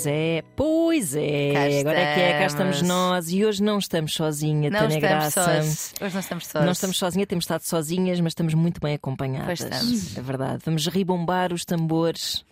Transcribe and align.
Pois 0.00 0.06
é, 0.06 0.42
pois 0.56 1.14
é. 1.14 1.52
Cá 1.52 1.80
Agora 1.80 1.98
é 2.00 2.14
que 2.14 2.20
é, 2.20 2.38
cá 2.38 2.46
estamos 2.46 2.80
nós 2.80 3.30
e 3.30 3.44
hoje 3.44 3.62
não 3.62 3.78
estamos 3.78 4.14
sozinha, 4.14 4.70
Não 4.70 4.78
Tânia 4.80 4.94
estamos 4.96 5.34
Graça. 5.34 5.44
sós. 5.44 5.94
Hoje 6.00 6.14
não 6.14 6.20
estamos 6.20 6.46
sós. 6.46 6.64
Não 6.64 6.72
estamos 6.72 6.96
sozinha, 6.96 7.26
temos 7.26 7.44
estado 7.44 7.62
sozinhas, 7.62 8.18
mas 8.20 8.30
estamos 8.30 8.54
muito 8.54 8.80
bem 8.80 8.94
acompanhadas. 8.94 9.60
Pois 9.60 9.60
estamos. 9.60 10.16
É 10.16 10.22
verdade. 10.22 10.62
Vamos 10.64 10.86
ribombar 10.86 11.52
os 11.52 11.66
tambores 11.66 12.44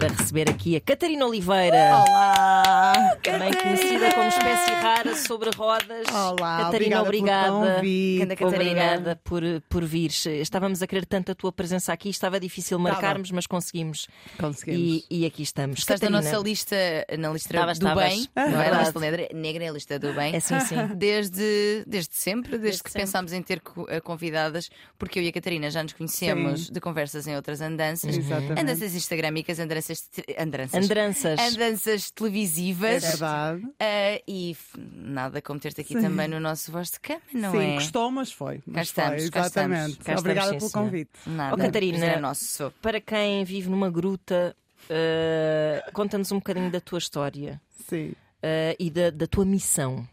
para 0.00 0.08
receber 0.14 0.48
aqui 0.48 0.76
a 0.76 0.80
Catarina 0.80 1.26
Oliveira. 1.26 1.76
Olá! 2.08 2.92
Também 3.22 3.52
conhecida 3.52 4.14
como 4.14 4.28
espécie 4.28 4.70
rara 4.72 5.14
sobre 5.14 5.50
rodas. 5.54 6.06
Olá, 6.08 6.64
Catarina, 6.64 7.02
obrigada 7.02 7.52
obrigada. 7.52 8.36
Catarina. 8.36 8.46
Obrigada 8.46 9.20
por, 9.22 9.42
por 9.68 9.84
vires. 9.84 10.24
Estávamos 10.24 10.80
a 10.82 10.86
querer 10.86 11.04
tanto 11.04 11.32
a 11.32 11.34
tua 11.34 11.52
presença 11.52 11.92
aqui, 11.92 12.08
estava 12.08 12.40
difícil 12.40 12.78
marcarmos, 12.78 13.30
mas 13.30 13.46
conseguimos. 13.46 14.08
Conseguimos. 14.38 15.04
E, 15.10 15.20
e 15.22 15.26
aqui 15.26 15.42
estamos. 15.42 15.80
Estás 15.80 16.00
na 16.00 16.06
Catarina. 16.08 16.30
nossa 16.32 16.42
lista, 16.48 16.76
na 17.18 17.30
lista 17.30 17.52
Estavas, 17.54 17.78
do 17.78 17.86
estavas. 17.86 18.08
bem, 18.08 18.28
É 18.34 18.40
não 18.40 18.46
é? 18.46 18.50
Na 18.52 18.58
verdade. 18.62 18.84
lista 18.84 19.00
negra, 19.34 19.64
é 19.64 19.68
a 19.68 19.72
lista 19.72 19.98
do 19.98 20.14
bem. 20.14 20.34
É 20.34 20.40
sim, 20.40 20.58
sim. 20.60 20.76
Desde, 20.96 21.84
desde 21.86 22.14
sempre, 22.14 22.52
desde, 22.52 22.62
Desde 22.64 22.82
que 22.84 22.90
sempre. 22.90 23.02
pensámos 23.06 23.32
em 23.34 23.42
ter 23.42 23.60
eh, 23.88 24.00
convidadas, 24.00 24.70
porque 24.98 25.18
eu 25.18 25.22
e 25.22 25.28
a 25.28 25.32
Catarina 25.32 25.70
já 25.70 25.82
nos 25.82 25.92
conhecemos 25.92 26.66
Sim. 26.68 26.72
de 26.72 26.80
conversas 26.80 27.26
em 27.26 27.36
outras 27.36 27.60
andanças. 27.60 28.16
Exatamente. 28.16 28.60
Andanças 28.62 28.94
instagramicas, 28.94 29.58
andanças, 29.58 29.89
andanças, 30.38 30.84
Andranças. 30.84 31.38
andanças 31.40 32.10
televisivas. 32.10 33.04
É 33.04 33.08
verdade. 33.08 33.62
Ah, 33.78 34.20
e 34.26 34.56
nada 34.76 35.40
como 35.42 35.58
ter-te 35.60 35.80
aqui 35.80 35.94
Sim. 35.94 36.02
também 36.02 36.28
no 36.28 36.40
nosso 36.40 36.70
voz 36.72 36.90
de 36.90 37.00
cama, 37.00 37.20
não 37.32 37.52
Sim, 37.52 37.70
é? 37.72 37.74
gostou, 37.74 38.10
mas 38.10 38.32
foi. 38.32 38.60
Mas 38.66 38.88
estamos, 38.88 39.22
foi, 39.22 39.30
cá 39.30 39.40
exatamente. 39.40 39.96
Cá 39.96 40.00
estamos, 40.00 40.20
Obrigada 40.20 40.48
sim, 40.50 40.58
pelo 40.58 40.70
senhora. 40.70 40.90
convite. 40.90 41.10
Nada. 41.26 41.54
Oh, 41.54 41.58
Catarina. 41.58 42.04
É 42.04 42.20
nosso. 42.20 42.72
Para 42.82 43.00
quem 43.00 43.44
vive 43.44 43.68
numa 43.68 43.90
gruta, 43.90 44.56
eh, 44.88 45.84
conta-nos 45.92 46.30
um 46.32 46.36
bocadinho 46.36 46.70
da 46.70 46.80
tua 46.80 46.98
história 46.98 47.60
Sim. 47.88 48.12
eh, 48.42 48.76
e 48.78 48.90
da, 48.90 49.10
da 49.10 49.26
tua 49.26 49.44
missão. 49.44 50.06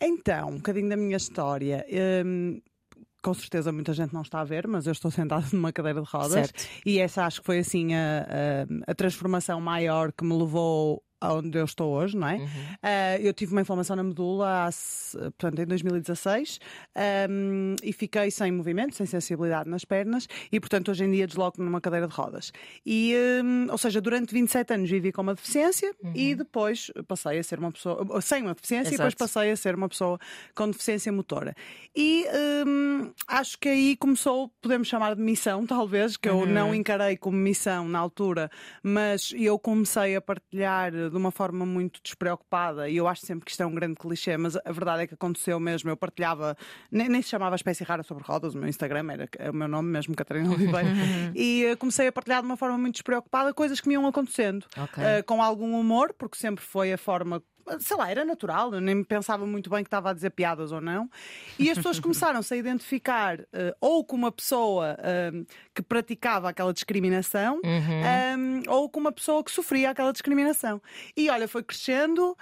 Então, 0.00 0.48
um 0.50 0.56
bocadinho 0.56 0.88
da 0.88 0.96
minha 0.96 1.16
história. 1.16 1.86
Hum, 2.24 2.60
com 3.22 3.32
certeza 3.34 3.70
muita 3.72 3.92
gente 3.92 4.12
não 4.12 4.22
está 4.22 4.40
a 4.40 4.44
ver, 4.44 4.66
mas 4.66 4.86
eu 4.86 4.92
estou 4.92 5.10
sentada 5.10 5.46
numa 5.52 5.72
cadeira 5.72 6.02
de 6.02 6.08
rodas. 6.08 6.32
Certo. 6.32 6.64
E 6.84 6.98
essa 6.98 7.24
acho 7.24 7.40
que 7.40 7.46
foi 7.46 7.58
assim 7.60 7.94
a, 7.94 8.26
a- 8.86 8.90
a 8.90 8.94
transformação 8.94 9.60
maior 9.60 10.12
que 10.12 10.24
me 10.24 10.36
levou 10.36 11.02
aonde 11.22 11.56
eu 11.56 11.64
estou 11.64 11.92
hoje, 11.92 12.16
não 12.16 12.28
é? 12.28 12.36
Uhum. 12.36 12.48
Ah, 12.82 13.18
eu 13.18 13.32
tive 13.32 13.52
uma 13.52 13.60
inflamação 13.60 13.94
na 13.94 14.02
medula 14.02 14.66
há, 14.66 14.70
portanto, 15.38 15.60
em 15.60 15.66
2016 15.66 16.58
ahm, 16.94 17.76
e 17.82 17.92
fiquei 17.92 18.30
sem 18.30 18.50
movimento, 18.50 18.96
sem 18.96 19.06
sensibilidade 19.06 19.70
nas 19.70 19.84
pernas 19.84 20.26
e, 20.50 20.58
portanto, 20.58 20.90
hoje 20.90 21.04
em 21.04 21.10
dia 21.10 21.26
desloco-me 21.26 21.64
numa 21.64 21.80
cadeira 21.80 22.08
de 22.08 22.14
rodas. 22.14 22.52
E, 22.84 23.14
hum, 23.44 23.68
ou 23.70 23.78
seja, 23.78 24.00
durante 24.00 24.34
27 24.34 24.74
anos 24.74 24.90
vivi 24.90 25.12
com 25.12 25.22
uma 25.22 25.34
deficiência 25.34 25.94
e 26.14 26.34
depois 26.34 26.90
passei 27.06 27.38
a 27.38 27.42
ser 27.42 27.58
uma 27.58 27.70
pessoa 27.70 28.20
sem 28.20 28.42
uma 28.42 28.54
deficiência 28.54 28.88
e 28.88 28.92
depois 28.92 29.14
Exato. 29.14 29.18
passei 29.18 29.50
a 29.52 29.56
ser 29.56 29.74
uma 29.76 29.88
pessoa 29.88 30.18
com 30.54 30.68
deficiência 30.68 31.12
motora. 31.12 31.54
E 31.94 32.26
hum, 32.66 33.12
acho 33.28 33.58
que 33.58 33.68
aí 33.68 33.96
começou, 33.96 34.50
podemos 34.60 34.88
chamar 34.88 35.14
de 35.14 35.22
missão, 35.22 35.64
talvez, 35.66 36.16
que 36.16 36.28
eu 36.28 36.44
não 36.46 36.74
encarei 36.74 37.16
como 37.16 37.36
missão 37.36 37.86
na 37.86 37.98
altura, 37.98 38.50
mas 38.82 39.32
eu 39.36 39.58
comecei 39.58 40.16
a 40.16 40.20
partilhar 40.20 40.92
de 41.12 41.18
uma 41.18 41.30
forma 41.30 41.64
muito 41.64 42.00
despreocupada 42.02 42.88
e 42.88 42.96
eu 42.96 43.06
acho 43.06 43.24
sempre 43.24 43.44
que 43.44 43.50
isto 43.50 43.62
é 43.62 43.66
um 43.66 43.74
grande 43.74 43.96
clichê, 43.96 44.36
mas 44.36 44.56
a 44.56 44.72
verdade 44.72 45.02
é 45.02 45.06
que 45.06 45.14
aconteceu 45.14 45.60
mesmo. 45.60 45.90
Eu 45.90 45.96
partilhava, 45.96 46.56
nem, 46.90 47.08
nem 47.08 47.22
se 47.22 47.28
chamava 47.28 47.54
Espécie 47.54 47.84
Rara 47.84 48.02
sobre 48.02 48.24
Rodas, 48.24 48.54
o 48.54 48.58
meu 48.58 48.68
Instagram 48.68 49.06
era 49.12 49.50
o 49.50 49.54
meu 49.54 49.68
nome 49.68 49.88
mesmo, 49.90 50.14
Catarina 50.14 50.50
Oliveira, 50.50 50.88
e 51.34 51.64
eh, 51.64 51.76
comecei 51.76 52.06
a 52.08 52.12
partilhar 52.12 52.40
de 52.40 52.46
uma 52.46 52.56
forma 52.56 52.78
muito 52.78 52.94
despreocupada 52.94 53.52
coisas 53.54 53.80
que 53.80 53.88
me 53.88 53.94
iam 53.94 54.06
acontecendo, 54.06 54.66
Ok. 54.76 55.02
Eh, 55.02 55.22
com 55.22 55.42
algum 55.42 55.78
humor, 55.78 56.14
porque 56.18 56.36
sempre 56.36 56.64
foi 56.64 56.92
a 56.92 56.98
forma. 56.98 57.42
Sei 57.80 57.96
lá, 57.96 58.10
era 58.10 58.24
natural, 58.24 58.72
eu 58.74 58.80
nem 58.80 59.02
pensava 59.04 59.46
muito 59.46 59.68
bem 59.70 59.82
que 59.82 59.88
estava 59.88 60.10
a 60.10 60.12
dizer 60.12 60.30
piadas 60.30 60.72
ou 60.72 60.80
não. 60.80 61.08
E 61.58 61.70
as 61.70 61.76
pessoas 61.76 61.98
começaram-se 62.00 62.52
a 62.52 62.56
identificar 62.56 63.40
eh, 63.52 63.74
ou 63.80 64.04
com 64.04 64.16
uma 64.16 64.32
pessoa 64.32 64.96
eh, 65.00 65.32
que 65.74 65.82
praticava 65.82 66.48
aquela 66.48 66.72
discriminação 66.72 67.56
Uhum. 67.64 68.04
eh, 68.64 68.68
ou 68.68 68.88
com 68.88 69.00
uma 69.00 69.12
pessoa 69.12 69.42
que 69.44 69.50
sofria 69.50 69.90
aquela 69.90 70.12
discriminação. 70.12 70.80
E 71.16 71.28
olha, 71.30 71.46
foi 71.48 71.62
crescendo 71.62 72.36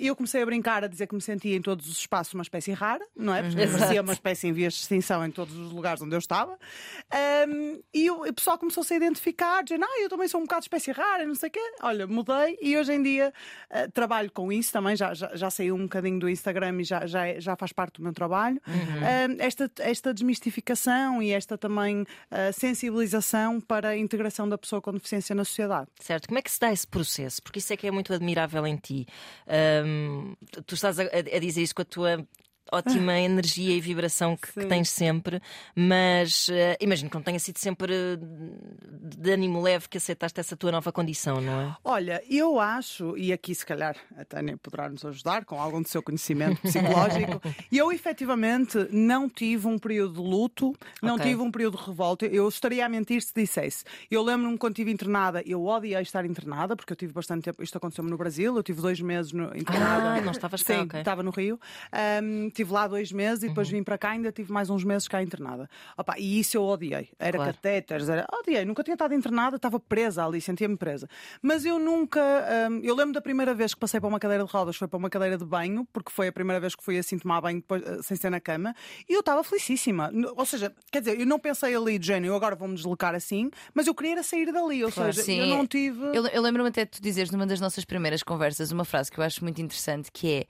e 0.00 0.06
eu 0.06 0.14
comecei 0.14 0.42
a 0.42 0.44
brincar, 0.44 0.84
a 0.84 0.86
dizer 0.86 1.06
que 1.06 1.14
me 1.14 1.20
sentia 1.22 1.56
em 1.56 1.62
todos 1.62 1.88
os 1.88 1.96
espaços 1.96 2.34
uma 2.34 2.42
espécie 2.42 2.72
rara, 2.72 3.02
não 3.16 3.34
é? 3.34 3.42
Porque 3.42 3.58
Exato. 3.58 3.78
parecia 3.78 4.02
uma 4.02 4.12
espécie 4.12 4.46
em 4.48 4.52
vias 4.52 4.74
de 4.74 4.80
extinção 4.80 5.24
em 5.24 5.30
todos 5.30 5.56
os 5.56 5.72
lugares 5.72 6.02
onde 6.02 6.14
eu 6.14 6.18
estava. 6.18 6.58
Um, 7.48 7.80
e 7.94 8.10
o, 8.10 8.22
o 8.28 8.32
pessoal 8.34 8.58
começou-se 8.58 8.92
a 8.92 8.96
identificar, 8.98 9.62
dizendo, 9.62 9.84
ah, 9.86 10.00
eu 10.02 10.10
também 10.10 10.28
sou 10.28 10.40
um 10.40 10.44
bocado 10.44 10.64
espécie 10.64 10.92
rara, 10.92 11.24
não 11.26 11.34
sei 11.34 11.48
o 11.48 11.52
quê. 11.52 11.72
Olha, 11.82 12.06
mudei 12.06 12.58
e 12.60 12.76
hoje 12.76 12.92
em 12.92 13.02
dia 13.02 13.32
eh, 13.70 13.88
trabalho 13.88 14.30
com 14.30 14.52
isso 14.52 14.61
também, 14.70 14.94
já, 14.94 15.14
já, 15.14 15.30
já 15.34 15.50
saiu 15.50 15.74
um 15.74 15.82
bocadinho 15.84 16.18
do 16.18 16.28
Instagram 16.28 16.80
e 16.80 16.84
já, 16.84 17.06
já, 17.06 17.26
é- 17.26 17.40
já 17.40 17.56
faz 17.56 17.72
parte 17.72 17.94
do 17.94 18.02
meu 18.02 18.12
trabalho. 18.12 18.60
Um, 18.68 19.36
esta, 19.40 19.70
esta 19.80 20.12
desmistificação 20.14 21.22
e 21.22 21.30
esta 21.32 21.56
também 21.58 22.04
eh, 22.30 22.52
sensibilização 22.52 23.60
para 23.60 23.88
a 23.90 23.96
integração 23.96 24.48
da 24.48 24.58
pessoa 24.58 24.80
com 24.82 24.92
deficiência 24.92 25.34
na 25.34 25.44
sociedade. 25.44 25.88
Certo, 25.98 26.28
como 26.28 26.38
é 26.38 26.42
que 26.42 26.50
se 26.50 26.60
dá 26.60 26.72
esse 26.72 26.86
processo? 26.86 27.42
Porque 27.42 27.58
isso 27.58 27.72
é 27.72 27.76
que 27.76 27.86
é 27.86 27.90
muito 27.90 28.12
admirável 28.12 28.66
em 28.66 28.76
ti. 28.76 29.06
Ahm, 29.46 30.34
tu 30.66 30.74
estás 30.74 30.98
a, 30.98 31.02
a 31.04 31.38
dizer 31.38 31.62
isso 31.62 31.74
com 31.74 31.82
a 31.82 31.84
tua 31.84 32.26
ótima 32.70 33.18
energia 33.18 33.74
e 33.76 33.80
vibração 33.80 34.36
que, 34.36 34.52
que 34.52 34.66
tens 34.66 34.88
sempre, 34.90 35.40
mas 35.74 36.48
eh, 36.50 36.76
imagino 36.80 37.10
que 37.10 37.16
não 37.16 37.22
tenha 37.22 37.38
sido 37.38 37.58
sempre 37.58 37.92
eh, 37.94 38.18
de 39.16 39.30
ânimo 39.30 39.60
leve 39.60 39.88
que 39.88 39.98
aceitaste 39.98 40.38
essa 40.40 40.56
tua 40.56 40.70
nova 40.72 40.92
condição, 40.92 41.40
não 41.40 41.60
é? 41.60 41.76
Olha, 41.84 42.22
eu 42.28 42.58
acho, 42.60 43.16
e 43.16 43.32
aqui 43.32 43.54
se 43.54 43.64
calhar 43.66 43.96
a 44.16 44.24
Tânia 44.24 44.56
poderá 44.56 44.88
nos 44.88 45.04
ajudar 45.04 45.44
com 45.44 45.60
algum 45.60 45.82
do 45.82 45.88
seu 45.88 46.02
conhecimento 46.02 46.60
psicológico, 46.62 47.40
eu 47.70 47.90
efetivamente 47.92 48.78
não 48.90 49.28
tive 49.28 49.66
um 49.66 49.78
período 49.78 50.14
de 50.14 50.20
luto, 50.20 50.72
não 51.02 51.14
Ok. 51.14 51.26
tive 51.26 51.42
um 51.42 51.50
período 51.50 51.78
de 51.78 51.84
revolta. 51.84 52.26
Eu 52.26 52.48
estaria 52.48 52.84
a 52.86 52.88
mentir 52.88 53.22
se 53.22 53.32
dissesse. 53.34 53.84
Eu 54.10 54.22
lembro-me 54.22 54.56
quando 54.58 54.72
estive 54.72 54.90
internada, 54.90 55.42
eu 55.44 55.64
odiei 55.64 56.00
estar 56.02 56.24
internada, 56.24 56.76
porque 56.76 56.92
eu 56.92 56.96
tive 56.96 57.12
bastante 57.12 57.42
tempo, 57.44 57.62
isto 57.62 57.76
aconteceu-me 57.76 58.10
no 58.10 58.16
Brasil, 58.16 58.56
eu 58.56 58.62
tive 58.62 58.80
dois 58.80 59.00
meses 59.00 59.32
no, 59.32 59.44
internada. 59.56 60.14
Ah, 60.14 60.20
não 60.20 60.32
estavas 60.32 60.62
cá, 60.62 60.74
Sim, 60.74 60.80
ok. 60.82 61.00
estava 61.00 61.22
no 61.22 61.30
Rio. 61.30 61.58
Ahm, 61.92 62.48
tive 62.52 62.72
lá 62.72 62.86
dois 62.86 63.10
meses 63.12 63.42
e 63.44 63.48
depois 63.48 63.68
Uhum. 63.68 63.78
vim 63.78 63.82
para 63.82 63.98
cá, 63.98 64.10
ainda 64.10 64.30
tive 64.30 64.52
mais 64.52 64.70
uns 64.70 64.84
meses 64.84 65.08
cá 65.08 65.22
internada. 65.22 65.68
Opa, 65.96 66.14
e 66.18 66.38
isso 66.40 66.56
eu 66.56 66.62
odiei. 66.64 67.08
Era 67.18 67.38
Claro. 67.38 67.52
catéteres, 67.54 68.08
era. 68.08 68.26
Odiei, 68.32 68.64
nunca 68.64 68.82
tinha 68.82 68.94
estado 68.94 69.14
internada, 69.14 69.56
estava 69.56 69.80
presa 69.80 70.24
ali, 70.24 70.40
sentia-me 70.40 70.76
presa. 70.76 71.08
Mas 71.40 71.64
eu 71.64 71.78
nunca. 71.78 72.20
hum, 72.70 72.80
eu 72.82 72.94
lembro 72.94 73.12
da 73.14 73.20
primeira 73.20 73.54
vez 73.54 73.74
que 73.74 73.80
passei 73.80 73.98
para 74.00 74.08
uma 74.08 74.20
cadeira 74.20 74.44
de 74.44 74.50
rodas, 74.52 74.76
foi 74.76 74.86
para 74.88 74.96
uma 74.98 75.10
cadeira 75.10 75.36
de 75.36 75.44
banho, 75.44 75.86
porque 75.92 76.10
foi 76.12 76.28
a 76.28 76.32
primeira 76.32 76.60
vez 76.60 76.74
que 76.74 76.82
fui 76.84 76.98
assim 76.98 77.18
tomar 77.18 77.40
banho 77.40 77.60
depois, 77.60 77.82
eh, 77.82 78.02
sem 78.02 78.16
ser 78.16 78.30
na 78.30 78.40
cama, 78.40 78.74
e 79.08 79.12
eu 79.14 79.20
estava 79.20 79.42
felicíssima. 79.42 80.10
Ou 80.36 80.46
seja, 80.46 80.72
quer 80.90 81.00
dizer, 81.00 81.18
eu 81.20 81.26
não 81.26 81.38
pensei 81.38 81.74
ali 81.74 81.98
de 81.98 82.06
género, 82.06 82.32
eu 82.32 82.36
agora 82.36 82.54
vou-me 82.54 82.74
deslocar 82.74 83.14
assim, 83.14 83.50
mas 83.74 83.86
eu 83.86 83.94
queria 83.94 84.12
era 84.12 84.22
sair 84.22 84.52
dali. 84.52 84.84
Ou 84.84 84.92
Claro. 84.92 85.12
seja, 85.12 85.24
Sim. 85.24 85.38
eu 85.40 85.46
não 85.46 85.66
tive. 85.66 86.00
Eu, 86.14 86.26
eu 86.26 86.42
lembro-me 86.42 86.68
até 86.68 86.84
de 86.84 86.90
tu 86.90 87.02
dizeres 87.02 87.30
numa 87.30 87.46
das 87.46 87.60
nossas 87.60 87.84
primeiras 87.84 88.22
conversas 88.22 88.70
uma 88.72 88.84
frase 88.84 89.10
que 89.10 89.18
eu 89.18 89.24
acho 89.24 89.42
muito 89.42 89.60
interessante 89.62 90.10
que 90.12 90.30
é 90.30 90.46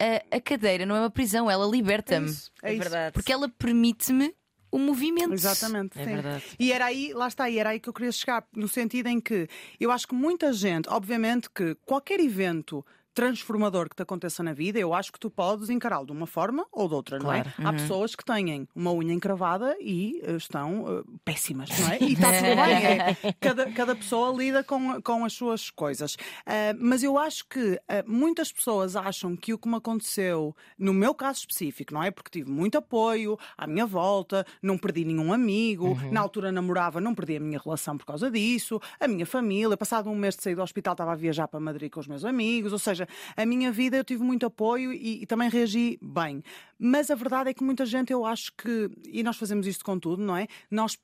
a, 0.00 0.36
a 0.36 0.40
cadeira 0.40 0.84
não 0.86 0.96
é 0.96 1.00
uma 1.00 1.10
prisão, 1.10 1.50
ela 1.50 1.66
É 1.66 1.70
liberta-me. 1.70 2.26
isso, 2.30 2.50
é 2.62 2.74
isso. 2.74 2.90
Porque 3.12 3.32
ela 3.32 3.48
permite-me 3.48 4.34
o 4.70 4.78
movimento. 4.78 5.32
Exatamente, 5.32 5.98
É 5.98 6.04
sim. 6.04 6.10
verdade. 6.14 6.44
E 6.58 6.72
era 6.72 6.84
aí, 6.86 7.12
lá 7.14 7.26
está, 7.28 7.48
e 7.48 7.58
era 7.58 7.70
aí 7.70 7.80
que 7.80 7.88
eu 7.88 7.92
queria 7.92 8.12
chegar, 8.12 8.46
no 8.54 8.68
sentido 8.68 9.06
em 9.08 9.20
que 9.20 9.48
eu 9.80 9.90
acho 9.90 10.06
que 10.06 10.14
muita 10.14 10.52
gente, 10.52 10.88
obviamente 10.90 11.48
que 11.50 11.74
qualquer 11.86 12.20
evento 12.20 12.84
transformador 13.18 13.88
que 13.88 13.96
te 13.96 14.02
aconteça 14.02 14.44
na 14.44 14.52
vida, 14.52 14.78
eu 14.78 14.94
acho 14.94 15.12
que 15.12 15.18
tu 15.18 15.28
podes 15.28 15.68
encará-lo 15.70 16.06
de 16.06 16.12
uma 16.12 16.24
forma 16.24 16.64
ou 16.70 16.86
de 16.86 16.94
outra, 16.94 17.18
não 17.18 17.32
é? 17.32 17.42
Claro. 17.42 17.68
Há 17.68 17.72
pessoas 17.72 18.14
que 18.14 18.24
têm 18.24 18.68
uma 18.76 18.92
unha 18.92 19.12
encravada 19.12 19.76
e 19.80 20.20
eh, 20.22 20.36
estão 20.36 20.84
eh, 20.86 21.02
péssimas, 21.24 21.68
não 21.80 21.88
é? 21.88 21.98
E 22.08 22.12
está 22.12 22.32
tudo 22.32 22.42
bem, 22.44 22.86
é. 22.86 23.16
cada, 23.40 23.72
cada 23.72 23.96
pessoa 23.96 24.32
lida 24.36 24.62
com, 24.62 25.02
com 25.02 25.24
as 25.24 25.32
suas 25.32 25.68
coisas. 25.68 26.16
Ah, 26.46 26.72
mas 26.78 27.02
eu 27.02 27.18
acho 27.18 27.44
que 27.48 27.80
ah, 27.88 28.04
muitas 28.06 28.52
pessoas 28.52 28.94
acham 28.94 29.34
que 29.34 29.52
o 29.52 29.58
que 29.58 29.68
me 29.68 29.74
aconteceu, 29.74 30.54
no 30.78 30.94
meu 30.94 31.12
caso 31.12 31.40
específico, 31.40 31.92
não 31.92 32.04
é? 32.04 32.12
Porque 32.12 32.30
tive 32.30 32.48
muito 32.48 32.78
apoio 32.78 33.36
à 33.56 33.66
minha 33.66 33.84
volta, 33.84 34.46
não 34.62 34.78
perdi 34.78 35.04
nenhum 35.04 35.32
amigo, 35.32 35.98
na 36.12 36.20
altura 36.20 36.52
namorava, 36.52 37.00
não 37.00 37.16
perdi 37.16 37.34
a 37.34 37.40
minha 37.40 37.58
relação 37.58 37.98
por 37.98 38.06
causa 38.06 38.30
disso, 38.30 38.80
a 39.00 39.08
minha 39.08 39.26
família, 39.26 39.76
passado 39.76 40.08
um 40.08 40.14
mês 40.14 40.36
de 40.36 40.44
sair 40.44 40.54
do 40.54 40.62
hospital, 40.62 40.92
estava 40.92 41.10
a 41.10 41.16
viajar 41.16 41.48
para 41.48 41.58
Madrid 41.58 41.90
com 41.90 41.98
os 41.98 42.06
meus 42.06 42.24
amigos, 42.24 42.72
ou 42.72 42.78
seja, 42.78 43.07
a 43.36 43.46
minha 43.46 43.70
vida 43.70 43.96
eu 43.96 44.04
tive 44.04 44.22
muito 44.22 44.46
apoio 44.46 44.92
e, 44.92 45.22
e 45.22 45.26
também 45.26 45.48
reagi 45.48 45.98
bem. 46.02 46.42
Mas 46.78 47.10
a 47.10 47.14
verdade 47.14 47.50
é 47.50 47.54
que 47.54 47.64
muita 47.64 47.84
gente, 47.84 48.12
eu 48.12 48.24
acho 48.24 48.52
que, 48.54 48.90
e 49.06 49.22
nós 49.22 49.36
fazemos 49.36 49.66
isto 49.66 49.84
com 49.84 49.98
tudo, 49.98 50.22
não 50.22 50.36
é? 50.36 50.46
Nós 50.70 50.98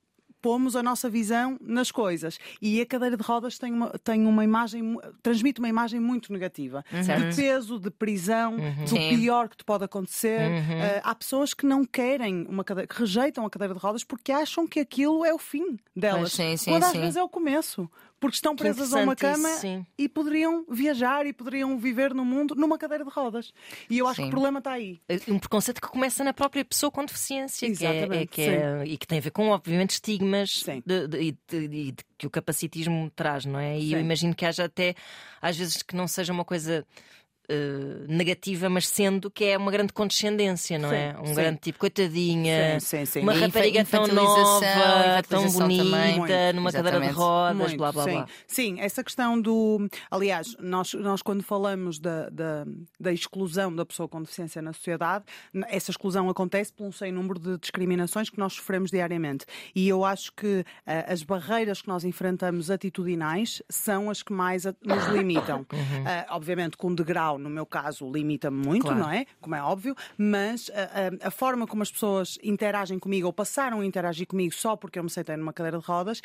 pomos 0.45 0.77
a 0.77 0.83
nossa 0.83 1.09
visão 1.09 1.57
nas 1.59 1.91
coisas. 1.91 2.39
E 2.61 2.79
a 2.79 2.85
cadeira 2.85 3.17
de 3.17 3.23
rodas 3.23 3.59
tem 3.59 3.73
uma, 3.73 3.89
tem 4.05 4.27
uma 4.27 4.45
imagem, 4.45 4.99
transmite 5.23 5.59
uma 5.59 5.71
imagem 5.71 5.99
muito 5.99 6.31
negativa. 6.31 6.85
De 6.91 7.35
peso, 7.35 7.81
de 7.81 7.91
prisão, 7.91 8.55
do 8.83 8.91
Sim. 8.91 9.09
pior 9.09 9.49
que 9.49 9.57
te 9.57 9.65
pode 9.65 9.85
acontecer. 9.85 10.41
Eh, 10.41 11.01
há 11.03 11.15
pessoas 11.15 11.55
que 11.55 11.65
não 11.65 11.83
querem 11.83 12.45
uma 12.47 12.63
cadeira, 12.63 12.87
que 12.87 13.01
rejeitam 13.01 13.47
a 13.47 13.49
cadeira 13.49 13.73
de 13.73 13.81
rodas 13.81 14.05
porque 14.05 14.31
acham 14.33 14.67
que 14.67 14.81
aquilo 14.81 15.25
é 15.25 15.33
o 15.33 15.39
fim 15.39 15.79
delas. 15.97 16.33
Sim, 16.33 16.59
sim, 16.59 16.73
quando 16.73 16.85
às 16.85 16.93
vezes 16.93 17.17
é 17.17 17.23
o 17.23 17.29
começo. 17.29 17.91
Porque 18.21 18.37
estão 18.37 18.57
presas 18.57 18.93
a 18.95 19.01
uma 19.01 19.15
cama 19.15 19.51
isso, 19.51 19.87
e 19.99 20.09
poderiam 20.09 20.65
viajar 20.69 21.27
e 21.27 21.33
poderiam 21.33 21.77
viver 21.79 22.15
no 22.15 22.25
mundo 22.25 22.55
numa 22.55 22.79
cadeira 22.79 23.05
de 23.05 23.11
rodas. 23.11 23.53
E 23.91 23.99
eu 23.99 24.07
acho 24.07 24.17
Sim. 24.17 24.23
que 24.23 24.29
o 24.29 24.31
problema 24.31 24.59
está 24.61 24.73
aí. 24.73 25.01
Um 25.29 25.39
preconceito 25.39 25.81
que 25.81 25.89
começa 25.89 26.25
na 26.25 26.33
própria 26.33 26.65
pessoa 26.65 26.91
com 26.91 27.05
deficiência 27.05 27.71
que 27.75 27.85
é- 27.85 28.03
é, 28.23 28.27
que 28.27 28.43
é- 28.43 28.85
e 28.87 28.97
que 28.97 29.07
tem 29.07 29.19
a 29.19 29.21
ver 29.21 29.31
com, 29.31 29.49
obviamente, 29.49 29.91
estigmas 29.91 30.65
de- 30.87 31.07
de- 31.09 31.37
de- 31.69 31.95
que 32.17 32.27
o 32.27 32.31
capacitismo 32.31 33.11
traz, 33.15 33.45
não 33.45 33.59
é? 33.59 33.79
E 33.79 33.93
eu 33.93 33.99
Sim. 33.99 34.05
imagino 34.05 34.35
que 34.35 34.47
haja 34.47 34.65
até, 34.65 34.95
às 35.43 35.57
vezes, 35.57 35.83
que 35.83 35.95
não 35.95 36.07
seja 36.09 36.33
uma 36.33 36.45
coisa. 36.45 36.87
Eh, 37.49 38.07
negativa, 38.09 38.71
mas 38.71 38.89
sendo 38.89 39.31
que 39.31 39.45
é 39.45 39.59
uma 39.59 39.71
grande 39.71 39.93
condescendência, 39.93 40.79
não 40.79 40.89
Sim, 40.89 40.95
é? 40.95 41.17
Um 41.21 41.27
sim. 41.27 41.35
grande 41.35 41.59
tipo, 41.59 41.79
coitadinha, 41.79 42.81
Sim, 42.81 43.21
uma 43.21 43.35
rapariga 43.35 43.85
tão 43.85 44.07
nova, 44.07 45.23
tão 45.29 45.47
bonita, 45.51 45.85
também. 45.85 46.53
Numa 46.55 46.73
cadeira 46.73 47.01
de 47.01 47.07
Exatamente. 47.07 47.13
rodas, 47.13 47.57
Muito, 47.57 47.77
blá 47.77 47.93
blá 47.93 48.05
blá. 48.05 48.27
Sim, 48.47 48.81
essa 48.81 49.05
questão 49.05 49.39
do. 49.39 49.87
Aliás, 50.11 50.57
nós, 50.59 50.95
nós 50.95 51.21
quando 51.21 51.43
falamos 51.43 51.99
da, 51.99 52.31
da, 52.31 52.65
da 52.99 53.13
exclusão 53.13 53.75
da 53.75 53.85
pessoa 53.85 54.09
com 54.09 54.23
deficiência 54.23 54.63
na 54.63 54.73
sociedade, 54.73 55.25
essa 55.69 55.91
exclusão 55.91 56.31
acontece 56.31 56.73
por 56.73 56.87
um 56.87 56.93
sem 56.93 57.13
número 57.13 57.39
de 57.39 57.59
discriminações 57.59 58.31
que 58.31 58.39
nós 58.39 58.55
sofremos 58.55 58.91
diariamente. 58.91 59.45
E 59.75 59.87
eu 59.87 60.03
acho 60.03 60.33
que 60.33 60.65
ah, 60.87 61.13
as 61.13 61.23
barreiras 61.23 61.83
que 61.83 61.89
nós 61.89 62.05
enfrentamos 62.05 62.71
atitudinais 62.71 63.63
são 63.69 64.09
as 64.09 64.23
que 64.23 64.33
mais 64.33 64.65
nos 64.65 65.07
limitam. 65.13 65.67
Ah, 66.07 66.27
obviamente, 66.31 66.77
com 66.77 66.89
um 66.89 66.95
degrau, 66.95 67.34
no 67.39 67.51
meu 67.51 67.67
caso, 67.67 68.11
limita-me 68.11 68.57
muito, 68.65 68.83
Claro. 68.87 68.99
não 69.01 69.11
é? 69.11 69.27
Como 69.41 69.55
é 69.55 69.63
óbvio, 69.63 69.95
mas 70.19 70.71
ah, 70.75 70.91
ah, 71.23 71.29
a 71.29 71.31
forma 71.31 71.67
como 71.67 71.83
as 71.83 71.91
pessoas 71.91 72.39
interagem 72.43 72.99
comigo 72.99 73.27
ou 73.27 73.33
passaram 73.33 73.81
a 73.81 73.87
interagir 73.87 74.27
comigo 74.27 74.55
só 74.55 74.77
porque 74.77 74.99
eu 74.99 75.05
me 75.05 75.11
sentei 75.11 75.37
numa 75.37 75.53
cadeira 75.53 75.79
de 75.79 75.85
rodas. 75.85 76.21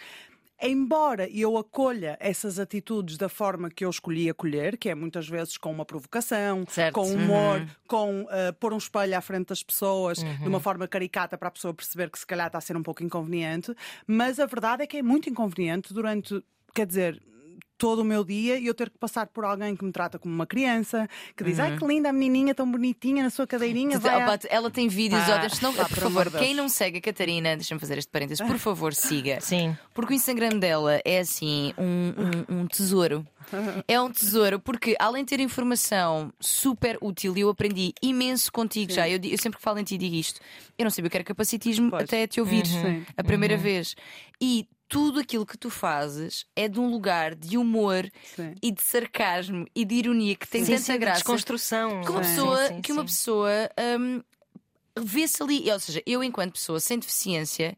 Embora 0.62 1.26
eu 1.30 1.58
acolha 1.58 2.18
essas 2.20 2.60
atitudes 2.60 3.16
da 3.18 3.30
forma 3.30 3.70
que 3.70 3.86
eu 3.86 3.90
escolhi 3.90 4.30
acolher, 4.30 4.78
que 4.78 4.90
é 4.90 4.96
muitas 4.96 5.26
vezes 5.26 5.58
com 5.58 5.72
uma 5.72 5.86
provocação, 5.86 6.66
Certo. 6.68 6.96
com 6.96 7.08
humor, 7.14 7.66
com 7.88 8.28
ah, 8.30 8.52
pôr 8.60 8.74
um 8.74 8.78
espelho 8.78 9.18
à 9.18 9.22
frente 9.22 9.48
das 9.48 9.64
pessoas 9.64 10.18
de 10.18 10.48
uma 10.48 10.60
forma 10.60 10.86
caricata 10.86 11.38
para 11.38 11.48
a 11.48 11.52
pessoa 11.52 11.74
perceber 11.74 12.10
que 12.10 12.20
se 12.20 12.26
calhar 12.28 12.48
está 12.48 12.58
a 12.58 12.62
ser 12.62 12.76
um 12.76 12.84
pouco 12.84 13.02
inconveniente, 13.02 13.74
mas 14.06 14.38
a 14.38 14.46
verdade 14.46 14.84
é 14.84 14.88
que 14.88 14.98
é 14.98 15.02
muito 15.02 15.30
inconveniente 15.30 15.94
durante, 15.94 16.44
quer 16.76 16.86
dizer, 16.86 17.22
todo 17.80 18.00
o 18.00 18.06
meu 18.06 18.24
dia 18.24 18.60
e 18.60 18.68
eu 18.68 18.74
ter 18.76 18.90
que 18.92 18.98
passar 19.00 19.26
por 19.28 19.44
alguém 19.46 19.76
que 19.76 19.84
me 19.84 19.92
trata 19.92 20.20
como 20.20 20.36
uma 20.36 20.46
criança, 20.46 21.08
que 21.36 21.44
diz, 21.44 21.60
ai 21.60 21.76
que 21.78 21.86
linda 21.88 22.10
a 22.10 22.14
menininha, 22.14 22.54
tão 22.54 22.70
bonitinha 22.70 23.24
na 23.24 23.30
sua 23.32 23.48
cadeirinha. 23.48 23.98
Vai 23.98 24.22
à-" 24.22 24.26
opa, 24.34 24.40
ela 24.50 24.70
tem 24.70 24.88
vídeos 24.88 25.28
ótimos. 25.28 25.54
Senão, 25.58 25.74
pá, 25.74 25.84
por 25.86 25.90
por 25.96 26.00
favor, 26.04 26.22
amor 26.28 26.32
de 26.34 26.38
quem 26.38 26.48
Deus. 26.50 26.58
não 26.58 26.70
segue 26.70 26.98
a 27.00 27.02
Catarina, 27.02 27.56
deixa-me 27.56 27.80
fazer 27.80 27.98
este 27.98 28.12
parênteses, 28.12 28.46
por 28.46 28.60
favor, 28.60 28.94
siga. 28.94 29.40
Sim. 29.42 29.76
Porque 29.94 30.14
o 30.14 30.16
Instagram 30.16 30.60
dela 30.60 31.00
é 31.04 31.20
assim 31.20 31.74
um, 31.78 32.54
um- 32.54 32.62
um 32.62 32.68
tesouro. 32.68 33.26
É 33.88 34.00
um 34.00 34.12
tesouro, 34.12 34.60
porque 34.60 34.96
além 35.00 35.24
de 35.24 35.30
ter 35.30 35.40
informação 35.40 36.32
super 36.40 36.98
útil, 37.02 37.36
e 37.36 37.40
eu 37.40 37.50
aprendi 37.50 37.94
imenso 38.02 38.52
contigo 38.52 38.92
já. 38.92 39.10
Eu, 39.10 39.18
di- 39.18 39.32
eu 39.32 39.38
sempre 39.40 39.58
que 39.58 39.64
falo 39.64 39.80
em 39.80 39.84
ti 39.84 39.98
digo 39.98 40.14
isto. 40.16 40.40
Eu 40.78 40.84
não 40.84 40.92
sabia 40.92 41.08
o 41.08 41.10
que 41.10 41.18
era 41.18 41.24
capacitismo 41.24 41.90
Pois. 41.90 42.04
até 42.04 42.28
te 42.28 42.40
ouvir 42.40 42.68
Sim. 42.68 43.04
a 43.18 43.24
primeira 43.24 43.58
vez. 43.58 43.96
E 44.40 44.68
tudo 44.90 45.20
aquilo 45.20 45.46
que 45.46 45.58
tu 45.58 45.70
fazes 45.70 46.46
é 46.56 46.68
de 46.68 46.80
um 46.80 46.90
lugar 46.90 47.36
de 47.36 47.58
humor 47.58 48.10
Sim. 48.36 48.56
e 48.62 48.72
de 48.72 48.82
sarcasmo 48.82 49.66
e 49.76 49.86
de 49.86 49.96
ironia 49.96 50.36
que 50.36 50.48
tem 50.48 50.66
Sim, 50.66 50.72
tanta 50.74 50.84
sim, 50.84 50.94
de 50.94 50.98
graça 50.98 51.20
desconstrução. 51.20 52.02
que 52.04 52.12
uma 52.12 52.24
Sim, 52.24 52.30
pessoa, 52.32 52.68
sim, 52.68 52.82
que 52.82 52.92
uma 52.92 53.06
pessoa 53.06 53.70
hum, 54.00 54.22
vê-se 55.00 55.42
ali. 55.44 55.72
Ou 55.72 55.80
seja, 55.80 56.02
eu, 56.06 56.24
enquanto 56.24 56.54
pessoa 56.54 56.80
sem 56.80 56.98
deficiência, 56.98 57.78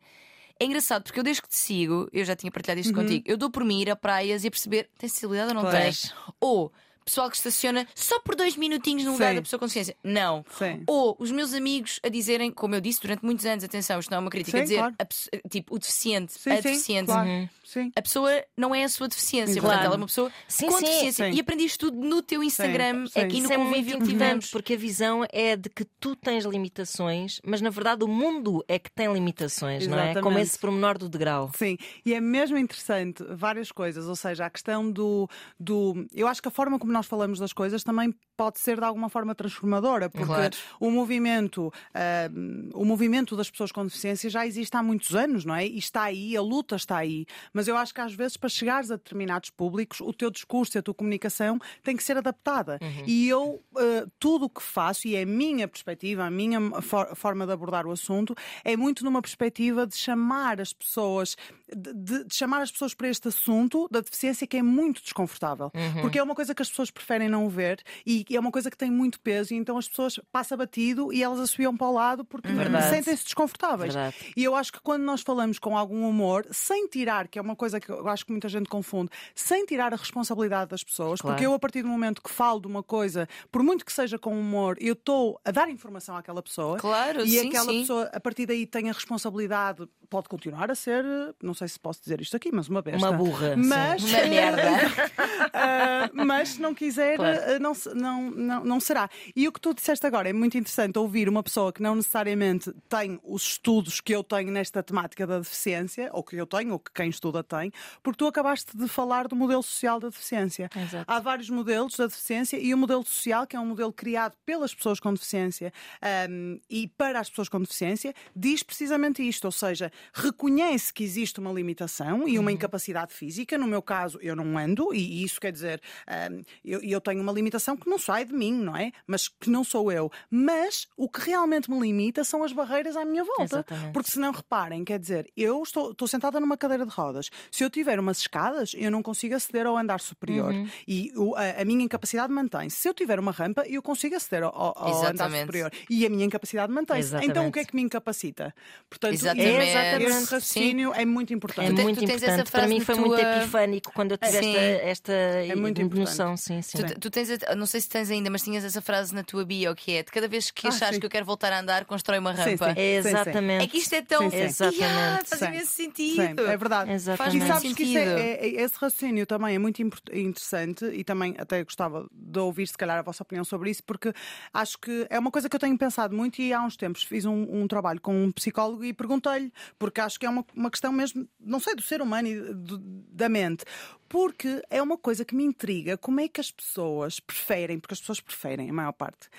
é 0.59 0.65
engraçado 0.65 1.03
porque 1.03 1.19
eu 1.19 1.23
desde 1.23 1.41
que 1.41 1.49
te 1.49 1.55
sigo, 1.57 2.07
eu 2.13 2.23
já 2.23 2.35
tinha 2.35 2.51
partilhado 2.51 2.79
isto 2.79 2.93
contigo, 2.93 3.23
eu 3.27 3.35
dou 3.37 3.49
por 3.49 3.65
mim 3.65 3.81
ir 3.81 3.89
a 3.89 3.95
praias 3.95 4.43
e 4.43 4.47
a 4.47 4.51
perceber 4.51 4.89
tem 4.97 5.09
sensibilidade 5.09 5.49
ou 5.49 5.55
não 5.55 5.63
Pois. 5.63 5.73
tens. 5.73 6.13
Ou 6.39 6.71
pessoal 7.05 7.29
que 7.29 7.35
estaciona 7.37 7.87
só 7.95 8.19
por 8.19 8.35
dois 8.35 8.55
minutinhos 8.55 9.03
no 9.05 9.13
lugar 9.13 9.29
Sim. 9.29 9.35
da 9.35 9.41
pessoa 9.41 9.59
com 9.59 9.65
deficiência. 9.65 9.95
Não. 10.03 10.45
Sim. 10.57 10.83
Ou 10.87 11.15
os 11.19 11.31
meus 11.31 11.53
amigos 11.53 11.99
a 12.03 12.09
dizerem, 12.09 12.51
como 12.51 12.75
eu 12.75 12.81
disse 12.81 13.01
durante 13.01 13.23
muitos 13.23 13.45
anos, 13.45 13.63
atenção, 13.63 13.99
isto 13.99 14.09
não 14.11 14.17
é 14.17 14.21
uma 14.21 14.29
crítica, 14.29 14.57
Sim, 14.57 14.61
a 14.61 14.63
dizer 14.63 14.77
claro. 14.77 14.95
a 14.99 15.49
tipo 15.49 15.75
o 15.75 15.79
deficiente, 15.79 16.33
Sim, 16.33 16.51
a 16.51 16.55
deficiente. 16.55 17.05
claro. 17.07 17.49
Sim. 17.71 17.91
A 17.95 18.01
pessoa 18.01 18.29
não 18.57 18.75
é 18.75 18.83
a 18.83 18.89
sua 18.89 19.07
deficiência, 19.07 19.51
Exato. 19.53 19.65
portanto, 19.65 19.85
ela 19.85 19.95
é 19.95 19.97
uma 19.97 20.05
pessoa 20.07 20.31
Sim, 20.47 20.67
com 20.67 20.77
sim, 20.79 20.85
deficiência. 20.85 21.31
sim. 21.31 21.37
E 21.37 21.39
aprendi 21.39 21.63
isto 21.65 21.89
tudo 21.89 22.05
no 22.05 22.21
teu 22.21 22.43
Instagram 22.43 23.07
sim. 23.07 23.19
e 23.21 23.23
no 23.25 23.33
Isso 23.37 23.53
é 23.53 23.57
muito 23.57 23.69
convívio 23.69 23.91
que 23.97 24.03
importante 24.03 24.17
tivemos. 24.19 24.49
porque 24.51 24.73
a 24.73 24.77
visão 24.77 25.25
é 25.31 25.55
de 25.55 25.69
que 25.69 25.85
tu 25.99 26.15
tens 26.15 26.43
limitações, 26.43 27.39
mas 27.45 27.61
na 27.61 27.69
verdade 27.69 28.03
o 28.03 28.07
mundo 28.07 28.63
é 28.67 28.77
que 28.79 28.91
tem 28.91 29.11
limitações, 29.13 29.87
não 29.87 29.97
é? 29.97 30.11
Exatamente. 30.11 30.23
Como 30.23 30.39
esse 30.39 30.59
pormenor 30.59 30.97
do 30.97 31.07
degrau. 31.07 31.51
Sim, 31.55 31.77
e 32.05 32.13
é 32.13 32.19
mesmo 32.19 32.57
interessante 32.57 33.23
várias 33.29 33.71
coisas, 33.71 34.07
ou 34.07 34.15
seja, 34.15 34.45
a 34.45 34.49
questão 34.49 34.91
do, 34.91 35.29
do. 35.59 36.05
Eu 36.13 36.27
acho 36.27 36.41
que 36.41 36.47
a 36.47 36.51
forma 36.51 36.77
como 36.79 36.91
nós 36.91 37.05
falamos 37.05 37.39
das 37.39 37.53
coisas 37.53 37.83
também 37.83 38.13
pode 38.35 38.59
ser 38.59 38.77
de 38.79 38.83
alguma 38.85 39.07
forma 39.07 39.35
transformadora, 39.35 40.09
porque 40.09 40.25
Claro. 40.25 40.57
o 40.79 40.89
movimento, 40.89 41.71
ah, 41.93 42.27
o 42.73 42.83
movimento 42.83 43.35
das 43.35 43.49
pessoas 43.51 43.71
com 43.71 43.83
deficiência 43.85 44.29
já 44.29 44.45
existe 44.47 44.75
há 44.75 44.81
muitos 44.81 45.15
anos, 45.15 45.45
não 45.45 45.53
é? 45.55 45.65
E 45.67 45.77
está 45.77 46.03
aí, 46.03 46.35
a 46.35 46.41
luta 46.41 46.75
está 46.75 46.97
aí. 46.97 47.25
Mas 47.53 47.60
eu 47.67 47.77
acho 47.77 47.93
que 47.93 48.01
às 48.01 48.13
vezes, 48.13 48.37
para 48.37 48.49
chegares 48.49 48.91
a 48.91 48.95
determinados 48.95 49.49
públicos, 49.49 49.99
o 50.01 50.13
teu 50.13 50.29
discurso 50.29 50.77
e 50.77 50.79
a 50.79 50.81
tua 50.81 50.93
comunicação 50.93 51.59
tem 51.83 51.95
que 51.95 52.03
ser 52.03 52.17
adaptada. 52.17 52.79
E 53.05 53.27
eu, 53.27 53.61
ah, 53.77 54.07
tudo 54.19 54.45
o 54.45 54.49
que 54.49 54.61
faço, 54.61 55.07
e 55.07 55.15
é 55.15 55.23
a 55.23 55.25
minha 55.25 55.67
perspectiva, 55.67 56.23
a 56.25 56.31
minha 56.31 56.59
for- 56.81 57.15
forma 57.15 57.45
de 57.45 57.51
abordar 57.51 57.85
o 57.85 57.91
assunto, 57.91 58.35
é 58.63 58.75
muito 58.77 59.03
numa 59.03 59.21
perspectiva 59.21 59.85
de 59.87 59.95
chamar 59.95 60.59
as 60.61 60.73
pessoas, 60.73 61.35
de, 61.75 61.93
de- 61.93 62.23
de 62.25 62.35
chamar 62.35 62.61
as 62.61 62.71
pessoas 62.71 62.93
para 62.93 63.07
este 63.09 63.27
assunto 63.27 63.87
da 63.91 64.01
deficiência 64.01 64.45
que 64.47 64.57
é 64.57 64.63
muito 64.63 65.01
desconfortável. 65.01 65.71
Porque 66.01 66.19
é 66.19 66.23
uma 66.23 66.35
coisa 66.35 66.53
que 66.55 66.61
as 66.61 66.69
pessoas 66.69 66.91
preferem 66.91 67.29
não 67.29 67.47
ver 67.49 67.81
e 68.05 68.25
é 68.31 68.39
uma 68.39 68.51
coisa 68.51 68.69
que 68.69 68.77
tem 68.77 68.91
muito 68.91 69.19
peso, 69.19 69.53
e 69.53 69.57
então 69.57 69.77
as 69.77 69.87
pessoas 69.87 70.19
passam 70.31 70.57
batido 70.57 71.11
e 71.13 71.23
elas 71.23 71.39
assobiam 71.39 71.75
para 71.75 71.87
o 71.87 71.93
lado 71.93 72.25
porque 72.25 72.47
Verdade. 72.49 72.89
sentem-se 72.89 73.23
desconfortáveis. 73.25 73.93
Verdade. 73.93 74.15
E 74.35 74.43
eu 74.43 74.55
acho 74.55 74.71
que 74.73 74.79
quando 74.81 75.03
nós 75.03 75.21
falamos 75.21 75.59
com 75.59 75.77
algum 75.77 76.07
humor, 76.07 76.45
sem 76.51 76.87
tirar, 76.87 77.27
que 77.27 77.39
é 77.39 77.41
uma 77.41 77.50
coisa 77.55 77.79
que 77.79 77.89
eu 77.89 78.07
acho 78.07 78.25
que 78.25 78.31
muita 78.31 78.47
gente 78.49 78.67
confunde, 78.69 79.09
sem 79.35 79.65
tirar 79.65 79.93
a 79.93 79.97
responsabilidade 79.97 80.69
das 80.71 80.83
pessoas, 80.83 81.21
Claro. 81.21 81.35
porque 81.35 81.45
eu, 81.45 81.53
a 81.53 81.59
partir 81.59 81.81
do 81.81 81.87
momento 81.87 82.21
que 82.21 82.29
falo 82.29 82.59
de 82.59 82.67
uma 82.67 82.83
coisa, 82.83 83.27
por 83.51 83.63
muito 83.63 83.85
que 83.85 83.91
seja 83.93 84.17
com 84.19 84.39
humor, 84.39 84.77
eu 84.79 84.93
estou 84.93 85.39
a 85.45 85.51
dar 85.51 85.69
informação 85.69 86.15
àquela 86.15 86.41
pessoa. 86.41 86.77
Claro, 86.77 87.21
e 87.21 87.29
sim, 87.39 87.47
aquela 87.49 87.65
sim. 87.71 87.81
pessoa, 87.81 88.09
a 88.13 88.19
partir 88.19 88.45
daí, 88.45 88.65
tem 88.65 88.89
a 88.89 88.93
responsabilidade, 88.93 89.87
pode 90.09 90.27
continuar 90.27 90.69
a 90.69 90.75
ser, 90.75 91.03
não 91.41 91.53
sei 91.53 91.67
se 91.67 91.79
posso 91.79 92.01
dizer 92.01 92.19
isto 92.21 92.35
aqui, 92.35 92.51
mas 92.51 92.67
uma 92.67 92.81
besta. 92.81 92.99
Uma 93.09 93.17
burra. 93.17 93.55
Mas, 93.55 94.03
Uma 94.03 94.25
merda. 94.25 94.61
Ah, 95.53 96.09
mas 96.13 96.49
se 96.49 96.61
não 96.61 96.73
quiser, 96.73 97.17
Claro. 97.17 97.39
ah, 97.55 97.59
não, 97.59 97.73
não, 97.95 98.31
não, 98.31 98.63
não 98.65 98.79
será. 98.79 99.09
E 99.35 99.47
o 99.47 99.51
que 99.51 99.59
tu 99.59 99.73
disseste 99.73 100.05
agora 100.05 100.29
é 100.29 100.33
muito 100.33 100.57
interessante 100.57 100.97
ouvir 100.97 101.27
uma 101.27 101.43
pessoa 101.43 101.71
que 101.73 101.81
não 101.81 101.95
necessariamente 101.95 102.71
tem 102.87 103.19
os 103.23 103.43
estudos 103.43 103.99
que 103.99 104.13
eu 104.15 104.23
tenho 104.23 104.51
nesta 104.51 104.81
temática 104.81 105.25
da 105.27 105.39
deficiência, 105.39 106.09
ou 106.13 106.23
que 106.23 106.35
eu 106.35 106.45
tenho, 106.45 106.73
ou 106.73 106.79
que 106.79 106.91
quem 106.93 107.09
estuda 107.09 107.40
tem, 107.43 107.71
porque 108.01 108.17
tu 108.17 108.27
acabaste 108.27 108.75
de 108.75 108.87
falar 108.87 109.27
do 109.27 109.35
modelo 109.35 109.63
social 109.63 109.99
da 109.99 110.09
deficiência. 110.09 110.69
Exato. 110.75 111.05
Há 111.07 111.19
vários 111.19 111.49
modelos 111.49 111.95
da 111.95 112.07
deficiência 112.07 112.57
e 112.57 112.73
o 112.73 112.77
modelo 112.77 113.03
social, 113.05 113.45
que 113.47 113.55
é 113.55 113.59
um 113.59 113.65
modelo 113.65 113.93
criado 113.93 114.35
pelas 114.45 114.73
pessoas 114.73 114.99
com 114.99 115.13
deficiência 115.13 115.73
ahm, 116.01 116.59
e 116.69 116.87
para 116.87 117.19
as 117.19 117.29
pessoas 117.29 117.49
com 117.49 117.59
deficiência, 117.59 118.13
diz 118.35 118.63
precisamente 118.63 119.27
isto, 119.27 119.45
ou 119.45 119.51
seja, 119.51 119.91
reconhece 120.13 120.93
que 120.93 121.03
existe 121.03 121.39
uma 121.39 121.51
limitação 121.51 122.27
e 122.27 122.37
uma 122.37 122.51
incapacidade 122.51 123.13
física. 123.13 123.57
No 123.57 123.67
meu 123.67 123.81
caso, 123.81 124.19
eu 124.21 124.35
não 124.35 124.57
ando, 124.57 124.93
e 124.93 125.23
isso 125.23 125.39
quer 125.39 125.51
dizer, 125.51 125.81
ahm, 126.07 126.41
eu, 126.63 126.81
eu 126.81 127.01
tenho 127.01 127.21
uma 127.21 127.31
limitação 127.31 127.75
que 127.75 127.89
não 127.89 127.97
sai 127.97 128.25
de 128.25 128.33
mim, 128.33 128.53
não 128.53 128.75
é? 128.75 128.91
Mas 129.07 129.27
que 129.27 129.49
não 129.49 129.63
sou 129.63 129.91
eu. 129.91 130.11
Mas 130.29 130.87
o 130.95 131.09
que 131.09 131.21
realmente 131.21 131.69
me 131.69 131.79
limita 131.79 132.23
são 132.23 132.43
as 132.43 132.53
barreiras 132.53 132.95
à 132.95 133.05
minha 133.05 133.23
volta. 133.23 133.43
Exatamente. 133.43 133.93
Porque 133.93 134.11
se 134.11 134.19
não 134.19 134.31
reparem, 134.31 134.83
quer 134.83 134.99
dizer, 134.99 135.31
eu 135.35 135.61
estou, 135.63 135.91
estou 135.91 136.07
sentada 136.07 136.39
numa 136.39 136.57
cadeira 136.57 136.85
de 136.85 136.91
rodas. 136.91 137.29
Se 137.49 137.63
eu 137.63 137.69
tiver 137.69 137.99
umas 137.99 138.19
escadas, 138.19 138.73
eu 138.75 138.89
não 138.91 139.01
consigo 139.01 139.35
aceder 139.35 139.65
ao 139.65 139.77
andar 139.77 139.99
superior. 139.99 140.53
Uhum. 140.53 140.67
E 140.87 141.11
o- 141.15 141.35
a, 141.35 141.61
a 141.61 141.65
minha 141.65 141.83
incapacidade 141.83 142.31
mantém-se. 142.31 142.77
Se 142.77 142.87
eu 142.89 142.93
tiver 142.93 143.19
uma 143.19 143.31
rampa, 143.31 143.63
eu 143.67 143.81
consigo 143.81 144.15
aceder 144.15 144.43
ao, 144.43 144.53
ao- 144.55 145.05
andar 145.05 145.29
superior. 145.31 145.71
E 145.89 146.05
a 146.05 146.09
minha 146.09 146.25
incapacidade 146.25 146.71
mantém-se. 146.71 147.15
Então 147.23 147.47
o 147.47 147.51
que 147.51 147.59
é 147.59 147.65
que 147.65 147.75
me 147.75 147.81
incapacita? 147.81 148.53
Portanto, 148.89 149.13
Exatamente. 149.13 149.49
esse 149.49 149.69
Exatamente. 149.69 150.11
raciocínio 150.31 150.93
é 150.93 151.05
muito 151.05 151.31
É 151.33 151.35
importante. 151.35 151.75
Te- 151.75 151.81
muito 151.83 151.99
tu 151.99 152.05
tens 152.05 152.23
essa 152.23 152.41
importante. 152.41 152.51
Para 152.51 152.67
mim 152.67 152.79
foi 152.79 152.95
muito 152.95 153.15
tua- 153.19 153.37
epifânico 153.37 153.91
quando 153.93 154.11
eu 154.11 154.17
tive 154.17 154.31
Sim. 154.39 154.55
esta, 154.57 155.11
esta 155.13 155.55
muito 155.55 155.81
importante. 155.81 156.09
noção. 156.09 156.37
Sim, 156.37 156.61
sim. 156.61 156.77
Tu, 156.77 156.99
tu 156.99 157.09
tens, 157.09 157.29
não 157.57 157.65
sei 157.65 157.81
se 157.81 157.89
tens 157.89 158.09
ainda, 158.09 158.29
mas 158.29 158.41
tinhas 158.43 158.63
essa 158.63 158.81
frase 158.81 159.13
na 159.13 159.23
tua 159.23 159.45
bio 159.45 159.73
que 159.75 159.93
é 159.93 160.03
de 160.03 160.11
cada 160.11 160.27
vez 160.27 160.51
que 160.51 160.67
Ah, 160.67 160.69
achares 160.69 160.95
sim. 160.95 160.99
que 160.99 161.05
eu 161.05 161.09
quero 161.09 161.25
voltar 161.25 161.51
a 161.53 161.59
andar, 161.59 161.85
constrói 161.85 162.19
uma 162.19 162.35
Sim, 162.35 162.51
rampa. 162.51 162.65
sim. 162.67 162.73
É 162.77 163.01
Sim, 163.01 163.09
sim. 163.09 163.15
exatamente. 163.15 163.63
É 163.63 163.67
que 163.67 163.77
isto 163.77 163.93
é 163.93 164.01
tão. 164.01 164.29
Sim, 164.29 164.49
sim. 164.49 164.63
Yeah, 164.81 165.21
faz 165.25 165.39
Sim. 165.39 165.45
imenso 165.47 165.65
Sim, 165.67 165.83
sentido. 165.83 166.47
é 166.47 166.57
verdade. 166.57 166.91
Exatamente. 166.91 167.10
E 167.19 167.37
muito 167.39 167.47
sabes 167.47 167.73
que 167.73 167.97
é- 167.97 168.19
é- 168.19 168.47
é- 168.47 168.61
esse 168.63 168.75
raciocínio 168.77 169.25
também 169.25 169.55
é 169.55 169.59
muito 169.59 169.81
interessante 169.81 170.85
e 170.85 171.03
também 171.03 171.35
até 171.37 171.63
gostava 171.63 172.07
de 172.11 172.39
ouvir, 172.39 172.67
se 172.67 172.77
calhar, 172.77 172.97
a 172.97 173.01
vossa 173.01 173.23
opinião 173.23 173.43
sobre 173.43 173.69
isso, 173.69 173.83
porque 173.83 174.13
acho 174.53 174.77
que 174.79 175.07
é 175.09 175.17
uma 175.19 175.31
coisa 175.31 175.49
que 175.49 175.55
eu 175.55 175.59
tenho 175.59 175.77
pensado 175.77 176.15
muito 176.15 176.41
e 176.41 176.53
há 176.53 176.61
uns 176.61 176.75
tempos 176.77 177.03
fiz 177.03 177.25
um, 177.25 177.47
um 177.61 177.67
trabalho 177.67 177.99
com 178.01 178.23
um 178.25 178.31
psicólogo 178.31 178.83
e 178.83 178.93
perguntei-lhe, 178.93 179.51
porque 179.79 180.01
acho 180.01 180.19
que 180.19 180.25
é 180.25 180.29
uma, 180.29 180.45
uma 180.55 180.69
questão 180.71 180.91
mesmo, 180.91 181.27
não 181.39 181.59
sei, 181.59 181.75
do 181.75 181.81
ser 181.81 182.01
humano 182.01 182.27
e 182.27 182.53
do- 182.53 182.77
da 182.79 183.27
mente. 183.29 183.63
Porque 184.09 184.61
é 184.69 184.81
uma 184.81 184.97
coisa 184.97 185.23
que 185.23 185.33
me 185.33 185.43
intriga 185.43 185.97
como 185.97 186.19
é 186.19 186.27
que 186.27 186.41
as 186.41 186.51
pessoas 186.51 187.19
preferem, 187.19 187.79
porque 187.79 187.93
as 187.93 187.99
pessoas 188.01 188.19
preferem, 188.19 188.69
a 188.69 188.73
maior 188.73 188.91
parte, 188.91 189.29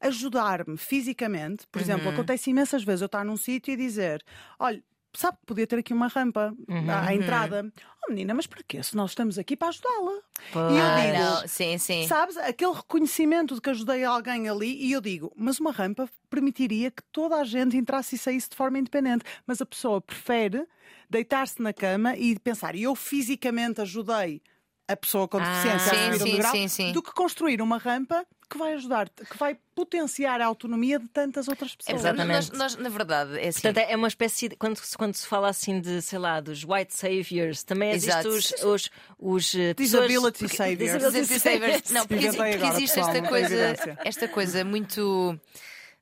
ajudar-me 0.00 0.76
fisicamente. 0.76 1.66
Por 1.68 1.80
exemplo, 1.80 2.06
Uhum. 2.08 2.12
acontece 2.12 2.50
imensas 2.50 2.84
vezes 2.84 3.00
eu 3.02 3.06
estar 3.06 3.24
num 3.24 3.36
sítio 3.36 3.72
e 3.72 3.76
dizer: 3.76 4.22
olha. 4.58 4.82
Sabe 5.14 5.36
que 5.38 5.46
podia 5.46 5.66
ter 5.66 5.78
aqui 5.78 5.92
uma 5.92 6.06
rampa 6.08 6.54
à, 6.88 7.06
à 7.08 7.14
entrada. 7.14 7.70
Oh 8.06 8.10
menina, 8.10 8.32
mas 8.34 8.46
para 8.46 8.62
quê? 8.66 8.82
Se 8.82 8.96
nós 8.96 9.10
estamos 9.10 9.38
aqui 9.38 9.56
para 9.56 9.68
ajudá-la. 9.68 10.12
E 10.12 10.78
eu 10.78 10.86
Ah, 10.86 11.00
digo, 11.00 11.18
não, 11.18 11.48
sim, 11.48 11.78
sim. 11.78 12.06
Sabes, 12.08 12.36
aquele 12.36 12.72
reconhecimento 12.72 13.54
de 13.54 13.60
que 13.60 13.70
ajudei 13.70 14.02
alguém 14.04 14.48
ali, 14.48 14.74
e 14.84 14.90
eu 14.92 15.00
digo, 15.00 15.32
mas 15.36 15.60
uma 15.60 15.70
rampa 15.70 16.08
permitiria 16.30 16.90
que 16.90 17.02
toda 17.12 17.36
a 17.36 17.44
gente 17.44 17.76
entrasse 17.76 18.16
e 18.16 18.18
saísse 18.18 18.48
de 18.48 18.56
forma 18.56 18.78
independente. 18.78 19.24
Mas 19.46 19.60
a 19.60 19.66
pessoa 19.66 20.00
prefere 20.00 20.66
deitar-se 21.08 21.60
na 21.60 21.72
cama 21.72 22.16
e 22.16 22.38
pensar, 22.38 22.74
eu 22.74 22.94
fisicamente 22.96 23.80
ajudei 23.82 24.40
a 24.88 24.96
pessoa 24.96 25.28
com 25.28 25.38
Ah, 25.38 25.42
deficiência 25.44 25.92
a 25.92 25.94
sim, 25.94 25.96
subir 26.04 26.22
um 26.22 26.26
sim, 26.26 26.32
degrau, 26.32 26.52
sim, 26.52 26.68
sim. 26.68 26.92
do 26.92 27.02
que 27.02 27.12
construir 27.12 27.62
uma 27.62 27.78
rampa 27.78 28.26
que 28.52 28.58
vai 28.58 28.74
ajudar, 28.74 29.08
que 29.08 29.38
vai 29.38 29.56
potenciar 29.74 30.40
a 30.40 30.46
autonomia 30.46 30.98
de 30.98 31.08
tantas 31.08 31.48
outras 31.48 31.74
pessoas. 31.74 32.00
Exatamente. 32.00 32.50
Nós, 32.50 32.74
nós, 32.74 32.76
na 32.76 32.88
verdade, 32.88 33.38
é 33.38 33.48
assim. 33.48 33.62
Portanto, 33.62 33.86
é 33.88 33.96
uma 33.96 34.08
espécie 34.08 34.48
de. 34.50 34.56
Quando, 34.56 34.76
se- 34.76 34.96
quando 34.96 35.14
se 35.14 35.26
fala 35.26 35.48
assim 35.48 35.80
de, 35.80 36.02
sei 36.02 36.18
lá, 36.18 36.40
dos 36.40 36.62
white 36.64 36.94
saviors, 36.94 37.62
também 37.64 37.90
existem 37.92 38.28
os. 38.30 38.52
os, 38.62 38.90
os 39.18 39.54
eh, 39.54 39.74
pessoas- 39.74 40.06
Disability 40.08 40.38
porque- 40.40 40.56
saviors. 40.56 40.92
disability 40.98 41.40
savers. 41.40 41.90
Não, 41.90 42.06
porque, 42.06 42.26
porque 42.32 42.66
existe 42.66 43.00
esta 43.00 43.22
coisa, 43.22 43.96
esta 44.04 44.28
coisa 44.28 44.64
muito. 44.64 45.40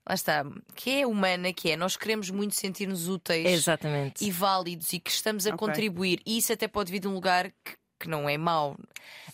Lá 0.08 0.14
está, 0.14 0.44
que 0.74 1.02
é 1.02 1.06
humana, 1.06 1.52
que 1.52 1.70
é 1.70 1.76
nós 1.76 1.94
queremos 1.96 2.30
muito 2.30 2.54
sentir-nos 2.54 3.06
úteis 3.06 3.46
Exatamente. 3.46 4.24
e 4.24 4.30
válidos 4.30 4.92
e 4.92 4.98
que 4.98 5.10
estamos 5.10 5.46
a 5.46 5.50
Ok. 5.54 5.58
contribuir. 5.68 6.20
E 6.26 6.38
isso 6.38 6.52
até 6.52 6.66
pode 6.66 6.90
vir 6.90 6.98
de 7.00 7.06
um 7.06 7.12
lugar 7.14 7.50
que, 7.50 7.76
que 8.00 8.08
não 8.08 8.28
é 8.28 8.36
mau. 8.38 8.76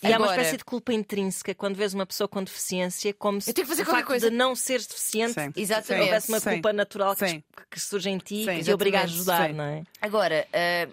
E 0.02 0.06
há 0.12 0.18
uma 0.18 0.26
Agora, 0.26 0.40
espécie 0.42 0.56
de 0.58 0.64
culpa 0.64 0.92
intrínseca 0.92 1.54
quando 1.54 1.76
vês 1.76 1.94
uma 1.94 2.04
pessoa 2.04 2.28
com 2.28 2.42
deficiência, 2.44 3.14
como 3.14 3.40
se 3.40 3.50
Eu 3.50 3.54
tenho 3.54 3.66
que 3.66 3.70
fazer 3.70 3.82
o 3.82 3.84
qualquer 3.86 4.00
facto 4.00 4.08
coisa. 4.08 4.30
de 4.30 4.36
não 4.36 4.54
seres 4.54 4.86
deficiente 4.86 5.32
Sim. 5.34 5.52
Exatamente. 5.56 6.04
houvesse 6.04 6.28
uma 6.28 6.40
Sim. 6.40 6.50
culpa 6.50 6.72
natural 6.72 7.16
que, 7.16 7.42
que 7.70 7.80
surge 7.80 8.10
em 8.10 8.18
ti 8.18 8.44
que 8.44 8.62
te 8.64 8.72
obriga 8.72 9.00
a 9.00 9.02
ajudar, 9.04 9.48
Sim. 9.48 9.54
não 9.54 9.64
é? 9.64 9.82
Agora, 10.02 10.46
ah, 10.52 10.88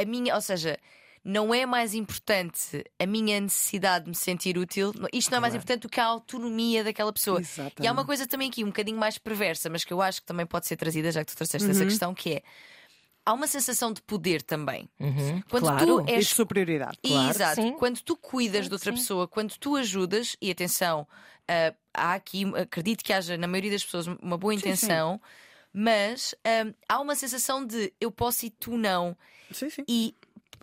a 0.00 0.04
minha, 0.04 0.34
ou 0.34 0.40
seja, 0.40 0.76
não 1.24 1.52
é 1.54 1.66
mais 1.66 1.94
importante 1.94 2.84
a 2.98 3.06
minha 3.06 3.38
necessidade 3.40 4.04
de 4.06 4.10
me 4.10 4.16
sentir 4.16 4.56
útil, 4.56 4.92
isto 5.12 5.30
não 5.30 5.38
é 5.38 5.40
mais 5.40 5.54
importante 5.54 5.82
do 5.82 5.88
que 5.88 6.00
a 6.00 6.04
autonomia 6.06 6.82
daquela 6.82 7.12
pessoa. 7.12 7.40
Exatamente. 7.40 7.82
E 7.82 7.86
há 7.86 7.92
uma 7.92 8.04
coisa 8.04 8.26
também 8.26 8.48
aqui 8.48 8.64
um 8.64 8.68
bocadinho 8.68 8.96
mais 8.98 9.18
perversa, 9.18 9.68
mas 9.68 9.84
que 9.84 9.92
eu 9.92 10.00
acho 10.00 10.20
que 10.20 10.26
também 10.26 10.46
pode 10.46 10.66
ser 10.66 10.76
trazida, 10.76 11.12
já 11.12 11.24
que 11.24 11.30
tu 11.32 11.36
trouxeste 11.36 11.64
Uhum. 11.66 11.72
essa 11.74 11.84
questão, 11.84 12.14
que 12.14 12.34
é 12.34 12.42
há 13.28 13.32
uma 13.34 13.46
sensação 13.46 13.92
de 13.92 14.00
poder 14.02 14.42
também. 14.42 14.88
Uhum, 14.98 15.42
Quando 15.50 15.64
claro. 15.64 15.86
tu 15.86 16.00
E 16.02 16.04
de 16.06 16.12
és 16.12 16.28
superioridade. 16.28 16.98
Claro, 17.02 17.30
Exato. 17.30 17.62
sim. 17.62 17.72
Quando 17.72 18.00
tu 18.00 18.16
cuidas 18.16 18.66
de 18.68 18.72
outra 18.74 18.90
sim. 18.92 18.96
pessoa, 18.98 19.28
quando 19.28 19.54
tu 19.58 19.76
ajudas, 19.76 20.36
e 20.40 20.50
atenção, 20.50 21.06
ah, 21.46 21.74
há 21.92 22.14
aqui, 22.14 22.44
acredito 22.56 23.02
que 23.04 23.12
haja 23.12 23.36
na 23.36 23.46
maioria 23.46 23.70
das 23.72 23.84
pessoas 23.84 24.06
uma 24.06 24.38
boa 24.38 24.54
intenção, 24.54 25.20
mas 25.72 26.34
ah, 26.44 26.72
há 26.88 27.00
uma 27.00 27.14
sensação 27.14 27.64
de 27.66 27.92
eu 28.00 28.10
posso 28.10 28.46
e 28.46 28.50
tu 28.50 28.76
não. 28.76 29.16
Sim, 29.52 29.70
sim. 29.70 29.84
E 29.88 30.14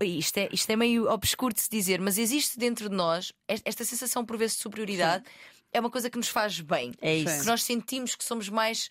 e 0.01 0.17
isto 0.19 0.37
é, 0.37 0.49
isto 0.51 0.69
é 0.69 0.75
meio 0.75 1.09
obscuro 1.09 1.53
de 1.53 1.61
se 1.61 1.69
dizer, 1.69 2.01
mas 2.01 2.17
existe 2.17 2.59
dentro 2.59 2.89
de 2.89 2.95
nós 2.95 3.31
es- 3.47 3.61
esta 3.63 3.85
sensação 3.85 4.25
por 4.25 4.35
vezes 4.37 4.57
de 4.57 4.61
superioridade. 4.63 5.23
É 5.71 5.79
uma 5.79 5.89
coisa 5.89 6.09
que 6.09 6.17
nos 6.17 6.27
faz 6.27 6.59
bem. 6.59 6.91
É 7.01 7.15
Sim. 7.15 7.23
isso. 7.25 7.39
Que 7.41 7.45
nós 7.45 7.63
sentimos 7.63 8.13
que 8.13 8.23
somos 8.23 8.49
mais 8.49 8.89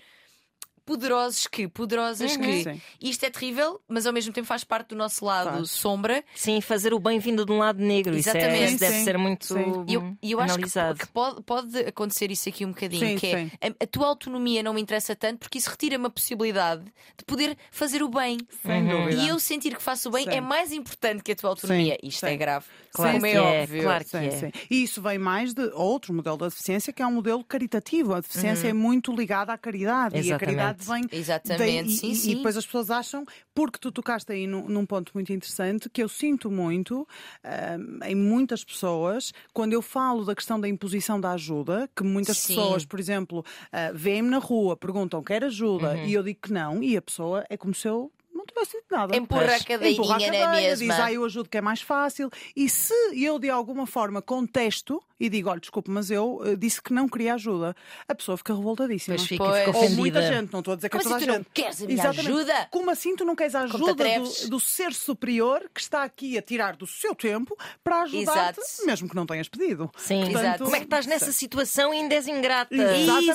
poderosos 0.85 1.47
que, 1.47 1.67
poderosas 1.69 2.37
que. 2.37 2.63
Sim. 2.65 2.81
Isto 3.01 3.25
é 3.25 3.31
terrível, 3.31 3.81
mas 3.89 4.07
ao 4.07 4.13
mesmo 4.13 4.33
tempo 4.33 4.47
faz 4.47 4.65
parte 4.65 4.89
do 4.89 4.97
nosso 4.97 5.25
lado 5.25 5.51
Faz. 5.51 5.71
sombra. 5.71 6.25
Sim, 6.35 6.61
fazer 6.61 6.93
o 6.93 6.99
bem 6.99 7.19
vindo 7.19 7.45
de 7.45 7.53
um 7.53 7.59
lado 7.59 7.83
negro. 7.83 8.17
Isso, 8.17 8.31
é, 8.31 8.39
Exatamente. 8.39 8.65
isso 8.71 8.79
deve 8.81 8.95
Sim, 8.99 9.05
ser 9.05 9.19
muito. 9.19 9.55
E 9.87 9.95
eu, 9.95 10.17
e 10.23 10.33
eu 10.33 10.41
acho 10.41 10.55
que, 10.55 10.61
analisado. 10.61 10.99
que 10.99 11.07
pode, 11.09 11.43
pode 11.43 11.79
acontecer 11.81 12.31
isso 12.31 12.49
aqui 12.49 12.65
um 12.65 12.71
bocadinho, 12.71 13.09
Sim, 13.11 13.17
que 13.17 13.27
é 13.27 13.51
a, 13.61 13.85
a 13.85 13.87
tua 13.87 14.07
autonomia 14.09 14.63
não 14.63 14.75
me 14.75 14.81
interessa 14.81 15.15
tanto 15.17 15.39
porque 15.39 15.59
isso 15.59 15.71
retira-me 15.71 16.07
a 16.07 16.11
possibilidade 16.11 16.85
de 16.85 17.25
poder 17.25 17.57
fazer 17.71 18.03
o 18.03 18.09
bem. 18.09 18.39
Sem 18.65 18.87
dúvida. 18.87 19.23
E 19.23 19.29
eu 19.29 19.39
sentir 19.39 19.75
que 19.75 19.83
faço 19.83 20.09
o 20.09 20.13
bem 20.13 20.25
Sim. 20.25 20.31
é 20.31 20.41
mais 20.41 20.73
importante 20.73 21.23
que 21.23 21.33
a 21.33 21.37
tua 21.37 21.51
autonomia. 21.51 21.99
Sim, 22.01 22.09
Isto 22.09 22.27
sim. 22.27 22.33
é 22.33 22.37
grave. 22.37 22.67
Claro 22.93 23.15
Como 23.15 23.27
é, 23.27 23.33
é, 23.33 23.41
óbvio. 23.41 23.83
claro 23.83 24.05
que 24.05 24.11
Sim, 24.11 24.27
é. 24.27 24.31
sim. 24.31 24.53
E 24.71 24.83
isso 24.83 25.03
vem 25.03 25.19
mais 25.19 25.53
de 25.53 25.65
outro 25.75 26.15
modelo 26.15 26.37
da 26.37 26.47
deficiência, 26.49 26.93
que 26.93 27.03
é 27.03 27.07
um 27.07 27.13
modelo 27.13 27.43
caritativo. 27.43 28.15
A 28.15 28.21
deficiência 28.21 28.69
é 28.69 28.73
muito 28.73 29.13
ligada 29.15 29.53
à 29.53 29.59
caridade. 29.59 30.15
E 30.15 30.19
a 30.19 30.21
Exatamente. 30.21 30.55
Vem. 30.83 31.05
Exatamente, 31.13 31.93
sim, 31.93 32.11
e- 32.11 32.15
sim. 32.17 32.31
E 32.33 32.35
depois 32.37 32.57
as 32.57 32.65
pessoas 32.65 32.91
acham, 32.91 33.25
porque 33.55 33.79
tu 33.79 33.93
tocaste 33.93 34.33
aí 34.33 34.47
num, 34.47 34.67
num 34.69 34.87
ponto 34.87 35.13
muito 35.15 35.33
interessante, 35.33 35.91
que 35.91 36.03
eu 36.03 36.09
sinto 36.09 36.51
muito 36.51 37.07
ahm, 37.45 37.99
em 38.05 38.15
muitas 38.15 38.65
pessoas, 38.65 39.33
quando 39.53 39.73
eu 39.73 39.83
falo 39.83 40.25
da 40.25 40.35
questão 40.35 40.59
da 40.59 40.69
imposição 40.69 41.21
da 41.21 41.33
ajuda, 41.33 41.89
que 41.95 42.03
muitas 42.03 42.39
Sim. 42.39 42.49
pessoas, 42.49 42.85
por 42.85 42.99
exemplo, 42.99 43.45
ah, 43.71 43.91
veem-me 43.95 44.31
na 44.31 44.39
rua, 44.39 44.77
perguntam 44.77 45.23
quer 45.23 45.45
ajuda, 45.45 45.97
Uhum. 45.99 46.05
e 46.07 46.15
eu 46.15 46.23
digo 46.23 46.41
que 46.43 46.53
não, 46.53 46.83
e 46.83 46.97
a 46.97 47.03
pessoa 47.03 47.45
é 47.51 47.57
como 47.57 47.75
se 47.75 47.87
eu. 47.89 48.11
Não 48.47 48.63
tivesse 48.65 48.77
dito 48.79 48.87
nada. 48.95 49.17
Empurra 49.17 49.57
a 49.57 49.59
cadeirinha 49.65 49.93
Empurra 49.93 50.15
a 50.15 50.19
na 50.19 50.25
cadeira, 50.27 50.51
mesma. 50.53 50.87
Diz, 50.87 51.01
ah, 51.01 51.13
eu 51.13 51.25
ajudo 51.25 51.49
que 51.49 51.57
é 51.57 51.61
mais 51.61 51.81
fácil. 51.81 52.31
E 52.55 52.69
se 52.69 52.93
eu 53.15 53.39
de 53.39 53.49
alguma 53.51 53.87
forma 53.87 54.21
contesto 54.21 55.03
e 55.19 55.29
digo, 55.29 55.49
olha, 55.49 55.61
desculpe, 55.61 55.91
mas 55.91 56.11
eu 56.11 56.43
eh, 56.45 56.57
disse 56.57 56.83
que 56.83 56.93
não 56.93 57.09
queria 57.09 57.35
ajuda, 57.35 57.75
a 58.07 58.15
pessoa 58.15 58.37
fica 58.37 58.55
revoltadíssima. 58.55 59.17
Pois 59.17 59.29
fica, 59.29 59.45
Pois. 59.45 59.59
fica 59.65 59.71
Ou 59.71 59.77
ofendida. 59.85 60.01
muita 60.01 60.23
gente, 60.23 60.53
não 60.53 60.59
estou 60.59 60.73
a 60.73 60.77
dizer 60.77 60.89
que 60.89 60.99
Como 60.99 61.03
é 61.03 61.05
toda 61.05 61.17
assim 61.17 61.25
a 61.25 61.27
tu 61.27 61.31
não 61.31 61.39
gente. 61.39 61.51
queres 61.55 61.83
a 61.83 61.87
minha 61.87 61.95
Exatamente. 61.99 62.29
ajuda? 62.29 62.69
Como 62.71 62.91
assim 62.91 63.17
tu 63.17 63.25
não 63.25 63.37
queres 63.37 63.55
a 63.55 63.61
ajuda 63.61 63.95
do, 63.95 64.49
do 64.51 64.61
ser 64.61 64.93
superior 64.93 65.71
que 65.73 65.81
está 65.81 66.03
aqui 66.03 66.37
a 66.37 66.43
tirar 66.43 66.77
do 66.77 66.87
seu 66.87 67.15
tempo 67.15 67.57
para 67.83 68.03
ajudar-te, 68.03 68.61
Exato. 68.61 68.87
mesmo 68.87 69.09
que 69.09 69.15
não 69.17 69.25
tenhas 69.25 69.49
pedido? 69.49 69.91
Sim, 69.97 70.29
Exato. 70.31 70.65
Como 70.65 70.77
é 70.77 70.81
que 70.81 70.85
estás 70.85 71.07
nessa 71.07 71.33
situação 71.33 71.95
e 71.95 71.99
ainda 71.99 72.15
és 72.17 72.27
ingrata? 72.29 72.75
Exatamente. 72.75 73.35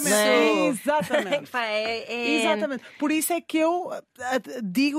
Isso. 0.69 0.81
Exatamente. 0.83 1.49
É- 1.59 2.13
é- 2.13 2.39
Exatamente. 2.41 2.83
Por 2.99 3.09
isso 3.11 3.31
é 3.33 3.41
que 3.41 3.57
eu 3.57 3.91
ah, 3.91 4.03
ah, 4.19 4.39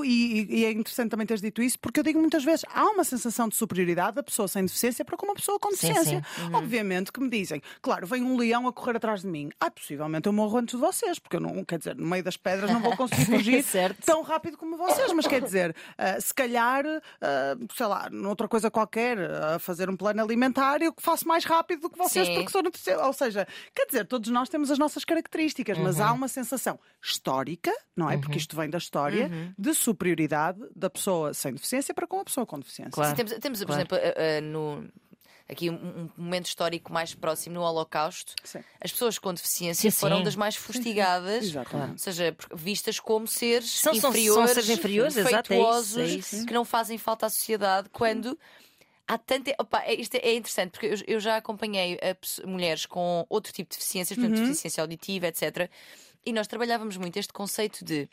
digo, 0.02 0.52
e, 0.52 0.60
e 0.60 0.64
é 0.64 0.70
interessante 0.72 1.10
também 1.10 1.26
teres 1.26 1.40
dito 1.40 1.62
isso, 1.62 1.78
porque 1.78 2.00
eu 2.00 2.04
digo 2.04 2.18
muitas 2.20 2.44
vezes: 2.44 2.64
há 2.72 2.84
uma 2.90 3.04
sensação 3.04 3.48
de 3.48 3.56
superioridade 3.56 4.16
da 4.16 4.22
pessoa 4.22 4.48
sem 4.48 4.64
deficiência 4.64 5.04
para 5.04 5.16
com 5.16 5.26
uma 5.26 5.34
pessoa 5.34 5.58
com 5.58 5.70
Sim, 5.70 5.88
deficiência. 5.92 6.22
sim. 6.36 6.42
Uhum. 6.42 6.54
Obviamente 6.56 7.12
que 7.12 7.20
me 7.20 7.28
dizem, 7.28 7.62
claro, 7.82 8.06
vem 8.06 8.22
um 8.22 8.36
leão 8.36 8.66
a 8.66 8.72
correr 8.72 8.96
atrás 8.96 9.22
de 9.22 9.26
mim. 9.28 9.50
Ah, 9.60 9.70
possivelmente 9.70 10.26
eu 10.26 10.32
morro 10.32 10.58
antes 10.58 10.74
de 10.74 10.80
vocês, 10.80 11.18
porque 11.18 11.36
eu 11.36 11.40
não, 11.40 11.64
quer 11.64 11.78
dizer, 11.78 11.96
no 11.96 12.06
meio 12.06 12.22
das 12.24 12.36
pedras 12.36 12.70
não 12.70 12.80
vou 12.80 12.96
conseguir 12.96 13.24
fugir 13.26 13.64
tão 14.04 14.22
rápido 14.22 14.56
como 14.56 14.76
vocês, 14.76 15.12
mas 15.12 15.26
quer 15.26 15.40
dizer, 15.42 15.74
ah, 15.98 16.20
se 16.20 16.32
calhar, 16.34 16.84
ah, 17.20 17.56
sei 17.74 17.86
lá, 17.86 18.08
noutra 18.10 18.48
coisa 18.48 18.70
qualquer, 18.70 19.18
a 19.30 19.58
fazer 19.58 19.88
um 19.90 19.96
plano 19.96 20.22
alimentar, 20.22 20.82
eu 20.82 20.94
faço 20.98 21.26
mais 21.26 21.44
rápido 21.44 21.80
do 21.82 21.90
que 21.90 21.98
vocês 21.98 22.26
Sim. 22.26 22.34
porque 22.34 22.50
sou 22.50 22.62
deficiente. 22.62 23.00
Ou 23.02 23.12
seja, 23.12 23.46
quer 23.74 23.86
dizer, 23.86 24.06
todos 24.06 24.30
nós 24.30 24.48
temos 24.48 24.70
as 24.70 24.78
nossas 24.78 25.04
características, 25.04 25.78
mas 25.78 25.96
Uhum. 25.98 26.04
há 26.04 26.12
uma 26.12 26.28
sensação 26.28 26.78
histórica, 27.02 27.72
não 27.96 28.08
é? 28.10 28.16
Porque 28.16 28.38
isto 28.38 28.56
vem 28.56 28.70
da 28.70 28.78
história, 28.78 29.26
Uhum. 29.26 29.52
de 29.58 29.74
superioridade 29.74 29.89
da 30.74 30.88
pessoa 30.90 31.32
sem 31.34 31.52
deficiência 31.54 31.92
para 31.94 32.06
com 32.06 32.20
a 32.20 32.24
pessoa 32.24 32.46
com 32.46 32.58
deficiência. 32.58 32.92
Claro. 32.92 33.10
Sim, 33.10 33.16
temos, 33.24 33.32
temos, 33.40 33.58
por 33.60 33.66
claro. 33.66 33.80
exemplo, 33.80 33.98
a- 33.98 34.38
a- 34.38 34.40
no, 34.40 34.88
aqui 35.48 35.68
um, 35.70 35.74
um 35.74 36.10
momento 36.16 36.46
histórico 36.46 36.92
mais 36.92 37.14
próximo 37.14 37.56
no 37.56 37.62
Holocausto. 37.62 38.34
Sim. 38.44 38.60
As 38.80 38.92
pessoas 38.92 39.18
com 39.18 39.34
deficiência 39.34 39.90
Sim, 39.90 39.96
foram 39.98 40.18
sim. 40.18 40.24
das 40.24 40.36
mais 40.36 40.54
fustigadas, 40.56 41.44
Exatamente. 41.44 41.92
ou 41.92 41.98
seja, 41.98 42.32
por- 42.32 42.56
vistas 42.56 43.00
como 43.00 43.26
seres 43.26 43.70
São- 43.70 43.92
são- 43.92 44.00
são 44.02 44.10
inferiores, 44.10 44.50
seres 44.52 44.68
inferiores, 44.70 45.16
é 45.16 45.20
isso, 45.22 45.30
defeituosos, 45.30 45.98
é 45.98 46.06
isso. 46.06 46.46
que 46.46 46.54
não 46.54 46.64
fazem 46.64 46.96
falta 46.98 47.26
à 47.26 47.30
sociedade, 47.30 47.88
quando 47.90 48.38
há 49.08 49.18
tanta. 49.18 49.52
Opa, 49.58 49.82
é- 49.82 49.94
isto 49.94 50.14
é 50.14 50.34
interessante, 50.34 50.70
porque 50.70 50.86
eu, 50.86 51.14
eu 51.16 51.20
já 51.20 51.36
acompanhei 51.36 51.98
a 52.00 52.46
mulheres 52.46 52.86
com 52.86 53.26
outro 53.28 53.52
tipo 53.52 53.70
de 53.70 53.76
deficiências, 53.76 54.16
portanto, 54.18 54.38
Uhum. 54.38 54.44
deficiência 54.46 54.80
auditiva, 54.82 55.26
etc. 55.26 55.68
E 56.24 56.32
nós 56.32 56.46
trabalhávamos 56.46 56.96
muito 56.96 57.18
este 57.18 57.32
conceito 57.32 57.84
de 57.84 58.08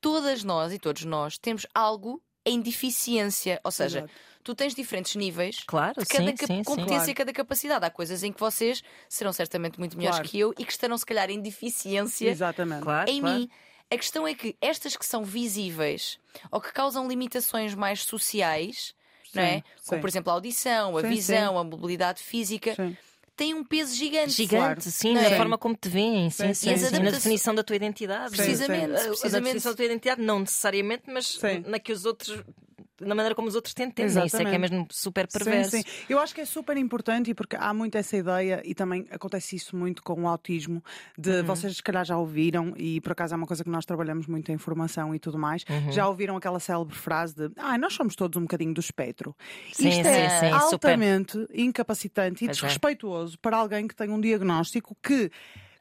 todas 0.00 0.42
nós 0.44 0.72
e 0.72 0.78
todos 0.78 1.04
nós 1.04 1.38
temos 1.38 1.66
algo 1.74 2.22
em 2.44 2.60
deficiência, 2.60 3.60
ou 3.64 3.70
seja, 3.72 3.98
Exato. 4.00 4.12
tu 4.44 4.54
tens 4.54 4.72
diferentes 4.74 5.16
níveis 5.16 5.64
Claro, 5.66 6.00
de 6.00 6.06
cada 6.06 6.30
sim, 6.30 6.36
sim, 6.36 6.46
sim. 6.46 6.62
competência 6.62 6.96
Claro. 6.98 7.10
e 7.10 7.14
cada 7.14 7.32
capacidade. 7.32 7.84
Há 7.84 7.90
coisas 7.90 8.22
em 8.22 8.32
que 8.32 8.38
vocês 8.38 8.82
serão 9.08 9.32
certamente 9.32 9.78
muito 9.80 9.96
melhores 9.96 10.18
Claro. 10.18 10.28
que 10.30 10.38
eu 10.38 10.54
e 10.56 10.64
que 10.64 10.70
estarão, 10.70 10.96
se 10.96 11.04
calhar, 11.04 11.28
em 11.30 11.40
deficiência 11.40 12.28
Exatamente. 12.30 12.82
Claro, 12.82 13.10
em 13.10 13.20
claro. 13.20 13.38
mim. 13.40 13.50
A 13.88 13.96
questão 13.96 14.26
é 14.26 14.34
que 14.34 14.56
estas 14.60 14.96
que 14.96 15.06
são 15.06 15.24
visíveis 15.24 16.18
ou 16.50 16.60
que 16.60 16.72
causam 16.72 17.06
limitações 17.08 17.72
mais 17.74 18.02
sociais, 18.04 18.94
não 19.32 19.42
é? 19.42 19.56
Sim, 19.58 19.62
Como, 19.62 19.96
sim. 19.96 20.00
por 20.00 20.08
exemplo, 20.08 20.30
a 20.30 20.34
audição, 20.34 20.96
a 20.96 21.02
Sim, 21.02 21.08
visão, 21.08 21.52
sim. 21.54 21.58
a 21.60 21.64
mobilidade 21.64 22.20
física, 22.20 22.74
Têm 23.36 23.52
um 23.52 23.62
peso 23.62 23.94
gigante. 23.94 24.30
Gigante, 24.32 24.56
Claro. 24.56 24.80
sim, 24.80 25.12
Não 25.14 25.20
na 25.22 25.28
é? 25.28 25.36
forma 25.36 25.58
como 25.58 25.76
te 25.76 25.88
veem, 25.90 26.30
sim, 26.30 26.54
Sim, 26.54 26.76
sim, 26.76 26.86
sim, 26.88 26.98
na 27.02 27.10
definição 27.10 27.54
da 27.54 27.62
tua 27.62 27.76
identidade. 27.76 28.34
Precisamente, 28.34 28.86
sim. 28.86 28.92
A- 28.94 29.00
A 29.00 29.06
precisamente. 29.08 29.42
definição 29.44 29.72
da 29.72 29.76
tua 29.76 29.84
identidade, 29.84 30.22
não 30.22 30.38
necessariamente, 30.40 31.02
mas 31.08 31.26
Sim. 31.38 31.62
na 31.66 31.78
que 31.78 31.92
os 31.92 32.06
outros 32.06 32.42
na 33.00 33.14
maneira 33.14 33.34
como 33.34 33.48
os 33.48 33.54
outros 33.54 33.74
te 33.74 33.82
entendem. 33.82 34.06
Isso 34.06 34.18
é 34.18 34.20
que 34.22 34.26
é 34.34 34.40
Exatamente. 34.40 34.60
mesmo 34.60 34.88
super 34.90 35.26
perverso. 35.28 35.70
Sim, 35.72 35.82
sim. 35.82 35.88
Eu 36.08 36.18
acho 36.18 36.34
que 36.34 36.40
é 36.40 36.44
super 36.44 36.76
importante 36.76 37.30
e 37.30 37.34
porque 37.34 37.56
há 37.56 37.72
muito 37.74 37.96
essa 37.98 38.16
ideia 38.16 38.62
e 38.64 38.74
também 38.74 39.06
acontece 39.10 39.56
isso 39.56 39.76
muito 39.76 40.02
com 40.02 40.22
o 40.22 40.28
autismo 40.28 40.82
de 41.18 41.30
Uhum. 41.30 41.44
vocês 41.44 41.76
se 41.76 41.82
calhar 41.82 42.04
já 42.04 42.16
ouviram 42.16 42.72
e 42.76 43.00
por 43.00 43.12
acaso 43.12 43.34
é 43.34 43.36
uma 43.36 43.46
coisa 43.46 43.62
que 43.62 43.70
nós 43.70 43.84
trabalhamos 43.84 44.26
muito 44.26 44.50
em 44.50 44.58
formação 44.58 45.14
e 45.14 45.18
tudo 45.18 45.38
mais. 45.38 45.64
Uhum. 45.68 45.92
Já 45.92 46.08
ouviram 46.08 46.36
aquela 46.36 46.58
célebre 46.60 46.94
frase 46.96 47.34
de 47.34 47.50
ah, 47.56 47.76
nós 47.78 47.92
somos 47.92 48.14
todos 48.16 48.36
um 48.38 48.42
bocadinho 48.42 48.72
do 48.74 48.80
espectro. 48.80 49.34
Sim, 49.72 49.88
Isto 49.88 50.02
sim, 50.04 50.08
é 50.08 50.28
sim, 50.30 50.46
super. 50.50 50.54
altamente 50.54 51.46
incapacitante 51.54 52.44
e 52.44 52.48
Pois 52.48 52.58
é. 52.58 52.60
desrespeituoso 52.62 53.38
para 53.38 53.56
alguém 53.56 53.86
que 53.86 53.94
tem 53.94 54.08
um 54.10 54.20
diagnóstico 54.20 54.96
que 55.02 55.30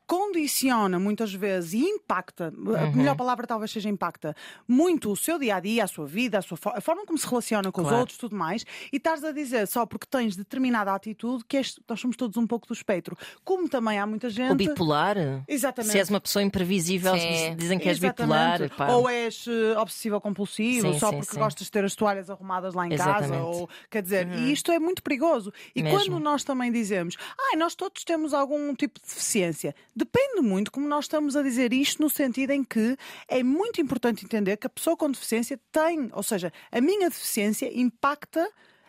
condiciona 0.06 1.00
muitas 1.00 1.34
vezes 1.34 1.74
e 1.74 1.80
impacta, 1.80 2.48
a 2.56 2.84
Uhum. 2.86 2.92
melhor 2.96 3.16
palavra 3.16 3.46
talvez 3.48 3.72
seja 3.72 3.90
impacta, 3.90 4.36
muito 4.68 5.12
o 5.12 5.16
seu 5.16 5.38
dia 5.40 5.56
a 5.56 5.60
dia, 5.60 5.84
a 5.84 5.88
sua 5.88 6.06
vida, 6.06 6.38
a, 6.40 6.42
sua 6.42 6.58
fo- 6.58 6.70
a 6.76 6.82
forma 6.82 7.06
como 7.06 7.18
se 7.18 7.28
relaciona 7.28 7.72
com 7.72 7.82
os 7.82 7.88
Claro. 7.88 8.00
outros, 8.02 8.18
tudo 8.18 8.36
mais, 8.36 8.66
e 8.92 8.98
estás 8.98 9.24
a 9.24 9.32
dizer 9.32 9.68
só 9.68 9.86
porque 9.86 10.06
tens 10.10 10.36
determinada 10.36 10.94
atitude 10.94 11.44
que 11.48 11.58
és- 11.58 11.80
nós 11.90 12.00
somos 12.00 12.16
todos 12.16 12.38
um 12.38 12.46
pouco 12.48 12.68
do 12.68 12.74
espectro. 12.74 13.18
Como 13.44 13.68
também 13.70 14.00
há 14.00 14.06
muita 14.06 14.30
gente. 14.30 14.52
O 14.52 14.56
bipolar. 14.56 15.16
Exatamente. 15.48 15.92
Se 15.92 16.00
és 16.00 16.10
uma 16.10 16.22
pessoa 16.22 16.44
imprevisível, 16.44 17.18
Sim. 17.18 17.56
dizem 17.56 17.80
que 17.80 17.90
és 17.90 17.98
Exatamente. 17.98 18.64
bipolar. 18.64 18.90
pá. 18.90 18.94
Ou 18.96 19.10
és 19.10 19.46
eh, 19.48 19.78
obsessivo 19.78 20.20
compulsivo, 20.22 20.94
Sim, 20.94 21.00
só 21.00 21.10
sim, 21.10 21.18
porque 21.18 21.34
sim. 21.34 21.40
gostas 21.40 21.66
de 21.66 21.72
ter 21.72 21.84
as 21.84 21.96
toalhas 21.96 22.30
arrumadas 22.30 22.74
lá 22.74 22.86
em 22.86 22.90
casa. 22.96 23.26
Exatamente. 23.26 23.42
Ou, 23.44 23.70
quer 23.90 24.02
dizer, 24.02 24.28
e 24.34 24.52
isto 24.52 24.72
é 24.72 24.80
muito 24.80 25.02
perigoso. 25.02 25.52
E 25.76 25.82
Mesmo. 25.84 25.98
quando 26.00 26.20
nós 26.20 26.44
também 26.44 26.72
dizemos, 26.72 27.16
ai, 27.52 27.58
nós 27.58 27.76
todos 27.76 28.04
temos 28.04 28.34
algum 28.34 28.74
tipo 28.76 29.00
de 29.00 29.06
deficiência, 29.08 29.76
depende 29.96 30.42
muito 30.42 30.72
como 30.72 30.88
nós 30.88 31.06
estamos 31.06 31.36
a 31.36 31.42
dizer 31.42 31.72
isto, 31.74 32.02
no 32.02 32.10
sentido 32.10 32.52
em 32.52 32.64
que 32.64 32.98
é 33.28 33.42
muito 33.44 33.80
importante 33.80 34.26
entender 34.26 34.58
que 34.58 34.68
a 34.68 34.70
pessoa 34.70 34.98
com 34.98 35.10
deficiência 35.10 35.60
tem, 35.72 36.10
ou 36.12 36.24
seja, 36.24 36.52
a 36.72 36.82
minha 36.82 37.10
deficiência 37.10 37.70
impacta. 37.74 38.48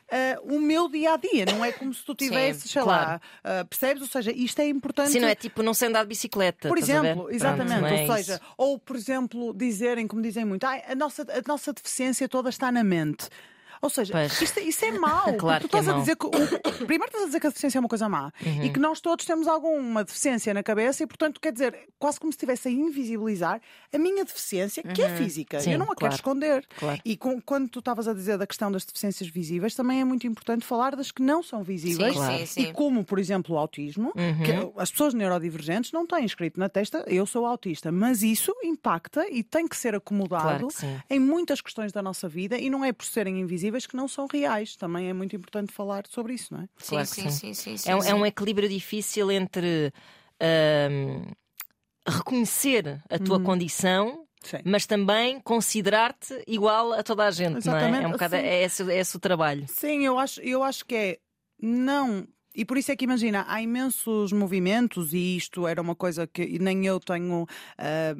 eh, 0.08 0.38
o 0.44 0.60
meu 0.60 0.88
dia 0.88 1.14
a 1.14 1.16
dia, 1.16 1.44
não 1.46 1.64
é 1.64 1.72
como 1.72 1.92
se 1.92 2.04
tu 2.04 2.14
tivesses, 2.14 2.70
sei 2.70 2.80
claro. 2.80 3.10
lá, 3.10 3.20
eh, 3.42 3.64
percebes? 3.64 4.00
Ou 4.02 4.08
seja, 4.08 4.30
isto 4.30 4.60
é 4.60 4.68
importante. 4.68 5.10
Sim, 5.10 5.18
não 5.18 5.26
é 5.26 5.34
tipo 5.34 5.64
não 5.64 5.74
sei 5.74 5.88
andar 5.88 6.02
de 6.04 6.08
bicicleta. 6.08 6.68
Por 6.68 6.78
exemplo, 6.78 7.24
Pronto, 7.24 7.30
exatamente. 7.34 7.84
é 7.86 7.92
ou 7.92 8.04
isso. 8.04 8.14
seja, 8.14 8.40
ou 8.56 8.78
por 8.78 8.94
exemplo, 8.94 9.52
dizerem, 9.52 10.06
como 10.06 10.22
dizem 10.22 10.44
muito, 10.44 10.62
"Ai, 10.64 10.80
a, 10.88 10.94
nossa, 10.94 11.22
a 11.22 11.42
nossa 11.48 11.72
deficiência 11.72 12.28
toda 12.28 12.48
está 12.50 12.70
na 12.70 12.84
mente. 12.84 13.28
Ou 13.82 13.90
seja, 13.90 14.14
isto, 14.24 14.60
isso 14.60 14.84
é 14.84 14.90
mau. 14.98 15.34
Claro 15.34 15.64
tu 15.64 15.68
que 15.68 15.76
é 15.76 15.80
estás 15.80 15.88
a 15.88 15.92
mau. 15.92 16.00
dizer 16.00 16.16
que. 16.16 16.26
o- 16.26 16.86
Primeiro 16.86 17.06
estás 17.06 17.22
a 17.24 17.26
dizer 17.26 17.40
que 17.40 17.46
a 17.46 17.50
deficiência 17.50 17.78
é 17.78 17.80
uma 17.80 17.88
coisa 17.88 18.08
má 18.08 18.32
Uhum. 18.44 18.64
e 18.64 18.70
que 18.70 18.78
nós 18.78 19.00
todos 19.00 19.24
temos 19.24 19.46
alguma 19.48 20.04
deficiência 20.04 20.52
na 20.54 20.62
cabeça 20.62 21.02
e, 21.02 21.06
portanto, 21.06 21.40
quer 21.40 21.52
dizer, 21.52 21.88
quase 21.98 22.18
como 22.20 22.32
se 22.32 22.36
estivesse 22.36 22.68
a 22.68 22.70
invisibilizar 22.70 23.60
a 23.92 23.98
minha 23.98 24.24
deficiência, 24.24 24.82
que 24.82 25.02
é 25.02 25.16
física. 25.16 25.56
Uhum. 25.58 25.62
Sim, 25.62 25.72
Eu 25.72 25.78
não 25.78 25.86
a 25.86 25.88
quero 25.88 25.98
claro. 26.00 26.14
esconder. 26.14 26.66
Claro. 26.78 27.00
E 27.04 27.16
com- 27.16 27.40
quando 27.40 27.68
tu 27.68 27.78
estavas 27.80 28.06
a 28.08 28.12
dizer 28.14 28.38
da 28.38 28.46
questão 28.46 28.70
das 28.70 28.84
deficiências 28.84 29.28
visíveis, 29.28 29.74
também 29.74 30.00
é 30.00 30.04
muito 30.04 30.26
importante 30.26 30.64
falar 30.64 30.94
das 30.96 31.10
que 31.10 31.22
não 31.22 31.42
são 31.42 31.62
visíveis. 31.62 32.12
Sim, 32.12 32.18
Claro. 32.18 32.38
sim, 32.38 32.46
sim. 32.46 32.62
E 32.62 32.72
como, 32.72 33.04
por 33.04 33.18
exemplo, 33.18 33.54
o 33.54 33.58
autismo, 33.58 34.12
que 34.12 34.52
Uhum. 34.52 34.72
as 34.76 34.90
pessoas 34.90 35.14
neurodivergentes 35.14 35.92
não 35.92 36.06
têm 36.06 36.24
escrito 36.24 36.58
na 36.60 36.68
testa 36.68 37.04
eu 37.06 37.24
sou 37.26 37.46
autista, 37.46 37.90
mas 37.92 38.22
isso 38.22 38.54
impacta 38.62 39.26
e 39.30 39.42
tem 39.42 39.66
que 39.66 39.76
ser 39.76 39.94
acomodado 39.94 40.68
que 40.68 40.86
em 41.14 41.18
muitas 41.18 41.60
questões 41.60 41.92
da 41.92 42.02
nossa 42.02 42.28
vida 42.28 42.56
e 42.58 42.68
não 42.70 42.84
é 42.84 42.92
por 42.92 43.04
serem 43.04 43.40
invisíveis 43.40 43.65
que 43.86 43.96
não 43.96 44.06
são 44.06 44.26
reais. 44.26 44.76
Também 44.76 45.08
é 45.08 45.12
muito 45.12 45.34
importante 45.34 45.72
falar 45.72 46.04
sobre 46.08 46.34
isso, 46.34 46.54
não 46.54 46.62
é? 46.62 46.68
Sim, 46.78 46.88
Claro 46.90 47.06
sim, 47.06 47.22
sim. 47.22 47.30
sim, 47.30 47.54
sim, 47.54 47.76
sim, 47.76 47.90
É, 47.90 47.96
um- 47.96 48.02
sim. 48.02 48.08
é 48.10 48.14
um 48.14 48.24
equilíbrio 48.26 48.68
difícil 48.68 49.30
entre 49.32 49.92
ahm, 50.40 51.24
reconhecer 52.06 53.02
a 53.10 53.18
tua 53.18 53.40
condição. 53.40 54.26
Sim. 54.42 54.58
Mas 54.64 54.86
também 54.86 55.40
considerar-te 55.40 56.40
igual 56.46 56.92
a 56.92 57.02
toda 57.02 57.24
a 57.24 57.30
gente, 57.32 57.66
não 57.66 57.74
é? 57.76 57.78
Exatamente, 57.80 58.04
É 58.04 58.06
um 58.08 58.12
bocado 58.12 58.36
é 58.36 58.62
esse, 58.62 58.88
é 58.92 58.98
esse 58.98 59.16
o 59.16 59.20
trabalho. 59.20 59.64
Sim, 59.68 60.04
eu 60.04 60.18
acho, 60.18 60.40
eu 60.40 60.62
acho 60.62 60.84
que 60.86 60.94
é 60.94 61.18
não. 61.60 62.26
E 62.56 62.64
por 62.64 62.76
isso 62.78 62.90
é 62.90 62.96
que 62.96 63.04
imagina, 63.04 63.44
há 63.48 63.60
imensos 63.62 64.32
movimentos 64.32 65.12
e 65.12 65.36
isto 65.36 65.66
era 65.66 65.80
uma 65.82 65.94
coisa 65.94 66.26
que 66.26 66.58
nem 66.58 66.86
eu 66.86 66.98
tenho 66.98 67.46
ah, 67.78 68.14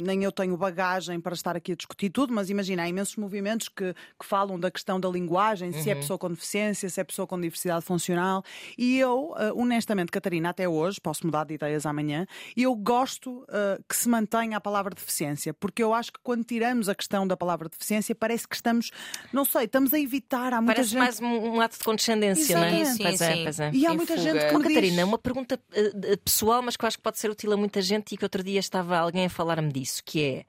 nem 0.00 0.24
eu 0.24 0.32
tenho 0.32 0.56
bagagem 0.56 1.20
para 1.20 1.34
estar 1.34 1.56
aqui 1.56 1.72
a 1.72 1.74
discutir 1.76 2.10
tudo, 2.10 2.32
mas 2.32 2.48
imagina, 2.50 2.82
há 2.84 2.88
imensos 2.88 3.16
movimentos 3.16 3.68
que, 3.68 3.92
que 4.18 4.24
falam 4.24 4.58
da 4.58 4.70
questão 4.70 4.98
da 4.98 5.08
linguagem, 5.08 5.72
se 5.72 5.90
é 5.90 5.94
Uhum. 5.94 6.00
pessoa 6.00 6.18
com 6.18 6.30
deficiência, 6.30 6.88
se 6.88 7.00
é 7.00 7.04
pessoa 7.04 7.26
com 7.26 7.40
diversidade 7.40 7.84
funcional. 7.84 8.42
E 8.76 8.98
eu, 8.98 9.34
ah, 9.36 9.52
honestamente, 9.54 10.10
Catarina, 10.10 10.50
até 10.50 10.68
hoje, 10.68 11.00
posso 11.00 11.26
mudar 11.26 11.44
de 11.44 11.54
ideias 11.54 11.84
amanhã, 11.84 12.26
eu 12.56 12.74
gosto 12.74 13.44
ah, 13.48 13.78
que 13.88 13.96
se 13.96 14.08
mantenha 14.08 14.56
a 14.56 14.60
palavra 14.60 14.94
deficiência, 14.94 15.52
porque 15.52 15.82
eu 15.82 15.92
acho 15.92 16.12
que 16.12 16.18
quando 16.22 16.44
tiramos 16.44 16.88
a 16.88 16.94
questão 16.94 17.26
da 17.26 17.36
palavra 17.36 17.68
deficiência, 17.68 18.14
parece 18.14 18.46
que 18.48 18.54
estamos, 18.54 18.90
não 19.32 19.44
sei, 19.44 19.64
estamos 19.64 19.92
a 19.92 19.98
evitar. 19.98 20.52
Há 20.52 20.60
muita 20.60 20.74
Parece 20.76 20.90
gente. 20.90 20.98
mais 21.00 21.20
um, 21.20 21.26
um 21.56 21.60
ato 21.60 21.76
de 21.78 21.84
condescendência, 21.84 22.56
não 22.56 22.64
é? 22.64 22.80
Exatamente. 22.80 22.96
Sim, 22.96 23.02
Pois 23.02 23.20
é, 23.20 23.34
sim. 23.34 23.42
pois 23.42 23.57
E 23.72 23.86
há 23.86 23.94
muita 23.94 24.16
fuga. 24.16 24.22
gente 24.22 24.46
que 24.48 24.56
Oh, 24.56 24.60
Catarina, 24.60 24.96
diz... 24.96 25.04
uma 25.04 25.18
pergunta 25.18 25.60
eh, 25.72 26.16
pessoal, 26.24 26.62
mas 26.62 26.76
que 26.76 26.84
eu 26.84 26.88
acho 26.88 26.96
que 26.96 27.02
pode 27.02 27.18
ser 27.18 27.30
útil 27.30 27.52
a 27.52 27.56
muita 27.56 27.82
gente 27.82 28.14
e 28.14 28.16
que 28.16 28.24
outro 28.24 28.42
dia 28.42 28.60
estava 28.60 28.98
alguém 28.98 29.26
a 29.26 29.30
falar-me 29.30 29.72
disso, 29.72 30.02
que 30.04 30.22
é 30.22 30.44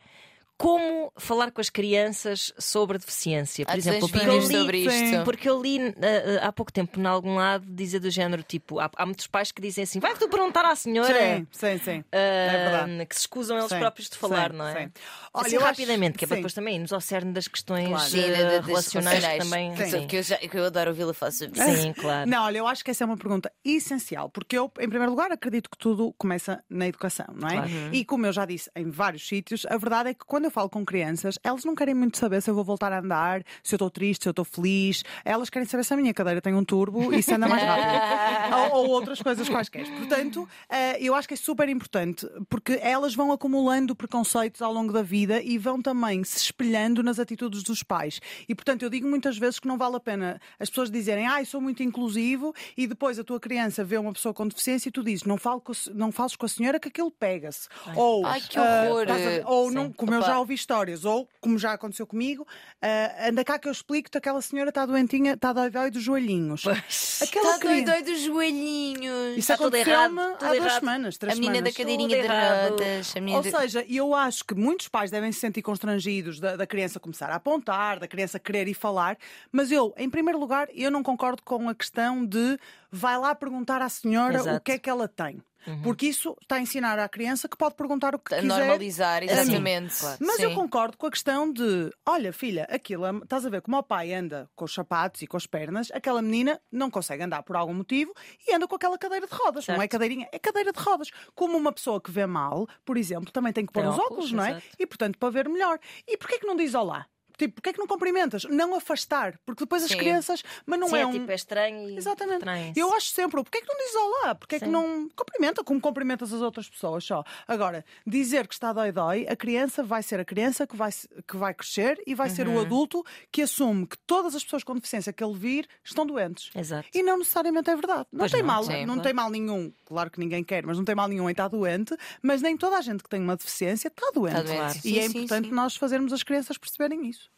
como 0.59 1.09
falar 1.17 1.51
com 1.51 1.61
as 1.61 1.69
crianças 1.69 2.51
sobre 2.59 2.97
a 2.97 2.99
deficiência. 2.99 3.65
Por 3.65 3.73
Há 3.73 3.77
exemplo, 3.77 4.09
porque 4.09 4.27
eu 4.29 4.39
li- 4.39 4.47
sobre 4.57 4.77
isto. 4.79 5.23
Porque 5.23 5.49
eu 5.49 5.61
li 5.61 5.77
eh, 6.01 6.39
há 6.41 6.51
pouco 6.51 6.69
tempo, 6.71 6.99
em 6.99 7.05
algum 7.05 7.35
lado, 7.35 7.65
dizer 7.65 7.99
do 7.99 8.11
género 8.11 8.43
tipo: 8.43 8.77
há, 8.77 8.91
há 8.97 9.05
muitos 9.05 9.25
pais 9.25 9.53
que 9.53 9.61
dizem 9.61 9.85
assim, 9.85 10.01
vai 10.01 10.13
tu 10.15 10.27
perguntar 10.27 10.65
à 10.65 10.75
senhora. 10.75 11.17
Sim, 11.37 11.47
sim, 11.51 11.77
sim. 11.77 12.03
é 12.11 12.57
verdade. 12.57 13.01
ah, 13.01 13.05
que 13.05 13.15
se 13.15 13.21
escusam 13.21 13.57
eles 13.57 13.69
Sim, 13.71 13.79
próprios 13.79 14.09
de 14.09 14.17
falar, 14.17 14.51
sim, 14.51 14.57
não 14.57 14.67
é? 14.67 14.73
sim. 14.85 14.91
Olha, 15.33 15.47
assim 15.47 15.55
eu 15.55 15.61
acho- 15.61 15.69
rapidamente, 15.81 16.17
que 16.17 16.25
é 16.25 16.27
para 16.27 16.35
depois 16.35 16.53
também 16.53 16.75
irmos 16.75 16.91
ao 16.91 16.99
cerne 16.99 17.31
das 17.31 17.47
questões 17.47 17.87
Claro. 17.87 18.09
Sim, 18.09 18.31
das 18.31 18.65
relacionais 18.65 19.25
que 19.25 19.37
também. 19.37 19.75
Sim. 19.77 19.85
Sim, 19.85 20.07
Que 20.07 20.17
eu, 20.17 20.23
já, 20.23 20.37
que 20.37 20.57
eu 20.57 20.65
adoro 20.65 20.89
ouvi-la 20.89 21.13
falar 21.13 21.31
sobre 21.31 21.57
isso. 21.57 21.81
Sim, 21.81 21.93
claro. 21.93 22.29
Não, 22.29 22.43
olha, 22.43 22.57
eu 22.57 22.67
acho 22.67 22.83
que 22.83 22.91
essa 22.91 23.05
é 23.05 23.07
uma 23.07 23.15
pergunta 23.17 23.49
essencial, 23.63 24.29
porque 24.29 24.57
eu, 24.57 24.65
em 24.79 24.89
primeiro 24.89 25.11
lugar, 25.11 25.31
acredito 25.31 25.69
que 25.69 25.77
tudo 25.77 26.13
começa 26.17 26.61
na 26.69 26.85
educação, 26.85 27.27
não 27.33 27.47
é? 27.47 27.53
Claro. 27.53 27.71
E 27.93 28.03
como 28.03 28.25
eu 28.25 28.33
já 28.33 28.45
disse 28.45 28.69
em 28.75 28.89
vários 28.91 29.25
sítios, 29.25 29.65
a 29.67 29.77
verdade 29.77 30.09
é 30.09 30.13
que 30.13 30.25
quando 30.25 30.48
eu 30.49 30.51
falo 30.51 30.69
com 30.69 30.83
crianças, 30.83 31.37
elas 31.43 31.63
não 31.63 31.75
querem 31.75 31.93
muito 31.93 32.17
saber 32.17 32.41
se 32.41 32.49
eu 32.49 32.55
vou 32.55 32.63
voltar 32.63 32.91
a 32.91 32.99
andar, 32.99 33.43
se 33.63 33.75
eu 33.75 33.77
estou 33.77 33.89
triste, 33.89 34.23
se 34.23 34.29
eu 34.29 34.31
estou 34.31 34.43
feliz. 34.43 35.03
Elas 35.23 35.49
querem 35.49 35.67
saber 35.67 35.83
se 35.83 35.93
a 35.93 35.97
minha 35.97 36.13
cadeira 36.13 36.41
tem 36.41 36.53
um 36.53 36.65
turbo 36.65 37.13
e 37.13 37.21
se 37.21 37.33
anda 37.33 37.47
mais 37.47 37.61
rápido. 37.61 38.55
ou, 38.73 38.83
ou 38.83 38.89
outras 38.89 39.21
coisas 39.21 39.47
quaisquer. 39.47 39.85
Portanto, 39.97 40.49
eh, 40.67 40.97
eu 41.01 41.13
acho 41.13 41.27
que 41.27 41.35
é 41.35 41.37
super 41.37 41.69
importante, 41.69 42.27
porque 42.49 42.79
elas 42.81 43.13
vão 43.13 43.31
acumulando 43.31 43.95
preconceitos 43.95 44.61
ao 44.61 44.73
longo 44.73 44.91
da 44.91 45.03
vida 45.03 45.41
e 45.41 45.57
vão 45.57 45.81
também 45.81 46.23
se 46.23 46.37
espelhando 46.37 47.03
nas 47.03 47.19
atitudes 47.19 47.61
dos 47.61 47.83
pais. 47.83 48.19
E, 48.47 48.55
portanto, 48.55 48.81
eu 48.83 48.89
digo 48.89 49.07
muitas 49.07 49.37
vezes 49.37 49.59
que 49.59 49.67
não 49.67 49.77
vale 49.77 49.97
a 49.97 49.99
pena 49.99 50.41
as 50.59 50.69
pessoas 50.69 50.89
dizerem, 50.89 51.27
ah, 51.27 51.41
eu 51.41 51.45
sou 51.45 51.61
muito 51.61 51.83
inclusivo, 51.83 52.53
e 52.75 52.87
depois 52.87 53.19
a 53.19 53.23
tua 53.23 53.39
criança 53.39 53.83
vê 53.83 53.97
uma 53.97 54.11
pessoa 54.11 54.33
com 54.33 54.47
deficiência 54.47 54.89
e 54.89 54.91
tu 54.91 55.03
dizes, 55.03 55.23
não, 55.25 55.37
falo 55.37 55.61
com 55.61 55.73
não 55.93 56.11
fales 56.11 56.35
com 56.35 56.45
a 56.45 56.49
senhora 56.49 56.79
que 56.79 56.87
aquilo 56.87 57.11
pega-se. 57.11 57.67
Ou, 57.95 58.25
Ai, 58.25 58.41
que 58.41 58.57
ah, 58.57 58.87
horror. 58.89 59.05
ver? 59.05 59.43
ou 59.45 59.69
Sim. 59.69 59.75
não, 59.75 59.91
como 59.91 60.13
eu 60.13 60.19
Opa. 60.19 60.27
Já 60.39 60.41
ouvi 60.41 60.53
histórias, 60.53 61.03
ou 61.05 61.27
como 61.41 61.59
já 61.59 61.73
aconteceu 61.73 62.07
comigo, 62.07 62.47
ah, 62.81 63.27
anda 63.29 63.43
cá 63.43 63.59
que 63.59 63.67
eu 63.67 63.71
explico-te, 63.71 64.17
aquela 64.17 64.41
senhora 64.41 64.69
está 64.69 64.85
doentinha, 64.85 65.33
está 65.33 65.51
dói 65.51 65.91
dos 65.91 66.01
joelhinhos. 66.01 66.63
Está 66.65 67.27
criança- 67.59 67.85
doido 67.85 68.05
dos 68.05 68.21
joelhinhos. 68.21 69.31
Isso 69.37 69.39
Está 69.51 69.57
tudo 69.57 69.75
errado, 69.75 70.09
tudo 70.11 70.21
há 70.21 70.37
duas 70.37 70.55
errado. 70.55 70.79
semanas, 70.79 71.17
três 71.17 71.33
a 71.37 71.39
menina 71.39 71.55
semanas. 71.55 71.73
da 71.73 71.77
cadeirinha 71.77 72.21
de 72.21 72.27
rodas. 72.69 73.13
A 73.15 73.35
Ou 73.35 73.41
de... 73.41 73.51
seja, 73.51 73.85
eu 73.89 74.15
acho 74.15 74.45
que 74.45 74.55
muitos 74.55 74.87
pais 74.87 75.11
devem 75.11 75.31
se 75.31 75.39
sentir 75.39 75.61
constrangidos 75.61 76.39
da, 76.39 76.55
da 76.55 76.65
criança 76.65 76.99
começar 76.99 77.29
a 77.29 77.35
apontar, 77.35 77.99
da 77.99 78.07
criança 78.07 78.39
querer 78.39 78.67
ir 78.67 78.73
falar, 78.73 79.17
mas 79.51 79.71
eu, 79.71 79.93
em 79.97 80.09
primeiro 80.09 80.39
lugar, 80.39 80.67
eu 80.73 80.89
não 80.89 81.03
concordo 81.03 81.43
com 81.43 81.67
a 81.67 81.75
questão 81.75 82.25
de 82.25 82.57
vai 82.91 83.17
lá 83.17 83.35
perguntar 83.35 83.81
à 83.81 83.89
senhora 83.89 84.37
o 84.37 84.41
Exato. 84.41 84.61
que 84.61 84.71
é 84.71 84.79
que 84.79 84.89
ela 84.89 85.07
tem. 85.07 85.41
Uhum. 85.67 85.81
Porque 85.81 86.07
isso 86.07 86.35
está 86.41 86.55
a 86.55 86.59
ensinar 86.61 86.97
à 86.99 87.07
criança 87.09 87.47
que 87.49 87.57
pode 87.57 87.75
perguntar 87.75 88.15
o 88.15 88.19
que 88.19 88.33
A 88.33 88.41
quiser. 88.41 88.47
normalizar, 88.47 89.23
exatamente. 89.23 89.99
claro. 89.99 90.17
Mas 90.21 90.35
Sim. 90.37 90.43
eu 90.43 90.53
concordo 90.55 90.97
com 90.97 91.07
a 91.07 91.11
questão 91.11 91.51
de, 91.51 91.91
olha, 92.05 92.31
filha, 92.31 92.65
aquilo, 92.69 93.05
é- 93.05 93.11
estás 93.23 93.45
a 93.45 93.49
ver 93.49 93.61
como 93.61 93.77
o 93.77 93.83
pai 93.83 94.13
anda 94.13 94.49
com 94.55 94.65
os 94.65 94.73
sapatos 94.73 95.21
e 95.21 95.27
com 95.27 95.37
as 95.37 95.45
pernas, 95.45 95.89
aquela 95.91 96.21
menina 96.21 96.59
não 96.71 96.89
consegue 96.89 97.23
andar 97.23 97.43
por 97.43 97.55
algum 97.55 97.73
motivo 97.73 98.13
e 98.47 98.53
anda 98.53 98.67
com 98.67 98.75
aquela 98.75 98.97
cadeira 98.97 99.27
de 99.27 99.33
rodas. 99.33 99.67
Não 99.67 99.75
é 99.75 99.79
Certo. 99.79 99.91
cadeirinha, 99.91 100.27
é 100.31 100.39
cadeira 100.39 100.71
de 100.71 100.79
rodas. 100.79 101.09
Como 101.35 101.57
uma 101.57 101.71
pessoa 101.71 101.99
que 102.01 102.11
vê 102.11 102.25
mal, 102.25 102.67
por 102.85 102.97
exemplo, 102.97 103.31
também 103.31 103.51
tem 103.53 103.65
que 103.65 103.73
pôr 103.73 103.81
Tem 103.81 103.89
os 103.89 103.95
óculos, 103.97 104.11
óculos, 104.25 104.31
não 104.31 104.45
é? 104.45 104.51
exato. 104.51 104.65
E 104.79 104.85
portanto 104.87 105.17
para 105.17 105.29
ver 105.29 105.49
melhor. 105.49 105.79
E 106.07 106.17
porquê 106.17 106.39
que 106.39 106.47
não 106.47 106.55
diz 106.55 106.73
olá? 106.73 107.05
Tipo, 107.39 107.55
porquê 107.55 107.73
que 107.73 107.79
não 107.79 107.87
cumprimentas? 107.87 108.43
Não 108.43 108.75
afastar, 108.75 109.39
porque 109.45 109.63
depois 109.63 109.81
as 109.83 109.89
Sim. 109.89 109.97
crianças, 109.97 110.43
mas 110.65 110.77
não 110.79 110.89
Sim, 110.89 110.95
é 110.97 110.99
é, 110.99 111.05
um 111.07 111.11
tipo, 111.13 111.31
é 111.31 111.35
estranho 111.35 111.89
e 111.89 111.97
Exatamente. 111.97 112.39
retraem-se. 112.39 112.79
Eu 112.79 112.93
acho 112.93 113.07
sempre, 113.07 113.41
porquê 113.41 113.59
é 113.59 113.61
que 113.61 113.67
não 113.67 113.77
dizes 113.77 113.95
olá? 113.95 114.35
Porquê 114.35 114.55
é 114.55 114.59
que 114.59 114.67
não 114.67 115.09
cumprimenta 115.15 115.63
como 115.63 115.79
cumprimentas 115.79 116.33
as 116.33 116.41
outras 116.41 116.69
pessoas 116.69 117.03
só? 117.03 117.23
Agora, 117.47 117.83
dizer 118.05 118.45
que 118.47 118.53
está 118.53 118.73
dói-dói, 118.73 119.25
a 119.29 119.35
criança 119.35 119.81
vai 119.81 120.03
ser 120.03 120.19
a 120.19 120.25
criança 120.25 120.67
que 120.67 120.75
vai, 120.75 120.91
que 120.91 121.37
vai 121.37 121.53
crescer 121.53 122.01
e 122.05 122.13
vai 122.13 122.29
ser 122.29 122.45
Uhum. 122.47 122.55
o 122.57 122.59
adulto 122.59 123.03
que 123.31 123.41
assume 123.41 123.87
que 123.87 123.97
todas 124.05 124.35
as 124.35 124.43
pessoas 124.43 124.63
com 124.63 124.75
deficiência 124.75 125.13
que 125.13 125.23
ele 125.23 125.33
vir 125.37 125.67
estão 125.83 126.05
doentes. 126.05 126.49
Exato. 126.53 126.87
E 126.93 127.01
não 127.01 127.17
necessariamente 127.17 127.69
é 127.69 127.75
verdade. 127.75 128.05
Não 128.11 128.19
Pois 128.19 128.31
tem 128.31 128.41
não, 128.41 128.47
mal, 128.47 128.63
sim, 128.63 128.79
não 128.85 128.95
claro. 128.95 129.01
tem 129.01 129.13
mal 129.13 129.29
nenhum, 129.29 129.71
claro 129.85 130.11
que 130.11 130.19
ninguém 130.19 130.43
quer, 130.43 130.65
mas 130.65 130.77
não 130.77 130.83
tem 130.83 130.93
mal 130.95 131.07
nenhum 131.07 131.29
em 131.29 131.31
estar 131.31 131.47
doente, 131.47 131.95
mas 132.21 132.41
nem 132.41 132.57
toda 132.57 132.77
a 132.77 132.81
gente 132.81 133.01
que 133.01 133.09
tem 133.09 133.21
uma 133.21 133.37
deficiência 133.37 133.87
está 133.87 134.11
doente. 134.13 134.35
Está 134.37 134.41
doente. 134.43 134.57
Claro. 134.59 134.77
E 134.77 134.81
Sim, 134.81 134.99
é 134.99 135.01
sim, 135.09 135.17
importante 135.19 135.51
nós 135.51 135.75
fazermos 135.77 136.11
as 136.11 136.23
crianças 136.23 136.57
perceberem 136.57 137.07
isso. 137.07 137.28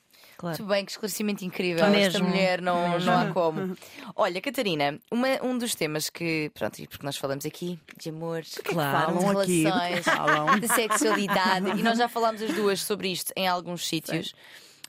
Claro. 0.41 0.57
Muito 0.57 0.69
bem, 0.73 0.83
que 0.83 0.91
esclarecimento 0.91 1.45
incrível. 1.45 1.85
Mesmo. 1.87 2.17
Esta 2.17 2.19
mulher 2.23 2.61
não, 2.63 2.97
não 2.99 3.19
há 3.19 3.25
como. 3.31 3.77
Olha, 4.15 4.41
Catarina, 4.41 4.99
uma- 5.11 5.39
um 5.43 5.55
dos 5.55 5.75
temas 5.75 6.09
que, 6.09 6.49
pronto, 6.55 6.79
e 6.81 6.87
porque 6.87 7.05
nós 7.05 7.15
falamos 7.15 7.45
aqui 7.45 7.79
de 7.97 8.09
amor, 8.09 8.41
Claro. 8.63 9.13
de 9.13 9.21
Falam 9.21 9.39
aqui, 9.39 9.39
do 9.39 9.45
que 9.45 9.63
relações, 9.69 10.03
falam? 10.05 10.59
de 10.59 10.67
sexualidade, 10.67 11.69
e 11.79 11.83
nós 11.83 11.97
já 11.97 12.07
falámos 12.09 12.41
as 12.41 12.53
duas 12.55 12.81
sobre 12.81 13.09
isto 13.11 13.31
em 13.35 13.47
alguns 13.47 13.87
sítios, 13.87 14.33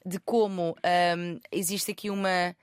de 0.07 0.19
como 0.21 0.75
hum, 1.19 1.38
existe 1.53 1.91
aqui 1.91 2.09
uma 2.09 2.57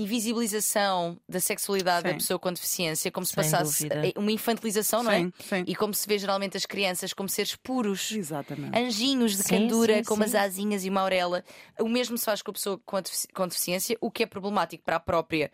invisibilização 0.00 1.18
da 1.28 1.40
sexualidade 1.40 2.04
da 2.04 2.10
Sim. 2.10 2.16
pessoa 2.18 2.38
com 2.38 2.52
deficiência, 2.52 3.10
como 3.10 3.26
se 3.26 3.32
Sem 3.34 3.42
passasse 3.44 3.88
dúvida. 3.88 4.08
eh, 4.08 4.12
uma 4.16 4.32
infantilização, 4.32 5.02
não 5.02 5.10
é? 5.10 5.18
Sim, 5.20 5.32
sim. 5.40 5.64
E 5.66 5.74
como 5.76 5.94
se 5.94 6.06
vê 6.06 6.18
geralmente 6.18 6.56
as 6.56 6.66
crianças 6.66 7.12
como 7.12 7.28
seres 7.28 7.54
puros. 7.56 8.12
Exatamente. 8.12 8.76
Anjinhos 8.78 9.36
de 9.36 9.42
Sim, 9.42 9.48
candura, 9.68 9.96
sim, 9.98 10.04
com 10.04 10.14
sim. 10.14 10.20
umas 10.20 10.34
asinhas 10.34 10.84
e 10.84 10.90
uma 10.90 11.00
auréola. 11.02 11.44
O 11.78 11.88
mesmo 11.88 12.16
se 12.18 12.24
faz 12.24 12.42
com 12.42 12.50
a 12.50 12.54
pessoa 12.54 12.80
com 13.34 13.46
deficiência, 13.46 13.96
o 14.00 14.10
que 14.10 14.22
é 14.22 14.26
problemático 14.26 14.82
para 14.84 14.96
a 14.96 15.00
própria 15.00 15.50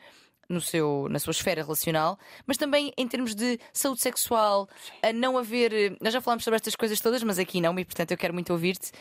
no 0.48 0.60
seu, 0.60 1.08
na 1.10 1.18
sua 1.18 1.32
esfera 1.32 1.60
relacional, 1.62 2.16
mas 2.46 2.56
também 2.56 2.92
em 2.96 3.08
termos 3.08 3.34
de 3.34 3.58
saúde 3.72 4.00
sexual, 4.00 4.68
a 5.02 5.12
não 5.12 5.36
haver. 5.36 5.96
Nós 6.00 6.12
já 6.12 6.20
falámos 6.20 6.44
sobre 6.44 6.56
estas 6.56 6.76
coisas 6.76 7.00
todas, 7.00 7.22
mas 7.24 7.38
aqui 7.38 7.60
não, 7.60 7.76
e 7.78 7.84
portanto 7.84 8.12
eu 8.12 8.16
quero 8.16 8.32
muito 8.32 8.52
ouvir-te. 8.52 8.92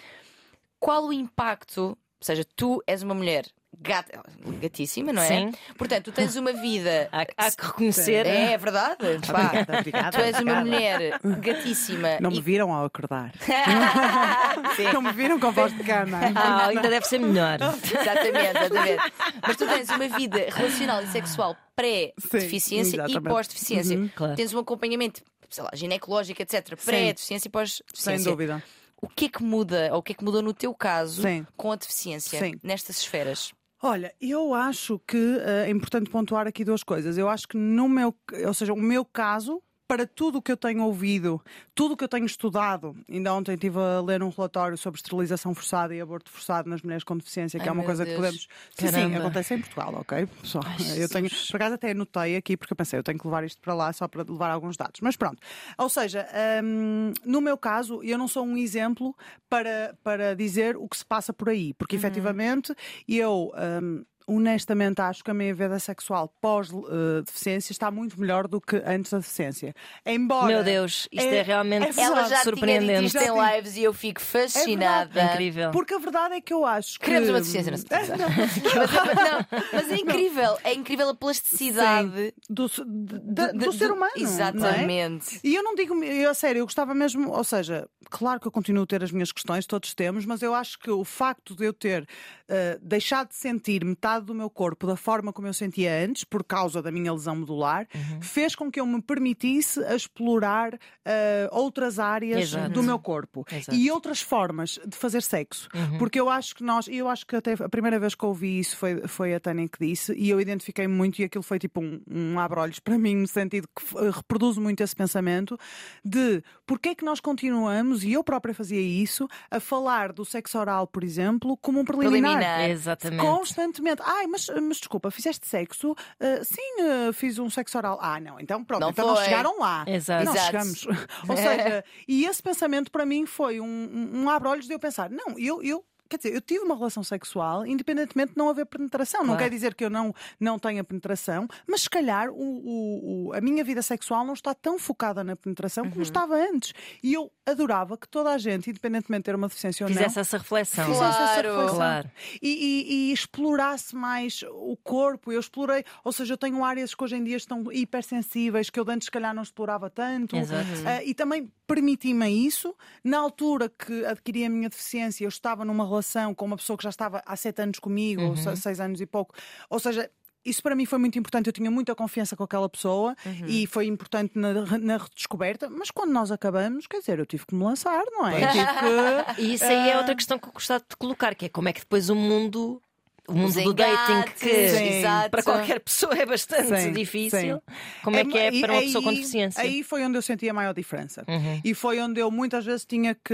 Qual 0.79 1.05
o 1.05 1.13
impacto? 1.13 1.81
Ou 2.19 2.25
seja, 2.25 2.43
tu 2.55 2.81
és 2.87 3.03
uma 3.03 3.13
mulher 3.13 3.45
gata, 3.81 4.21
gatíssima, 4.61 5.11
não 5.13 5.21
é? 5.21 5.27
Sim. 5.27 5.51
Portanto, 5.77 6.05
tu 6.05 6.11
tens 6.11 6.35
uma 6.35 6.53
vida. 6.53 7.09
Há, 7.11 7.25
há 7.37 7.51
que 7.51 7.65
reconhecer. 7.65 8.25
É, 8.25 8.53
é 8.53 8.57
verdade. 8.57 8.97
Pá, 9.31 9.45
Obrigada, 9.45 9.79
obrigada, 9.79 10.11
tu 10.17 10.21
és 10.21 10.39
uma 10.39 10.59
obrigada. 10.59 10.65
mulher 10.65 11.19
gatíssima. 11.41 12.19
Não 12.19 12.31
me 12.31 12.41
viram 12.41 12.73
ao 12.73 12.85
acordar. 12.85 13.31
Sim. 14.75 14.91
Não 14.93 15.01
me 15.01 15.11
viram 15.11 15.39
com 15.39 15.47
a 15.47 15.51
voz 15.51 15.75
de 15.75 15.83
cana. 15.83 16.19
Ah, 16.35 16.67
ainda 16.67 16.89
deve 16.89 17.05
ser 17.05 17.19
melhor. 17.19 17.57
Exatamente, 17.61 18.57
exatamente. 18.57 19.13
Mas 19.45 19.57
tu 19.57 19.67
tens 19.67 19.89
uma 19.89 20.07
vida 20.07 20.45
relacional 20.49 21.01
e 21.03 21.07
sexual 21.07 21.55
pré-deficiência 21.75 23.05
e 23.07 23.19
pós-deficiência. 23.21 23.97
Uhum. 23.97 24.09
Claro. 24.15 24.35
Tens 24.35 24.53
um 24.53 24.59
acompanhamento, 24.59 25.21
sei 25.49 25.63
lá, 25.63 25.71
ginecológico, 25.73 26.41
etc. 26.41 26.75
Pré-deficiência 26.83 27.35
e 27.35 27.39
Sem 27.41 27.51
pós-deficiência. 27.51 28.31
dúvida. 28.31 28.63
O 29.01 29.07
que 29.09 29.25
é 29.25 29.29
que 29.29 29.43
muda, 29.43 29.89
ou 29.91 29.99
o 29.99 30.01
que 30.03 30.13
é 30.13 30.15
que 30.15 30.23
mudou 30.23 30.41
no 30.41 30.53
teu 30.53 30.73
caso 30.73 31.21
Sim. 31.21 31.45
com 31.55 31.71
a 31.71 31.75
deficiência 31.75 32.39
Sim. 32.39 32.53
nestas 32.63 32.97
esferas? 32.99 33.51
Olha, 33.81 34.13
eu 34.19 34.53
acho 34.53 34.99
que 34.99 35.17
eh, 35.17 35.65
é 35.67 35.69
importante 35.69 36.09
pontuar 36.09 36.47
aqui 36.47 36.63
duas 36.63 36.83
coisas. 36.83 37.17
Eu 37.17 37.29
acho 37.29 37.47
que 37.47 37.57
no 37.57 37.87
meu, 37.89 38.15
ou 38.45 38.53
seja, 38.53 38.73
o 38.73 38.77
meu 38.77 39.03
caso, 39.05 39.61
para 39.87 40.07
tudo 40.07 40.39
o 40.39 40.41
que 40.41 40.51
eu 40.51 40.57
tenho 40.57 40.83
ouvido, 40.83 41.41
tudo 41.73 41.93
o 41.93 41.97
que 41.97 42.03
eu 42.03 42.07
tenho 42.07 42.25
estudado, 42.25 42.95
ainda 43.09 43.33
ontem 43.33 43.53
estive 43.53 43.77
a 43.79 44.01
ler 44.01 44.23
um 44.23 44.29
relatório 44.29 44.77
sobre 44.77 44.97
esterilização 44.97 45.53
forçada 45.53 45.93
e 45.93 46.01
aborto 46.01 46.29
forçado 46.29 46.69
nas 46.69 46.81
mulheres 46.81 47.03
com 47.03 47.15
deficiência, 47.17 47.59
que 47.59 47.63
Ai, 47.63 47.69
é 47.69 47.71
uma 47.71 47.83
coisa 47.83 48.03
Deus. 48.03 48.15
que 48.15 48.21
podemos. 48.21 48.47
Sim, 48.77 48.87
sim, 48.87 49.15
acontece 49.15 49.53
em 49.53 49.59
Portugal, 49.59 49.93
ok? 49.95 50.25
Pessoal, 50.41 50.63
eu 50.97 51.09
tenho, 51.09 51.29
por 51.29 51.55
acaso 51.55 51.75
até 51.75 51.91
anotei 51.91 52.35
aqui, 52.35 52.57
porque 52.57 52.73
eu 52.73 52.77
pensei, 52.77 52.97
eu 52.99 53.03
tenho 53.03 53.19
que 53.19 53.25
levar 53.25 53.43
isto 53.43 53.61
para 53.61 53.73
lá 53.73 53.93
só 53.93 54.07
para 54.07 54.23
levar 54.23 54.49
alguns 54.49 54.75
dados. 54.75 55.01
Mas 55.01 55.15
pronto. 55.15 55.37
Ou 55.77 55.89
seja, 55.89 56.27
hum, 56.63 57.13
no 57.23 57.39
meu 57.39 57.57
caso, 57.57 58.01
eu 58.03 58.17
não 58.17 58.27
sou 58.27 58.45
um 58.45 58.57
exemplo 58.57 59.15
para, 59.49 59.95
para 60.03 60.35
dizer 60.35 60.75
o 60.77 60.87
que 60.87 60.97
se 60.97 61.05
passa 61.05 61.31
por 61.31 61.49
aí, 61.49 61.73
porque 61.73 61.95
efetivamente 61.95 62.73
eu. 63.07 63.51
hum, 63.81 64.03
Honestamente, 64.27 64.99
acho 65.01 65.23
que 65.23 65.29
a 65.29 65.33
minha 65.33 65.53
vida 65.53 65.77
sexual 65.79 66.33
pós-deficiência 66.41 67.71
está 67.71 67.91
muito 67.91 68.19
melhor 68.19 68.47
do 68.47 68.59
que 68.59 68.77
antes 68.85 69.11
da 69.11 69.19
deficiência. 69.19 69.73
Embora. 70.05 70.47
Meu 70.47 70.63
Deus, 70.63 71.07
isto 71.11 71.27
é, 71.27 71.41
realmente 71.41 71.99
é 71.99 72.03
Ela 72.03 72.21
já 72.23 72.27
tinha 72.27 72.37
dito 72.37 72.43
surpreendente. 72.43 73.05
isto 73.05 73.17
em 73.19 73.55
lives 73.55 73.77
e 73.77 73.83
eu 73.83 73.93
fico 73.93 74.21
fascinada. 74.21 75.21
É 75.21 75.33
Incrível. 75.33 75.71
Porque 75.71 75.93
a 75.93 75.99
verdade 75.99 76.35
é 76.35 76.41
que 76.41 76.53
eu 76.53 76.65
acho 76.65 76.99
que. 76.99 77.05
Queremos 77.05 77.29
uma 77.29 77.39
deficiência 77.39 77.71
na 77.71 77.77
sociedade. 77.77 78.11
mas, 78.35 78.55
não, 79.15 79.61
mas 79.73 79.91
é 79.91 79.95
incrível, 79.97 80.57
é 80.63 80.73
incrível 80.73 81.09
a 81.09 81.15
plasticidade 81.15 82.33
do, 82.49 82.67
de- 82.67 83.19
de- 83.19 83.53
do 83.65 83.71
ser 83.73 83.91
humano. 83.91 84.11
não 84.15 84.21
é? 84.21 84.23
Exatamente. 84.23 85.39
E 85.43 85.55
eu 85.55 85.63
não 85.63 85.75
digo, 85.75 86.03
eu, 86.03 86.29
a 86.29 86.33
sério, 86.33 86.59
eu 86.59 86.65
gostava 86.65 86.93
mesmo, 86.93 87.29
ou 87.31 87.43
seja, 87.43 87.87
claro 88.09 88.39
que 88.39 88.47
eu 88.47 88.51
continuo 88.51 88.83
a 88.83 88.87
ter 88.87 89.03
as 89.03 89.11
minhas 89.11 89.31
questões, 89.31 89.65
todos 89.65 89.93
temos, 89.93 90.25
mas 90.25 90.41
eu 90.41 90.53
acho 90.55 90.79
que 90.79 90.89
o 90.89 91.03
facto 91.03 91.55
de 91.55 91.65
eu 91.65 91.73
ter 91.73 92.07
eh, 92.47 92.77
deixado 92.81 93.29
de 93.29 93.35
sentir 93.35 93.83
metade 93.83 94.25
do 94.25 94.33
meu 94.35 94.49
corpo 94.49 94.85
da 94.87 94.95
forma 94.95 95.31
como 95.33 95.47
eu 95.47 95.53
sentia 95.53 95.91
antes, 96.05 96.23
por 96.23 96.43
causa 96.43 96.81
da 96.81 96.91
minha 96.91 97.11
lesão 97.11 97.35
medular, 97.35 97.87
Uhum. 97.93 98.21
fez 98.21 98.55
com 98.55 98.71
que 98.71 98.79
eu 98.79 98.85
me 98.85 99.01
permitisse 99.01 99.79
explorar 99.93 100.77
eh, 101.03 101.47
outras 101.51 101.99
áreas 101.99 102.41
Exato. 102.43 102.69
do 102.71 102.83
meu 102.83 102.99
corpo 102.99 103.45
Exato. 103.51 103.75
e 103.77 103.89
outras 103.91 104.21
formas 104.21 104.79
de 104.85 104.95
fazer 104.97 105.21
sexo. 105.21 105.67
Uhum. 105.73 105.97
Porque 105.97 106.19
eu 106.19 106.29
acho 106.29 106.55
que 106.55 106.63
nós, 106.63 106.87
e 106.87 106.97
eu 106.97 107.07
acho 107.09 107.25
que 107.25 107.35
até 107.35 107.53
a 107.53 107.69
primeira 107.69 107.99
vez 107.99 108.15
que 108.15 108.25
ouvi 108.25 108.59
isso 108.59 108.77
foi, 108.77 109.07
foi 109.07 109.33
a 109.33 109.39
Tânia 109.39 109.67
que 109.67 109.79
disse, 109.85 110.13
e 110.13 110.29
eu 110.29 110.39
identifiquei 110.39 110.87
muito, 110.87 111.19
e 111.19 111.23
aquilo 111.25 111.43
foi 111.43 111.59
tipo 111.59 111.81
um, 111.81 112.01
um 112.09 112.39
abre-olhos 112.39 112.79
para 112.79 112.97
mim, 112.97 113.15
no 113.15 113.27
sentido 113.27 113.67
que 113.75 113.97
eh, 113.97 114.11
reproduz 114.13 114.57
muito 114.57 114.81
esse 114.81 114.95
pensamento 114.95 115.57
de 116.03 116.43
porque 116.65 116.89
é 116.89 116.95
que 116.95 117.05
nós 117.05 117.19
continuamos, 117.19 118.03
e 118.03 118.13
eu 118.13 118.23
própria 118.23 118.53
fazia 118.53 118.81
isso, 118.81 119.27
a 119.51 119.59
falar 119.59 120.11
do 120.11 120.25
sexo 120.25 120.57
oral, 120.57 120.87
por 120.87 121.03
exemplo, 121.03 121.55
como 121.57 121.79
um 121.79 121.85
preliminar. 121.85 122.11
Preliminar. 122.11 122.34
Exatamente. 122.69 123.21
Constantemente. 123.21 124.01
Ai, 124.05 124.27
mas, 124.27 124.47
mas 124.61 124.77
desculpa, 124.77 125.11
fizeste 125.11 125.47
sexo? 125.47 125.95
Ah, 126.19 126.43
sim, 126.43 126.81
ah, 126.81 127.13
fiz 127.13 127.37
um 127.39 127.49
sexo 127.49 127.77
oral. 127.77 127.97
Ah, 128.01 128.19
não, 128.19 128.39
então 128.39 128.63
pronto, 128.63 128.81
Não 128.81 128.89
então 128.89 129.07
não 129.07 129.15
foi. 129.15 129.25
chegaram 129.25 129.59
lá. 129.59 129.83
Exato. 129.87 130.25
Não 130.25 130.33
Exato. 130.33 130.45
chegamos. 130.47 130.85
Ou 131.29 131.37
seja, 131.37 131.83
e 132.07 132.25
esse 132.25 132.41
pensamento 132.41 132.91
para 132.91 133.05
mim 133.05 133.25
foi 133.25 133.59
um, 133.59 133.65
um, 133.65 134.23
um 134.23 134.29
abre-olhos 134.29 134.67
de 134.67 134.73
eu 134.73 134.79
pensar: 134.79 135.09
não, 135.09 135.37
eu. 135.37 135.61
eu 135.63 135.83
Quer 136.09 136.17
dizer, 136.17 136.33
eu 136.35 136.41
tive 136.41 136.59
uma 136.63 136.75
relação 136.75 137.03
sexual 137.03 137.65
independentemente 137.65 138.31
de 138.33 138.37
não 138.37 138.49
haver 138.49 138.65
penetração. 138.65 139.21
Não 139.21 139.27
Claro. 139.29 139.43
quer 139.43 139.49
dizer 139.49 139.73
que 139.75 139.83
eu 139.83 139.89
não, 139.89 140.13
não 140.39 140.59
tenha 140.59 140.83
penetração, 140.83 141.47
mas 141.67 141.81
se 141.81 141.89
calhar 141.89 142.29
o, 142.29 142.35
o- 142.35 143.27
o- 143.29 143.33
a 143.33 143.41
minha 143.41 143.63
vida 143.63 143.81
sexual 143.81 144.23
não 144.25 144.33
está 144.33 144.53
tão 144.53 144.77
focada 144.77 145.23
na 145.23 145.35
penetração 145.35 145.85
Uhum. 145.85 145.89
como 145.91 146.01
estava 146.03 146.35
antes. 146.35 146.73
E 147.03 147.13
eu 147.13 147.31
adorava 147.45 147.97
que 147.97 148.07
toda 148.07 148.31
a 148.31 148.37
gente, 148.37 148.69
independentemente 148.69 149.21
de 149.21 149.25
ter 149.25 149.35
uma 149.35 149.47
deficiência 149.47 149.83
ou 149.85 149.89
não, 149.89 149.97
Fizesse 149.97 150.19
essa 150.19 150.37
reflexão. 150.37 150.85
fizesse 150.85 151.03
essa 151.03 151.17
Claro. 151.17 151.47
reflexão. 151.49 151.75
Claro. 151.75 152.11
E, 152.41 152.49
e- 152.49 153.09
e 153.09 153.13
explorasse 153.13 153.95
mais 153.95 154.43
o 154.51 154.77
corpo. 154.83 155.31
Eu 155.31 155.39
explorei, 155.39 155.83
ou 156.03 156.11
seja, 156.11 156.33
eu 156.33 156.37
tenho 156.37 156.63
áreas 156.63 156.93
que 156.93 157.03
hoje 157.03 157.15
em 157.15 157.23
dia 157.23 157.37
estão 157.37 157.63
hipersensíveis 157.71 158.69
que 158.69 158.79
eu 158.79 158.85
antes, 158.87 159.05
se 159.05 159.11
calhar, 159.11 159.33
não 159.33 159.43
explorava 159.43 159.89
tanto. 159.89 160.35
Exato. 160.35 160.63
Ah, 160.85 161.03
e 161.03 161.13
também 161.13 161.51
permiti-me 161.67 162.27
isso. 162.45 162.75
Na 163.03 163.17
altura 163.19 163.69
que 163.69 164.05
adquiri 164.05 164.45
a 164.45 164.49
minha 164.49 164.69
deficiência, 164.69 165.23
eu 165.25 165.29
estava 165.29 165.65
numa 165.65 165.83
relação 165.83 165.94
com 166.35 166.45
uma 166.45 166.57
pessoa 166.57 166.77
que 166.77 166.83
já 166.83 166.89
estava 166.89 167.21
há 167.25 167.35
sete 167.35 167.61
anos 167.61 167.79
comigo, 167.79 168.21
ou 168.21 168.37
se- 168.37 168.55
seis 168.57 168.79
anos 168.79 168.99
e 169.01 169.05
pouco. 169.05 169.33
Ou 169.69 169.79
seja, 169.79 170.09
isso 170.43 170.61
para 170.61 170.75
mim 170.75 170.85
foi 170.85 170.99
muito 170.99 171.17
importante. 171.17 171.47
Eu 171.47 171.53
tinha 171.53 171.71
muita 171.71 171.95
confiança 171.95 172.35
com 172.35 172.43
aquela 172.43 172.69
pessoa 172.69 173.15
e 173.47 173.65
foi 173.65 173.87
importante 173.87 174.33
na, 174.37 174.53
na 174.77 174.97
redescoberta. 174.97 175.67
Mas 175.69 175.89
quando 175.89 176.11
nós 176.11 176.31
acabamos, 176.31 176.85
quer 176.85 176.99
dizer, 176.99 177.17
eu 177.17 177.25
tive 177.25 177.45
que 177.47 177.55
me 177.55 177.63
lançar, 177.63 178.03
não 178.11 178.27
é? 178.27 178.41
Que. 178.41 179.41
E 179.41 179.53
isso 179.55 179.65
aí 179.65 179.89
é 179.89 179.93
Ah. 179.93 179.97
outra 179.97 180.13
questão 180.15 180.37
que 180.37 180.47
eu 180.47 180.51
gostava 180.53 180.83
de 180.87 180.95
colocar, 180.97 181.33
que 181.33 181.45
é 181.45 181.49
como 181.49 181.67
é 181.69 181.73
que 181.73 181.79
depois 181.79 182.09
o 182.09 182.15
mundo. 182.15 182.79
O 183.27 183.33
mundo 183.33 183.59
do 183.63 183.73
dating, 183.73 184.31
que 184.39 184.69
Sim. 184.69 185.01
para 185.31 185.41
qualquer 185.41 185.79
pessoa 185.79 186.13
é 186.13 186.25
bastante 186.27 186.79
Sim, 186.79 186.93
difícil. 186.93 187.39
sim. 187.39 187.61
Como 188.03 188.15
é 188.17 188.23
que 188.23 188.37
é 188.37 188.51
para 188.61 188.73
uma 188.73 188.79
aí- 188.79 188.85
pessoa 188.85 189.03
com 189.03 189.13
deficiência? 189.13 189.61
Aí 189.63 189.81
foi 189.81 190.03
onde 190.05 190.17
eu 190.17 190.21
senti 190.21 190.47
a 190.47 190.53
maior 190.53 190.73
diferença. 190.75 191.23
Uhum. 191.27 191.61
E 191.63 191.73
foi 191.73 191.99
onde 191.99 192.19
eu 192.21 192.29
muitas 192.29 192.63
vezes 192.65 192.85
tinha 192.85 193.15
que, 193.15 193.33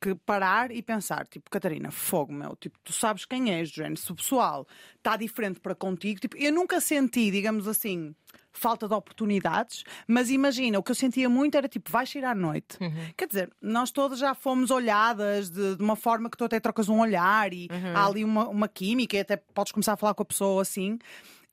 que 0.00 0.14
parar 0.26 0.72
e 0.72 0.82
pensar: 0.82 1.26
tipo, 1.28 1.48
Catarina, 1.50 1.90
fogo, 1.92 2.32
meu, 2.32 2.56
tipo, 2.56 2.76
tu 2.82 2.92
sabes 2.92 3.24
quem 3.24 3.52
és, 3.54 3.68
Jane. 3.70 3.96
Se 3.96 4.10
o 4.10 4.14
pessoal 4.16 4.66
está 4.96 5.16
diferente 5.16 5.60
para 5.60 5.74
contigo, 5.74 6.18
tipo, 6.20 6.36
eu 6.36 6.52
nunca 6.52 6.80
senti, 6.80 7.30
digamos 7.30 7.68
assim. 7.68 8.14
Falta 8.52 8.88
de 8.88 8.94
oportunidades, 8.94 9.84
mas 10.06 10.30
imagina, 10.30 10.78
o 10.78 10.82
que 10.82 10.90
eu 10.90 10.94
sentia 10.94 11.28
muito 11.28 11.56
era 11.56 11.68
tipo, 11.68 11.90
vais 11.90 12.10
sair 12.10 12.24
à 12.24 12.34
noite. 12.34 12.76
Uhum. 12.80 12.92
Quer 13.16 13.28
dizer, 13.28 13.50
nós 13.62 13.90
todas 13.90 14.18
já 14.18 14.34
fomos 14.34 14.70
olhadas 14.70 15.50
de, 15.50 15.76
de 15.76 15.82
uma 15.82 15.94
forma 15.96 16.28
que 16.30 16.36
tu 16.36 16.44
até 16.44 16.58
trocas 16.58 16.88
um 16.88 16.98
olhar 17.00 17.52
e 17.52 17.68
Uhum. 17.70 17.96
há 17.96 18.06
ali 18.06 18.24
uma, 18.24 18.48
uma 18.48 18.66
química 18.68 19.16
e 19.16 19.20
até 19.20 19.36
podes 19.36 19.70
começar 19.72 19.92
a 19.92 19.96
falar 19.96 20.14
com 20.14 20.22
a 20.22 20.26
pessoa 20.26 20.62
assim. 20.62 20.98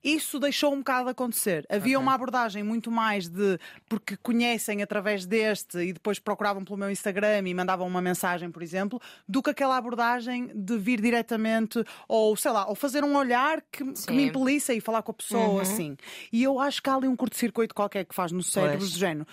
Isso 0.06 0.40
deixou 0.40 0.72
um 0.72 0.78
bocado 0.78 1.06
de 1.06 1.12
acontecer. 1.12 1.66
Havia 1.68 2.00
uma 2.00 2.14
abordagem 2.14 2.62
muito 2.62 2.92
mais 2.92 3.28
de 3.28 3.58
porque 3.90 4.16
conhecem 4.18 4.84
através 4.84 5.26
deste 5.26 5.80
e 5.80 5.92
depois 5.92 6.20
procuravam 6.20 6.64
pelo 6.64 6.78
meu 6.78 6.92
Instagram 6.92 7.42
e 7.48 7.54
mandavam 7.56 7.88
uma 7.88 8.04
mensagem, 8.04 8.52
por 8.52 8.62
exemplo, 8.62 9.02
do 9.28 9.42
que 9.42 9.50
aquela 9.50 9.76
abordagem 9.76 10.52
de 10.54 10.78
vir 10.78 11.02
diretamente 11.02 11.84
ou 12.08 12.36
sei 12.36 12.52
lá, 12.52 12.68
ou 12.68 12.76
fazer 12.76 13.04
um 13.04 13.18
olhar 13.18 13.64
que, 13.72 13.84
que 13.94 14.14
me 14.14 14.28
impelisse 14.28 14.72
a 14.72 14.76
ir 14.76 14.82
falar 14.82 15.02
com 15.02 15.10
a 15.10 15.16
pessoa 15.16 15.64
assim. 15.64 15.98
E 16.32 16.44
eu 16.44 16.60
acho 16.60 16.84
que 16.84 16.90
há 16.90 16.94
ali 16.94 17.08
um 17.08 17.16
curto-circuito 17.16 17.74
qualquer 17.74 18.06
que 18.06 18.14
faz 18.14 18.32
no 18.32 18.44
cérebro 18.44 18.78
Pois. 18.78 18.92
do 18.92 19.00
género. 19.00 19.28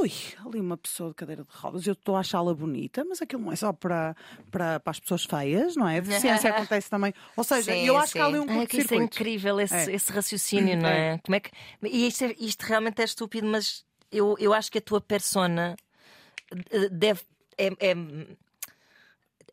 Ui, 0.00 0.10
ali 0.46 0.60
uma 0.60 0.76
pessoa 0.76 1.10
de 1.10 1.14
cadeira 1.14 1.44
de 1.44 1.50
rodas, 1.50 1.86
eu 1.86 1.92
estou 1.92 2.16
a 2.16 2.20
achá-la 2.20 2.54
bonita, 2.54 3.04
mas 3.04 3.20
aquilo 3.20 3.42
não 3.42 3.52
é 3.52 3.56
só 3.56 3.72
para, 3.72 4.16
para, 4.50 4.80
para 4.80 4.90
as 4.90 4.98
pessoas 5.00 5.24
feias, 5.24 5.76
não 5.76 5.86
é? 5.86 5.98
A 5.98 6.00
deficiência 6.00 6.50
acontece 6.50 6.88
também. 6.88 7.12
Ou 7.36 7.44
seja, 7.44 7.72
Sim, 7.72 7.84
eu 7.86 7.96
acho 7.98 8.12
que 8.12 8.18
há 8.18 8.24
ali 8.26 8.38
sim. 8.38 8.50
um 8.50 8.60
Ai, 8.60 8.66
que 8.66 8.78
isso 8.78 8.94
é 8.94 8.96
incrível, 8.96 9.60
esse, 9.60 9.90
É. 9.90 9.94
esse 9.94 10.10
raciocínio, 10.12 10.76
não 10.76 10.88
é? 10.88 11.18
Como 11.18 11.36
é 11.36 11.40
que... 11.40 11.50
E 11.82 12.06
isto, 12.06 12.24
é- 12.24 12.34
isto 12.38 12.62
realmente 12.62 13.00
é 13.02 13.04
estúpido, 13.04 13.46
mas 13.46 13.84
eu, 14.10 14.36
eu 14.38 14.52
acho 14.54 14.70
que 14.72 14.78
a 14.78 14.82
tua 14.82 15.00
persona 15.00 15.76
eh, 16.70 16.88
deve. 16.90 17.20
É, 17.56 17.66
é, 17.78 17.94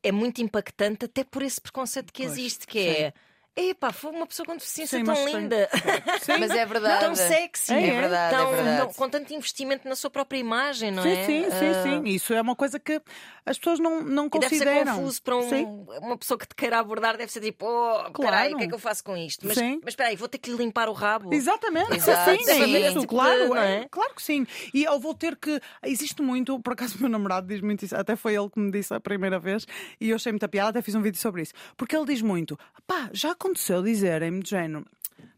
é 0.04 0.12
muito 0.12 0.42
impactante 0.42 1.06
até 1.06 1.24
por 1.24 1.44
esse 1.44 1.62
preconceito 1.62 2.12
que 2.12 2.24
Pois, 2.24 2.38
existe, 2.38 2.66
que 2.66 2.80
é. 2.80 3.14
Epá, 3.54 3.92
foi 3.92 4.12
uma 4.12 4.26
pessoa 4.26 4.46
com 4.46 4.56
deficiência 4.56 4.98
Sim, 4.98 5.04
tão 5.04 5.14
mas 5.14 5.34
linda, 5.34 5.70
Sim. 6.24 6.38
Mas 6.40 6.52
é 6.52 6.66
verdade. 6.66 7.00
tão 7.02 7.14
sexy, 7.16 7.74
É, 7.74 7.88
é 7.90 7.92
verdade, 8.00 8.36
tão- 8.38 8.48
é 8.54 8.56
verdade. 8.56 8.78
tão- 8.78 8.94
com 8.94 9.10
tanto 9.10 9.34
investimento 9.34 9.90
na 9.90 9.96
sua 9.96 10.10
própria 10.10 10.38
imagem, 10.38 10.90
não 10.90 11.04
Sim, 11.04 11.10
é? 11.10 11.24
sim, 11.26 11.44
sim, 11.52 11.72
Ah, 11.72 11.84
sim. 11.84 12.04
Isso 12.06 12.34
é 12.34 12.40
uma 12.42 12.56
coisa 12.56 12.80
que 12.80 13.02
as 13.46 13.58
pessoas 13.58 13.78
não, 13.80 14.02
não 14.04 14.28
E 14.28 14.40
deve 14.40 14.56
ser 14.58 14.64
consideram. 14.66 14.96
confuso 14.96 15.22
para 15.22 15.36
um- 15.36 15.86
uma 16.02 16.18
pessoa 16.18 16.38
que 16.38 16.48
te 16.48 16.56
queira 16.56 16.80
abordar, 16.80 17.18
deve 17.18 17.30
ser 17.30 17.42
tipo, 17.42 17.66
oh, 17.66 18.12
Claro. 18.12 18.14
peraí, 18.14 18.54
o 18.54 18.58
que 18.58 18.64
é 18.64 18.68
que 18.70 18.74
eu 18.74 18.80
faço 18.80 19.04
com 19.04 19.18
isto? 19.18 19.46
Mas, 19.46 19.58
Sim. 19.58 19.82
mas 19.84 19.92
espera 19.94 20.10
aí, 20.10 20.16
vou 20.16 20.30
ter 20.30 20.38
que 20.38 20.50
lhe 20.50 20.56
limpar 20.56 20.88
o 20.88 20.94
rabo. 20.94 21.34
Exatamente, 21.34 21.94
Exato. 21.94 22.32
sim, 22.32 22.46
Sim, 22.46 22.76
é 22.76 22.80
isso, 22.90 23.00
tipo 23.02 23.08
claro, 23.16 23.56
é? 23.58 23.82
é, 23.82 23.88
claro 23.92 24.16
que 24.16 24.24
sim. 24.24 24.48
E 24.74 24.86
eu 24.86 24.98
vou 24.98 25.14
ter 25.14 25.36
que. 25.36 25.60
Existe 25.84 26.22
muito, 26.22 26.58
por 26.62 26.72
acaso, 26.72 26.98
o 26.98 27.02
meu 27.02 27.10
namorado 27.10 27.48
diz 27.48 27.60
muito 27.60 27.84
isso, 27.84 27.98
até 27.98 28.16
foi 28.16 28.34
ele 28.34 28.50
que 28.50 28.60
me 28.62 28.72
disse 28.72 28.94
a 28.94 29.00
primeira 29.02 29.38
vez, 29.40 29.66
e 30.00 30.10
eu 30.12 30.16
achei 30.16 30.32
muita 30.32 30.48
piada, 30.48 30.70
até 30.70 30.82
fiz 30.82 30.96
um 30.96 31.02
vídeo 31.02 31.20
sobre 31.20 31.42
isso. 31.42 31.52
Porque 31.76 31.94
ele 31.98 32.06
diz 32.06 32.22
muito: 32.22 32.58
pá, 32.88 33.10
já 33.12 33.36
aconteceu 33.42 33.82
dizerem-me 33.84 34.42
de 34.42 34.50
género. 34.50 34.86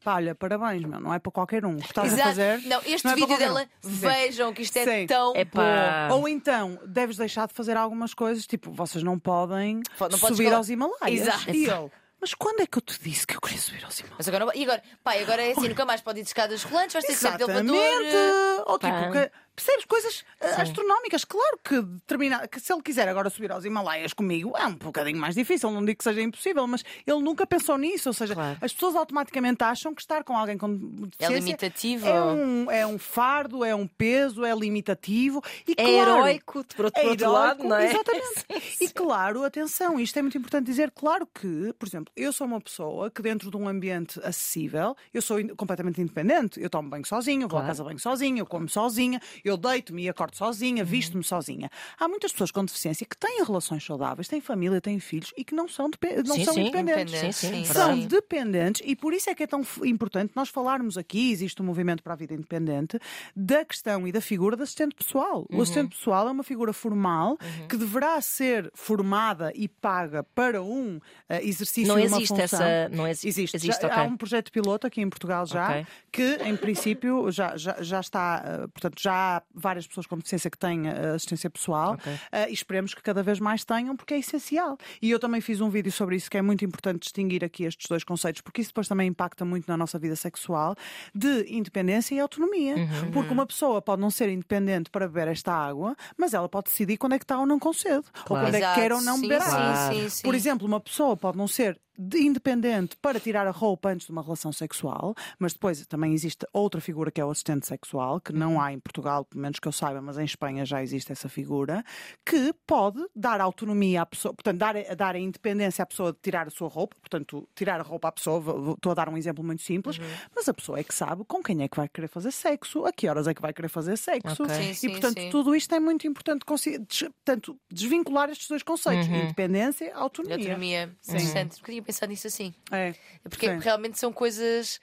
Pá, 0.04 0.16
olha, 0.16 0.36
parabéns, 0.36 0.84
meu, 0.84 1.00
não 1.00 1.13
é 1.13 1.20
para 1.20 1.32
qualquer 1.32 1.66
um. 1.66 1.76
O 1.76 1.80
que 1.80 1.86
estás 1.86 2.12
a 2.12 2.13
Exato. 2.16 2.30
fazer. 2.30 2.62
Não, 2.68 2.82
este 2.86 3.06
não 3.06 3.12
é 3.13 3.16
vídeo 3.16 3.38
dela, 3.38 3.66
um. 3.86 3.89
Vejam 3.89 4.54
que 4.54 4.62
isto 4.62 4.76
é 4.78 4.84
Sim. 4.86 5.08
tão 5.08 5.34
Epá. 5.36 6.08
bom. 6.10 6.20
Ou 6.20 6.28
então, 6.28 6.78
deves 6.86 7.16
deixar 7.16 7.48
de 7.48 7.54
fazer 7.54 7.78
algumas 7.78 8.13
coisas, 8.13 8.46
tipo, 8.46 8.70
vocês 8.72 9.02
não 9.04 9.18
podem 9.18 9.82
não 10.00 10.12
subir 10.18 10.46
falar- 10.46 10.58
aos 10.58 10.70
Himalaias. 10.70 11.22
Exato. 11.28 11.50
E 11.52 11.70
ele, 11.70 11.89
mas 12.20 12.34
quando 12.34 12.60
é 12.62 12.66
que 12.68 12.78
eu 12.78 12.82
te 12.82 13.00
disse 13.02 13.26
que 13.26 13.36
eu 13.36 13.39
queria 13.42 13.58
subir 13.60 13.84
aos 13.86 13.98
Himalaias? 13.98 14.18
Mas 14.18 14.28
agora, 14.28 14.46
não- 14.46 14.54
e 14.54 14.63
agora, 14.63 14.84
pá, 15.02 15.16
e 15.18 15.24
agora 15.24 15.42
é 15.42 15.52
assim, 15.52 15.70
nunca 15.70 15.86
mais 15.86 16.02
pode 16.02 16.20
ir 16.20 16.24
de 16.24 16.30
escadas 16.30 16.63
rolantes, 16.63 16.94
vais 16.94 17.06
ter 17.06 17.13
que 17.13 17.20
ser 17.20 17.38
de 17.38 17.44
elevador. 17.44 17.76
Exatamente! 17.76 18.63
Ou 18.68 18.80
tipo, 18.80 18.92
Pá. 18.94 19.12
que- 19.12 19.32
percebes 19.56 19.86
coisas 19.86 20.24
eh, 20.39 20.62
astronómicas? 20.62 21.24
Claro 21.26 21.60
que 21.63 21.82
determina, 21.82 22.48
que 22.48 22.60
se 22.60 22.72
ele 22.74 22.82
quiser 22.82 23.08
agora 23.08 23.30
subir 23.30 23.52
aos 23.52 23.66
Himalaias 23.66 24.13
comigo, 24.13 24.54
é 24.58 24.66
um 24.66 24.74
bocadinho 24.76 25.18
mais 25.20 25.36
difícil. 25.36 25.70
Não 25.72 25.84
digo 25.86 25.98
que 25.98 26.04
seja 26.04 26.22
impossível, 26.22 26.66
mas 26.68 26.84
ele 27.06 27.20
nunca 27.22 27.46
pensou 27.46 27.78
nisso. 27.78 28.10
Ou 28.10 28.13
seja, 28.13 28.34
Claro. 28.34 28.58
as 28.62 28.74
pessoas 28.74 28.96
automaticamente 28.96 29.63
acham 29.63 29.94
que 29.94 30.02
estar 30.02 30.24
com 30.24 30.36
alguém 30.38 30.58
com 30.58 30.76
deficiência 30.76 31.39
limitativo. 31.39 32.08
É 32.08 32.22
um, 32.22 32.72
é 32.72 32.88
um 32.88 32.98
fardo, 33.00 33.63
é 33.63 33.76
um 33.76 33.88
peso, 33.88 34.44
é 34.46 34.54
limitativo. 34.56 35.42
E 35.68 35.72
É 35.74 35.76
claro, 35.76 36.18
heroico, 36.18 36.46
por 36.46 36.58
outro, 36.58 36.76
por 36.78 36.86
outro 36.86 37.26
heróico, 37.26 37.32
lado, 37.32 37.63
não 37.63 37.76
é? 37.76 37.86
Exatamente. 37.92 38.46
Sim, 38.78 38.86
E 38.86 38.89
claro, 38.89 39.44
atenção, 39.44 40.00
isto 40.00 40.18
é 40.18 40.22
muito 40.22 40.38
importante 40.38 40.66
dizer, 40.66 40.92
claro 40.92 41.28
que, 41.28 41.74
por 41.78 41.88
exemplo, 41.88 42.12
eu 42.16 42.32
sou 42.34 42.48
uma 42.48 42.60
pessoa 42.60 43.10
que 43.12 43.22
dentro 43.22 43.50
de 43.52 43.58
um 43.58 43.68
ambiente 43.68 44.20
acessível, 44.24 44.96
eu 45.13 45.22
sou 45.22 45.39
in- 45.39 45.50
completamente 45.56 46.02
independente. 46.02 46.62
Eu 46.62 46.70
tomo 46.70 46.89
banho 46.89 47.06
sozinho, 47.06 47.44
eu 47.44 47.48
vou 47.48 47.58
à 47.60 47.62
Claro. 47.62 47.68
casa 47.68 47.84
banho 47.84 48.00
sozinha, 48.00 48.39
eu 48.42 48.46
como 48.46 48.68
sozinha, 48.68 49.22
eu 49.44 49.58
deito-me 49.58 50.04
e 50.04 50.10
acordo 50.10 50.36
sozinha, 50.36 50.84
visto-me 50.84 51.24
sozinha. 51.24 51.70
Há 52.00 52.08
muitas 52.08 52.32
pessoas 52.32 52.52
com 52.52 52.64
deficiência 52.64 53.06
que 53.06 53.18
têm 53.18 53.44
relações 53.44 53.84
saudáveis, 53.86 54.28
têm 54.28 54.40
família, 54.42 54.80
têm 54.80 55.00
filhos 55.00 55.34
e 55.38 55.44
que 55.44 55.54
não 55.54 55.68
são, 55.68 55.90
depe- 55.90 56.24
não 56.26 56.36
Sim, 56.36 56.46
são 56.46 56.54
sim, 56.54 56.62
independentes. 56.62 57.20
Sim, 57.20 57.32
sim. 57.32 57.66
São 57.66 58.00
dependentes 58.00 58.82
e 58.86 58.96
por 58.96 59.14
isso 59.14 59.30
é 59.30 59.36
que 59.36 59.44
é 59.44 59.48
tão 59.48 59.62
importante 59.84 60.32
nós 60.36 60.50
falarmos 60.50 60.98
aqui, 60.98 61.32
existe 61.32 61.62
um 61.62 61.66
movimento 61.66 62.02
para 62.04 62.14
a 62.14 62.16
vida 62.16 62.34
independente, 62.34 62.98
da 63.36 63.64
questão 63.66 64.08
e 64.08 64.12
da 64.12 64.22
figura 64.22 64.56
do 64.56 64.64
assistente 64.64 64.96
pessoal. 64.96 65.46
Uhum. 65.52 65.60
O 65.60 65.62
assistente 65.62 65.96
pessoal 65.96 66.28
é 66.28 66.32
uma 66.32 66.44
figura 66.44 66.72
formal 66.74 67.38
que 67.70 67.78
deverá 67.78 68.20
ser 68.22 68.72
formada 68.74 69.52
e 69.56 69.68
paga 69.68 70.24
para 70.24 70.62
um 70.62 71.00
eh, 71.30 71.46
exercício 71.46 71.88
Não 71.88 71.96
de 72.00 72.08
uma 72.08 72.18
existe 72.18 72.28
função. 72.30 72.44
essa- 72.62 72.90
não 72.90 73.08
exi- 73.08 73.28
existe. 73.28 73.56
existe, 73.58 73.82
Já- 73.82 73.88
ok. 73.88 74.00
Há 74.00 74.04
um 74.04 74.18
projeto 74.18 74.52
piloto 74.52 74.88
aqui 74.88 75.02
em 75.02 75.10
Portugal 75.10 75.46
já 75.46 75.70
Ok. 75.70 75.88
que, 76.12 76.36
em 76.44 76.56
princípio, 76.56 77.32
já, 77.32 77.58
já, 77.58 77.76
já 77.82 78.00
está, 78.00 78.44
eh, 78.46 78.68
portanto, 78.68 79.02
já 79.02 79.33
há 79.38 79.43
várias 79.54 79.88
pessoas 79.88 80.06
com 80.08 80.15
deficiência 80.17 80.50
que 80.50 80.58
têm 80.58 80.88
eh, 80.88 81.10
assistência 81.15 81.50
pessoal 81.50 81.93
Ok. 81.93 82.12
eh, 82.32 82.50
e 82.50 82.54
esperemos 82.54 82.93
que 82.93 83.02
cada 83.02 83.22
vez 83.24 83.39
mais 83.39 83.63
tenham, 83.63 83.96
porque 83.96 84.13
é 84.13 84.19
essencial. 84.19 84.78
E 85.02 85.10
eu 85.12 85.19
também 85.19 85.41
fiz 85.41 85.62
um 85.62 85.69
vídeo 85.69 85.91
sobre 85.91 86.15
isso, 86.15 86.30
que 86.30 86.38
é 86.38 86.41
muito 86.41 86.63
importante 86.65 87.00
distinguir 87.02 87.43
aqui 87.43 87.63
estes 87.63 87.88
dois 87.88 88.04
conceitos, 88.04 88.41
porque 88.41 88.62
isso 88.62 88.69
depois 88.72 88.88
também 88.88 89.08
impacta 89.08 89.43
muito 89.46 89.65
na 89.67 89.78
nossa 89.78 89.98
vida 90.00 90.15
sexual, 90.15 90.76
de 91.13 91.46
independência 91.50 92.15
e 92.15 92.19
autonomia. 92.19 92.76
Uhum. 92.76 93.12
Porque 93.12 93.34
uma 93.34 93.46
pessoa 93.46 93.82
pode 93.82 94.02
não 94.02 94.10
ser 94.10 94.30
independente 94.30 94.89
para 94.89 95.08
beber 95.08 95.28
esta 95.28 95.52
água, 95.54 95.96
mas 96.17 96.34
ela 96.34 96.48
pode 96.50 96.65
decidir 96.69 96.98
quando 96.98 97.13
é 97.13 97.19
que 97.19 97.26
está 97.26 97.39
ou 97.39 97.46
não 97.46 97.60
com 97.60 97.74
sede, 97.74 98.06
ou 98.22 98.24
Claro. 98.26 98.46
quando 98.48 98.56
é 98.56 98.60
que 98.60 98.65
Exato, 98.65 98.80
quer 98.80 98.93
ou 98.93 99.02
não 99.02 99.15
sim, 99.15 99.22
beber 99.28 99.41
sim, 99.41 99.52
água. 99.52 99.93
Sim, 99.93 100.10
sim. 100.10 100.24
Por 100.24 100.36
exemplo, 100.36 100.67
uma 100.67 100.80
pessoa 100.80 101.15
pode 101.17 101.38
não 101.38 101.48
ser 101.48 101.74
de- 101.74 101.93
independente 102.16 102.98
para 102.98 103.20
tirar 103.20 103.46
a 103.48 103.52
roupa 103.52 103.90
antes 103.90 104.08
de 104.08 104.12
uma 104.12 104.22
relação 104.22 104.52
sexual, 104.52 105.14
mas 105.40 105.54
depois 105.54 105.86
também 105.86 106.14
existe 106.14 106.46
outra 106.52 106.82
figura 106.82 107.12
que 107.12 107.22
é 107.22 107.26
o 107.26 107.30
assistente 107.30 107.66
sexual, 107.68 108.20
que 108.20 108.34
não 108.34 108.60
há 108.60 108.74
em 108.74 108.80
Portugal, 108.80 109.26
pelo 109.26 109.42
menos 109.42 109.60
que 109.60 109.68
eu 109.68 109.72
saiba, 109.72 110.02
mas 110.02 110.18
em 110.18 110.24
Espanha 110.26 110.66
já 110.66 110.82
existe 110.82 111.12
essa 111.12 111.30
figura, 111.30 111.84
que 112.26 112.54
pode 112.66 113.04
dar 113.16 113.40
autonomia 113.42 114.02
à 114.02 114.06
pessoa, 114.06 114.34
portanto, 114.34 114.58
dar, 114.58 114.76
dar 114.96 115.16
a 115.16 115.20
independência 115.20 115.84
à 115.84 115.86
pessoa 115.86 116.12
de 116.12 116.20
tirar 116.22 116.48
a 116.48 116.50
sua 116.50 116.68
roupa, 116.68 116.96
portanto, 117.00 117.48
tirar 117.56 117.80
a 117.80 117.84
roupa 117.84 118.08
à 118.08 118.12
pessoa, 118.12 118.74
estou 118.74 118.92
a 118.92 118.96
dar 118.96 119.10
um 119.10 119.18
exemplo 119.18 119.44
muito 119.44 119.62
simples, 119.62 119.98
Uhum. 119.98 120.06
mas 120.36 120.48
a 120.50 120.54
pessoa 120.54 120.80
é 120.80 120.84
que 120.84 120.94
sabe 120.94 121.24
com 121.26 121.42
quem 121.44 121.62
é 121.64 121.68
que 121.68 121.78
vai 121.78 121.88
querer 121.88 122.08
fazer 122.08 122.32
sexo, 122.32 122.86
a 122.86 122.92
que 122.92 123.08
horas 123.08 123.28
é 123.28 123.34
que 123.34 123.42
vai 123.42 123.54
querer 123.54 123.70
fazer 123.70 123.98
sexo, 123.98 124.44
Ok. 124.44 124.56
Sim, 124.56 124.70
e 124.72 124.76
sim, 124.76 124.90
portanto, 124.90 125.20
sim. 125.22 125.30
tudo 125.30 125.56
isto 125.56 125.74
é 125.76 125.80
muito 125.80 126.08
importante, 126.08 126.44
portanto, 126.46 127.60
desvincular 127.72 128.30
estes 128.30 128.48
dois 128.48 128.64
conceitos, 128.64 129.08
independência, 129.08 129.94
autonomia. 129.96 130.36
Autonomia. 130.38 130.96
Interessante. 131.08 131.58
Nunca 131.58 131.83
tinha 131.84 131.86
pensado 131.86 132.10
nisso 132.10 132.28
assim. 132.28 132.54
É, 132.72 132.93
Porque 133.24 133.50
sim. 133.50 133.58
realmente 133.60 134.00
são 134.00 134.12
coisas 134.12 134.80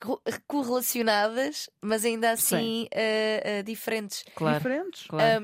co- 0.00 0.22
correlacionadas, 0.46 1.68
mas 1.80 2.04
ainda 2.04 2.30
assim 2.30 2.88
ah, 2.94 3.58
ah, 3.58 3.62
diferentes. 3.62 4.24
Claro. 4.34 4.56
diferentes. 4.56 5.06
claro. 5.06 5.42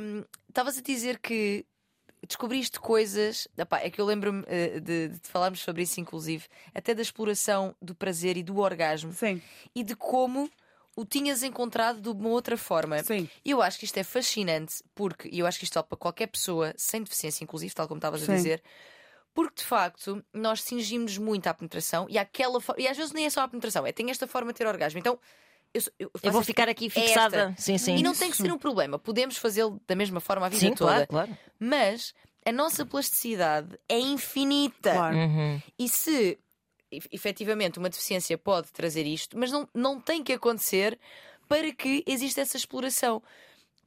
Estavas 0.48 0.78
a 0.78 0.80
dizer 0.80 1.18
que 1.18 1.64
descobriste 2.26 2.78
coisas. 2.78 3.48
Epá, 3.56 3.80
é 3.80 3.90
que 3.90 4.00
eu 4.00 4.06
lembro-me 4.06 4.44
ah, 4.46 4.80
de, 4.80 5.08
de 5.08 5.20
falarmos 5.24 5.60
sobre 5.60 5.82
isso, 5.82 6.00
inclusive, 6.00 6.46
até 6.74 6.94
da 6.94 7.02
exploração 7.02 7.74
do 7.80 7.94
prazer 7.94 8.36
e 8.36 8.42
do 8.42 8.58
orgasmo 8.58 9.12
Sim, 9.12 9.40
e 9.74 9.82
de 9.82 9.94
como 9.96 10.50
o 10.96 11.04
tinhas 11.04 11.42
encontrado 11.42 12.00
de 12.00 12.08
uma 12.10 12.28
outra 12.30 12.56
forma. 12.56 13.02
sim. 13.02 13.28
E 13.44 13.50
eu 13.52 13.62
acho 13.62 13.78
que 13.78 13.84
isto 13.84 13.96
é 13.96 14.04
fascinante, 14.04 14.82
porque 14.94 15.28
e 15.32 15.38
eu 15.38 15.46
acho 15.46 15.58
que 15.58 15.64
isto 15.64 15.78
é 15.78 15.82
para 15.82 15.96
qualquer 15.96 16.26
pessoa 16.26 16.74
sem 16.76 17.02
deficiência, 17.02 17.44
inclusive, 17.44 17.72
tal 17.74 17.86
como 17.88 17.98
estavas 17.98 18.22
a 18.22 18.26
Sim. 18.26 18.32
Porque 19.34 19.62
de 19.62 19.64
facto 19.64 20.24
nós 20.32 20.62
cingimos 20.62 21.16
muito 21.18 21.46
à 21.46 21.54
penetração 21.54 22.06
e 22.08 22.18
àquela 22.18 22.58
e 22.76 22.88
às 22.88 22.96
vezes 22.96 23.12
nem 23.12 23.26
é 23.26 23.30
só 23.30 23.42
a 23.42 23.48
penetração, 23.48 23.86
é 23.86 23.92
tem 23.92 24.10
esta 24.10 24.26
forma 24.26 24.52
de 24.52 24.58
ter 24.58 24.66
orgasmo. 24.66 24.98
Então 24.98 25.18
eu, 25.72 25.80
eu, 26.00 26.10
Eu 26.22 26.32
vou 26.32 26.42
ficar 26.42 26.68
aqui 26.68 26.90
fixada. 26.90 27.54
Sim, 27.56 27.78
sim. 27.78 27.96
E 27.96 28.02
não 28.02 28.12
tem 28.12 28.30
que 28.30 28.36
ser 28.36 28.52
um 28.52 28.58
problema, 28.58 28.98
podemos 28.98 29.36
fazê-lo 29.36 29.80
da 29.86 29.94
mesma 29.94 30.18
forma 30.20 30.46
a 30.46 30.48
vida 30.48 30.60
Sim, 30.60 30.74
toda. 30.74 31.06
claro, 31.06 31.28
claro. 31.28 31.38
Mas 31.60 32.12
a 32.44 32.50
nossa 32.50 32.84
plasticidade 32.84 33.78
é 33.88 33.98
infinita. 33.98 34.92
Claro. 34.92 35.16
Uhum. 35.16 35.62
E 35.78 35.88
se 35.88 36.38
efetivamente 37.12 37.78
uma 37.78 37.88
deficiência 37.88 38.36
pode 38.36 38.72
trazer 38.72 39.06
isto, 39.06 39.38
mas 39.38 39.52
não, 39.52 39.68
não 39.72 40.00
tem 40.00 40.24
que 40.24 40.32
acontecer 40.32 40.98
para 41.48 41.72
que 41.72 42.02
exista 42.06 42.40
essa 42.40 42.56
exploração. 42.56 43.22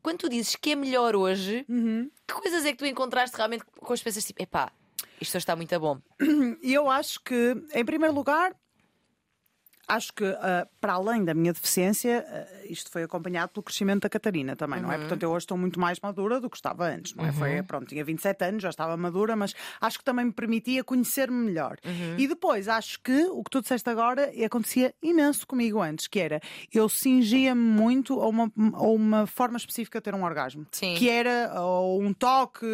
Quando 0.02 0.20
tu 0.20 0.30
dizes 0.30 0.56
que 0.56 0.72
é 0.72 0.76
melhor 0.76 1.16
hoje, 1.16 1.66
Uhum. 1.68 2.10
que 2.28 2.34
coisas 2.34 2.66
é 2.66 2.72
que 2.72 2.78
tu 2.78 2.86
encontraste 2.86 3.36
realmente 3.36 3.64
com 3.66 3.94
as 3.94 4.02
pensas 4.02 4.24
tipo, 4.26 4.42
epá, 4.42 4.72
isto 5.20 5.38
está 5.38 5.56
muito 5.56 5.80
bom. 5.80 6.00
E 6.62 6.74
eu 6.74 6.90
acho 6.90 7.20
que, 7.22 7.56
em 7.74 7.86
primeiro 7.86 8.14
lugar, 8.14 8.56
acho 9.88 10.14
que, 10.14 10.26
ah, 10.26 10.68
para 10.80 10.94
além 10.94 11.24
da 11.24 11.34
minha 11.34 11.52
deficiência, 11.54 12.26
ah, 12.28 12.66
isto 12.70 12.90
foi 12.90 13.04
acompanhado 13.04 13.52
pelo 13.52 13.64
crescimento 13.64 14.04
da 14.04 14.10
Catarina 14.10 14.56
também, 14.56 14.82
não 14.82 14.92
é? 14.92 14.98
Portanto, 14.98 15.24
eu 15.24 15.32
hoje 15.32 15.44
estou 15.44 15.58
muito 15.58 15.80
mais 15.80 16.00
madura 16.00 16.40
do 16.40 16.50
que 16.50 16.56
estava 16.56 16.86
antes, 16.86 17.14
não 17.14 17.26
é? 17.26 17.32
Foi, 17.32 17.62
pronto, 17.64 17.88
tinha 17.88 18.04
27 18.04 18.44
anos, 18.46 18.64
já 18.64 18.70
estava 18.70 18.96
madura, 18.98 19.36
mas 19.36 19.54
acho 19.80 19.98
que 19.98 20.04
também 20.04 20.26
me 20.26 20.32
permitia 20.32 20.84
conhecer-me 20.84 21.46
melhor. 21.46 21.78
E 22.18 22.28
depois, 22.28 22.68
acho 22.68 23.00
que 23.02 23.26
o 23.26 23.44
que 23.44 23.50
tu 23.50 23.62
disseste 23.62 23.90
agora 23.90 24.32
acontecia 24.46 24.94
imenso 25.02 25.46
comigo 25.46 25.82
antes, 25.82 26.08
que 26.08 26.20
era, 26.20 26.40
eu 26.74 26.88
cingia-me 26.88 27.62
muito 27.62 28.20
a 28.22 28.28
uma, 28.28 28.52
a 28.74 28.88
uma 28.88 29.28
forma 29.28 29.58
específica 29.58 30.00
de 30.00 30.04
ter 30.04 30.16
um 30.16 30.24
orgasmo. 30.24 30.66
Sim. 30.72 30.96
Que 30.96 31.10
era 31.10 31.62
ou 31.62 32.02
um 32.02 32.14
toque, 32.14 32.66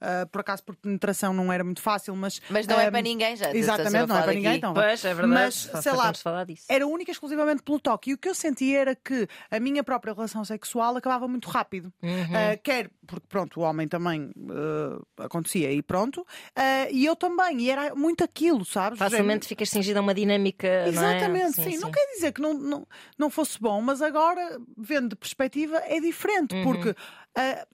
ah, 0.00 0.26
por 0.30 0.40
acaso 0.40 0.62
por 0.62 0.76
penetração 0.76 1.32
não 1.32 1.52
era 1.52 1.64
muito 1.64 1.80
fácil, 1.80 2.14
mas... 2.16 2.40
Mas 2.48 2.66
não 2.66 2.78
é 2.78 2.86
ah, 2.86 2.90
para 2.90 3.02
ninguém 3.02 3.36
já. 3.36 3.54
Exatamente, 3.54 4.06
não 4.06 4.18
é 4.18 4.22
para 4.22 4.32
ninguém, 4.32 4.48
aqui. 4.48 4.58
então. 4.58 4.74
Pois, 4.74 5.04
é 5.04 5.14
verdade. 5.14 5.34
Mas, 5.34 5.82
sei 5.82 5.92
lá, 5.92 6.12
falar 6.44 6.46
disso. 6.46 6.66
era 6.68 6.86
única 6.86 7.10
e 7.10 7.12
exclusivamente 7.12 7.62
pelo 7.62 7.80
toque. 7.80 8.10
E 8.10 8.14
o 8.14 8.18
que 8.18 8.28
eu 8.28 8.34
sentia 8.34 8.78
era 8.80 8.94
que 8.94 9.26
a 9.50 9.58
minha 9.58 9.82
própria 9.82 10.12
relação 10.12 10.44
sexual 10.44 10.96
acabava 10.96 11.26
muito 11.26 11.48
rápido. 11.48 11.92
Uhum. 12.02 12.10
Ah, 12.34 12.56
quer, 12.56 12.90
porque 13.06 13.26
pronto, 13.28 13.60
o 13.60 13.62
homem 13.62 13.88
também 13.88 14.30
ah, 15.18 15.24
acontecia 15.24 15.70
e 15.72 15.82
pronto. 15.82 16.26
Ah, 16.54 16.88
e 16.90 17.04
eu 17.04 17.16
também. 17.16 17.60
E 17.60 17.70
era 17.70 17.94
muito 17.94 18.22
aquilo, 18.22 18.64
sabes? 18.64 18.98
Facilmente 18.98 19.46
ficas 19.48 19.68
cingida 19.70 19.98
a 19.98 20.02
uma 20.02 20.14
dinâmica. 20.14 20.68
não 20.92 21.02
é? 21.04 21.16
Exatamente, 21.16 21.62
sim, 21.62 21.78
Não 21.78 21.90
quer 21.90 22.06
dizer 22.14 22.32
que 22.32 22.40
não, 22.40 22.54
não, 22.54 22.86
não 23.18 23.30
fosse 23.30 23.60
bom, 23.60 23.80
mas 23.80 24.00
agora, 24.02 24.58
vendo 24.76 25.10
de 25.10 25.16
perspectiva, 25.16 25.78
é 25.86 26.00
diferente, 26.00 26.54
Uhum. 26.54 26.62
porque 26.64 26.94
ah, 27.36 27.66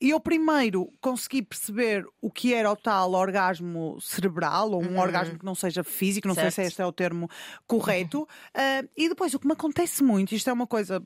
e 0.00 0.10
eu 0.10 0.20
primeiro 0.20 0.92
consegui 1.00 1.42
perceber 1.42 2.06
o 2.20 2.30
que 2.30 2.54
era 2.54 2.70
o 2.70 2.76
tal 2.76 3.12
orgasmo 3.12 3.98
cerebral, 4.00 4.70
ou 4.72 4.82
um 4.82 4.98
orgasmo 4.98 5.38
que 5.38 5.44
não 5.44 5.54
seja 5.54 5.84
físico, 5.84 6.26
não 6.26 6.34
sei 6.34 6.44
Certo. 6.44 6.54
se 6.54 6.62
este 6.62 6.82
é 6.82 6.86
o 6.86 6.92
termo 6.92 7.28
correto. 7.66 8.26
Ah, 8.54 8.82
e 8.96 9.08
depois, 9.08 9.34
o 9.34 9.38
que 9.38 9.46
me 9.46 9.52
acontece 9.52 10.02
muito, 10.02 10.34
isto 10.34 10.48
é 10.48 10.52
uma 10.52 10.66
coisa, 10.66 11.02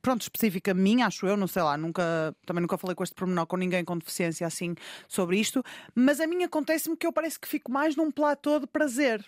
pronto, 0.00 0.22
específica 0.22 0.74
minha, 0.74 1.06
acho 1.06 1.26
eu, 1.26 1.36
não 1.36 1.46
sei 1.46 1.62
lá, 1.62 1.76
nunca, 1.76 2.34
também 2.44 2.60
nunca 2.62 2.76
falei 2.76 2.94
com 2.96 3.04
este 3.04 3.14
pormenor 3.14 3.46
com 3.46 3.56
ninguém 3.56 3.84
com 3.84 3.96
deficiência 3.96 4.46
assim 4.46 4.74
sobre 5.06 5.38
isto, 5.38 5.62
mas 5.94 6.20
a 6.20 6.26
mim 6.26 6.42
acontece-me 6.42 6.96
que 6.96 7.06
eu 7.06 7.12
parece 7.12 7.38
que 7.38 7.46
fico 7.46 7.70
mais 7.70 7.94
num 7.96 8.10
platô 8.10 8.58
de 8.58 8.66
prazer. 8.66 9.24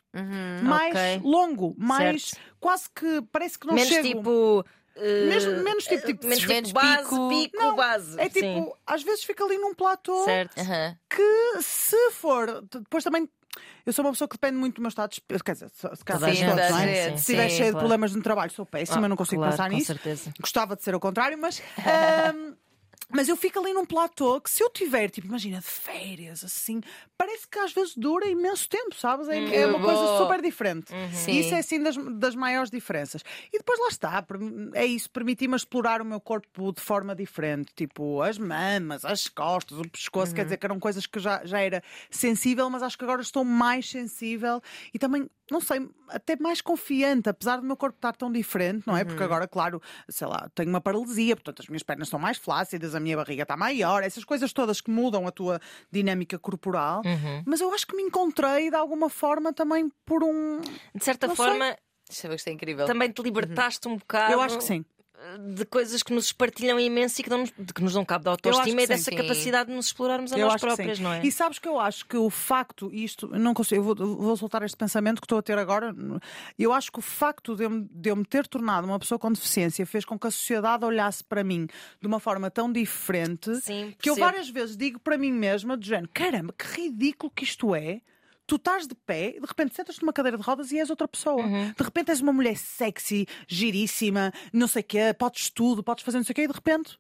Mais 0.63 0.95
Ok. 0.95 1.21
longo, 1.23 1.75
mais 1.79 2.31
Certo. 2.31 2.43
quase 2.59 2.89
que 2.95 3.23
parece 3.31 3.59
que 3.59 3.67
não 3.67 3.75
menos 3.75 3.89
chego. 3.89 4.09
tipo. 4.09 4.65
Eh, 4.97 5.27
Menos- 5.27 5.63
menos 5.63 5.85
tipo- 5.85 6.07
tipo- 6.07 6.27
menos 6.27 6.45
menos 6.47 6.69
tipo 6.69 6.81
base, 6.81 7.03
pico. 7.09 7.29
pico, 7.29 7.57
Não, 7.57 7.77
base. 7.77 8.21
É 8.21 8.29
tipo, 8.29 8.41
Sim. 8.41 8.73
às 8.87 9.03
vezes 9.03 9.25
fica 9.25 9.45
ali 9.45 9.59
num 9.59 9.75
platô 9.75 10.25
Certo. 10.25 10.55
Que 11.11 11.63
se 11.63 12.11
for, 12.13 12.63
depois 12.63 13.03
também. 13.05 13.29
Eu 13.87 13.93
sou 13.93 14.05
uma 14.05 14.11
pessoa 14.13 14.27
que 14.27 14.35
depende 14.37 14.57
muito 14.57 14.77
do 14.77 14.81
meu 14.83 14.89
estado 14.89 15.11
de 15.11 15.17
espírito. 15.17 15.45
Quer 15.45 15.53
dizer, 15.53 15.69
se, 15.71 16.05
calhar 16.05 16.21
todos, 16.31 16.41
não 16.71 16.79
é? 16.79 17.11
Se 17.11 17.15
estiver 17.17 17.49
cheio 17.51 17.65
de 17.67 17.71
claro. 17.73 17.79
problemas 17.79 18.15
no 18.15 18.23
trabalho, 18.23 18.51
sou 18.51 18.65
péssima, 18.67 19.05
Ah, 19.05 19.09
não 19.09 19.17
consigo 19.17 19.43
claro, 19.43 19.53
pensar 19.53 19.69
com 19.71 19.77
nisso. 19.77 19.87
certeza. 19.87 20.33
Gostava 20.41 20.75
de 20.75 20.83
ser 20.83 20.95
o 20.95 20.99
contrário, 21.01 21.39
mas. 21.39 21.63
ahm, 22.35 22.55
mas 23.09 23.29
eu 23.29 23.37
fico 23.37 23.59
ali 23.59 23.73
num 23.73 23.85
platô 23.85 24.41
que 24.41 24.51
se 24.51 24.63
eu 24.63 24.71
tiver, 24.71 25.11
tipo, 25.11 25.27
imagina, 25.27 25.59
de 25.59 25.67
férias, 25.67 26.45
assim, 26.45 26.81
parece 27.17 27.47
que 27.47 27.59
às 27.59 27.73
vezes 27.73 27.97
dura 27.97 28.27
imenso 28.27 28.69
tempo, 28.69 28.95
sabes? 28.95 29.29
É, 29.29 29.63
é 29.63 29.67
uma 29.67 29.81
coisa 29.81 30.01
bom. 30.01 30.19
super 30.19 30.41
diferente. 30.41 30.91
Sim. 31.13 31.33
E 31.33 31.41
isso 31.41 31.55
é 31.55 31.59
assim 31.59 31.83
das, 31.83 31.97
das 31.97 32.35
maiores 32.35 32.71
diferenças. 32.71 33.23
E 33.53 33.59
depois 33.59 33.79
lá 33.79 33.89
está, 33.89 34.25
é 34.75 34.87
isso, 34.87 35.11
permitir-me 35.11 35.57
explorar 35.57 36.01
o 36.01 36.05
meu 36.05 36.21
corpo 36.21 36.73
de 36.73 36.81
forma 36.81 37.15
diferente, 37.15 37.73
tipo 37.75 38.23
as 38.23 38.39
mamas, 38.39 39.05
as 39.05 39.29
costas, 39.29 39.79
o 39.79 39.89
pescoço, 39.89 40.35
quer 40.35 40.45
dizer 40.45 40.57
que 40.57 40.67
eram 40.67 40.81
coisas 40.81 41.07
que 41.07 41.19
já, 41.19 41.45
já 41.45 41.61
era 41.61 41.83
sensível, 42.11 42.69
mas 42.71 42.83
acho 42.83 42.97
que 42.97 43.05
agora 43.05 43.23
estou 43.23 43.45
mais 43.45 43.89
sensível 43.89 44.61
e 44.93 44.99
também, 44.99 45.29
não 45.51 45.61
sei, 45.61 45.87
até 46.09 46.37
mais 46.37 46.61
confiante, 46.61 47.29
apesar 47.29 47.57
do 47.59 47.65
meu 47.65 47.77
corpo 47.77 47.97
estar 47.97 48.15
tão 48.17 48.31
diferente, 48.33 48.87
não 48.87 48.97
é? 48.97 49.05
Porque 49.05 49.23
agora, 49.23 49.47
claro, 49.47 49.81
sei 50.09 50.27
lá, 50.27 50.49
tenho 50.55 50.71
uma 50.71 50.81
paralisia, 50.81 51.37
portanto 51.37 51.61
as 51.61 51.69
minhas 51.69 51.83
pernas 51.83 52.09
estão 52.09 52.19
mais 52.19 52.39
flácidas, 52.39 52.95
a 52.95 53.01
minha 53.01 53.17
barriga 53.17 53.43
está 53.43 53.57
maior, 53.57 54.03
essas 54.03 54.25
coisas 54.25 54.53
todas 54.53 54.81
que 54.81 54.91
mudam 54.91 55.27
a 55.27 55.31
tua 55.31 55.61
dinâmica 55.91 56.39
corporal. 56.39 57.03
Mas 57.45 57.61
eu 57.61 57.73
acho 57.75 57.87
que 57.87 57.95
me 57.95 58.03
encontrei 58.03 58.71
de 58.71 58.77
alguma 58.77 59.09
forma 59.11 59.53
também 59.53 59.91
por 60.05 60.23
um. 60.25 60.61
De 60.95 61.05
certa 61.05 61.27
Não 61.27 61.37
sei. 61.37 61.45
forma, 61.45 61.77
Deixa 62.09 62.27
eu 62.27 62.31
ver 62.31 62.37
que 62.37 62.41
isto 62.41 62.49
é 62.49 62.53
incrível. 62.53 62.87
também 62.87 63.11
te 63.11 63.23
libertaste 63.23 63.89
um 63.89 63.97
bocado. 63.97 64.33
Eu 64.33 64.41
acho 64.41 64.59
que 64.59 64.65
sim. 64.65 64.85
De 65.55 65.65
coisas 65.65 66.03
que 66.03 66.13
nos 66.13 66.33
partilham 66.33 66.79
imenso 66.79 67.21
e 67.21 67.25
que, 67.25 67.31
dão 67.31 67.45
de 67.45 67.73
que 67.75 67.83
nos 67.83 67.95
dão 67.95 68.05
cabo 68.05 68.25
da 68.25 68.31
autoestima 68.33 68.83
e 68.83 68.87
dessa 68.87 69.11
sim. 69.11 69.17
capacidade 69.17 69.71
de 69.71 69.75
nos 69.77 69.87
explorarmos 69.87 70.33
a 70.33 70.39
Eu 70.39 70.49
nós 70.49 70.61
próprias, 70.61 70.99
não 71.01 71.13
é? 71.13 71.25
E 71.25 71.33
sabes 71.33 71.59
que 71.59 71.67
eu 71.67 71.81
acho 71.81 72.07
que 72.07 72.17
o 72.17 72.29
facto, 72.29 72.91
e 72.93 73.05
isto 73.05 73.27
não 73.29 73.55
consigo, 73.55 73.81
eu 73.81 73.95
vou, 73.95 74.17
vou 74.17 74.37
soltar 74.37 74.63
este 74.63 74.77
pensamento 74.77 75.21
que 75.21 75.25
estou 75.25 75.39
a 75.39 75.43
ter 75.43 75.57
agora. 75.57 75.95
Eu 76.59 76.73
acho 76.73 76.93
que 76.93 76.99
o 76.99 77.03
facto 77.03 77.57
de 77.57 77.65
eu, 77.65 77.71
me- 77.71 77.89
de 77.91 78.11
eu 78.11 78.17
me 78.17 78.25
ter 78.25 78.47
tornado 78.47 78.87
uma 78.87 78.99
pessoa 78.99 79.19
com 79.19 79.33
deficiência 79.33 79.87
fez 79.87 80.05
com 80.05 80.19
que 80.19 80.27
a 80.27 80.31
sociedade 80.31 80.85
olhasse 80.85 81.25
para 81.25 81.43
mim 81.43 81.67
de 82.01 82.07
uma 82.07 82.21
forma 82.21 82.51
tão 82.51 82.71
diferente 82.71 83.55
Sim, 83.63 83.95
que 83.99 84.11
eu 84.11 84.17
várias 84.17 84.49
vezes 84.51 84.77
digo 84.77 84.99
para 84.99 85.17
mim 85.17 85.33
mesma, 85.33 85.77
de 85.77 85.89
género, 85.89 86.11
caramba, 86.13 86.53
que 86.57 86.67
ridículo 86.83 87.33
que 87.35 87.45
isto 87.45 87.75
é. 87.75 88.01
Tu 88.47 88.57
estás 88.57 88.87
de 88.87 88.95
pé 88.95 89.35
e 89.37 89.41
de 89.41 89.47
repente 89.47 89.75
sentas-te 89.75 90.03
numa 90.03 90.13
cadeira 90.13 90.37
de 90.37 90.45
rodas 90.45 90.71
e 90.71 90.79
és 90.79 90.91
outra 90.91 91.09
pessoa. 91.09 91.43
Uhum. 91.43 91.73
De 91.73 91.83
repente 91.83 92.11
és 92.11 92.21
uma 92.21 92.33
mulher 92.33 92.57
sexy, 92.57 93.27
giríssima, 93.49 94.33
não 94.53 94.69
sei 94.69 94.83
o 94.83 94.85
quê, 94.85 95.15
podes 95.19 95.51
tudo, 95.51 95.83
podes 95.83 96.05
fazer 96.05 96.19
não 96.19 96.25
sei 96.25 96.33
o 96.33 96.37
quê 96.37 96.43
e 96.43 96.49
de 96.49 96.53
repente. 96.53 96.99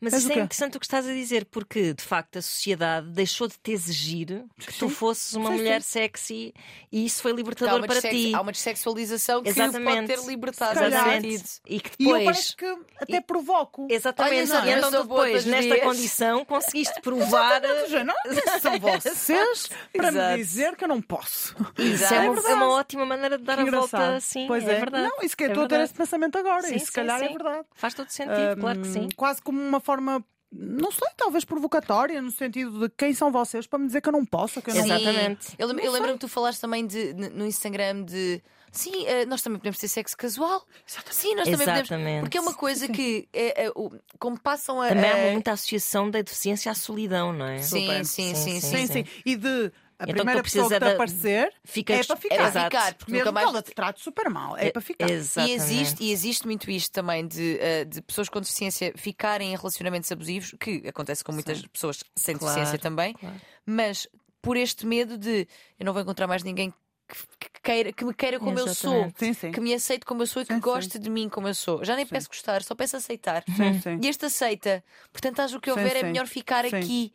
Mas 0.00 0.12
És 0.14 0.22
isso 0.22 0.32
é 0.32 0.36
interessante 0.42 0.76
o 0.76 0.80
que 0.80 0.86
estás 0.86 1.06
a 1.06 1.12
dizer, 1.12 1.44
porque 1.46 1.92
de 1.92 2.02
facto 2.02 2.38
a 2.38 2.42
sociedade 2.42 3.08
deixou 3.10 3.46
de 3.48 3.54
te 3.62 3.72
exigir 3.72 4.44
que 4.58 4.72
tu 4.78 4.88
Sim. 4.88 4.94
fosses 4.94 5.34
uma 5.34 5.50
Sim, 5.50 5.56
mulher 5.56 5.82
sim. 5.82 5.88
sexy 6.00 6.54
e 6.90 7.04
isso 7.04 7.20
foi 7.22 7.32
libertador 7.32 7.86
para 7.86 8.00
ti. 8.00 8.32
há 8.34 8.40
uma 8.40 8.52
dessexualização 8.52 9.42
que 9.42 9.50
Exatamente. 9.50 10.06
pode 10.12 10.22
ter 10.22 10.28
libertado 10.28 10.78
sentido. 10.78 11.44
E 11.66 11.80
que 11.80 11.90
E 11.98 12.04
eu 12.04 12.18
depois. 12.18 12.24
parece 12.24 12.56
que 12.56 12.78
até 12.98 13.20
provoco. 13.20 13.86
Exatamente. 13.90 14.50
Olha, 14.52 14.66
e 14.68 14.72
eu 14.72 14.78
então 14.78 14.90
tu 14.90 15.02
depois, 15.02 15.44
nesta 15.44 15.74
dias. 15.74 15.84
condição, 15.86 16.44
conseguiste 16.44 17.00
provar. 17.02 17.62
Exatamente, 17.62 18.04
não 18.04 18.60
são 18.60 18.78
vocês 18.80 19.70
para 19.92 20.08
Exato. 20.08 20.30
me 20.32 20.36
dizer 20.36 20.76
que 20.76 20.84
eu 20.84 20.88
não 20.88 21.00
posso. 21.02 21.54
Isso 21.78 22.04
Exato. 22.04 22.14
é 22.14 22.26
É 22.26 22.30
uma, 22.30 22.50
é 22.50 22.54
uma 22.54 22.68
ótima 22.70 23.04
maneira 23.04 23.36
de 23.38 23.44
dar 23.44 23.56
Que 23.56 23.68
a 23.68 23.70
volta 23.70 23.96
engraçado. 23.96 24.16
assim. 24.16 24.46
Pois 24.46 24.66
é, 24.66 24.72
é, 24.72 24.78
verdade. 24.78 25.04
Não, 25.08 25.22
isso 25.22 25.36
que 25.36 25.44
eu 25.44 25.48
É 25.48 25.50
estou 25.50 25.64
a 25.64 25.68
ter 25.68 25.80
esse 25.80 25.94
pensamento 25.94 26.38
agora. 26.38 26.62
Sim, 26.62 26.76
e 26.76 26.80
se 26.80 26.86
sim, 26.86 26.92
calhar 26.92 27.22
é 27.22 27.28
verdade. 27.28 27.66
Faz 27.74 27.94
todo 27.94 28.08
sentido, 28.08 28.56
claro 28.60 28.80
que 28.80 28.88
sim. 28.88 29.08
Quase 29.16 29.42
como 29.50 29.60
uma 29.68 29.80
forma. 29.80 30.24
Não 30.52 30.90
sei, 30.90 31.06
talvez 31.16 31.44
provocatória, 31.44 32.20
no 32.20 32.30
sentido 32.32 32.80
de 32.80 32.94
quem 32.96 33.14
são 33.14 33.30
vocês 33.30 33.68
para 33.68 33.78
me 33.78 33.86
dizer 33.86 34.00
que 34.00 34.08
eu 34.08 34.12
não 34.12 34.24
posso, 34.26 34.60
que 34.60 34.70
eu 34.70 34.74
não. 34.74 34.84
Exatamente. 34.84 35.54
Eu, 35.56 35.68
lembro- 35.68 35.84
eu 35.84 35.92
lembro-me 35.92 36.14
que 36.14 36.20
tu 36.20 36.28
falaste 36.28 36.60
também 36.60 36.84
de, 36.86 37.12
no 37.14 37.46
Instagram 37.46 38.02
de. 38.04 38.42
Sim, 38.72 39.04
eh, 39.06 39.24
nós 39.26 39.42
também 39.42 39.58
podemos 39.58 39.78
ter 39.78 39.86
sexo 39.88 40.16
casual. 40.16 40.64
Sim, 41.10 41.34
nós 41.36 41.44
também 41.44 41.58
podemos. 41.58 41.78
Exatamente. 41.90 42.20
Porque 42.22 42.38
é 42.38 42.40
uma 42.40 42.54
coisa 42.54 42.88
que, 42.88 43.28
é, 43.32 43.66
é, 43.66 43.72
como 44.18 44.38
passam 44.40 44.80
a. 44.80 44.88
Também 44.88 45.10
há 45.10 45.32
muita 45.32 45.52
associação 45.52 46.10
da 46.10 46.20
deficiência 46.20 46.70
à 46.70 46.74
solidão, 46.74 47.32
não 47.32 47.46
é? 47.46 47.58
Sim, 47.62 48.02
sim, 48.04 48.34
sim, 48.34 48.60
Sim, 48.60 48.86
sim. 48.88 49.04
E 49.24 49.36
de 49.36 49.72
a 50.00 50.04
Então 50.04 50.14
primeira 50.14 50.42
pessoa 50.42 50.64
que 50.64 50.68
precisas 50.70 50.78
te 50.78 50.80
da- 50.80 50.94
aparecer 50.94 51.54
Fica 51.64 51.94
é 51.94 52.04
para 52.04 52.16
ficar. 52.16 52.34
É 52.34 52.38
para 52.50 52.64
ficar, 52.64 52.94
porque 52.94 53.12
Mesmo 53.12 53.26
nunca 53.26 53.32
mais. 53.32 53.46
que 53.46 53.52
ela 53.54 53.62
te 53.62 53.72
trate 53.74 54.00
super 54.00 54.30
mal, 54.30 54.56
é 54.56 54.70
para 54.70 54.80
ficar. 54.82 55.08
E 55.08 55.12
Exatamente. 55.12 55.52
existe, 55.62 56.04
e 56.04 56.10
existe 56.12 56.46
muito 56.46 56.70
isto 56.70 56.92
também 56.92 57.26
de, 57.26 57.58
eh, 57.60 57.84
de 57.84 58.00
pessoas 58.02 58.28
com 58.28 58.40
deficiência 58.40 58.92
ficarem 58.96 59.52
em 59.52 59.56
relacionamentos 59.56 60.10
abusivos, 60.10 60.54
que 60.58 60.82
acontece 60.88 61.22
com 61.22 61.32
muitas 61.32 61.60
pessoas 61.66 62.02
sem 62.16 62.36
Claro, 62.36 62.54
deficiência 62.54 62.78
também, 62.78 63.12
claro. 63.14 63.40
mas 63.66 64.08
por 64.42 64.56
este 64.56 64.86
medo 64.86 65.18
de 65.18 65.46
eu 65.78 65.84
não 65.84 65.92
vou 65.92 66.00
encontrar 66.02 66.26
mais 66.26 66.42
ninguém 66.42 66.72
que, 67.06 67.16
que 67.50 67.60
queira, 67.62 67.92
que 67.92 68.04
me 68.04 68.14
queira 68.14 68.38
como 68.38 68.58
eu 68.58 68.72
sou, 68.72 68.94
Exatamente. 68.94 69.18
Sim, 69.18 69.32
sim. 69.34 69.52
que 69.52 69.60
me 69.60 69.74
aceite 69.74 70.06
como 70.06 70.22
eu 70.22 70.26
sou 70.26 70.42
e 70.42 70.46
que 70.46 70.54
Sim, 70.54 70.60
goste 70.60 70.98
de 70.98 71.10
mim 71.10 71.28
como 71.28 71.48
eu 71.48 71.54
sou. 71.54 71.84
Já 71.84 71.94
nem 71.96 72.06
peço 72.06 72.28
gostar, 72.28 72.62
só 72.62 72.74
peço 72.74 72.96
aceitar. 72.96 73.44
Sim, 73.56 73.80
sim. 73.80 73.98
E 74.00 74.08
este 74.08 74.24
aceita. 74.26 74.82
Portanto, 75.12 75.40
acho 75.40 75.60
que 75.60 75.70
Sim, 75.70 75.76
houver 75.78 75.96
é 75.96 76.00
sim. 76.00 76.06
melhor 76.06 76.26
ficar 76.28 76.64
Sim. 76.64 76.76
aqui. 76.76 77.12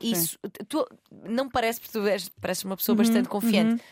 Isso, 0.00 0.38
tu, 0.68 0.86
não 1.24 1.48
parece, 1.48 1.80
porque 1.80 1.98
tu 1.98 2.06
és, 2.06 2.28
pareces 2.28 2.64
uma 2.64 2.76
pessoa 2.76 2.96
bastante 2.96 3.28
confiante. 3.28 3.82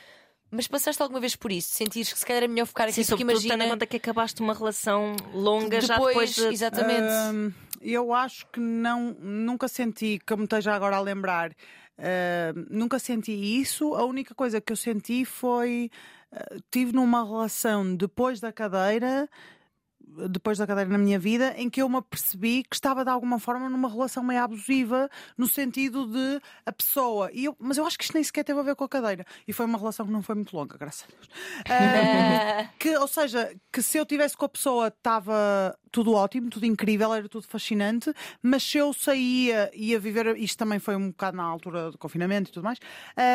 Mas 0.51 0.67
passaste 0.67 1.03
alguma 1.03 1.21
vez 1.21 1.37
por 1.37 1.53
isso? 1.53 1.75
Sentires 1.75 2.11
que 2.13 2.19
se 2.19 2.25
calhar 2.25 2.43
é 2.43 2.49
melhor 2.49 2.67
ficar 2.67 2.85
aqui 2.85 2.95
Sim, 2.95 3.03
porque 3.03 3.23
sobretudo 3.23 3.43
tendo 3.43 3.53
em 3.53 3.57
imagina. 3.57 3.75
conta 3.75 3.87
que 3.87 3.97
acabaste 3.99 4.41
uma 4.41 4.55
relação 4.55 5.15
longa 5.35 5.79
já 5.81 5.97
Depois, 5.97 6.35
depois 6.35 6.49
de... 6.49 6.55
exatamente. 6.55 7.13
Hum, 7.35 7.53
eu 7.83 8.15
acho 8.15 8.47
que 8.47 8.59
não, 8.59 9.15
nunca 9.21 9.69
senti, 9.69 10.19
que 10.25 10.33
eu 10.33 10.39
me 10.39 10.45
esteja 10.45 10.75
agora 10.75 10.97
a 10.97 11.01
lembrar, 11.01 11.51
hum, 11.51 12.67
nunca 12.71 12.99
senti 12.99 13.33
isso. 13.33 13.95
A 13.95 14.05
única 14.07 14.35
coisa 14.35 14.59
que 14.61 14.73
eu 14.73 14.77
senti 14.77 15.25
foi. 15.27 15.91
uh, 16.33 16.63
tive 16.71 16.93
numa 16.93 17.23
relação 17.25 17.95
depois 17.95 18.41
da 18.41 18.51
cadeira. 18.51 19.29
Depois 20.29 20.59
da 20.59 20.67
cadeira 20.67 20.91
na 20.91 20.99
minha 20.99 21.19
vida, 21.19 21.55
em 21.57 21.69
que 21.71 21.81
eu 21.81 21.89
me 21.89 21.97
apercebi 21.97 22.65
que 22.65 22.75
estava 22.75 23.05
de 23.05 23.11
alguma 23.11 23.39
forma 23.39 23.69
numa 23.69 23.89
relação 23.89 24.23
meio 24.23 24.43
abusiva, 24.43 25.09
no 25.37 25.47
sentido 25.47 26.07
de 26.07 26.41
a 26.67 26.73
pessoa. 26.73 27.31
E 27.33 27.45
eu, 27.45 27.57
mas 27.59 27.79
eu 27.79 27.87
acho 27.87 27.97
que 27.97 28.05
isto 28.05 28.15
nem 28.15 28.25
sequer 28.25 28.45
teve 28.45 28.59
a 28.59 28.63
ver 28.63 28.75
com 28.75 28.85
a 28.85 28.89
cadeira. 28.89 29.25
E 29.47 29.53
foi 29.53 29.67
uma 29.67 29.79
relação 29.79 30.07
que 30.07 30.13
não 30.13 30.23
foi 30.23 30.35
muito 30.35 30.57
longa, 30.57 30.77
graças 30.77 31.05
a 31.05 31.07
Deus. 31.07 31.29
Hum, 31.69 32.69
que, 32.79 32.97
ou 32.97 33.07
seja, 33.07 33.55
que 33.73 33.83
se 33.83 33.99
eu 33.99 34.07
tivesse 34.07 34.37
com 34.37 34.45
a 34.45 34.49
pessoa 34.49 34.89
estava 34.89 35.77
tudo 35.91 36.13
ótimo, 36.15 36.51
tudo 36.51 36.67
incrível, 36.67 37.13
era 37.15 37.29
tudo 37.29 37.47
fascinante, 37.47 38.13
mas 38.43 38.63
se 38.63 38.79
eu 38.79 38.93
saía 38.93 39.71
e 39.75 39.91
ia 39.91 39.99
viver, 40.01 40.37
isto 40.37 40.57
também 40.59 40.79
foi 40.79 40.97
um 40.97 41.09
bocado 41.11 41.37
na 41.37 41.43
altura 41.45 41.91
do 41.91 41.99
confinamento 41.99 42.51
e 42.51 42.53
tudo 42.53 42.65
mais, 42.65 42.79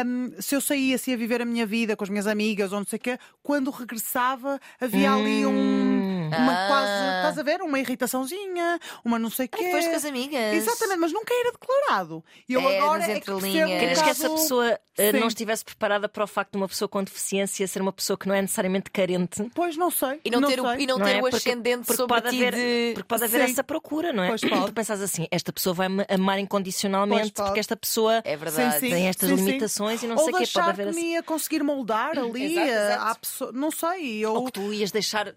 hum, 0.06 0.32
se 0.40 0.56
eu 0.56 0.62
saía, 0.62 0.98
se 0.98 1.12
ia 1.12 1.18
viver 1.18 1.42
a 1.42 1.46
minha 1.46 1.66
vida 1.66 1.96
com 1.96 2.04
as 2.04 2.10
minhas 2.10 2.28
amigas 2.28 2.72
ou 2.72 2.80
não 2.80 2.86
sei 2.86 2.98
o 2.98 3.00
quê, 3.02 3.18
quando 3.42 3.72
regressava 3.72 4.60
havia 4.80 5.12
ali 5.14 5.46
um, 5.46 6.28
uma 6.28 6.54
Ah. 6.54 6.68
quase, 6.68 7.18
estás 7.18 7.40
a 7.40 7.44
ver, 7.44 7.62
uma 7.62 7.80
irritaçãozinha, 7.80 8.80
uma 9.04 9.18
não 9.20 9.30
sei 9.30 9.46
o 9.46 9.50
Ah, 9.52 9.58
quê. 9.58 9.64
depois 9.66 9.88
com 9.88 9.96
as 9.96 10.06
amigas. 10.06 10.54
Exatamente, 10.56 11.00
mas 11.00 11.12
nunca 11.14 11.34
era 11.34 11.52
declarado. 11.52 12.24
E 12.48 12.54
eu 12.54 12.62
É, 12.62 12.80
agora 12.80 13.04
é 13.04 13.20
que 13.20 13.32
um 13.32 13.40
Queres 13.40 14.02
que 14.02 14.10
essa 14.10 14.30
pessoa 14.30 14.80
eh, 14.98 15.12
Sim. 15.12 15.20
não 15.20 15.28
estivesse 15.28 15.66
preparada 15.66 16.08
para 16.08 16.24
o 16.24 16.28
facto 16.28 16.52
de 16.52 16.58
uma 16.58 16.68
pessoa 16.68 16.88
com 16.88 17.04
deficiência 17.04 17.68
ser 17.68 17.82
uma 17.82 17.92
pessoa 17.94 18.18
que 18.18 18.28
não 18.28 18.36
é 18.36 18.42
necessariamente 18.42 18.92
carente? 18.92 19.50
Pois 19.56 19.76
não 19.76 19.90
sei. 19.90 20.20
E 20.24 20.30
não, 20.30 20.42
ter, 20.48 20.60
o, 20.60 20.68
sei. 20.68 20.82
e 20.84 20.88
não 20.88 20.98
Não 20.98 21.06
ter 21.06 21.14
é? 21.16 21.18
o 21.18 21.22
Porque- 21.22 21.36
ascendente 21.38 21.86
porque 21.86 21.98
sobre 21.98 22.22
ti 22.22 22.43
haver, 22.48 22.88
de. 22.90 22.94
porque 22.94 23.08
pode 23.08 23.24
haver 23.24 23.46
Sim. 23.46 23.52
essa 23.52 23.64
procura, 23.64 24.14
não 24.14 24.24
é? 24.24 24.28
Pois 24.30 24.42
pode. 24.42 24.66
Tu 24.68 24.74
pensas 24.74 25.02
assim, 25.02 25.28
esta 25.32 25.52
pessoa 25.54 25.74
vai-me 25.74 26.06
amar 26.10 26.40
incondicionalmente 26.40 27.32
porque 27.34 27.60
esta 27.60 27.76
pessoa 27.76 28.22
É 28.24 28.36
verdade. 28.36 28.76
Sim, 28.76 28.80
sim. 28.80 28.90
tem 28.90 29.08
estas 29.08 29.30
Sim, 29.30 29.38
sim. 29.38 29.46
limitações 29.46 30.04
e 30.04 30.08
não 30.08 30.16
Ou 30.16 30.24
sei 30.26 30.34
o 30.34 30.38
que 30.38 30.52
pode 30.52 30.70
haver 30.70 30.84
que 30.86 30.90
assim. 30.92 31.00
me 31.02 31.12
ia 31.14 31.24
conseguir 31.24 31.64
moldar 31.64 32.18
ali 32.18 32.54
Exato, 32.54 32.68
exato. 32.70 33.04
à 33.12 33.16
pessoa. 33.16 33.52
Não 33.52 33.72
sei. 33.72 34.18
Eu... 34.20 34.34
Ou 34.34 34.46
que 34.46 34.52
tu 34.54 34.74
ias 34.74 34.92
deixar 34.92 35.34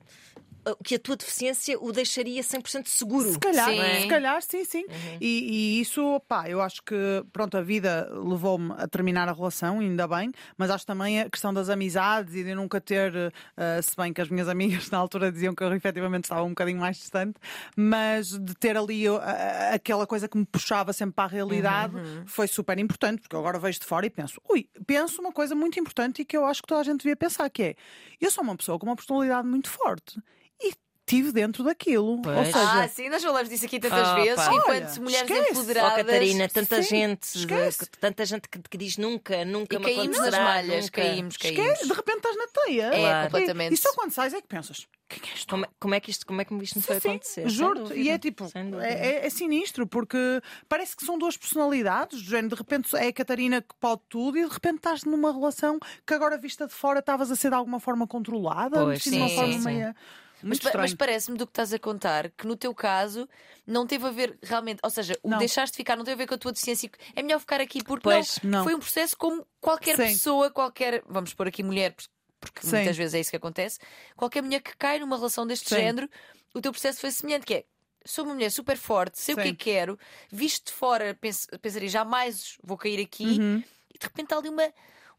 que 0.82 0.96
a 0.96 0.98
tua 0.98 1.16
deficiência 1.16 1.78
o 1.80 1.92
deixaria 1.92 2.42
100% 2.42 2.86
seguro. 2.86 3.32
Se 3.32 3.38
calhar, 3.38 3.70
Sim. 3.70 4.00
se 4.00 4.06
calhar, 4.08 4.42
sim, 4.42 4.64
sim. 4.64 4.84
Uhum. 4.88 5.18
E, 5.20 5.78
e 5.78 5.80
isso, 5.80 6.20
pá, 6.26 6.48
eu 6.48 6.60
acho 6.60 6.82
que, 6.82 6.96
pronto, 7.32 7.56
a 7.56 7.62
vida 7.62 8.08
levou-me 8.12 8.72
a 8.76 8.88
terminar 8.88 9.28
a 9.28 9.32
relação, 9.32 9.80
ainda 9.80 10.08
bem, 10.08 10.32
mas 10.56 10.70
acho 10.70 10.86
também 10.86 11.20
a 11.20 11.30
questão 11.30 11.52
das 11.52 11.68
amizades 11.68 12.34
e 12.34 12.42
de 12.42 12.50
eu 12.50 12.56
nunca 12.56 12.80
ter, 12.80 13.32
eh, 13.56 13.82
se 13.82 13.96
bem 13.96 14.12
que 14.12 14.20
as 14.20 14.28
minhas 14.28 14.48
amigas 14.48 14.90
na 14.90 14.98
altura 14.98 15.30
diziam 15.30 15.54
que 15.54 15.62
eu 15.62 15.72
efetivamente 15.72 16.24
estava 16.24 16.42
um 16.42 16.50
bocadinho 16.50 16.80
mais 16.80 16.96
distante, 16.96 17.38
mas 17.76 18.28
de 18.38 18.54
ter 18.54 18.76
ali 18.76 19.06
eh, 19.06 19.74
aquela 19.74 20.06
coisa 20.06 20.28
que 20.28 20.36
me 20.36 20.44
puxava 20.44 20.92
sempre 20.92 21.14
para 21.14 21.24
a 21.24 21.28
realidade 21.28 21.94
foi 22.26 22.48
super 22.48 22.78
importante, 22.78 23.20
porque 23.20 23.36
eu 23.36 23.40
agora 23.40 23.58
vejo 23.58 23.80
de 23.80 23.86
fora 23.86 24.06
e 24.06 24.10
penso, 24.10 24.40
ui, 24.48 24.68
penso 24.86 25.20
uma 25.20 25.32
coisa 25.32 25.54
muito 25.54 25.78
importante 25.78 26.22
e 26.22 26.24
que 26.24 26.36
eu 26.36 26.44
acho 26.44 26.62
que 26.62 26.68
toda 26.68 26.80
a 26.80 26.84
gente 26.84 26.98
devia 26.98 27.16
pensar, 27.16 27.48
que 27.50 27.62
é, 27.62 27.74
eu 28.20 28.30
sou 28.30 28.42
uma 28.42 28.56
pessoa 28.56 28.78
com 28.78 28.86
uma 28.86 28.96
personalidade 28.96 29.46
muito 29.46 29.68
forte 29.68 30.20
e 30.60 30.72
estive 31.08 31.30
dentro 31.30 31.62
daquilo. 31.62 32.20
Pois. 32.20 32.36
Ou 32.36 32.44
seja, 32.46 32.82
Ah, 32.82 32.88
sim, 32.88 33.08
nós 33.08 33.22
falamos 33.22 33.48
disso 33.48 33.64
aqui 33.66 33.78
tantas 33.78 34.08
Opa. 34.08 34.14
vezes, 34.20 34.38
Olha, 34.48 34.56
enquanto 34.56 35.02
mulheres 35.02 35.30
esquece. 35.30 35.48
Oh, 35.48 35.52
empoderadas. 35.52 35.96
Catarina, 36.04 36.48
tanta 36.48 36.82
Sim, 36.82 36.88
gente, 36.88 37.22
esquece. 37.22 37.86
tanta 38.00 38.24
gente 38.26 38.48
que, 38.48 38.58
que 38.60 38.76
diz 38.76 38.96
nunca, 38.98 39.44
nunca 39.44 39.76
E 39.76 39.78
me 39.78 39.84
caímos 39.84 40.18
nas 40.18 40.36
malhas, 40.38 40.84
nunca. 40.86 41.00
caímos, 41.02 41.36
caímos. 41.36 41.60
Esquece, 41.62 41.86
de 41.86 41.92
repente 41.94 42.16
estás 42.16 42.36
na 42.36 42.46
teia. 42.48 42.82
É, 42.86 42.98
Claro. 42.98 43.24
completamente. 43.30 43.70
E, 43.70 43.74
e 43.74 43.76
só 43.76 43.92
quando 43.94 44.10
sais 44.10 44.34
é 44.34 44.40
que 44.40 44.48
pensas, 44.48 44.88
quem 45.08 45.30
és 45.30 45.44
tu? 45.44 45.50
Como, 45.50 45.64
é- 45.64 45.68
como 45.78 45.94
é 45.94 46.00
que 46.00 46.10
isto, 46.10 46.26
como 46.26 46.40
é 46.40 46.44
que 46.44 46.54
isto 46.56 46.76
me 46.78 46.82
foi 46.82 46.98
Sim, 46.98 47.08
acontecer? 47.10 47.46
Dúvida, 47.46 47.94
E 47.94 48.10
é 48.10 48.18
tipo, 48.18 48.50
é, 48.82 48.92
é- 48.92 49.26
é 49.26 49.30
sinistro, 49.30 49.86
porque 49.86 50.18
parece 50.68 50.96
que 50.96 51.04
são 51.04 51.16
duas 51.16 51.36
personalidades. 51.36 52.20
do 52.20 52.28
género, 52.28 52.48
De 52.48 52.54
repente 52.56 52.96
é 52.96 53.06
a 53.06 53.12
Catarina 53.12 53.62
que 53.62 53.74
pode 53.78 54.00
tudo 54.08 54.36
e 54.38 54.44
de 54.44 54.52
repente 54.52 54.78
estás 54.78 55.04
numa 55.04 55.32
relação 55.32 55.78
que 56.04 56.12
agora 56.14 56.36
vista 56.36 56.66
de 56.66 56.72
fora 56.74 56.98
estavas 56.98 57.30
a 57.30 57.36
ser 57.36 57.50
de 57.50 57.54
alguma 57.54 57.78
forma 57.78 58.08
controlada, 58.08 58.82
Pois, 58.82 58.98
assim, 58.98 59.10
de 59.10 59.16
uma 59.18 59.28
sim, 59.28 59.34
forma 59.36 59.70
sim. 59.70 59.94
Mas, 60.42 60.60
mas 60.60 60.94
parece-me 60.94 61.36
do 61.38 61.46
que 61.46 61.50
estás 61.50 61.72
a 61.72 61.78
contar 61.78 62.30
que 62.30 62.46
no 62.46 62.56
teu 62.56 62.74
caso 62.74 63.28
não 63.66 63.86
teve 63.86 64.06
a 64.06 64.10
ver 64.10 64.38
realmente, 64.42 64.80
ou 64.82 64.90
seja, 64.90 65.18
o 65.22 65.30
Não. 65.30 65.38
deixaste 65.38 65.72
de 65.72 65.76
ficar 65.78 65.96
não 65.96 66.04
teve 66.04 66.14
a 66.14 66.16
ver 66.18 66.26
com 66.26 66.34
a 66.34 66.38
tua 66.38 66.52
deficiência. 66.52 66.90
É 67.14 67.22
melhor 67.22 67.40
ficar 67.40 67.60
aqui 67.60 67.82
porque 67.82 68.02
Pois, 68.02 68.38
não, 68.42 68.50
não. 68.58 68.64
foi 68.64 68.74
um 68.74 68.78
processo 68.78 69.16
como 69.16 69.46
qualquer 69.60 69.96
Sim. 69.96 70.02
pessoa, 70.04 70.50
qualquer, 70.50 71.02
vamos 71.06 71.32
pôr 71.34 71.48
aqui 71.48 71.62
mulher, 71.62 71.94
porque 72.38 72.60
Sim. 72.62 72.76
muitas 72.76 72.96
vezes 72.96 73.14
é 73.14 73.20
isso 73.20 73.30
que 73.30 73.36
acontece, 73.36 73.78
qualquer 74.16 74.42
mulher 74.42 74.60
que 74.60 74.76
cai 74.76 74.98
numa 74.98 75.16
relação 75.16 75.46
deste 75.46 75.68
Sim. 75.70 75.76
género, 75.76 76.08
o 76.54 76.60
teu 76.60 76.70
processo 76.72 77.00
foi 77.00 77.10
semelhante, 77.10 77.46
que 77.46 77.54
é 77.54 77.64
sou 78.04 78.24
uma 78.24 78.34
mulher 78.34 78.50
super 78.50 78.76
forte, 78.76 79.18
sei 79.18 79.34
o 79.34 79.36
que 79.38 79.42
é 79.42 79.46
Sim. 79.46 79.54
que 79.56 79.64
quero, 79.64 79.98
visto 80.30 80.66
de 80.66 80.72
fora, 80.72 81.12
pens- 81.20 81.48
pensaria 81.60 81.88
jamais 81.88 82.56
vou 82.62 82.76
cair 82.76 83.00
aqui, 83.00 83.38
Uhum. 83.40 83.64
e 83.92 83.98
de 83.98 84.04
repente 84.06 84.32
há 84.32 84.36
ali 84.38 84.48
uma, 84.48 84.72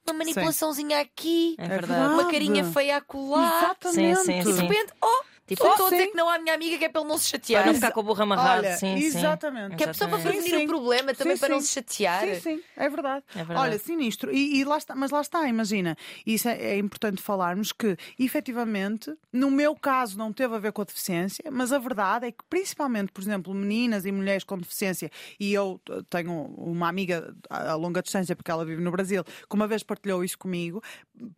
uma 0.08 0.18
manipulaçãozinha 0.20 1.00
aqui, 1.02 1.56
É 1.58 2.08
uma 2.08 2.26
carinha 2.32 2.64
feia 2.66 2.98
a 2.98 3.02
colar. 3.02 3.64
Exatamente. 3.64 4.16
Sim, 4.20 4.24
sim, 4.26 4.40
E 4.40 4.44
de 4.44 4.54
sim. 4.54 4.62
repente, 4.62 4.94
oh, 5.04 5.24
Tipo, 5.48 5.64
só 5.64 5.72
estou 5.72 5.86
a 5.86 5.90
sim. 5.90 5.96
dizer 5.96 6.12
que 6.12 6.18
não 6.18 6.28
há 6.28 6.36
a 6.36 6.40
minha 6.40 6.54
amiga 6.54 6.78
que 6.78 6.84
é 6.86 6.90
para 6.90 7.02
ele 7.02 7.10
não 7.10 7.18
se 7.18 7.30
chatear. 7.30 7.64
Para 7.64 7.72
não 7.72 7.76
ficar 7.80 7.92
com 7.92 8.00
o 8.02 8.04
burro 8.04 8.22
amarrado, 8.22 8.60
Olha, 8.66 8.76
sim, 8.76 8.98
sim. 9.00 9.06
exatamente. 9.06 9.78
Que 9.78 9.86
é 9.86 9.94
só 9.94 10.06
para 10.06 10.20
prevenir 10.20 10.44
Sim, 10.50 10.56
o 10.56 10.60
sim. 10.60 10.68
problema, 10.68 11.14
também 11.16 11.36
Sim, 11.38 11.40
para 11.40 11.50
não 11.50 11.62
sim. 11.62 11.68
se 11.68 11.74
chatear. 11.74 12.26
Sim, 12.26 12.40
sim, 12.42 12.64
é 12.76 12.90
verdade. 12.90 13.24
É 13.34 13.38
verdade. 13.38 13.60
Olha, 13.60 13.80
sinistro. 13.80 14.30
E, 14.34 14.60
e 14.60 14.66
lá 14.66 14.78
está, 14.78 14.94
mas 14.94 15.10
lá 15.10 15.22
está, 15.22 15.48
imagina. 15.48 15.96
Isso 16.26 16.50
é, 16.50 16.58
é 16.74 16.78
importante 16.78 17.22
falarmos 17.22 17.72
que, 17.72 17.96
efetivamente, 18.20 19.14
no 19.32 19.50
meu 19.50 19.74
caso 19.74 20.18
não 20.18 20.34
teve 20.34 20.54
a 20.54 20.60
ver 20.60 20.74
com 20.74 20.82
a 20.82 20.86
deficiência, 20.86 21.46
mas 21.50 21.72
a 21.72 21.80
verdade 21.80 22.28
é 22.28 22.32
que, 22.32 22.44
principalmente, 22.50 23.14
por 23.14 23.22
exemplo, 23.22 23.54
meninas 23.54 24.06
e 24.06 24.12
mulheres 24.12 24.44
com 24.44 24.58
deficiência, 24.58 25.10
e 25.40 25.54
eu 25.54 25.80
tenho 26.10 26.32
uma 26.58 26.90
amiga 26.90 27.34
a 27.50 27.72
a 27.72 27.76
longa 27.76 28.02
distância, 28.02 28.36
porque 28.36 28.50
ela 28.52 28.66
vive 28.66 28.82
no 28.82 28.92
Brasil, 28.92 29.24
que 29.24 29.56
uma 29.56 29.68
vez 29.68 29.84
partilhou 29.84 30.24
isso 30.24 30.38
comigo, 30.38 30.82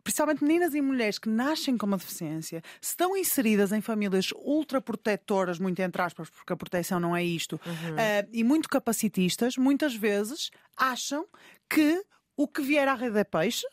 principalmente 0.02 0.42
meninas 0.42 0.74
e 0.74 0.80
mulheres 0.80 1.18
que 1.18 1.28
nascem 1.28 1.76
com 1.76 1.86
uma 1.86 1.96
deficiência, 1.96 2.62
se 2.80 2.90
estão 2.90 3.16
inseridas 3.16 3.72
em 3.72 3.80
famílias 3.80 3.99
ultraprotetoras, 4.34 5.58
muito 5.58 5.80
entre 5.80 6.00
aspas, 6.02 6.30
porque 6.30 6.52
a 6.52 6.56
proteção 6.56 6.98
não 7.00 7.16
é 7.16 7.22
isto, 7.24 7.60
eh, 7.98 8.26
e 8.32 8.42
muito 8.44 8.68
capacitistas, 8.68 9.56
muitas 9.56 9.94
vezes 9.94 10.50
acham 10.76 11.26
que 11.68 12.02
o 12.36 12.48
que 12.48 12.62
vier 12.62 12.88
à 12.88 12.94
rede 12.94 13.18
é 13.18 13.24
peixe, 13.24 13.66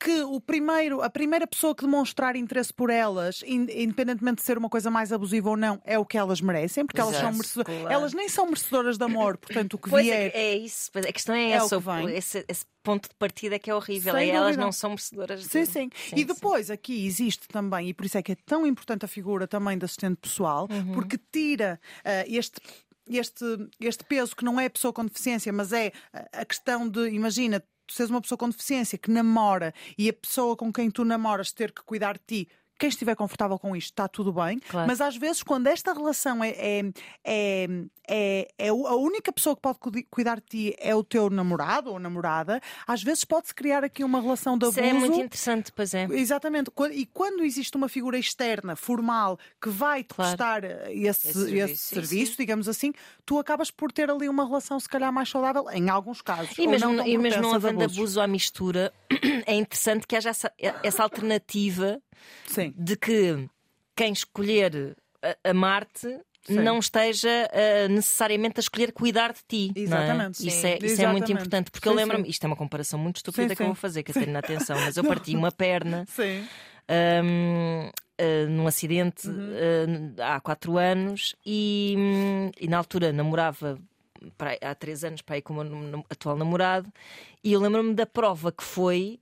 que 0.00 0.20
o 0.22 0.40
primeiro, 0.40 1.02
a 1.02 1.10
primeira 1.10 1.46
pessoa 1.46 1.74
que 1.74 1.82
demonstrar 1.84 2.34
interesse 2.36 2.72
por 2.72 2.88
elas, 2.88 3.42
in- 3.44 3.66
independentemente 3.70 4.36
de 4.40 4.42
ser 4.46 4.56
uma 4.56 4.68
coisa 4.70 4.90
mais 4.90 5.12
abusiva 5.12 5.50
ou 5.50 5.56
não, 5.56 5.80
é 5.84 5.98
o 5.98 6.04
que 6.06 6.16
elas 6.16 6.40
merecem, 6.40 6.86
porque 6.86 7.00
elas 7.00 7.14
são 7.16 7.30
Exato, 7.30 7.36
merecedoras. 7.38 7.80
claro. 7.80 7.92
Elas 7.94 8.14
nem 8.14 8.28
são 8.28 8.46
merecedoras 8.46 8.96
de 8.96 9.04
amor, 9.04 9.36
portanto, 9.36 9.74
o 9.74 9.78
que 9.78 9.90
Pois 9.90 10.04
vier. 10.04 10.30
é, 10.34 10.38
é 10.52 10.56
isso, 10.56 10.90
a 10.94 11.12
questão 11.12 11.34
é, 11.34 11.50
É 11.50 11.62
o 11.62 11.66
essa, 11.66 12.10
esse, 12.12 12.44
esse 12.48 12.64
ponto 12.82 13.08
de 13.08 13.14
partida 13.16 13.56
é 13.56 13.58
que 13.58 13.68
é 13.70 13.74
horrível. 13.74 14.14
Sem 14.14 14.30
é, 14.30 14.34
elas 14.34 14.56
não 14.56 14.70
são 14.72 14.90
merecedoras 14.90 15.42
de 15.42 15.48
Sim, 15.48 15.64
sim. 15.66 15.90
Sim, 15.94 16.16
E 16.16 16.24
depois 16.24 16.70
aqui 16.70 17.04
existe 17.06 17.48
também, 17.48 17.88
e 17.88 17.94
por 17.94 18.06
isso 18.06 18.16
é 18.16 18.22
que 18.22 18.32
é 18.32 18.36
tão 18.46 18.64
importante 18.66 19.04
a 19.04 19.08
figura 19.08 19.46
também 19.48 19.76
de 19.76 19.84
assistente 19.84 20.16
pessoal, 20.18 20.68
Uhum. 20.70 20.92
porque 20.94 21.18
tira 21.32 21.78
ah, 22.04 22.24
este. 22.26 22.60
Este, 23.08 23.44
este 23.78 24.02
peso 24.02 24.34
que 24.34 24.44
não 24.44 24.58
é 24.58 24.66
a 24.66 24.70
pessoa 24.70 24.92
com 24.92 25.04
deficiência, 25.04 25.52
mas 25.52 25.72
é 25.72 25.92
a 26.32 26.44
questão 26.44 26.88
de, 26.88 27.08
imagina, 27.10 27.62
tu 27.86 27.94
seres 27.94 28.10
uma 28.10 28.20
pessoa 28.20 28.38
com 28.38 28.48
deficiência 28.48 28.98
que 28.98 29.10
namora 29.10 29.72
e 29.96 30.08
a 30.08 30.12
pessoa 30.12 30.56
com 30.56 30.72
quem 30.72 30.90
tu 30.90 31.04
namoras 31.04 31.52
ter 31.52 31.72
que 31.72 31.82
cuidar 31.82 32.14
de 32.14 32.24
ti. 32.26 32.48
Quem 32.78 32.88
estiver 32.88 33.14
confortável 33.16 33.58
com 33.58 33.74
isto 33.74 33.90
está 33.92 34.06
tudo 34.06 34.32
bem, 34.32 34.58
Claro. 34.58 34.86
mas 34.86 35.00
às 35.00 35.16
vezes, 35.16 35.42
quando 35.42 35.66
esta 35.66 35.92
relação 35.94 36.44
é, 36.44 36.50
é, 36.50 36.82
é, 37.24 37.68
é, 38.08 38.48
é 38.58 38.68
a 38.68 38.94
única 38.94 39.32
pessoa 39.32 39.56
que 39.56 39.62
pode 39.62 40.02
cuidar 40.10 40.36
de 40.36 40.46
ti 40.46 40.76
é 40.78 40.94
o 40.94 41.02
teu 41.02 41.30
namorado 41.30 41.90
ou 41.90 41.98
namorada, 41.98 42.60
às 42.86 43.02
vezes 43.02 43.24
pode-se 43.24 43.54
criar 43.54 43.82
aqui 43.82 44.04
uma 44.04 44.20
relação 44.20 44.58
de 44.58 44.66
Isso 44.66 44.78
abuso. 44.78 44.94
é 44.94 44.98
muito 44.98 45.18
interessante, 45.20 45.72
pois 45.72 45.94
é. 45.94 46.04
Exatamente. 46.10 46.70
E 46.92 47.06
quando 47.06 47.42
existe 47.44 47.76
uma 47.76 47.88
figura 47.88 48.18
externa, 48.18 48.76
formal, 48.76 49.38
que 49.60 49.68
vai 49.70 50.02
te 50.04 50.14
Claro. 50.14 50.36
prestar 50.36 50.64
eh, 50.64 50.92
esse, 50.92 51.28
Esse 51.28 51.32
serviço, 51.32 51.72
esse 51.72 51.82
serviço, 51.82 52.36
digamos 52.36 52.68
assim, 52.68 52.92
tu 53.24 53.38
acabas 53.38 53.70
por 53.70 53.90
ter 53.90 54.10
ali 54.10 54.28
uma 54.28 54.44
relação, 54.46 54.78
se 54.78 54.88
calhar, 54.88 55.12
mais 55.12 55.28
saudável, 55.28 55.64
em 55.70 55.88
alguns 55.88 56.20
casos. 56.22 56.56
E 56.58 56.66
mesmo, 56.66 56.92
não 56.92 57.06
e 57.06 57.16
mesmo 57.18 57.42
não 57.42 57.54
havendo 57.54 57.82
abuso 57.84 58.20
à 58.20 58.26
mistura, 58.26 58.92
é 59.46 59.54
interessante 59.54 60.06
que 60.06 60.14
haja 60.14 60.30
essa, 60.30 60.52
essa 60.82 61.02
alternativa 61.02 62.00
Sim. 62.46 62.72
de 62.76 62.96
que 62.96 63.48
quem 63.94 64.12
escolher 64.12 64.96
a- 65.22 65.50
amar-te 65.50 66.20
Sim. 66.44 66.60
não 66.60 66.78
esteja 66.78 67.48
ah, 67.52 67.88
necessariamente 67.88 68.58
a 68.58 68.62
escolher 68.62 68.92
cuidar 68.92 69.32
de 69.32 69.40
ti. 69.48 69.72
é? 69.76 69.80
Exatamente, 69.80 70.46
Isso, 70.46 70.60
sim. 70.60 70.66
é, 70.68 70.78
isso 70.82 71.02
é 71.02 71.06
muito 71.08 71.32
importante, 71.32 71.70
porque 71.70 71.88
eu 71.88 71.92
Sim, 71.92 71.98
lembro-me, 71.98 72.24
sim. 72.24 72.30
isto 72.30 72.44
é 72.44 72.46
uma 72.46 72.56
comparação 72.56 72.98
muito 72.98 73.16
estúpida 73.16 73.48
Sim, 73.48 73.54
que 73.56 73.62
eu 73.62 73.66
vou 73.66 73.74
fazer, 73.74 74.02
Catarina, 74.04 74.38
atenção, 74.38 74.80
mas 74.80 74.96
eu 74.96 75.02
parti 75.04 75.34
uma 75.34 75.50
perna 75.50 76.04
Sim. 76.08 76.46
hum, 77.24 77.90
ah, 78.18 78.46
num 78.48 78.66
acidente 78.66 79.28
Uhum. 79.28 80.14
ah, 80.18 80.36
há 80.36 80.40
quatro 80.40 80.78
anos 80.78 81.34
e, 81.44 81.94
hum, 81.98 82.50
e 82.60 82.68
na 82.68 82.78
altura 82.78 83.12
namorava 83.12 83.78
para 84.36 84.56
há 84.60 84.74
três 84.74 85.04
anos 85.04 85.22
para 85.22 85.36
aí 85.36 85.42
com 85.42 85.52
o 85.54 85.64
meu 85.64 86.04
atual 86.10 86.36
namorado 86.36 86.92
e 87.44 87.52
eu 87.52 87.60
lembro-me 87.60 87.94
da 87.94 88.06
prova 88.06 88.50
que 88.52 88.62
foi 88.64 89.18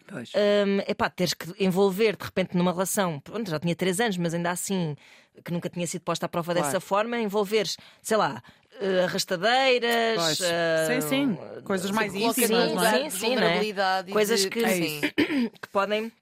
hum, 0.67 0.81
epá, 0.89 1.09
teres 1.11 1.35
que 1.35 1.47
envolver 1.63 2.17
de 2.17 2.25
repente 2.25 2.57
numa 2.57 2.73
relação, 2.73 3.21
pronto, 3.21 3.51
já 3.51 3.59
tinha 3.59 3.75
três 3.75 4.01
anos, 4.01 4.17
mas 4.17 4.35
ainda 4.35 4.51
assim 4.51 4.97
que 5.45 5.53
nunca 5.53 5.69
tinha 5.69 5.87
sido 5.87 6.03
posta 6.03 6.27
à 6.27 6.29
prova 6.29 6.53
Claro. 6.53 6.67
dessa 6.67 6.81
forma, 6.81 7.19
envolveres, 7.19 7.77
sei 8.03 8.17
lá, 8.17 8.43
eh, 8.81 9.05
arrastadeiras, 9.05 10.15
Pois. 10.17 10.41
eh, 10.43 10.87
Sim, 10.87 11.09
sim. 11.09 11.39
Coisas 11.65 11.91
mais 11.91 12.15
íntimas, 12.15 12.71
sim, 12.71 12.75
não 12.75 12.85
é? 12.85 13.03
de 13.05 13.11
sim, 13.11 13.35
não 13.37 13.43
é? 13.43 14.03
Coisas 14.11 14.45
que- 14.47 14.65
É 14.65 14.69
sim. 14.75 15.01
que 15.61 15.69
podem 15.73 16.13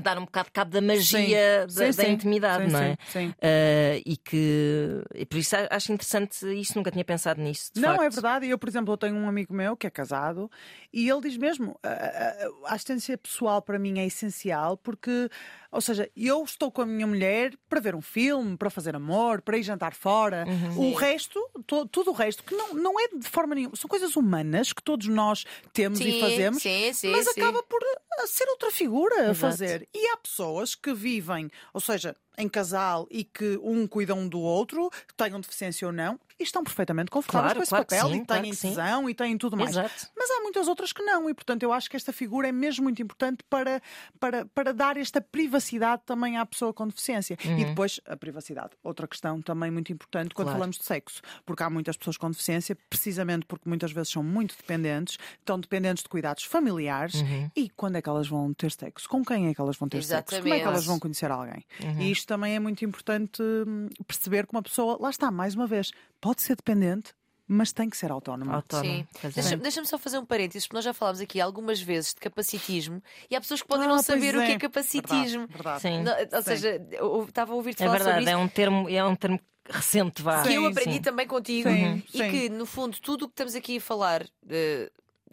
dar 0.00 0.18
um 0.18 0.24
bocado 0.24 0.46
de 0.46 0.52
cabo 0.52 0.70
da 0.72 0.80
magia 0.80 1.66
Sim. 1.68 1.74
da, 1.78 1.92
Sim, 1.92 1.96
da 2.02 2.08
intimidade, 2.08 2.64
Sim, 2.66 2.72
não 2.72 2.80
é? 2.80 2.88
sim, 2.90 2.96
sim. 3.28 3.34
Eh, 3.40 4.02
e 4.04 4.16
que 4.16 5.02
e 5.14 5.24
por 5.24 5.38
isso 5.38 5.54
acho 5.70 5.92
interessante 5.92 6.46
isso, 6.58 6.76
nunca 6.76 6.90
tinha 6.90 7.04
pensado 7.04 7.40
nisso. 7.40 7.70
não, 7.76 7.90
facto. 7.90 8.02
é 8.02 8.10
verdade. 8.10 8.48
Eu, 8.48 8.58
por 8.58 8.68
exemplo, 8.68 8.92
eu 8.92 8.96
tenho 8.98 9.14
um 9.14 9.28
amigo 9.28 9.54
meu 9.54 9.76
que 9.76 9.86
é 9.86 9.90
casado 9.90 10.50
e 10.92 11.08
ele 11.08 11.20
diz 11.20 11.36
mesmo: 11.36 11.78
a, 11.82 11.88
a- 11.88 12.70
a 12.70 12.74
assistência 12.74 13.16
pessoal 13.16 13.62
para 13.62 13.78
mim 13.78 13.98
é 14.00 14.06
essencial 14.06 14.76
porque, 14.76 15.28
ou 15.74 15.80
seja, 15.80 16.08
eu 16.16 16.42
estou 16.44 16.70
com 16.70 16.82
a 16.82 16.86
minha 16.86 17.06
mulher 17.06 17.52
para 17.68 17.80
ver 17.80 17.94
um 17.94 18.00
filme, 18.00 18.56
para 18.56 18.70
fazer 18.70 18.94
amor, 18.94 19.42
para 19.42 19.58
ir 19.58 19.62
jantar 19.62 19.92
fora. 19.94 20.44
Uhum. 20.46 20.90
O 20.90 20.94
resto, 20.94 21.40
to- 21.66 21.86
tudo 21.88 22.10
o 22.10 22.14
resto, 22.14 22.42
que 22.44 22.54
não, 22.54 22.72
não 22.74 22.98
é 23.00 23.08
de 23.08 23.28
forma 23.28 23.54
nenhuma, 23.54 23.74
são 23.76 23.88
coisas 23.88 24.14
humanas 24.16 24.72
que 24.72 24.82
todos 24.82 25.08
nós 25.08 25.44
temos 25.72 26.00
e 26.00 26.04
Sim, 26.12 26.20
fazemos. 26.20 26.62
sim, 26.62 26.92
sim, 26.92 27.10
mas 27.10 27.26
acaba 27.26 27.62
por 27.64 27.82
uh, 27.82 28.26
ser 28.26 28.48
outra 28.48 28.70
figura 28.70 29.16
a 29.16 29.22
Exato. 29.30 29.34
fazer. 29.36 29.88
E 29.92 30.06
há 30.08 30.16
pessoas 30.16 30.74
que 30.74 30.94
vivem, 30.94 31.50
ou 31.72 31.80
seja, 31.80 32.14
em 32.36 32.48
casal 32.48 33.06
e 33.10 33.24
que 33.24 33.58
um 33.62 33.86
cuida 33.86 34.14
um 34.14 34.28
do 34.28 34.40
outro, 34.40 34.90
tenham 35.16 35.40
deficiência 35.40 35.86
ou 35.86 35.92
não, 35.92 36.18
e 36.38 36.42
estão 36.42 36.64
perfeitamente 36.64 37.10
confortáveis 37.10 37.52
Claro, 37.52 37.58
com 37.58 37.62
esse 37.62 37.70
claro 37.70 37.86
papel 37.86 38.08
sim, 38.08 38.22
e 38.22 38.26
têm 38.26 38.54
tesão 38.54 39.10
e 39.10 39.14
têm 39.14 39.38
tudo 39.38 39.56
mais. 39.56 39.70
Exato. 39.70 40.08
Mas 40.16 40.30
há 40.30 40.40
muitas 40.40 40.66
outras 40.66 40.92
que 40.92 41.02
não, 41.02 41.30
e 41.30 41.34
portanto 41.34 41.62
eu 41.62 41.72
acho 41.72 41.88
que 41.88 41.96
esta 41.96 42.12
figura 42.12 42.48
é 42.48 42.52
mesmo 42.52 42.84
muito 42.84 43.00
importante 43.00 43.44
para, 43.48 43.80
para, 44.18 44.44
para 44.46 44.72
dar 44.72 44.96
esta 44.96 45.20
privacidade 45.20 46.02
também 46.04 46.36
à 46.36 46.44
pessoa 46.44 46.72
com 46.72 46.88
deficiência. 46.88 47.36
E 47.44 47.64
depois 47.64 48.00
a 48.06 48.16
privacidade. 48.16 48.70
Outra 48.82 49.06
questão 49.06 49.40
também 49.40 49.70
muito 49.70 49.92
importante 49.92 50.34
quando 50.34 50.50
falamos 50.50 50.78
de 50.78 50.84
sexo, 50.84 51.22
porque 51.44 51.62
há 51.62 51.70
muitas 51.70 51.96
pessoas 51.96 52.16
com 52.16 52.30
deficiência, 52.30 52.76
precisamente 52.88 53.46
porque 53.46 53.68
muitas 53.68 53.92
vezes 53.92 54.10
são 54.12 54.22
muito 54.22 54.56
dependentes, 54.56 55.18
estão 55.38 55.58
dependentes 55.58 56.02
de 56.02 56.08
cuidados 56.08 56.44
familiares, 56.44 57.22
e 57.54 57.68
quando 57.70 57.96
é 57.96 58.02
que 58.02 58.08
elas 58.08 58.26
vão 58.26 58.52
ter 58.52 58.72
sexo? 58.72 59.08
Com 59.08 59.24
quem 59.24 59.48
é 59.48 59.54
que 59.54 59.60
elas 59.60 59.76
vão 59.76 59.88
ter 59.88 60.02
sexo? 60.02 60.36
Como 60.36 60.38
é 60.38 60.42
que 60.42 60.48
Exatamente. 60.48 60.68
elas 60.68 60.84
vão 60.84 60.98
conhecer 60.98 61.30
alguém? 61.30 61.64
E 61.98 62.10
isto 62.10 62.23
isto 62.24 62.28
também 62.28 62.56
é 62.56 62.58
muito 62.58 62.82
importante 62.84 63.42
hum, 63.42 63.88
perceber 64.06 64.46
que 64.46 64.52
uma 64.54 64.62
pessoa, 64.62 64.96
lá 64.98 65.10
está, 65.10 65.30
mais 65.30 65.54
uma 65.54 65.66
vez, 65.66 65.90
pode 66.20 66.40
ser 66.40 66.56
dependente, 66.56 67.12
mas 67.46 67.70
tem 67.72 67.90
que 67.90 67.96
ser 67.98 68.10
autónoma. 68.10 68.54
Autónomo. 68.56 68.90
Sim. 68.90 69.06
É. 69.22 69.28
Deixa- 69.28 69.56
Deixa-me 69.58 69.86
só 69.86 69.98
fazer 69.98 70.18
um 70.18 70.24
parênteses, 70.24 70.66
porque 70.66 70.76
nós 70.76 70.84
já 70.84 70.94
falámos 70.94 71.20
aqui 71.20 71.38
algumas 71.38 71.80
vezes 71.82 72.14
de 72.14 72.20
capacitismo 72.20 73.02
e 73.30 73.36
há 73.36 73.40
pessoas 73.40 73.60
que 73.60 73.68
podem 73.68 73.84
Ah, 73.86 73.90
não 73.90 74.02
saber 74.02 74.34
o 74.34 74.40
que 74.40 74.52
é 74.52 74.54
é. 74.54 74.58
capacitismo. 74.58 75.46
Verdade, 75.46 75.52
verdade. 75.52 75.80
Sim. 75.82 76.02
Não, 76.02 76.12
ou 76.38 76.42
Sim. 76.42 76.48
seja, 76.48 76.86
eu 76.92 77.24
estava 77.28 77.52
a 77.52 77.54
ouvir-te 77.56 77.82
É 77.82 77.86
falar 77.86 77.98
sobre 77.98 78.12
verdade, 78.14 78.30
isso. 78.30 78.40
é 78.40 78.42
um 78.44 78.48
termo, 78.48 78.88
é 78.88 79.04
um 79.04 79.14
termo 79.16 79.40
recente, 79.68 80.22
vá. 80.22 80.42
que 80.42 80.54
eu 80.54 80.66
aprendi 80.66 80.94
sim. 80.94 81.02
também 81.02 81.26
contigo 81.26 81.68
Sim, 81.68 82.02
e 82.14 82.18
sim. 82.18 82.30
que, 82.30 82.48
no 82.48 82.64
fundo, 82.64 82.98
tudo 83.00 83.26
o 83.26 83.28
que 83.28 83.32
estamos 83.34 83.54
aqui 83.54 83.76
a 83.76 83.80
falar, 83.82 84.24
de, 84.42 84.90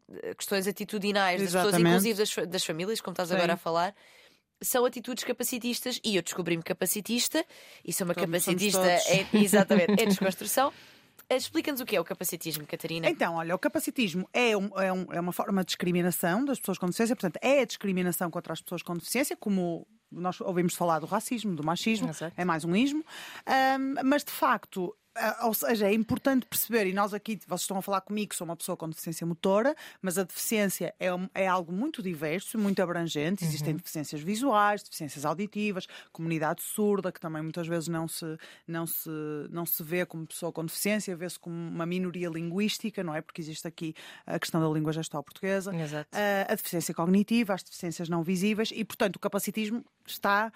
de 0.09 0.35
questões 0.35 0.67
atitudinais 0.67 1.39
das 1.41 1.51
pessoas, 1.51 1.67
Exatamente. 1.67 1.89
inclusive 2.09 2.17
das, 2.43 2.49
das 2.49 2.65
famílias, 2.65 2.99
como 2.99 3.13
estás 3.13 3.29
Sim. 3.29 3.35
agora 3.35 3.53
a 3.53 3.57
falar. 3.57 3.95
São 4.61 4.85
atitudes 4.85 5.23
capacitistas 5.23 5.99
e 6.03 6.15
eu 6.15 6.21
descobri-me 6.21 6.61
capacitista 6.63 7.43
e 7.83 7.91
sou 7.91 8.05
uma 8.05 8.13
Todos 8.13 8.29
capacitista 8.29 8.79
todos. 8.79 9.05
é, 9.07 9.27
exatamente, 9.37 9.91
é 10.01 10.05
desconstrução. 10.05 10.71
Eh, 11.29 11.35
Explica-nos 11.37 11.79
o 11.81 11.85
que 11.85 11.95
é 11.95 11.99
o 12.01 12.03
capacitismo, 12.03 12.65
Catarina. 12.67 13.09
Então, 13.09 13.35
olha, 13.35 13.55
o 13.55 13.59
capacitismo 13.59 14.27
é, 14.33 14.55
um- 14.55 14.69
é 14.79 14.91
um- 14.93 15.07
é 15.13 15.19
uma 15.19 15.31
forma 15.31 15.61
de 15.61 15.67
discriminação 15.67 16.43
das 16.45 16.59
pessoas 16.59 16.77
com 16.77 16.85
deficiência, 16.87 17.15
portanto, 17.15 17.37
é 17.41 17.61
a 17.61 17.65
discriminação 17.65 18.29
contra 18.29 18.53
as 18.53 18.61
pessoas 18.61 18.81
com 18.83 18.93
deficiência, 18.95 19.35
como 19.37 19.87
nós 20.11 20.41
ouvimos 20.41 20.73
falar 20.75 20.99
do 20.99 21.05
racismo, 21.05 21.55
do 21.55 21.63
machismo, 21.63 22.09
é 22.35 22.43
mais 22.43 22.65
um 22.65 22.75
ismo, 22.75 23.03
Ahm, 23.45 23.95
mas 24.03 24.23
de 24.25 24.31
facto. 24.31 24.93
Ah, 25.15 25.47
Ou 25.47 25.53
seja, 25.53 25.87
é 25.87 25.93
importante 25.93 26.45
perceber, 26.45 26.87
e 26.87 26.93
nós 26.93 27.13
aqui, 27.13 27.39
vocês 27.45 27.61
estão 27.61 27.77
a 27.77 27.81
falar 27.81 28.01
comigo, 28.01 28.33
sou 28.33 28.45
uma 28.45 28.55
pessoa 28.55 28.77
com 28.77 28.89
deficiência 28.89 29.27
motora, 29.27 29.75
mas 30.01 30.17
a 30.17 30.23
deficiência 30.23 30.93
é, 30.99 31.07
é 31.33 31.47
algo 31.47 31.71
muito 31.73 32.01
diverso, 32.01 32.57
muito 32.57 32.81
abrangente. 32.81 33.43
Existem 33.43 33.75
deficiências 33.75 34.21
visuais, 34.21 34.83
deficiências 34.83 35.25
auditivas, 35.25 35.85
comunidade 36.11 36.61
surda, 36.61 37.11
que 37.11 37.19
também 37.19 37.41
muitas 37.41 37.67
vezes 37.67 37.87
não 37.89 38.07
se, 38.07 38.37
não 38.67 38.87
se, 38.87 39.09
não 39.49 39.65
se 39.65 39.83
vê 39.83 40.05
como 40.05 40.25
pessoa 40.25 40.51
com 40.51 40.65
deficiência, 40.65 41.15
vê-se 41.15 41.39
como 41.39 41.55
uma 41.55 41.85
minoria 41.85 42.29
linguística, 42.29 43.03
não 43.03 43.13
é? 43.13 43.21
Porque 43.21 43.41
existe 43.41 43.67
aqui 43.67 43.93
a 44.25 44.39
questão 44.39 44.61
da 44.61 44.67
língua 44.69 44.93
gestual 44.93 45.23
portuguesa, 45.23 45.75
Exato. 45.75 46.09
a, 46.13 46.51
a 46.51 46.55
deficiência 46.55 46.93
cognitiva, 46.93 47.53
as 47.53 47.63
deficiências 47.63 48.07
não 48.07 48.23
visíveis 48.23 48.69
e, 48.73 48.83
portanto, 48.85 49.17
o 49.17 49.19
capacitismo 49.19 49.83
está 50.05 50.51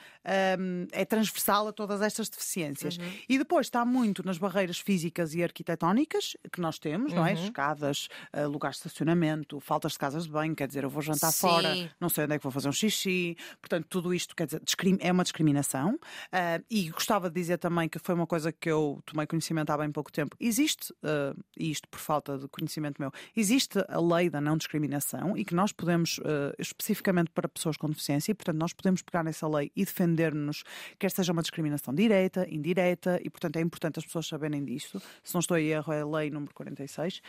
hum, 0.60 0.88
é 0.92 1.06
transversal 1.06 1.68
a 1.68 1.74
todas 1.74 2.02
estas 2.02 2.30
deficiências. 2.30 2.98
E 3.28 3.38
depois 3.38 3.68
está 3.68 3.86
muito 3.86 4.26
nas 4.26 4.38
barreiras 4.38 4.80
físicas 4.80 5.34
e 5.34 5.44
arquitetónicas 5.44 6.36
que 6.52 6.62
nós 6.62 6.80
temos, 6.80 7.14
não 7.14 7.26
é? 7.26 7.34
Escadas, 7.34 8.08
ah, 8.32 8.46
lugares 8.46 8.78
de 8.78 8.88
estacionamento, 8.88 9.60
faltas 9.60 9.94
de 9.94 10.00
casas 10.00 10.26
de 10.26 10.30
banho, 10.30 10.56
quer 10.56 10.68
dizer, 10.68 10.84
eu 10.84 10.90
vou 10.90 11.02
jantar 11.02 11.32
Sim. 11.32 11.40
fora, 11.40 11.92
não 12.00 12.10
sei 12.10 12.26
onde 12.26 12.34
é 12.34 12.38
que 12.38 12.44
vou 12.44 12.52
fazer 12.52 12.70
um 12.70 12.74
xixi. 12.74 13.38
Portanto, 13.62 13.86
tudo 13.90 14.14
isto 14.14 14.36
quer 14.36 14.46
dizer, 14.46 14.62
é 15.00 15.12
uma 15.12 15.24
discriminação. 15.24 16.00
Ah, 16.32 16.62
e 16.70 16.90
gostava 16.90 17.30
de 17.30 17.36
dizer 17.36 17.58
também 17.58 17.88
que 17.90 18.00
foi 18.00 18.16
uma 18.16 18.28
coisa 18.28 18.52
que 18.52 18.70
eu 18.70 19.02
tomei 19.06 19.26
conhecimento 19.28 19.70
há 19.72 19.78
bem 19.78 19.92
pouco 19.92 20.12
tempo. 20.12 20.36
Existe, 20.40 20.94
ah, 21.04 21.36
e 21.58 21.72
isto 21.72 21.88
por 21.88 22.00
falta 22.00 22.38
de 22.38 22.48
conhecimento 22.48 23.00
meu, 23.00 23.12
existe 23.36 23.80
a 23.88 24.00
lei 24.00 24.30
da 24.30 24.42
não 24.42 24.58
discriminação 24.58 25.38
e 25.38 25.44
que 25.44 25.56
nós 25.56 25.72
podemos, 25.72 26.20
especificamente 26.58 27.32
para 27.32 27.48
pessoas 27.48 27.78
com 27.78 27.88
deficiência, 27.88 28.32
e 28.32 28.36
portanto 28.36 28.58
nós 28.58 28.74
podemos 28.74 29.02
pegar 29.02 29.24
nessa 29.36 29.48
lei 29.48 29.72
e 29.76 29.84
defender-nos, 29.84 30.64
quer 30.98 31.12
seja 31.12 31.34
uma 31.34 31.42
discriminação 31.42 31.94
direta, 31.94 32.48
indireta, 32.50 33.20
e 33.24 33.30
portanto 33.30 33.58
é 33.58 33.62
importante 33.62 34.00
as 34.00 34.06
pessoas 34.06 34.28
saberem 34.28 34.64
disto. 34.64 35.02
Se 35.24 35.34
não 35.34 35.40
estou 35.40 35.58
em 35.58 35.68
erro, 35.68 35.92
é 35.92 36.02
a 36.02 36.06
lei 36.06 36.30
número 36.30 36.54
46. 36.54 37.22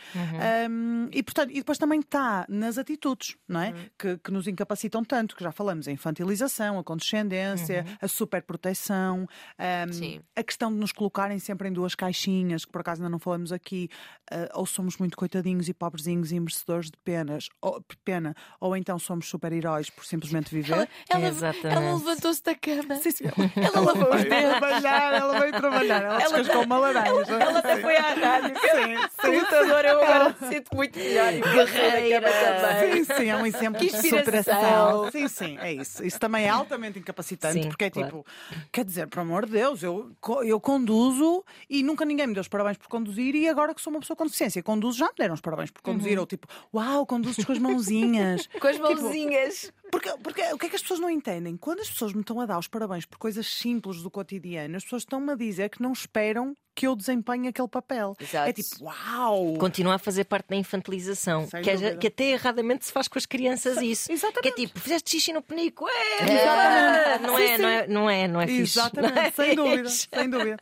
Um, 0.69 1.09
e, 1.11 1.21
portanto, 1.21 1.51
e 1.51 1.55
depois 1.55 1.77
também 1.77 1.99
está 1.99 2.45
nas 2.47 2.77
atitudes, 2.77 3.35
não 3.47 3.61
é? 3.61 3.73
Que, 3.97 4.17
que 4.17 4.31
nos 4.31 4.47
incapacitam 4.47 5.03
tanto, 5.03 5.35
que 5.35 5.43
já 5.43 5.51
falamos, 5.51 5.87
a 5.87 5.91
infantilização, 5.91 6.79
a 6.79 6.83
condescendência, 6.83 7.85
a 8.01 8.07
superproteção, 8.07 9.27
um, 9.59 10.21
a 10.35 10.43
questão 10.43 10.71
de 10.71 10.79
nos 10.79 10.91
colocarem 10.91 11.39
sempre 11.39 11.67
em 11.67 11.73
duas 11.73 11.95
caixinhas, 11.95 12.63
que 12.63 12.71
por 12.71 12.81
acaso 12.81 13.01
ainda 13.01 13.09
não 13.09 13.19
falamos 13.19 13.51
aqui, 13.51 13.89
ah, 14.31 14.49
ou 14.53 14.65
somos 14.65 14.97
muito 14.97 15.17
coitadinhos 15.17 15.67
e 15.67 15.73
pobrezinhos 15.73 16.31
e 16.31 16.39
merecedores 16.39 16.89
de 16.89 16.97
penas, 17.03 17.49
ou, 17.61 17.83
pena, 18.03 18.35
ou 18.59 18.75
então 18.75 18.97
somos 18.99 19.27
super-heróis 19.27 19.89
por 19.89 20.05
simplesmente 20.05 20.53
viver. 20.53 20.73
Ela, 20.73 20.87
ela, 21.09 21.27
Exatamente. 21.27 21.67
ela 21.67 21.96
levantou-se 21.97 22.43
da 22.43 22.55
cama. 22.55 22.95
Sim, 22.97 23.11
sim. 23.11 23.23
Ela 23.55 23.79
lavou 23.79 24.15
os 24.15 24.23
dedos. 24.23 24.49
trabalhar, 24.59 25.13
ela 25.13 25.39
veio 25.39 25.51
trabalhar, 25.53 26.01
ela 26.03 26.21
Ela- 26.21 26.37
descascou 26.37 26.63
uma 26.63 26.77
laranja. 26.79 27.33
Ela 27.33 27.59
até 27.59 27.77
foi 27.81 27.95
à 27.97 28.13
rádio. 28.13 28.55
Sim, 28.59 29.07
sim. 29.21 29.39
Lutador, 29.39 29.85
eu 29.85 30.01
agora 30.01 30.35
me 30.39 30.47
sinto 30.47 30.75
muito 30.75 30.97
melhor. 30.99 31.33
E 31.33 31.41
Guerreira. 31.41 32.31
também. 32.31 33.03
Sim, 33.03 33.13
sim, 33.15 33.29
é 33.29 33.35
um 33.37 33.45
exemplo 33.45 33.79
Que 33.79 33.87
de 33.89 33.95
inspiração. 33.95 34.23
superação. 34.25 35.11
Sim, 35.11 35.27
sim, 35.27 35.57
é 35.59 35.73
isso. 35.73 36.03
Isso 36.05 36.19
também 36.19 36.45
é 36.45 36.49
altamente 36.49 36.99
incapacitante, 36.99 37.61
Sim, 37.63 37.69
porque 37.69 37.85
é 37.85 37.89
claro. 37.89 38.07
tipo, 38.09 38.25
quer 38.71 38.85
dizer, 38.85 39.07
por 39.07 39.19
amor 39.19 39.45
de 39.45 39.51
Deus, 39.53 39.83
eu, 39.83 40.11
eu 40.43 40.59
conduzo 40.59 41.43
e 41.69 41.83
nunca 41.83 42.05
ninguém 42.05 42.27
me 42.27 42.33
deu 42.33 42.41
os 42.41 42.47
parabéns 42.47 42.77
por 42.77 42.87
conduzir 42.87 43.35
e 43.35 43.47
agora 43.47 43.73
que 43.73 43.81
sou 43.81 43.91
uma 43.91 43.99
pessoa 43.99 44.15
com 44.17 44.25
deficiência, 44.25 44.61
conduzo, 44.63 44.97
já 44.99 45.05
me 45.07 45.13
deram 45.17 45.33
os 45.33 45.41
parabéns 45.41 45.71
por 45.71 45.81
conduzir, 45.81 46.19
ou 46.19 46.25
tipo, 46.25 46.47
uau, 46.73 47.05
conduzes 47.05 47.43
com 47.45 47.51
as 47.51 47.59
mãozinhas. 47.59 48.47
Com 48.59 48.67
as 48.67 48.77
mãozinhas. 48.79 49.71
Porque, 49.91 50.09
porque 50.17 50.41
o 50.53 50.57
que 50.57 50.65
é 50.65 50.69
que 50.69 50.75
as 50.75 50.81
pessoas 50.81 50.99
não 50.99 51.09
entendem? 51.09 51.55
Quando 51.57 51.79
as 51.79 51.89
pessoas 51.89 52.13
me 52.13 52.21
estão 52.21 52.39
a 52.39 52.45
dar 52.45 52.59
os 52.59 52.67
parabéns 52.67 53.05
por 53.05 53.17
coisas 53.17 53.47
simples 53.47 54.01
do 54.01 54.11
cotidiano, 54.11 54.75
as 54.75 54.83
pessoas 54.83 55.03
estão-me 55.03 55.31
a 55.31 55.35
dizer 55.35 55.69
que 55.69 55.81
não 55.81 55.93
esperam 55.93 56.55
que 56.77 56.85
eu 56.85 56.95
desempenhe 56.95 57.47
aquele 57.47 57.67
papel. 57.67 58.15
Exato. 58.19 58.49
É 58.49 58.53
tipo, 58.53 58.83
uau! 58.85 59.55
Continua 59.57 59.95
a 59.95 59.97
fazer 59.97 60.25
parte 60.25 60.49
da 60.49 60.55
infantilização. 60.55 61.47
Sem 61.47 61.63
Que, 61.63 61.71
é- 61.71 61.95
que 61.95 62.05
até 62.07 62.25
erradamente 62.25 62.85
se 62.85 62.91
faz 62.91 63.07
com 63.07 63.17
as 63.17 63.25
crianças 63.25 63.81
isso. 63.81 64.11
exatamente. 64.11 64.41
Que 64.43 64.49
é 64.61 64.65
tipo, 64.67 64.79
fizeste 64.79 65.09
xixi 65.09 65.33
no 65.33 65.41
penico. 65.41 65.87
É, 65.89 66.23
Exatamente. 66.23 67.23
não, 67.27 67.37
é, 67.39 67.57
não 67.57 67.67
é, 67.69 67.87
não 67.87 68.09
é, 68.09 68.27
não 68.27 68.41
é 68.41 68.45
fixe. 68.47 68.77
Exatamente, 68.77 69.17
é 69.19 69.31
sem 69.31 69.55
dúvida, 69.55 69.89
sem 69.89 70.29
dúvida. 70.29 70.57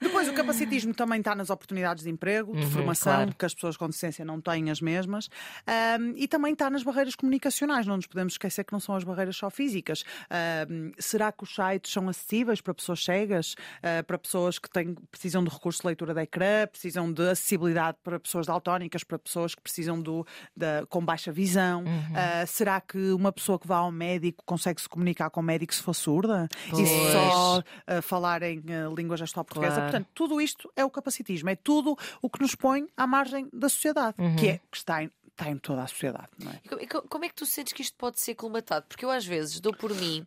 Depois, 0.00 0.28
o 0.28 0.32
capacitismo 0.32 0.92
também 0.94 1.20
está 1.20 1.34
nas 1.34 1.48
oportunidades 1.48 2.02
de 2.02 2.10
emprego, 2.10 2.52
de 2.56 2.62
Uhum, 2.64 2.70
formação, 2.70 3.12
claro. 3.14 3.34
que 3.38 3.44
as 3.46 3.54
pessoas 3.54 3.76
com 3.76 3.86
deficiência 3.86 4.24
não 4.24 4.40
têm 4.40 4.68
as 4.68 4.80
mesmas. 4.80 5.28
Ahm, 5.66 6.14
e 6.16 6.26
também 6.26 6.52
está 6.54 6.68
nas 6.70 6.82
barreiras 6.82 7.14
comunicacionais, 7.14 7.86
não 7.86 7.96
nos 7.96 8.06
podemos 8.06 8.32
esquecer 8.34 8.64
que 8.64 8.72
não 8.72 8.80
são 8.80 8.96
as 8.96 9.04
barreiras 9.04 9.36
só 9.36 9.48
físicas. 9.48 10.02
Ahm, 10.28 10.90
será 10.98 11.30
que 11.30 11.44
os 11.44 11.54
sites 11.54 11.92
são 11.92 12.08
acessíveis 12.08 12.60
para 12.60 12.74
pessoas 12.74 13.04
cegas, 13.04 13.54
ah, 13.82 14.02
para 14.02 14.18
pessoas 14.18 14.58
que 14.58 14.68
têm, 14.68 14.94
precisam 15.10 15.44
de 15.44 15.50
recurso 15.52 15.80
de 15.82 15.86
leitura 15.86 16.14
de 16.14 16.20
ecrã, 16.22 16.66
precisam 16.66 17.12
de 17.12 17.22
acessibilidade 17.30 17.98
para 18.02 18.18
pessoas 18.18 18.46
daltónicas, 18.46 19.04
para 19.04 19.18
pessoas 19.18 19.54
que 19.54 19.62
precisam 19.62 20.00
do, 20.00 20.26
da, 20.56 20.84
com 20.88 21.04
baixa 21.04 21.30
visão? 21.32 21.84
Uhum. 21.84 22.12
Ah, 22.16 22.46
será 22.46 22.80
que 22.80 22.98
uma 23.12 23.32
pessoa 23.32 23.58
que 23.58 23.66
vá 23.66 23.76
ao 23.78 23.92
médico 23.92 24.42
consegue 24.46 24.80
se 24.80 24.88
comunicar 24.88 25.30
com 25.30 25.40
o 25.40 25.42
médico 25.42 25.74
se 25.74 25.82
for 25.82 25.94
surda? 25.94 26.48
E 26.66 26.70
Pois. 26.70 26.88
só 27.12 27.62
a 27.86 28.02
falar 28.02 28.42
em 28.42 28.58
uh, 28.60 28.94
língua 28.94 29.16
gestual 29.16 29.44
portuguesa. 29.44 29.74
Claro. 29.76 29.90
Portanto, 29.90 30.08
tudo 30.14 30.40
isto 30.40 30.72
é 30.76 30.84
o 30.84 30.90
capacitismo, 30.90 31.48
é 31.50 31.56
tudo 31.56 31.96
o 32.20 32.28
que 32.30 32.40
nos 32.40 32.54
põe 32.54 32.86
à 32.96 33.06
margem 33.06 33.48
da 33.52 33.68
sociedade, 33.68 34.14
Uhum. 34.18 34.36
que, 34.36 34.48
é, 34.48 34.58
que 34.70 34.76
está, 34.76 35.02
em, 35.02 35.10
está 35.30 35.50
em 35.50 35.58
toda 35.58 35.82
a 35.82 35.86
sociedade. 35.86 36.28
Não 36.38 36.50
é? 36.52 36.60
E 36.64 36.68
co- 36.68 36.78
e 36.80 36.86
co- 36.86 37.02
Como 37.02 37.24
é 37.24 37.28
que 37.28 37.34
tu 37.34 37.46
sentes 37.46 37.72
que 37.72 37.82
isto 37.82 37.96
pode 37.96 38.20
ser 38.20 38.34
colmatado? 38.34 38.86
Porque 38.88 39.04
eu 39.04 39.10
às 39.10 39.24
vezes 39.26 39.60
dou 39.60 39.74
por 39.74 39.94
mim, 39.94 40.26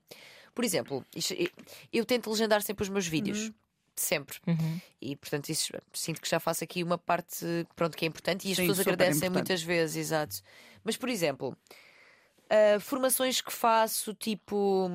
por 0.54 0.64
exemplo, 0.64 1.06
eu, 1.38 1.50
eu 1.92 2.06
tento 2.06 2.30
legendar 2.30 2.62
sempre 2.62 2.84
os 2.84 2.90
meus 2.90 3.06
vídeos. 3.08 3.52
Sempre. 3.96 4.38
Uhum. 4.46 4.80
E 5.02 5.16
portanto, 5.16 5.50
isso, 5.50 5.72
sinto 5.94 6.22
que 6.22 6.30
já 6.30 6.40
faço 6.40 6.64
aqui 6.64 6.84
uma 6.84 6.98
parte 6.98 7.46
pronto, 7.76 7.96
que 7.96 8.06
é 8.06 8.08
importante 8.08 8.48
e 8.48 8.52
as 8.52 8.58
Sim, 8.58 8.64
pessoas 8.68 8.80
agradecem 8.82 9.16
importante. 9.28 9.34
muitas 9.34 9.64
vezes, 9.64 9.96
exato. 9.96 10.36
Mas, 10.84 10.98
por 10.98 11.08
exemplo, 11.10 11.56
ah, 12.50 12.80
formações 12.80 13.42
que 13.42 13.52
faço, 13.54 14.14
tipo. 14.14 14.90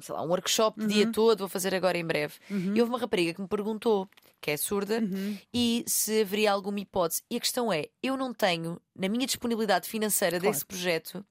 Sei 0.00 0.14
lá, 0.14 0.22
um 0.22 0.28
workshop 0.28 0.78
o 0.78 0.82
Uhum. 0.82 0.88
dia 0.88 1.10
todo, 1.10 1.40
vou 1.40 1.48
fazer 1.48 1.74
agora 1.74 1.98
em 1.98 2.04
breve. 2.04 2.34
E 2.50 2.80
houve 2.80 2.84
uma 2.92 2.98
rapariga 3.00 3.34
que 3.34 3.40
me 3.40 3.48
perguntou, 3.48 4.08
que 4.40 4.50
é 4.52 4.56
surda, 4.56 5.00
Uhum. 5.00 5.36
e 5.52 5.82
se 5.88 6.20
haveria 6.20 6.52
alguma 6.52 6.78
hipótese. 6.78 7.22
E 7.28 7.36
a 7.36 7.40
questão 7.40 7.72
é: 7.72 7.86
eu 8.02 8.16
não 8.16 8.32
tenho, 8.32 8.80
na 8.94 9.08
minha 9.08 9.26
disponibilidade 9.26 9.88
financeira 9.88 10.38
Claro. 10.38 10.52
desse 10.52 10.64
projeto, 10.64 11.24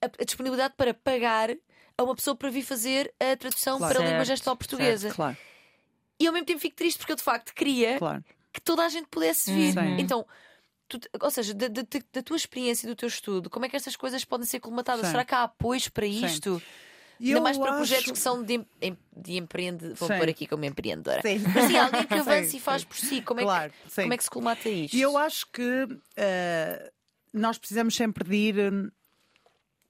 a, 0.00 0.06
a 0.06 0.24
disponibilidade 0.24 0.74
para 0.78 0.94
pagar 0.94 1.50
a 1.98 2.02
uma 2.02 2.14
pessoa 2.14 2.34
para 2.34 2.48
vir 2.48 2.62
fazer 2.62 3.12
a 3.20 3.36
tradução 3.36 3.76
Claro. 3.78 3.94
para 3.94 4.02
a 4.02 4.06
língua 4.06 4.24
Certo, 4.24 4.36
gestual 4.38 4.56
portuguesa. 4.56 5.10
Claro, 5.12 5.36
E 6.20 6.26
ao 6.26 6.32
mesmo 6.32 6.46
tempo 6.46 6.60
fico 6.60 6.76
triste 6.76 6.98
porque 6.98 7.12
eu 7.12 7.16
de 7.16 7.22
facto 7.22 7.52
queria 7.54 7.98
claro. 7.98 8.24
que 8.52 8.60
toda 8.60 8.84
a 8.84 8.88
gente 8.88 9.08
pudesse 9.08 9.52
vir. 9.52 9.72
Sim. 9.72 9.96
Então, 9.98 10.24
tu- 10.88 11.00
ou 11.20 11.30
seja, 11.30 11.52
da, 11.54 11.68
da- 11.68 11.82
da 12.12 12.22
tua 12.22 12.36
experiência 12.36 12.86
e 12.86 12.90
do 12.90 12.96
teu 12.96 13.08
estudo, 13.08 13.50
como 13.50 13.64
é 13.66 13.68
que 13.68 13.76
estas 13.76 13.96
coisas 13.96 14.24
podem 14.24 14.46
ser 14.46 14.60
colmatadas? 14.60 15.06
Sim. 15.06 15.10
Será 15.10 15.24
que 15.24 15.34
há 15.34 15.42
apoios 15.42 15.88
para 15.88 16.06
isto? 16.06 16.62
E 17.20 17.28
Ainda 17.28 17.38
eu 17.38 17.42
mais 17.42 17.56
para 17.56 17.74
projetos 17.76 18.04
acho- 18.04 18.12
que 18.12 18.18
são 18.18 18.42
de, 18.42 18.64
de 19.16 19.36
empreende. 19.36 19.92
Vou 19.94 20.08
Sim. 20.08 20.18
pôr 20.18 20.28
aqui 20.28 20.46
como 20.48 20.64
empreendedora. 20.64 21.22
Sim. 21.22 21.38
Mas 21.54 21.64
sim, 21.66 21.76
alguém 21.76 22.06
que 22.06 22.14
Sim, 22.14 22.20
avance 22.20 22.56
e 22.56 22.60
faz 22.60 22.84
por 22.84 22.96
si. 22.96 23.22
Como 23.22 23.40
é, 23.40 23.44
Claro, 23.44 23.72
que, 23.72 23.90
sim. 23.92 24.02
como 24.02 24.14
é 24.14 24.16
que 24.16 24.24
se 24.24 24.30
colmata 24.30 24.68
isto? 24.68 24.94
E 24.96 25.00
eu 25.00 25.16
acho 25.16 25.46
que 25.52 25.86
eh, 26.16 26.92
nós 27.32 27.56
precisamos 27.56 27.94
sempre 27.94 28.28
de 28.28 28.34
ir. 28.36 28.54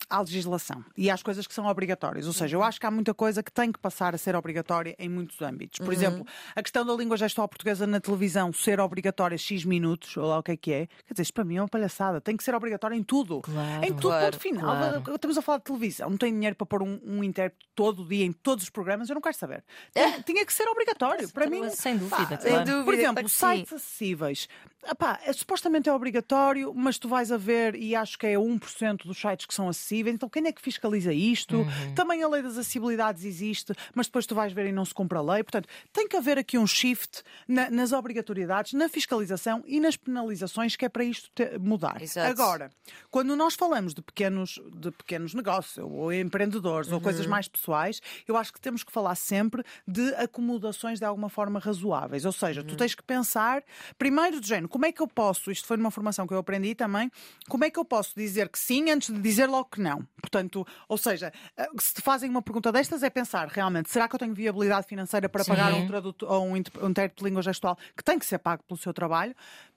À 0.09 0.21
legislação 0.21 0.85
e 0.97 1.11
às 1.11 1.23
coisas 1.23 1.47
que 1.47 1.55
são 1.55 1.67
obrigatórias. 1.67 2.27
Ou 2.27 2.33
seja, 2.33 2.57
eu 2.57 2.63
acho 2.63 2.81
que 2.81 2.87
há 2.87 2.91
muita 2.91 3.15
coisa 3.15 3.43
que 3.43 3.53
tem 3.53 3.73
que 3.73 3.79
passar 3.79 4.15
a 4.15 4.19
ser 4.19 4.37
obrigatória 4.37 4.95
em 4.99 5.09
muitos 5.09 5.41
âmbitos. 5.43 5.79
Por 5.79 5.93
exemplo, 5.93 6.27
a 6.55 6.63
questão 6.63 6.85
da 6.85 6.95
língua 6.95 7.17
gestual 7.17 7.49
portuguesa 7.49 7.87
na 7.87 8.01
televisão 8.01 8.53
ser 8.53 8.81
obrigatória 8.81 9.37
X 9.37 9.65
minutos, 9.65 10.17
ou 10.17 10.27
lá 10.27 10.39
o 10.39 10.43
que 10.43 10.53
é 10.53 10.57
que 10.57 10.73
é, 10.73 10.87
quer 11.07 11.15
dizer, 11.15 11.23
isto 11.23 11.35
para 11.35 11.45
mim 11.45 11.57
é 11.57 11.63
uma 11.63 11.69
palhaçada. 11.69 12.21
Tem 12.21 12.37
que 12.37 12.45
ser 12.45 12.55
obrigatória 12.55 12.95
em 12.95 13.03
tudo. 13.03 13.41
Claro, 13.41 13.85
em 13.85 13.93
tudo, 13.93 14.03
claro, 14.03 14.25
ponto 14.25 14.41
final. 14.41 14.65
claro. 14.65 15.15
Estamos 15.15 15.39
a 15.39 15.43
falar 15.43 15.59
de 15.59 15.65
televisão. 15.65 16.11
Não 16.11 16.17
tenho 16.17 16.35
dinheiro 16.35 16.57
para 16.57 16.67
pôr 16.67 16.83
um, 16.83 17.01
um 17.05 17.25
intérprete 17.25 17.69
todo 17.75 18.03
o 18.03 18.09
dia 18.09 18.25
em 18.25 18.33
todos 18.33 18.65
os 18.65 18.71
programas, 18.71 19.09
eu 19.09 19.15
não 19.15 19.23
quero 19.23 19.37
saber. 19.37 19.65
Tinha 20.25 20.45
que 20.45 20.53
ser 20.53 20.69
obrigatório. 20.69 21.29
Para 21.31 21.47
mim, 21.47 21.69
Sem 21.71 21.97
dúvida, 21.97 22.17
pá, 22.17 22.27
claro. 22.27 22.43
Sem 22.43 22.65
dúvida, 22.65 22.85
por 22.85 22.95
exemplo, 22.95 23.29
sites 23.29 23.73
acessíveis. 23.73 24.49
Epá, 24.87 25.19
é, 25.25 25.33
supostamente 25.33 25.89
é 25.89 25.93
obrigatório, 25.93 26.73
mas 26.75 26.99
tu 26.99 27.09
vais 27.09 27.33
a 27.33 27.37
ver 27.37 27.75
e 27.75 27.95
acho 27.97 28.19
que 28.19 28.27
é 28.27 28.35
1% 28.39 29.07
dos 29.07 29.19
sites 29.19 29.47
que 29.47 29.55
são 29.55 29.69
acessíveis. 29.69 30.15
Então 30.15 30.29
quem 30.29 30.47
é 30.47 30.53
que 30.53 30.61
fiscaliza 30.61 31.13
isto? 31.13 31.59
Uhum. 31.59 31.95
Também 31.95 32.23
a 32.23 32.29
lei 32.29 32.43
das 32.43 32.53
acessibilidades 32.59 33.25
existe, 33.25 33.73
mas 33.95 34.07
depois 34.07 34.27
tu 34.27 34.35
vais 34.35 34.53
ver 34.53 34.67
e 34.67 34.73
não 34.73 34.85
se 34.85 34.93
cumpre 34.95 35.17
a 35.19 35.23
lei. 35.23 35.43
Portanto, 35.43 35.69
tem 35.93 36.07
que 36.09 36.17
haver 36.17 36.39
aqui 36.39 36.59
um 36.59 36.67
shift 36.67 37.23
na- 37.49 37.71
nas 37.71 37.93
obrigatoriedades, 37.93 38.73
na 38.75 38.89
fiscalização 38.89 39.63
e 39.67 39.81
nas 39.81 39.97
penalizações, 39.97 40.77
que 40.77 40.85
é 40.85 40.89
para 40.89 41.05
isto 41.05 41.31
mudar. 41.61 42.03
Exato. 42.03 42.31
Agora, 42.31 42.71
quando 43.11 43.35
nós 43.37 43.55
falamos 43.55 43.95
de 43.95 44.03
pequenos, 44.03 44.61
de 44.75 44.91
pequenos 44.91 45.35
negócios 45.35 45.79
ou 45.79 46.13
empreendedores 46.13 46.89
ou 46.89 46.95
Uhum. 46.95 47.01
coisas 47.01 47.27
mais 47.27 47.49
pessoais, 47.49 48.01
eu 48.29 48.37
acho 48.37 48.53
que 48.53 48.61
temos 48.61 48.83
que 48.83 48.93
falar 48.93 49.15
sempre 49.15 49.63
de 49.87 50.15
acomodações 50.17 50.99
de 50.99 51.05
alguma 51.05 51.29
forma 51.29 51.59
razoáveis. 51.59 52.25
Ou 52.25 52.33
seja, 52.33 52.61
Uhum. 52.61 52.67
tu 52.67 52.77
tens 52.77 52.95
que 52.95 53.03
pensar, 53.03 53.63
primeiro, 53.99 54.41
do 54.41 54.47
género, 54.47 54.69
como 54.75 54.87
é 54.87 54.91
que 54.91 55.01
eu 55.01 55.07
posso, 55.07 55.53
isto 55.53 55.69
foi 55.69 55.77
numa 55.77 55.93
formação 55.93 56.27
que 56.27 56.35
eu 56.35 56.39
aprendi 56.39 56.75
também, 56.75 57.09
como 57.49 57.65
é 57.65 57.71
que 57.71 57.79
eu 57.79 57.85
posso 57.85 58.13
dizer 58.17 58.49
que 58.49 58.59
sim 58.59 58.91
antes 58.91 59.09
de 59.09 59.21
dizer 59.21 59.47
logo 59.47 59.67
que 59.67 59.81
não? 59.81 60.05
Portanto, 60.21 60.67
ou 60.89 60.99
seja, 60.99 61.33
eh, 61.57 61.69
se 61.79 61.95
te 61.95 62.03
fazem 62.03 62.29
uma 62.29 62.43
pergunta 62.43 62.73
destas, 62.73 63.05
é 63.05 63.09
pensar 63.09 63.47
realmente, 63.47 63.89
será 63.89 64.09
que 64.09 64.17
eu 64.17 64.19
tenho 64.19 64.35
viabilidade 64.35 64.89
financeira 64.89 65.29
para 65.29 65.45
pagar 65.45 65.73
Sim. 65.73 65.83
um 65.83 65.87
tradutor 65.87 66.29
ou 66.29 66.45
um 66.45 66.55
um 66.55 66.57
intérprete 66.57 67.19
de 67.19 67.25
língua 67.25 67.41
gestual 67.41 67.79
que 67.97 68.03
tem 68.03 68.19
que 68.19 68.27
ser 68.27 68.39
pago 68.41 68.65
pelo 68.65 68.77
seu 68.77 68.93
trabalho? 68.93 69.33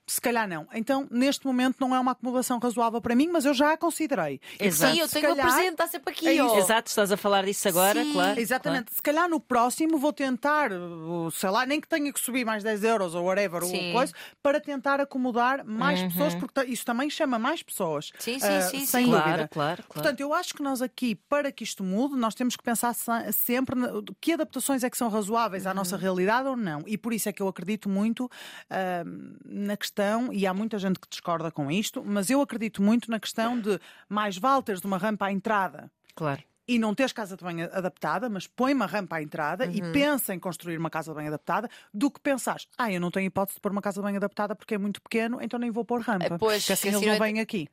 Se 0.09 0.21
calhar 0.21 0.47
não. 0.47 0.65
Então, 0.73 1.05
neste 1.11 1.45
momento, 1.45 1.75
não 1.81 1.93
é 1.93 1.99
uma 1.99 2.11
acomodação 2.13 2.59
razoável 2.59 3.01
para 3.01 3.13
mim, 3.13 3.27
mas 3.27 3.43
eu 3.43 3.53
já 3.53 3.73
a 3.73 3.77
considerei. 3.77 4.39
Exato. 4.57 4.93
Sim, 4.93 4.99
eu 5.01 5.07
se 5.07 5.13
tenho 5.15 5.27
calhar- 5.27 5.45
a 5.45 5.51
presente, 5.51 5.71
está 5.73 5.87
sempre 5.87 6.13
aqui. 6.13 6.27
É 6.29 6.41
ó. 6.41 6.57
Exato, 6.57 6.87
estás 6.89 7.11
a 7.11 7.17
falar 7.17 7.43
disso 7.43 7.67
agora, 7.67 8.01
Sim, 8.01 8.13
claro. 8.13 8.39
Exatamente. 8.39 8.93
Se 8.95 9.01
calhar 9.01 9.27
no 9.27 9.37
próximo 9.41 9.97
vou 9.97 10.13
tentar, 10.13 10.71
uh, 10.71 11.29
sei 11.31 11.49
lá, 11.49 11.65
nem 11.65 11.81
que 11.81 11.89
tenha 11.89 12.11
que 12.13 12.19
subir 12.21 12.45
mais 12.45 12.63
10 12.63 12.85
euros 12.85 13.13
ou 13.15 13.25
whatever, 13.25 13.61
Sim. 13.63 13.87
ou 13.87 13.93
coisa, 13.95 14.13
para 14.41 14.61
tentar 14.61 15.01
acomodar 15.01 15.65
mais 15.65 15.99
Uhum. 16.01 16.07
pessoas, 16.09 16.35
porque 16.35 16.63
isso 16.71 16.85
também 16.85 17.09
chama 17.09 17.37
mais 17.37 17.61
pessoas. 17.61 18.11
Sim, 18.17 18.39
sim, 18.39 18.47
uh, 18.47 18.61
sim, 18.69 18.85
sem 18.85 19.05
sim. 19.05 19.11
Claro, 19.11 19.25
dúvida. 19.31 19.47
claro, 19.49 19.83
claro. 19.83 19.93
Portanto, 19.93 20.21
eu 20.21 20.33
acho 20.33 20.53
que 20.53 20.63
nós 20.63 20.81
aqui, 20.81 21.15
para 21.15 21.51
que 21.51 21.65
isto 21.65 21.83
mude, 21.83 22.15
nós 22.15 22.33
temos 22.33 22.55
que 22.55 22.63
pensar 22.63 22.93
se- 22.95 23.33
sempre 23.33 23.75
que 24.21 24.31
adaptações 24.31 24.85
é 24.85 24.89
que 24.89 24.97
são 24.97 25.09
razoáveis 25.09 25.65
à 25.67 25.71
Uhum. 25.71 25.75
nossa 25.75 25.97
realidade 25.97 26.47
ou 26.47 26.55
não. 26.55 26.81
E 26.87 26.97
por 26.97 27.11
isso 27.11 27.27
é 27.27 27.33
que 27.33 27.41
eu 27.41 27.47
acredito 27.49 27.89
muito 27.89 28.31
ahm, 28.69 29.35
na 29.45 29.75
questão, 29.75 29.96
e 30.31 30.45
há 30.47 30.53
muita 30.53 30.77
gente 30.77 30.99
que 30.99 31.07
discorda 31.09 31.51
com 31.51 31.71
isto, 31.71 32.03
mas 32.05 32.29
eu 32.29 32.41
acredito 32.41 32.81
muito 32.81 33.09
na 33.09 33.19
questão 33.19 33.59
de 33.59 33.79
mais 34.09 34.37
vale 34.37 34.63
teres 34.63 34.81
uma 34.83 34.97
rampa 34.97 35.25
à 35.27 35.31
entrada 35.31 35.91
Claro. 36.15 36.41
e 36.67 36.77
não 36.79 36.93
teres 36.95 37.13
casa 37.13 37.37
de 37.37 37.43
banho 37.43 37.69
adaptada, 37.71 38.29
mas 38.29 38.47
põe 38.47 38.73
uma 38.73 38.85
rampa 38.85 39.17
à 39.17 39.21
entrada 39.23 39.65
e 39.65 39.81
pensa 39.93 40.33
em 40.33 40.39
construir 40.39 40.77
uma 40.77 40.89
casa 40.89 41.11
de 41.11 41.15
banho 41.15 41.27
adaptada, 41.29 41.69
do 41.93 42.09
que 42.11 42.19
pensares, 42.19 42.67
ah, 42.77 42.91
eu 42.91 42.99
não 42.99 43.11
tenho 43.11 43.27
hipótese 43.27 43.55
de 43.55 43.61
pôr 43.61 43.71
uma 43.71 43.81
casa 43.81 44.01
de 44.01 44.03
banho 44.03 44.17
adaptada 44.17 44.55
porque 44.55 44.75
é 44.75 44.77
muito 44.77 45.01
pequeno, 45.01 45.39
então 45.41 45.59
nem 45.59 45.71
vou 45.71 45.85
pôr 45.85 46.01
rampa. 46.01 46.25
É, 46.25 46.37
pois, 46.37 46.63
porque 46.63 46.73
assim 46.73 46.89
eles 46.89 47.01
não 47.01 47.17
vêm 47.19 47.39
aqui. 47.39 47.69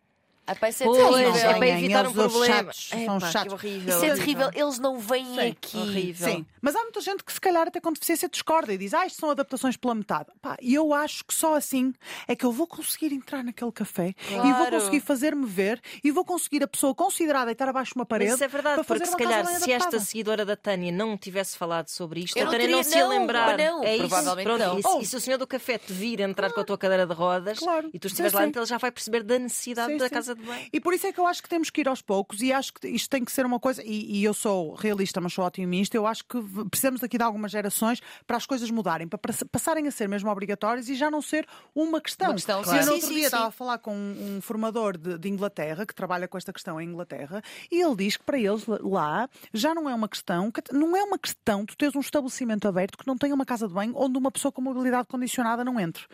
Ah, 0.46 0.54
pá, 0.54 0.68
isso 0.68 0.82
é 0.82 0.86
Pois, 0.86 0.98
terrível. 0.98 1.34
é 1.50 1.54
para 1.54 1.68
evitar 1.68 2.06
um 2.06 2.12
problema. 2.12 2.46
chatos, 2.46 2.90
Epá, 2.92 3.04
são 3.20 3.20
chatos. 3.32 3.52
horrível. 3.54 3.96
Isso 3.96 4.04
é 4.04 4.14
terrível. 4.14 4.50
Eles 4.54 4.78
não 4.78 4.98
vêm 4.98 5.24
Sim, 5.24 5.40
aqui. 5.40 5.76
horrível. 5.78 6.28
Sim, 6.28 6.46
mas 6.60 6.76
há 6.76 6.82
muita 6.82 7.00
gente 7.00 7.24
que 7.24 7.32
se 7.32 7.40
calhar 7.40 7.66
até 7.66 7.80
com 7.80 7.90
deficiência 7.92 8.28
discorda 8.28 8.72
e 8.72 8.76
diz, 8.76 8.92
ah, 8.92 9.06
isto 9.06 9.18
são 9.20 9.30
adaptações 9.30 9.76
pela 9.78 9.94
metade. 9.94 10.26
Pá, 10.42 10.56
e 10.60 10.74
eu 10.74 10.92
acho 10.92 11.24
que 11.24 11.32
só 11.32 11.54
assim 11.54 11.94
é 12.28 12.36
que 12.36 12.44
eu 12.44 12.52
vou 12.52 12.66
conseguir 12.66 13.12
entrar 13.14 13.42
naquele 13.42 13.72
café 13.72 14.14
e 14.28 14.34
vou 14.34 14.42
Claro. 14.42 14.70
conseguir 14.78 15.00
fazer-me 15.00 15.46
ver 15.46 15.80
e 16.02 16.10
vou 16.10 16.24
conseguir 16.24 16.62
a 16.62 16.68
pessoa 16.68 16.94
considerar 16.94 17.46
deitar 17.46 17.68
abaixo 17.68 17.94
de 17.94 17.98
uma 18.00 18.06
parede 18.06 18.30
Mas 18.32 18.34
isso 18.36 18.44
é 18.44 18.48
verdade, 18.48 18.74
para 18.74 18.84
fazer 18.84 19.00
porque 19.06 19.10
se 19.12 19.16
casa 19.30 19.42
calhar 19.44 19.60
se 19.60 19.72
esta 19.72 19.98
seguidora 20.00 20.44
da 20.44 20.56
Tânia 20.56 20.92
não 20.92 21.16
tivesse 21.16 21.56
falado 21.56 21.88
sobre 21.88 22.20
isto, 22.20 22.36
Eu 22.36 22.42
a 22.42 22.44
não 22.44 22.52
Tânia 22.52 22.66
teria- 22.66 22.76
não 22.76 22.82
se 22.84 22.96
ia 22.98 23.02
não, 23.04 23.08
lembrar. 23.10 23.56
não, 23.56 23.82
é 23.82 23.92
isso. 23.96 23.98
provavelmente 24.08 24.44
Pronto, 24.46 24.60
não. 24.60 24.78
E, 24.78 24.82
se- 24.82 24.88
Oh. 24.88 25.00
e 25.00 25.06
se 25.06 25.16
o 25.16 25.20
senhor 25.20 25.38
do 25.38 25.46
café 25.46 25.78
te 25.78 25.90
vir 25.92 26.20
entrar 26.20 26.52
com 26.52 26.60
a 26.60 26.64
tua 26.64 26.76
cadeira 26.76 27.06
de 27.06 27.14
rodas 27.14 27.58
Claro. 27.58 27.88
e 27.94 27.98
tu 27.98 28.08
estiveres 28.08 28.34
lá 28.34 28.44
dentro, 28.44 28.60
ele 28.60 28.66
já 28.66 28.76
vai 28.76 28.90
perceber 28.92 29.22
da 29.22 29.38
necessidade 29.38 29.96
da 29.96 30.08
sim. 30.08 30.14
Casa 30.34 30.40
de 30.42 30.46
banho. 30.46 30.68
E 30.72 30.80
por 30.80 30.92
isso 30.94 31.06
é 31.06 31.12
que 31.12 31.20
eu 31.20 31.26
acho 31.26 31.42
que 31.42 31.48
temos 31.48 31.70
que 31.70 31.80
ir 31.80 31.88
aos 31.88 32.02
poucos 32.02 32.40
e 32.42 32.52
acho 32.52 32.72
que 32.74 32.88
isto 32.88 33.08
tem 33.10 33.24
que 33.24 33.32
ser 33.32 33.44
uma 33.46 33.58
coisa, 33.60 33.82
e, 33.84 34.18
e 34.20 34.24
eu 34.24 34.34
sou 34.34 34.74
realista, 34.74 35.20
mas 35.20 35.32
sou 35.32 35.44
otimista, 35.44 35.96
eu 35.96 36.06
acho 36.06 36.24
que 36.24 36.38
precisamos 36.70 37.02
aqui 37.02 37.16
de 37.18 37.24
algumas 37.24 37.50
gerações 37.52 38.00
para 38.26 38.36
as 38.36 38.46
coisas 38.46 38.70
mudarem, 38.70 39.06
para 39.08 39.18
pass- 39.18 39.44
passarem 39.50 39.86
a 39.86 39.90
ser 39.90 40.08
mesmo 40.08 40.30
obrigatórias 40.30 40.88
e 40.88 40.94
já 40.94 41.10
não 41.10 41.22
ser 41.22 41.46
uma 41.74 42.00
questão. 42.00 42.28
Uma 42.28 42.34
questão, 42.34 42.62
claro. 42.62 42.78
eu 42.78 42.82
no 42.82 42.88
Sim, 42.88 42.94
outro 42.94 43.08
sim, 43.08 43.14
dia 43.14 43.22
sim. 43.22 43.26
estava 43.26 43.46
a 43.46 43.50
falar 43.50 43.78
com 43.78 43.94
um, 43.94 44.36
um 44.36 44.40
formador 44.40 44.96
de, 44.96 45.18
de 45.18 45.28
Inglaterra 45.28 45.86
que 45.86 45.94
trabalha 45.94 46.26
com 46.28 46.36
esta 46.38 46.52
questão 46.52 46.80
em 46.80 46.88
Inglaterra 46.88 47.42
e 47.70 47.80
ele 47.80 47.96
diz 47.96 48.16
que 48.16 48.24
para 48.24 48.38
eles 48.38 48.64
lá 48.80 49.28
já 49.52 49.74
não 49.74 49.88
é 49.88 49.94
uma 49.94 50.08
questão, 50.08 50.50
que 50.50 50.60
não 50.72 50.96
é 50.96 51.02
uma 51.02 51.18
questão 51.18 51.64
tu 51.66 51.76
teres 51.76 51.94
um 51.94 52.00
estabelecimento 52.00 52.66
aberto 52.68 52.98
que 52.98 53.06
não 53.06 53.16
tenha 53.16 53.34
uma 53.34 53.44
casa 53.44 53.66
de 53.68 53.74
banho 53.74 53.92
onde 53.96 54.18
uma 54.18 54.30
pessoa 54.30 54.50
com 54.52 54.60
mobilidade 54.60 55.08
condicionada 55.08 55.64
não 55.64 55.78
entre. 55.78 56.04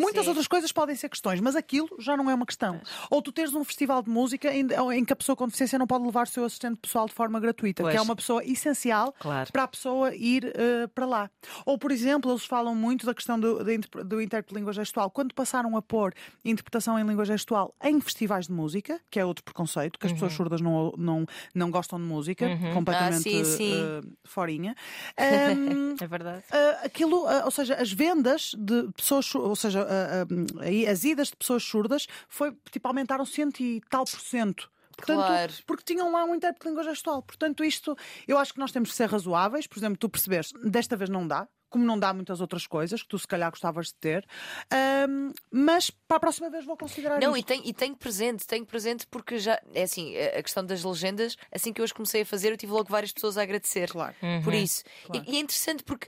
Muitas 0.00 0.26
outras 0.28 0.46
coisas 0.46 0.70
podem 0.72 0.94
ser 0.94 1.08
questões, 1.08 1.40
mas 1.40 1.56
aquilo 1.56 1.88
já 1.98 2.16
não 2.16 2.30
é 2.30 2.34
uma 2.34 2.46
questão. 2.46 2.80
Ou 3.10 3.20
tu 3.22 3.32
teres 3.32 3.54
um 3.54 3.63
festival 3.64 4.02
de 4.02 4.10
música 4.10 4.52
em, 4.52 4.66
em 4.94 5.04
que 5.04 5.12
a 5.12 5.16
pessoa 5.16 5.34
com 5.36 5.46
deficiência 5.46 5.78
não 5.78 5.86
pode 5.86 6.04
levar 6.04 6.26
o 6.26 6.30
seu 6.30 6.44
assistente 6.44 6.78
pessoal 6.80 7.06
de 7.06 7.12
forma 7.12 7.38
gratuita, 7.40 7.82
Pois. 7.82 7.92
que 7.92 7.98
é 7.98 8.02
uma 8.02 8.16
pessoa 8.16 8.44
essencial 8.44 9.14
Claro. 9.18 9.50
para 9.52 9.62
a 9.64 9.68
pessoa 9.68 10.14
ir 10.14 10.52
eh, 10.56 10.86
para 10.94 11.06
lá. 11.06 11.30
Ou, 11.64 11.78
por 11.78 11.90
exemplo, 11.90 12.30
eles 12.30 12.44
falam 12.44 12.74
muito 12.74 13.06
da 13.06 13.14
questão 13.14 13.38
do, 13.38 13.62
do, 13.64 14.20
intérprete 14.20 14.48
de 14.48 14.54
língua 14.54 14.72
gestual. 14.72 15.10
Quando 15.10 15.34
passaram 15.34 15.76
a 15.76 15.82
pôr 15.82 16.12
interpretação 16.44 16.98
em 16.98 17.04
língua 17.06 17.24
gestual 17.24 17.74
em 17.82 18.00
festivais 18.00 18.46
de 18.46 18.52
música, 18.52 19.00
que 19.10 19.18
é 19.18 19.24
outro 19.24 19.44
preconceito, 19.44 19.98
que 19.98 20.06
as 20.06 20.12
pessoas 20.12 20.32
surdas 20.32 20.60
não, 20.60 20.92
não, 20.96 21.26
não 21.54 21.70
gostam 21.70 21.98
de 21.98 22.04
música, 22.04 22.48
completamente 22.72 23.16
Ah, 23.16 23.20
sim, 23.20 23.44
sim. 23.44 23.72
eh, 23.74 24.00
forinha. 24.24 24.74
Ahm, 25.18 25.94
É 26.04 26.06
verdade. 26.06 26.42
Uh, 26.50 26.84
aquilo, 26.86 27.24
uh, 27.24 27.44
ou 27.44 27.50
seja, 27.50 27.74
as 27.76 27.92
vendas 27.92 28.52
de 28.58 28.90
pessoas, 28.96 29.32
ou 29.34 29.54
seja, 29.56 29.82
uh, 29.84 30.34
uh, 30.34 30.90
as 30.90 31.04
idas 31.04 31.28
de 31.28 31.36
pessoas 31.36 31.62
surdas 31.62 32.06
foi 32.28 32.52
tipo 32.70 32.86
aumentaram 32.88 33.24
cento 33.56 33.60
e 33.62 33.80
tal 33.88 34.04
por 34.04 34.20
cento. 34.20 34.70
Portanto, 34.96 35.26
Claro. 35.26 35.52
porque 35.66 35.82
tinham 35.84 36.12
lá 36.12 36.24
um 36.24 36.34
intérprete 36.36 36.62
de 36.62 36.68
língua 36.68 36.84
gestual. 36.84 37.20
Portanto, 37.22 37.64
isto 37.64 37.96
eu 38.28 38.38
acho 38.38 38.52
que 38.54 38.60
nós 38.60 38.70
temos 38.70 38.90
que 38.90 38.96
ser 38.96 39.08
razoáveis. 39.10 39.66
Por 39.66 39.78
exemplo, 39.78 39.98
tu 39.98 40.08
percebes, 40.08 40.52
desta 40.64 40.96
vez 40.96 41.10
não 41.10 41.26
dá, 41.26 41.48
como 41.68 41.84
não 41.84 41.98
dá 41.98 42.14
muitas 42.14 42.40
outras 42.40 42.64
coisas 42.68 43.02
que 43.02 43.08
tu 43.08 43.18
se 43.18 43.26
calhar 43.26 43.50
gostavas 43.50 43.86
de 43.88 43.94
ter. 43.94 44.24
Ahm, 44.70 45.32
mas 45.50 45.90
para 45.90 46.18
a 46.18 46.20
próxima 46.20 46.48
vez 46.48 46.64
vou 46.64 46.76
considerar 46.76 47.18
Não, 47.20 47.36
isto. 47.36 47.40
e 47.40 47.42
tenho, 47.56 47.62
e 47.66 47.72
tenho 47.74 47.96
presente, 47.96 48.46
tenho 48.46 48.64
presente 48.64 49.04
porque 49.08 49.36
já, 49.38 49.60
é 49.74 49.82
assim, 49.82 50.16
a 50.16 50.40
questão 50.40 50.64
das 50.64 50.84
legendas, 50.84 51.36
assim 51.50 51.72
que 51.72 51.80
eu 51.80 51.84
as 51.84 51.90
comecei 51.90 52.22
a 52.22 52.26
fazer, 52.26 52.52
eu 52.52 52.56
tive 52.56 52.70
logo 52.72 52.88
várias 52.88 53.10
pessoas 53.12 53.36
a 53.36 53.42
agradecer 53.42 53.90
Claro. 53.90 54.14
por 54.44 54.54
isso. 54.54 54.84
Claro. 55.06 55.24
E, 55.26 55.32
e 55.32 55.36
é 55.36 55.40
interessante 55.40 55.82
porque 55.82 56.06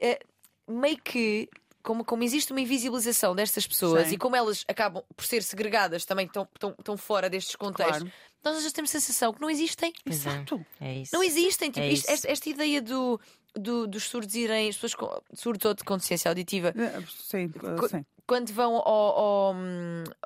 eh, 0.00 0.18
meio 0.66 0.96
que. 1.02 1.50
Como, 1.86 2.04
como 2.04 2.24
existe 2.24 2.50
uma 2.52 2.60
invisibilização 2.60 3.32
destas 3.32 3.64
pessoas 3.64 4.08
Sim. 4.08 4.14
e 4.14 4.18
como 4.18 4.34
elas 4.34 4.64
acabam 4.66 5.04
por 5.16 5.24
ser 5.24 5.40
segregadas 5.44 6.04
também 6.04 6.26
estão, 6.26 6.42
estão, 6.52 6.74
estão 6.76 6.96
fora 6.96 7.30
destes 7.30 7.54
contextos, 7.54 7.98
Claro. 7.98 8.12
nós 8.44 8.54
às 8.56 8.62
vezes 8.62 8.72
temos 8.72 8.90
a 8.90 8.98
sensação 9.00 9.32
que 9.32 9.40
não 9.40 9.48
existem. 9.48 9.92
É. 10.04 10.10
Exato. 10.10 10.66
É 10.80 10.94
isso. 10.94 11.14
Não 11.14 11.22
existem. 11.22 11.70
Tipo, 11.70 11.86
É 11.86 11.90
isto- 11.92 12.10
esta, 12.10 12.28
esta 12.28 12.48
ideia 12.48 12.82
do, 12.82 13.20
do- 13.54 13.86
dos 13.86 14.02
surdos 14.02 14.34
irem, 14.34 14.68
as 14.68 14.74
pessoas 14.74 14.94
com, 14.96 15.22
surdos 15.32 15.64
ou 15.64 15.74
de 15.74 15.84
consciência 15.84 16.28
auditiva, 16.28 16.74
Eh, 16.76 17.02
Sim, 17.22 17.50
Co- 17.50 17.88
sim. 17.88 18.04
quando 18.26 18.52
vão 18.52 18.74
ao- 18.74 18.88
ao- 18.88 19.54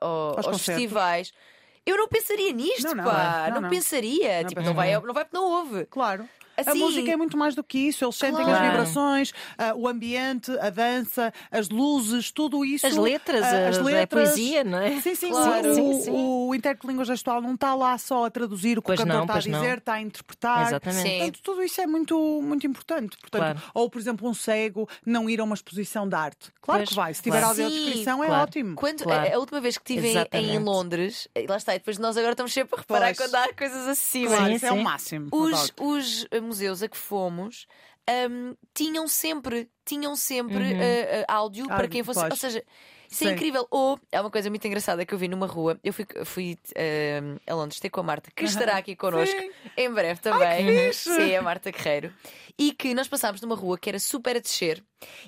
ao- 0.00 0.36
Aos 0.38 0.46
aos, 0.46 0.62
festivais. 0.64 1.30
Eu 1.84 1.96
não 1.96 2.08
pensaria 2.08 2.52
nisto, 2.52 2.84
Não, 2.84 2.94
não, 2.94 3.04
pá. 3.04 3.46
é. 3.46 3.48
Não, 3.48 3.54
Não, 3.56 3.60
não. 3.62 3.68
pensaria. 3.70 4.42
Não 4.42 4.48
tipo, 4.48 4.62
não 4.62 4.72
vai, 4.74 4.92
não 4.94 5.12
vai 5.14 5.24
porque 5.24 5.36
não 5.36 5.44
ouve. 5.44 5.84
Claro. 5.86 6.28
A 6.66 6.70
Assim- 6.70 6.78
música 6.80 7.10
é 7.12 7.16
muito 7.16 7.36
mais 7.36 7.54
do 7.54 7.62
que 7.64 7.78
isso. 7.78 8.04
Eles 8.04 8.16
sentem 8.16 8.40
as 8.42 8.46
Claro. 8.48 8.64
vibrações, 8.70 9.32
ah, 9.58 9.74
o 9.74 9.86
ambiente, 9.88 10.50
a 10.60 10.70
dança, 10.70 11.32
as 11.50 11.68
luzes, 11.68 12.30
tudo 12.30 12.64
isso. 12.64 12.86
As 12.86 12.96
letras, 12.96 13.42
ah, 13.44 13.68
as 13.68 13.78
a- 13.78 13.80
a 13.80 13.84
letras. 13.84 14.28
poesia, 14.30 14.64
não 14.64 14.78
é? 14.78 15.00
Sim, 15.00 15.14
sim, 15.14 15.30
Claro. 15.30 15.74
sim. 15.74 15.92
Sim, 15.92 16.00
sim. 16.02 16.10
O, 16.10 16.48
o 16.48 16.54
intérprete 16.54 16.86
de 16.86 16.92
língua 16.92 17.04
gestual 17.04 17.40
não 17.40 17.54
está 17.54 17.74
lá 17.74 17.96
só 17.98 18.24
a 18.26 18.30
traduzir 18.30 18.78
o 18.78 18.82
que 18.82 18.86
Pois 18.86 19.00
o 19.00 19.02
cantor 19.02 19.16
não, 19.16 19.22
está 19.24 19.32
a 19.34 19.36
não. 19.52 19.60
dizer, 19.60 19.78
está 19.78 19.92
a 19.94 20.00
interpretar. 20.00 20.66
Exatamente. 20.68 21.02
Sim. 21.08 21.18
Portanto, 21.18 21.40
tudo 21.42 21.62
isso 21.62 21.80
é 21.80 21.86
muito, 21.86 22.40
muito 22.42 22.66
importante. 22.66 23.16
Portanto, 23.18 23.40
Claro. 23.40 23.62
Ou, 23.74 23.88
por 23.90 23.98
exemplo, 23.98 24.28
um 24.28 24.34
cego 24.34 24.88
não 25.04 25.28
ir 25.30 25.40
a 25.40 25.44
uma 25.44 25.54
exposição 25.54 26.08
de 26.08 26.14
arte. 26.14 26.50
Claro 26.60 26.80
Pois, 26.80 26.88
que 26.90 26.94
vai. 26.94 27.14
Se 27.14 27.22
tiver 27.22 27.40
claro. 27.40 27.62
audiodescrição, 27.62 28.22
é 28.22 28.26
Claro. 28.26 28.42
ótimo. 28.42 28.74
Quando, 28.76 29.02
Claro. 29.04 29.30
a, 29.30 29.34
a 29.34 29.38
última 29.38 29.60
vez 29.60 29.78
que 29.78 29.92
estive 29.92 30.08
em- 30.32 30.54
em. 30.54 30.58
Londres, 30.60 31.28
lá 31.48 31.56
está, 31.56 31.74
e 31.74 31.78
depois 31.78 31.98
nós 31.98 32.16
agora 32.16 32.32
estamos 32.32 32.52
sempre 32.52 32.76
a 32.76 32.78
reparar 32.80 33.06
Pois. 33.14 33.18
quando 33.18 33.34
há 33.34 33.52
coisas 33.54 33.88
acessíveis. 33.88 34.30
Claro, 34.34 34.50
Sim, 34.50 34.56
isso 34.56 34.66
é 34.66 34.72
o 34.72 34.82
máximo. 34.82 35.28
Os, 35.32 35.72
os 35.80 36.26
museus 36.50 36.82
a 36.82 36.88
que 36.88 36.96
fomos 36.96 37.66
hum, 38.30 38.54
tinham 38.74 39.06
sempre, 39.08 39.70
tinham 39.84 40.14
sempre 40.16 40.64
Uhum. 40.64 40.80
eh, 40.80 41.20
eh, 41.20 41.24
áudio 41.28 41.70
para 41.76 41.86
Áudio, 41.86 41.88
quem 41.88 42.02
fosse. 42.04 42.20
pois. 42.20 42.30
Ou 42.32 42.36
seja, 42.36 42.64
Isso 43.10 43.24
é 43.24 43.28
Sim. 43.28 43.32
incrível. 43.34 43.66
Ou 43.72 43.98
é 44.12 44.20
uma 44.20 44.30
coisa 44.30 44.48
muito 44.48 44.64
engraçada 44.66 45.04
que 45.04 45.12
eu 45.12 45.18
vi 45.18 45.26
numa 45.26 45.46
rua. 45.46 45.78
Eu 45.82 45.92
fui, 45.92 46.06
fui 46.24 46.58
eh, 46.76 47.20
a 47.44 47.54
Londres 47.54 47.80
ter 47.80 47.90
com 47.90 47.98
a 48.00 48.02
Marta, 48.04 48.30
que 48.34 48.44
estará 48.44 48.76
aqui 48.76 48.94
connosco 48.94 49.36
Sim. 49.36 49.50
em 49.76 49.90
breve 49.90 50.20
também. 50.20 50.64
que 50.66 50.86
fixe. 50.92 51.14
Sim, 51.16 51.34
a 51.34 51.42
Marta 51.42 51.72
Guerreiro. 51.72 52.12
E 52.56 52.72
que 52.72 52.94
nós 52.94 53.08
passámos 53.08 53.40
numa 53.40 53.56
rua 53.56 53.76
que 53.76 53.88
era 53.88 53.98
super 53.98 54.36
a 54.36 54.38
descer. 54.38 54.84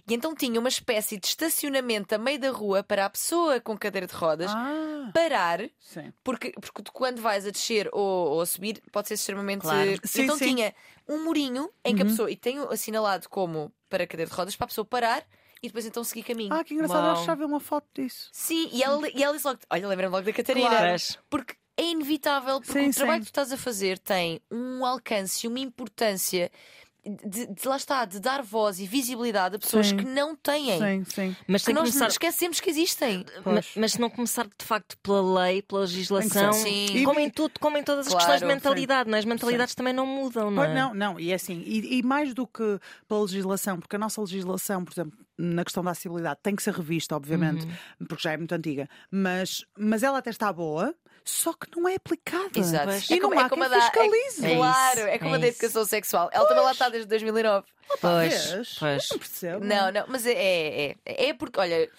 E 0.09 0.15
então 0.15 0.33
tinha 0.33 0.61
uma 0.61 0.69
espécie 0.69 1.19
de 1.19 1.27
estacionamento 1.27 2.15
a 2.15 2.19
meio 2.19 2.39
da 2.39 2.51
rua 2.51 2.85
para 2.85 3.05
a 3.05 3.11
pessoa 3.11 3.59
com 3.61 3.77
cadeira 3.77 4.07
de 4.07 4.15
rodas 4.15 4.51
Ah, 4.55 5.11
parar. 5.13 5.61
sim. 5.81 6.13
Porque, 6.23 6.53
porque 6.53 6.83
tu, 6.85 6.93
quando 6.93 7.21
vais 7.21 7.45
a 7.47 7.51
descer 7.51 7.89
ou, 7.93 8.35
ou 8.35 8.41
a 8.43 8.47
subir, 8.47 8.81
pode 8.93 9.09
ser 9.09 9.15
extremamente. 9.15 9.63
Claro. 9.63 9.99
Sim, 10.05 10.23
então 10.23 10.37
sim. 10.39 10.45
Uhum. 10.51 10.55
tinha 10.55 10.75
um 11.09 11.25
murinho 11.25 11.69
em 11.85 11.97
que 11.97 12.03
a 12.03 12.05
pessoa. 12.05 12.31
E 12.31 12.37
tem 12.37 12.59
assinalado 12.71 13.29
como 13.29 13.73
para 13.89 14.07
cadeira 14.07 14.31
de 14.31 14.37
rodas, 14.37 14.55
para 14.55 14.67
a 14.67 14.69
pessoa 14.69 14.85
parar 14.85 15.25
e 15.63 15.69
depois 15.69 15.87
então 15.87 16.03
seguir 16.03 16.25
caminho. 16.25 16.53
Ah, 16.53 16.65
que 16.65 16.75
engraçado. 16.75 17.05
Uau. 17.05 17.17
Eu 17.21 17.25
já 17.25 17.35
vi 17.35 17.45
uma 17.45 17.61
foto 17.61 17.87
disso. 17.95 18.29
Sim, 18.33 18.69
e 18.73 18.83
ela, 18.83 19.09
e 19.09 19.23
ela 19.23 19.35
disse 19.35 19.47
logo: 19.47 19.61
Olha, 19.71 19.89
lembra-me 19.89 20.13
logo 20.13 20.25
da 20.27 20.33
Catarina. 20.33 20.69
Claro. 20.69 21.03
Porque 21.31 21.55
é 21.77 21.85
inevitável, 21.85 22.61
porque 22.61 22.73
Sim, 22.73 22.89
o 22.91 22.95
trabalho 22.95 23.21
sim. 23.23 23.27
que 23.27 23.33
tu 23.33 23.33
estás 23.33 23.53
a 23.53 23.57
fazer 23.57 23.99
tem 23.99 24.41
um 24.51 24.85
alcance 24.85 25.47
e 25.47 25.49
uma 25.49 25.59
importância. 25.61 26.51
De, 27.05 27.47
de- 27.49 27.67
lá 27.69 27.77
está, 27.77 28.05
de 28.05 28.21
dar 28.21 28.43
voz 28.43 28.79
e 28.79 28.87
visibilidade 28.87 29.57
a 29.57 29.59
pessoas 29.59 29.89
Sim. 29.89 29.97
que 29.97 30.05
não 30.05 30.37
têm. 30.37 30.79
Sim, 30.79 31.05
sim. 31.05 31.37
Mas 31.49 31.65
Que 31.65 31.73
nós 31.73 31.89
começar. 31.89 32.07
esquecemos 32.07 32.61
que 32.61 32.71
existem. 32.71 33.19
Ma- 33.19 33.43
Pois. 33.43 33.71
Mas 33.77 33.93
se 33.93 34.01
não 34.01 34.09
começar 34.09 34.45
de 34.47 34.65
facto 34.65 34.97
pela 34.99 35.43
lei, 35.43 35.63
pela 35.63 35.81
legislação. 35.81 36.53
Sim. 36.53 37.03
como 37.05 37.19
em 37.19 37.29
tudo, 37.29 37.59
como 37.59 37.77
em 37.77 37.83
todas 37.83 38.07
as 38.07 38.13
Claro, 38.13 38.27
questões 38.31 38.41
de 38.41 38.47
mentalidade, 38.55 39.11
não 39.11 39.17
é? 39.17 39.19
as 39.19 39.25
mentalidades 39.25 39.75
também 39.75 39.93
não 39.93 40.07
mudam, 40.07 40.49
não 40.51 40.63
é? 40.63 40.73
Não, 40.75 40.95
não, 40.95 41.19
e 41.19 41.33
é 41.33 41.35
assim, 41.35 41.61
e, 41.67 41.99
e 41.99 42.03
mais 42.05 42.33
do 42.35 42.47
que 42.47 42.79
pela 43.09 43.23
legislação, 43.23 43.81
porque 43.81 43.97
a 43.97 43.99
nossa 43.99 44.21
legislação, 44.21 44.85
por 44.85 44.93
exemplo, 44.93 45.19
na 45.37 45.65
questão 45.65 45.83
da 45.83 45.91
acessibilidade, 45.91 46.39
tem 46.41 46.55
que 46.55 46.63
ser 46.63 46.73
revista, 46.73 47.17
obviamente, 47.17 47.65
Uhum. 47.67 48.07
porque 48.07 48.23
já 48.23 48.33
é 48.33 48.37
muito 48.37 48.55
antiga, 48.55 48.89
mas, 49.11 49.65
mas 49.77 50.05
ela 50.05 50.19
até 50.19 50.31
está 50.31 50.53
boa, 50.53 50.95
só 51.25 51.53
que 51.53 51.67
não 51.77 51.89
é 51.89 51.95
aplicada. 51.97 52.51
Exato. 52.57 52.85
Pois. 52.87 53.11
E 53.11 53.15
É 53.15 53.21
como- 53.21 53.35
não 53.35 53.43
há 53.43 53.47
é 53.47 53.49
como 53.49 53.63
quem 53.65 53.73
a 53.73 53.77
da- 53.77 53.83
fiscalize. 53.83 54.47
É 54.47 54.57
claro, 54.57 55.01
é 55.01 55.19
como 55.19 55.35
é 55.35 55.39
a 55.39 55.41
da 55.41 55.47
educação 55.49 55.85
sexual. 55.85 56.29
Ela 56.33 56.47
também 56.49 56.65
lá 56.65 56.73
está 56.73 56.89
desde 56.89 57.09
2009. 57.09 57.67
Pois, 58.01 58.47
Vês? 58.47 58.77
pois. 58.79 59.03
Eu 59.03 59.09
não 59.11 59.19
percebo. 59.19 59.65
Não, 59.65 59.93
não, 59.93 60.05
mas 60.09 60.25
é, 60.27 60.33
é, 60.33 60.97
é, 61.05 61.29
é 61.29 61.35
porque, 61.35 61.61
olha, 61.61 61.91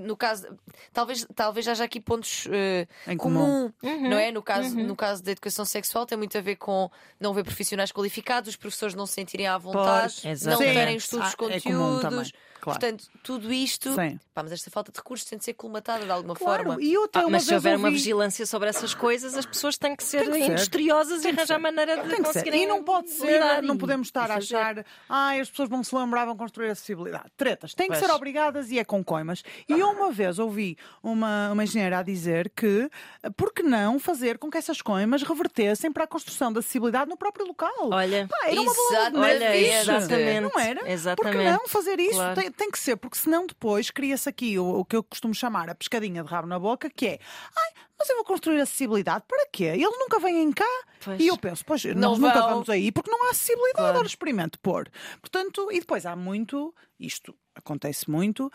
no 0.00 0.14
caso, 0.14 0.46
talvez, 0.92 1.26
talvez 1.34 1.66
haja 1.66 1.84
aqui 1.84 2.00
pontos 2.00 2.46
eh, 2.50 2.86
Em 3.06 3.16
comum, 3.16 3.72
Uhum, 3.82 4.10
não 4.10 4.18
é? 4.18 4.30
No 4.30 4.42
caso, 4.42 4.76
no 4.76 4.94
caso 4.94 5.22
da 5.22 5.30
educação 5.30 5.64
sexual 5.64 6.04
tem 6.04 6.18
muito 6.18 6.36
a 6.36 6.40
ver 6.42 6.56
com 6.56 6.90
não 7.18 7.30
haver 7.30 7.44
profissionais 7.44 7.90
qualificados, 7.90 8.50
os 8.50 8.56
professores 8.56 8.94
não 8.94 9.06
se 9.06 9.14
sentirem 9.14 9.46
à 9.46 9.56
vontade, 9.56 10.16
Pois. 10.22 10.42
não 10.42 10.58
terem 10.58 10.96
estudos 10.96 11.28
Ah, 11.28 11.46
de 11.48 11.52
é 11.54 11.60
comum 11.60 11.94
conteúdos. 12.02 12.32
Claro. 12.60 12.78
Portanto, 12.80 13.04
tudo 13.22 13.52
isto, 13.52 13.94
pá, 13.94 14.42
mas 14.42 14.52
esta 14.52 14.70
falta 14.70 14.90
de 14.92 14.98
recursos 14.98 15.28
tem 15.28 15.38
de 15.38 15.44
ser 15.44 15.54
colmatada 15.54 16.04
de 16.04 16.10
alguma 16.10 16.34
Claro, 16.34 16.64
forma. 16.64 16.82
e 16.82 16.92
eu 16.92 17.08
Ah, 17.14 17.20
uma 17.20 17.30
mas 17.30 17.44
se 17.44 17.54
houver 17.54 17.76
uma 17.76 17.88
ouvi- 17.88 17.98
vigilância 17.98 18.46
sobre 18.46 18.68
essas 18.68 18.94
coisas, 18.94 19.36
as 19.36 19.46
pessoas 19.46 19.76
têm 19.76 19.96
que 19.96 20.04
ser 20.04 20.18
Tem 20.24 20.32
que 20.32 20.38
ser. 20.44 20.52
industriosas 20.52 21.22
Tem 21.22 21.30
e 21.30 21.34
que 21.34 21.40
arranjar 21.40 21.54
ser. 21.56 21.60
maneira 21.62 21.96
de 21.96 22.02
que 22.08 22.16
ser. 22.16 22.22
conseguirem 22.22 22.62
E 22.62 22.66
não 22.66 22.82
pode 22.84 23.10
ser, 23.10 23.62
não 23.62 23.76
podemos 23.76 24.08
estar 24.08 24.30
a 24.30 24.36
achar, 24.36 24.84
ah, 25.08 25.30
as 25.40 25.50
pessoas 25.50 25.68
vão 25.68 25.82
se 25.82 25.94
lembrar, 25.94 26.24
vão 26.26 26.36
construir 26.36 26.70
acessibilidade. 26.70 27.24
Tretas, 27.36 27.74
têm 27.74 27.88
que 27.88 27.96
Pois. 27.96 28.06
ser 28.06 28.12
obrigadas 28.14 28.70
e 28.70 28.78
é 28.78 28.84
com 28.84 29.02
coimas. 29.02 29.42
E 29.68 29.72
eu 29.72 29.88
uma 29.90 30.10
vez 30.10 30.38
ouvi 30.38 30.76
uma, 31.02 31.50
uma 31.52 31.64
engenheira 31.64 31.98
a 31.98 32.02
dizer 32.02 32.50
que, 32.54 32.90
por 33.36 33.52
que 33.52 33.62
não 33.62 33.98
fazer 33.98 34.38
com 34.38 34.50
que 34.50 34.58
essas 34.58 34.80
coimas 34.82 35.22
revertessem 35.22 35.90
para 35.90 36.04
a 36.04 36.06
construção 36.06 36.52
da 36.52 36.60
acessibilidade 36.60 37.08
no 37.10 37.16
próprio 37.16 37.46
local? 37.46 37.90
Olha, 37.90 38.26
Pá, 38.28 38.36
era 38.48 38.60
uma 38.60 38.72
neve 38.72 39.18
olha, 39.18 39.56
exatamente, 39.56 40.40
Não 40.54 40.60
era? 40.60 40.80
Por 40.80 40.86
que 40.86 40.92
exatamente. 40.92 41.50
não 41.52 41.68
fazer 41.68 41.98
isso? 42.00 42.14
Claro. 42.14 42.40
Tem, 42.40 42.47
tem 42.56 42.70
que 42.70 42.78
ser, 42.78 42.96
porque 42.96 43.16
senão 43.18 43.46
depois 43.46 43.90
cria-se 43.90 44.28
aqui 44.28 44.58
o, 44.58 44.80
o 44.80 44.84
que 44.84 44.96
eu 44.96 45.02
costumo 45.02 45.34
chamar 45.34 45.68
a 45.70 45.74
pescadinha 45.74 46.22
de 46.22 46.28
rabo 46.28 46.46
na 46.48 46.58
boca, 46.58 46.88
que 46.90 47.06
é, 47.06 47.18
ai, 47.56 47.72
mas 47.98 48.08
eu 48.08 48.16
vou 48.16 48.24
construir 48.24 48.60
acessibilidade, 48.60 49.24
para 49.26 49.46
quê? 49.52 49.64
Eles 49.64 49.98
nunca 49.98 50.18
vêm 50.20 50.52
cá. 50.52 50.64
Pois. 51.04 51.20
E 51.20 51.26
eu 51.26 51.36
penso, 51.36 51.64
pois, 51.64 51.84
Não 51.84 52.10
nós 52.10 52.18
nunca 52.18 52.40
vão. 52.40 52.48
vamos 52.50 52.70
aí, 52.70 52.90
porque 52.92 53.10
não 53.10 53.26
há 53.26 53.30
acessibilidade, 53.30 53.76
Claro. 53.76 53.98
ora 53.98 54.06
experimente 54.06 54.58
pôr. 54.58 54.88
Portanto, 55.20 55.68
e 55.72 55.80
depois 55.80 56.04
há 56.06 56.14
muito, 56.16 56.74
isto 56.98 57.34
acontece 57.54 58.08
muito, 58.10 58.50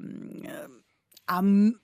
hum, 0.00 0.82
há, 1.26 1.40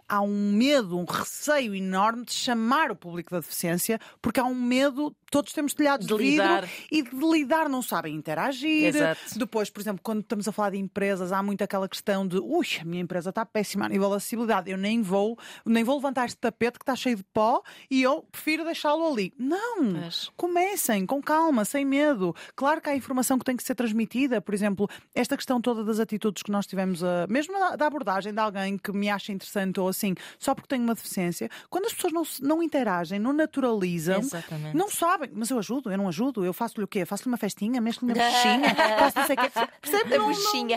há 0.09 0.20
um 0.20 0.53
medo, 0.53 0.99
um 0.99 1.05
receio 1.05 1.74
enorme 1.74 2.24
de 2.24 2.32
chamar 2.32 2.91
o 2.91 2.97
público 2.97 3.30
da 3.30 3.41
deficiência, 3.41 3.99
porque 4.20 4.41
há 4.41 4.45
um 4.45 4.55
medo, 4.55 5.14
todos 5.30 5.53
temos 5.53 5.74
telhados 5.74 6.07
de, 6.07 6.16
De 6.16 6.22
vidro 6.22 6.68
e 6.91 7.03
de 7.03 7.16
lidar, 7.16 7.68
não 7.68 7.82
sabem 7.82 8.14
interagir. 8.14 8.86
Exato. 8.86 9.39
Depois, 9.39 9.70
por 9.70 9.80
exemplo, 9.80 10.01
quando 10.03 10.20
estamos 10.20 10.49
a 10.49 10.53
falar 10.53 10.70
de 10.70 10.78
empresas, 10.78 11.32
há 11.32 11.43
muito 11.43 11.62
aquela 11.62 11.89
questão 11.89 12.26
de 12.26 12.39
ui, 12.39 12.66
a 12.80 12.84
minha 12.84 13.03
empresa 13.03 13.30
está 13.30 13.45
péssima 13.47 13.86
a 13.86 13.89
nível 13.89 14.11
de 14.11 14.16
acessibilidade, 14.16 14.70
eu 14.70 14.76
nem 14.76 15.03
vou, 15.03 15.39
nem 15.64 15.84
vou 15.84 15.97
levantar 15.97 16.26
este 16.26 16.39
tapete 16.39 16.78
que 16.78 16.82
está 16.82 16.97
cheio 16.97 17.16
de 17.16 17.24
pó 17.24 17.62
e 17.91 18.03
eu 18.03 18.22
prefiro 18.30 18.64
deixá-lo 18.64 19.07
ali. 19.07 19.32
Não! 19.39 20.01
Pois. 20.01 20.30
Comecem 20.36 21.07
com 21.07 21.22
calma, 21.22 21.64
sem 21.64 21.84
medo. 21.84 22.34
Claro 22.55 22.80
que 22.80 22.91
há 22.91 22.97
informação 22.97 23.39
que 23.39 23.45
tem 23.45 23.57
que 23.57 23.62
ser 23.62 23.74
transmitida, 23.74 24.41
por 24.41 24.55
exemplo, 24.55 24.89
esta 25.14 25.36
questão 25.36 25.61
toda 25.61 25.84
das 25.84 26.01
atitudes 26.01 26.43
que 26.43 26.51
nós 26.51 26.66
tivemos, 26.66 27.03
a, 27.03 27.26
mesmo 27.28 27.53
da, 27.55 27.76
da 27.76 27.86
abordagem 27.86 28.32
de 28.32 28.41
alguém 28.41 28.76
que 28.76 28.93
me 28.93 29.09
acha 29.09 29.32
interessante 29.39 29.80
ou 29.80 29.89
assim, 29.89 30.14
só 30.39 30.55
porque 30.55 30.68
tem 30.68 30.80
uma 30.80 30.95
deficiência, 30.95 31.49
quando 31.70 31.86
as 31.86 31.93
pessoas 31.95 32.12
não, 32.12 32.22
não 32.43 32.62
interagem, 32.62 33.18
não 33.18 33.32
naturalizam, 33.32 34.18
Exatamente. 34.20 34.76
não 34.76 34.89
sabem, 34.91 35.30
mas 35.32 35.51
eu 35.51 35.59
ajudo, 35.59 35.91
eu 35.91 35.99
não 35.99 36.09
ajudo, 36.09 36.45
eu 36.45 36.53
faço-lhe 36.53 36.84
o 36.84 36.89
quê? 36.89 37.05
Faço-lhe 37.05 37.28
uma 37.28 37.36
festinha, 37.36 37.80
mexo-lhe 37.80 38.12
uma 38.12 38.14
buchinha, 38.14 38.74
faço 38.99 39.18
não 39.18 39.26
sei 39.26 39.36
o 39.36 39.39
quê. 39.39 39.51
Percebe? 39.80 40.14
A 40.14 40.18
Não- 40.18 40.28
não-. 40.28 40.34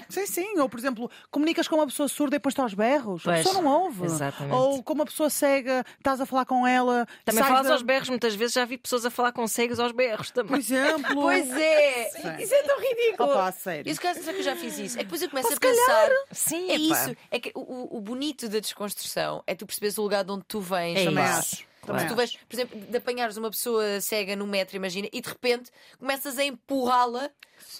Sim, 0.09 0.25
sim. 0.25 0.59
Ou, 0.59 0.69
por 0.69 0.79
exemplo, 0.79 1.09
comunicas 1.29 1.67
com 1.67 1.75
uma 1.75 1.85
pessoa 1.87 2.07
surda 2.07 2.35
e 2.35 2.39
depois 2.39 2.53
está 2.53 2.63
aos 2.63 2.73
berros. 2.73 3.21
A 3.27 3.31
Pois. 3.31 3.43
pessoa 3.43 3.61
não 3.61 3.71
ouve. 3.83 4.05
Exatamente. 4.05 4.55
Ou 4.55 4.83
com 4.83 4.93
uma 4.93 5.05
pessoa 5.05 5.29
cega, 5.29 5.83
estás 5.97 6.19
a 6.21 6.25
falar 6.25 6.45
com 6.45 6.65
ela. 6.67 7.07
Também 7.25 7.43
falas 7.43 7.67
da- 7.67 7.73
aos 7.73 7.81
berros, 7.81 8.09
muitas 8.09 8.35
vezes 8.35 8.53
já 8.53 8.65
vi 8.65 8.77
pessoas 8.77 9.05
a 9.05 9.09
falar 9.09 9.31
com 9.31 9.47
cegos 9.47 9.79
aos 9.79 9.91
berros 9.91 10.31
Por 10.31 10.43
também. 10.43 10.59
exemplo. 10.59 11.21
Pois 11.31 11.49
é! 11.51 12.09
Sim. 12.09 12.43
Isso 12.43 12.53
é 12.53 12.63
tão 12.63 12.79
ridículo! 12.79 13.29
Opa, 13.31 13.47
a 13.47 13.51
sério. 13.51 13.89
Isso 13.89 13.99
que 13.99 14.07
eu 14.07 14.43
já 14.43 14.55
fiz 14.55 14.77
isso. 14.77 14.95
É 14.95 14.99
que 14.99 15.05
depois 15.05 15.21
eu 15.21 15.29
começo 15.29 15.47
Ou 15.47 15.51
a 15.53 15.55
se 15.55 15.59
calhar- 15.59 15.85
pensar. 16.09 16.11
Sim, 16.31 16.69
É 16.71 16.75
isso. 16.75 17.15
É 17.31 17.39
que 17.39 17.51
o, 17.55 17.59
o- 17.59 17.97
o 17.97 18.01
bonito 18.41 18.53
da 18.53 18.59
desconstrução 18.59 19.43
é 19.47 19.55
tu 19.55 19.65
perceberes 19.65 19.97
o 19.97 20.01
lugar 20.03 20.23
de 20.23 20.31
onde 20.31 20.43
tu 20.47 20.59
vens. 20.59 20.97
É 20.99 21.05
Também 21.05 21.23
isso. 21.23 21.33
acho. 21.33 21.71
Também 21.85 22.07
tu 22.07 22.15
vês, 22.15 22.35
por 22.47 22.53
exemplo, 22.55 22.79
de 22.79 22.95
apanhares 22.97 23.37
uma 23.37 23.49
pessoa 23.49 23.99
cega 24.01 24.35
no 24.35 24.45
metro, 24.45 24.75
imagina, 24.75 25.07
e 25.11 25.19
de 25.19 25.27
repente 25.27 25.71
começas 25.97 26.37
a 26.37 26.43
empurrá-la 26.45 27.29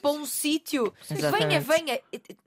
para 0.02 0.12
um 0.12 0.26
sítio. 0.26 0.92
Venha, 1.08 1.60
venha. 1.62 2.00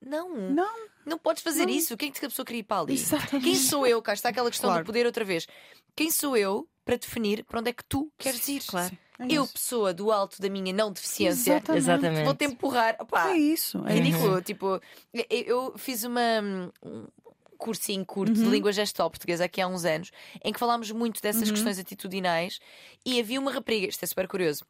Não, 0.04 0.34
não, 0.34 0.74
Não. 1.06 1.16
podes 1.18 1.42
fazer 1.44 1.68
isso. 1.68 1.96
Quem 1.96 2.08
é 2.08 2.12
que 2.12 2.24
a 2.26 2.28
pessoa 2.28 2.44
queria 2.44 2.60
ir 2.60 2.64
para 2.64 2.80
ali? 2.82 2.94
Exatamente. 2.94 3.44
Quem 3.44 3.54
sou 3.54 3.86
eu? 3.86 4.02
Cá 4.02 4.14
está 4.14 4.30
aquela 4.30 4.50
questão 4.50 4.68
Claro. 4.70 4.82
do 4.82 4.86
poder 4.86 5.06
outra 5.06 5.24
vez. 5.24 5.46
Quem 5.94 6.10
sou 6.10 6.36
eu 6.36 6.68
para 6.84 6.96
definir 6.96 7.44
para 7.44 7.60
onde 7.60 7.70
é 7.70 7.72
que 7.72 7.84
tu 7.84 8.10
queres 8.18 8.48
ir? 8.48 8.62
Claro. 8.66 8.98
É 9.20 9.26
Eu, 9.30 9.44
isso. 9.44 9.52
pessoa 9.52 9.94
do 9.94 10.10
alto 10.10 10.42
da 10.42 10.48
minha 10.50 10.72
não 10.72 10.90
deficiência, 10.90 11.62
Exatamente. 11.72 12.24
Vou-te 12.24 12.44
empurrar. 12.46 12.96
Opá, 12.98 13.30
É 13.30 13.36
isso. 13.36 13.78
É 13.86 13.94
ridículo. 13.94 14.42
Tipo, 14.42 14.80
eu- 15.12 15.24
eu 15.30 15.78
fiz 15.78 16.02
uma. 16.02 16.20
Cursinho 17.64 18.04
curto 18.04 18.36
Uhum. 18.36 18.44
de 18.44 18.50
língua 18.50 18.72
gestual 18.72 19.08
portuguesa 19.10 19.44
aqui 19.46 19.60
há 19.60 19.66
uns 19.66 19.84
anos, 19.84 20.10
em 20.44 20.52
que 20.52 20.58
falámos 20.58 20.90
muito 20.90 21.20
dessas 21.22 21.48
Uhum. 21.48 21.54
questões 21.54 21.78
atitudinais 21.78 22.58
e 23.06 23.18
havia 23.18 23.40
uma 23.40 23.50
rapariga, 23.52 23.86
isto 23.88 24.02
é 24.02 24.06
super 24.06 24.28
curioso, 24.28 24.64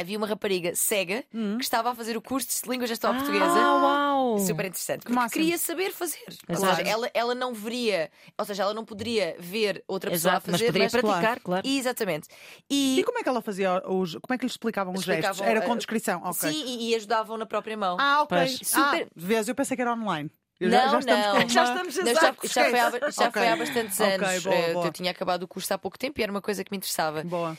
havia 0.00 0.16
uma 0.16 0.26
rapariga 0.28 0.74
cega 0.76 1.24
Uhum. 1.34 1.58
que 1.58 1.64
estava 1.64 1.90
a 1.90 1.94
fazer 1.94 2.16
o 2.16 2.22
curso 2.22 2.62
de 2.62 2.70
língua 2.70 2.86
gestual 2.86 3.12
Ah, 3.12 3.16
portuguesa. 3.16 3.54
uau! 3.58 4.38
Super 4.38 4.66
interessante, 4.66 5.00
porque 5.00 5.12
máximo. 5.12 5.42
queria 5.42 5.58
saber 5.58 5.90
fazer. 5.92 6.24
Ou 6.48 6.54
seja, 6.56 6.82
ela, 6.82 7.10
ela 7.12 7.34
não 7.34 7.52
veria, 7.52 8.08
ou 8.38 8.44
seja, 8.44 8.62
ela 8.62 8.72
não 8.74 8.84
poderia 8.84 9.34
ver 9.40 9.82
outra 9.88 10.10
pessoa 10.12 10.34
Exato, 10.34 10.48
a 10.48 10.52
mas 10.52 10.60
fazer, 10.60 10.66
poderia 10.72 10.88
claro. 10.90 11.06
praticar, 11.08 11.40
claro. 11.40 11.66
Exatamente. 11.66 12.28
E, 12.70 13.00
E 13.00 13.04
como 13.04 13.18
é 13.18 13.22
que 13.24 13.28
ela 13.28 13.42
fazia 13.42 13.82
os. 13.88 14.12
Como 14.14 14.32
é 14.34 14.38
que 14.38 14.44
lhes 14.44 14.52
explicavam 14.52 14.94
os 14.94 15.02
gestos? 15.02 15.30
Explicavam, 15.30 15.50
Era 15.56 15.66
com 15.66 15.72
eh, 15.72 15.76
descrição. 15.76 16.20
Ok. 16.24 16.52
sim, 16.52 16.64
e, 16.64 16.90
e 16.90 16.94
ajudavam 16.94 17.36
na 17.36 17.46
própria 17.46 17.76
mão. 17.76 17.96
Ah, 17.98 18.22
ok. 18.22 18.46
Super- 18.62 19.06
Ah, 19.06 19.10
vês, 19.16 19.48
eu 19.48 19.54
pensei 19.56 19.74
que 19.76 19.82
era 19.82 19.92
online. 19.92 20.30
Eu 20.60 20.70
Não, 20.70 20.78
já, 20.80 20.88
já 20.88 20.98
estamos 20.98 21.26
não. 21.26 21.48
Já 21.48 21.62
estamos 21.64 21.96
Não, 21.96 22.04
já, 22.04 22.10
Exato, 22.10 22.48
já 22.48 22.64
foi 22.64 22.80
há, 22.80 22.90
já 22.90 23.28
Ok. 23.28 23.32
foi 23.32 23.48
há 23.48 23.56
bastantes 23.56 24.00
Ok, 24.00 24.14
anos. 24.14 24.44
boa, 24.44 24.56
Eh, 24.56 24.72
boa. 24.74 24.86
Eu 24.86 24.92
tinha 24.92 25.10
acabado 25.10 25.42
o 25.44 25.48
curso 25.48 25.72
há 25.72 25.78
pouco 25.78 25.98
tempo 25.98 26.20
e 26.20 26.22
era 26.22 26.32
uma 26.32 26.42
coisa 26.42 26.64
que 26.64 26.70
me 26.72 26.76
interessava. 26.78 27.22
Boa. 27.22 27.56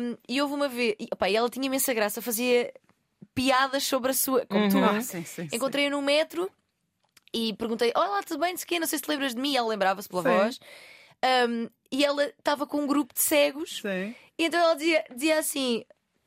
Um, 0.00 0.16
e 0.28 0.40
houve 0.42 0.54
uma 0.54 0.68
vez, 0.68 0.94
e, 1.00 1.08
opá, 1.12 1.30
e 1.30 1.36
ela 1.36 1.48
tinha 1.48 1.64
imensa 1.66 1.94
graça, 1.94 2.20
fazia 2.20 2.72
piadas 3.34 3.84
sobre 3.84 4.10
a 4.10 4.14
sua. 4.14 4.44
Como 4.46 4.68
tu. 4.68 4.76
Uhum. 4.78 4.84
Ah, 4.84 5.00
sim, 5.00 5.24
sim. 5.24 5.48
Encontrei-a 5.50 5.88
no 5.90 6.02
metro 6.02 6.50
e 7.32 7.54
perguntei: 7.54 7.90
Olá, 7.96 8.22
tudo 8.22 8.40
bem? 8.40 8.54
Sei 8.56 8.78
não 8.78 8.86
sei 8.86 8.98
se 8.98 9.04
te 9.04 9.08
lembras 9.08 9.34
de 9.34 9.40
mim. 9.40 9.56
Ela 9.56 9.68
lembrava-se 9.68 10.08
pela 10.08 10.22
Sim. 10.22 10.28
voz. 10.28 10.60
Um, 11.48 11.68
e 11.90 12.04
ela 12.04 12.24
estava 12.26 12.66
com 12.66 12.82
um 12.82 12.86
grupo 12.86 13.14
de 13.14 13.20
cegos. 13.22 13.80
Sim. 13.80 14.14
E 14.38 14.44
então 14.44 14.60
ela 14.60 14.74
dizia, 14.74 15.04
dizia 15.10 15.38
assim: 15.38 15.84